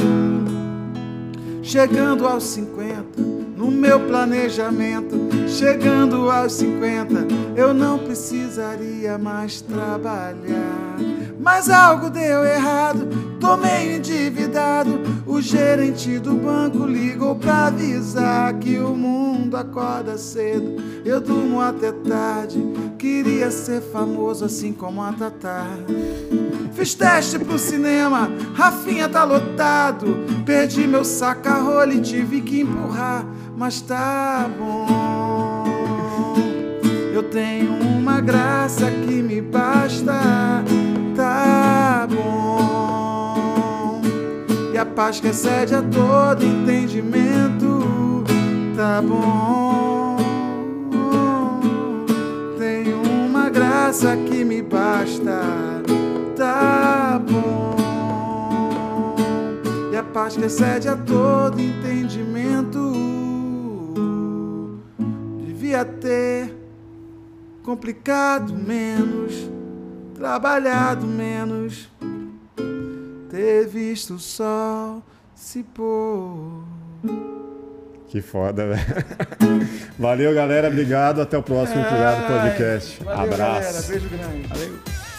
chegando 1.62 2.26
aos 2.28 2.44
50, 2.44 3.41
no 3.56 3.70
meu 3.70 4.00
planejamento, 4.00 5.16
chegando 5.48 6.30
aos 6.30 6.54
50, 6.54 7.26
eu 7.56 7.72
não 7.72 7.98
precisaria 7.98 9.18
mais 9.18 9.60
trabalhar. 9.60 10.96
Mas 11.42 11.68
algo 11.68 12.08
deu 12.08 12.44
errado, 12.44 13.08
tô 13.40 13.56
meio 13.56 13.96
endividado. 13.96 15.00
O 15.26 15.40
gerente 15.40 16.20
do 16.20 16.34
banco 16.34 16.86
ligou 16.86 17.34
pra 17.34 17.66
avisar 17.66 18.54
que 18.54 18.78
o 18.78 18.94
mundo 18.94 19.56
acorda 19.56 20.16
cedo. 20.16 20.76
Eu 21.04 21.20
durmo 21.20 21.60
até 21.60 21.90
tarde, 21.90 22.62
queria 22.96 23.50
ser 23.50 23.80
famoso 23.80 24.44
assim 24.44 24.72
como 24.72 25.02
a 25.02 25.12
Tatá. 25.12 25.66
Fiz 26.74 26.94
teste 26.94 27.38
pro 27.38 27.58
cinema, 27.58 28.30
Rafinha 28.54 29.08
tá 29.08 29.24
lotado. 29.24 30.18
Perdi 30.46 30.86
meu 30.86 31.04
saca-rolho 31.04 31.94
e 31.94 32.00
tive 32.00 32.40
que 32.40 32.60
empurrar, 32.60 33.26
mas 33.62 33.80
tá 33.80 34.50
bom. 34.58 36.34
Eu 37.14 37.22
tenho 37.22 37.74
uma 37.74 38.20
graça 38.20 38.90
que 38.90 39.22
me 39.22 39.40
basta, 39.40 40.64
tá 41.14 42.08
bom. 42.10 44.02
E 44.74 44.76
a 44.76 44.84
paz 44.84 45.20
que 45.20 45.28
excede 45.28 45.76
a 45.76 45.82
todo 45.82 46.44
entendimento, 46.44 48.24
tá 48.74 49.00
bom. 49.00 50.16
Tenho 52.58 53.00
uma 53.00 53.48
graça 53.48 54.16
que 54.16 54.44
me 54.44 54.60
basta, 54.60 55.40
tá 56.36 57.22
bom. 57.30 57.76
E 59.92 59.96
a 59.96 60.02
paz 60.02 60.34
que 60.36 60.46
excede 60.46 60.88
a 60.88 60.96
todo 60.96 61.60
entendimento, 61.60 63.11
ter 65.84 66.54
complicado 67.62 68.52
menos, 68.54 69.50
trabalhado 70.14 71.06
menos, 71.06 71.88
ter 73.30 73.66
visto 73.66 74.14
o 74.14 74.18
sol 74.18 75.02
se 75.34 75.62
pôr. 75.62 76.64
Que 78.08 78.20
foda, 78.20 78.66
velho. 78.68 78.82
Valeu, 79.98 80.34
galera. 80.34 80.68
Obrigado. 80.68 81.22
Até 81.22 81.38
o 81.38 81.42
próximo 81.42 81.82
Plugado 81.82 82.22
Ai, 82.28 82.50
Podcast. 82.50 83.02
valeu, 83.02 83.22
Abraço. 83.32 83.72
Galera, 83.72 83.88
beijo 83.88 84.08
grande. 84.08 84.48
Valeu. 84.48 85.11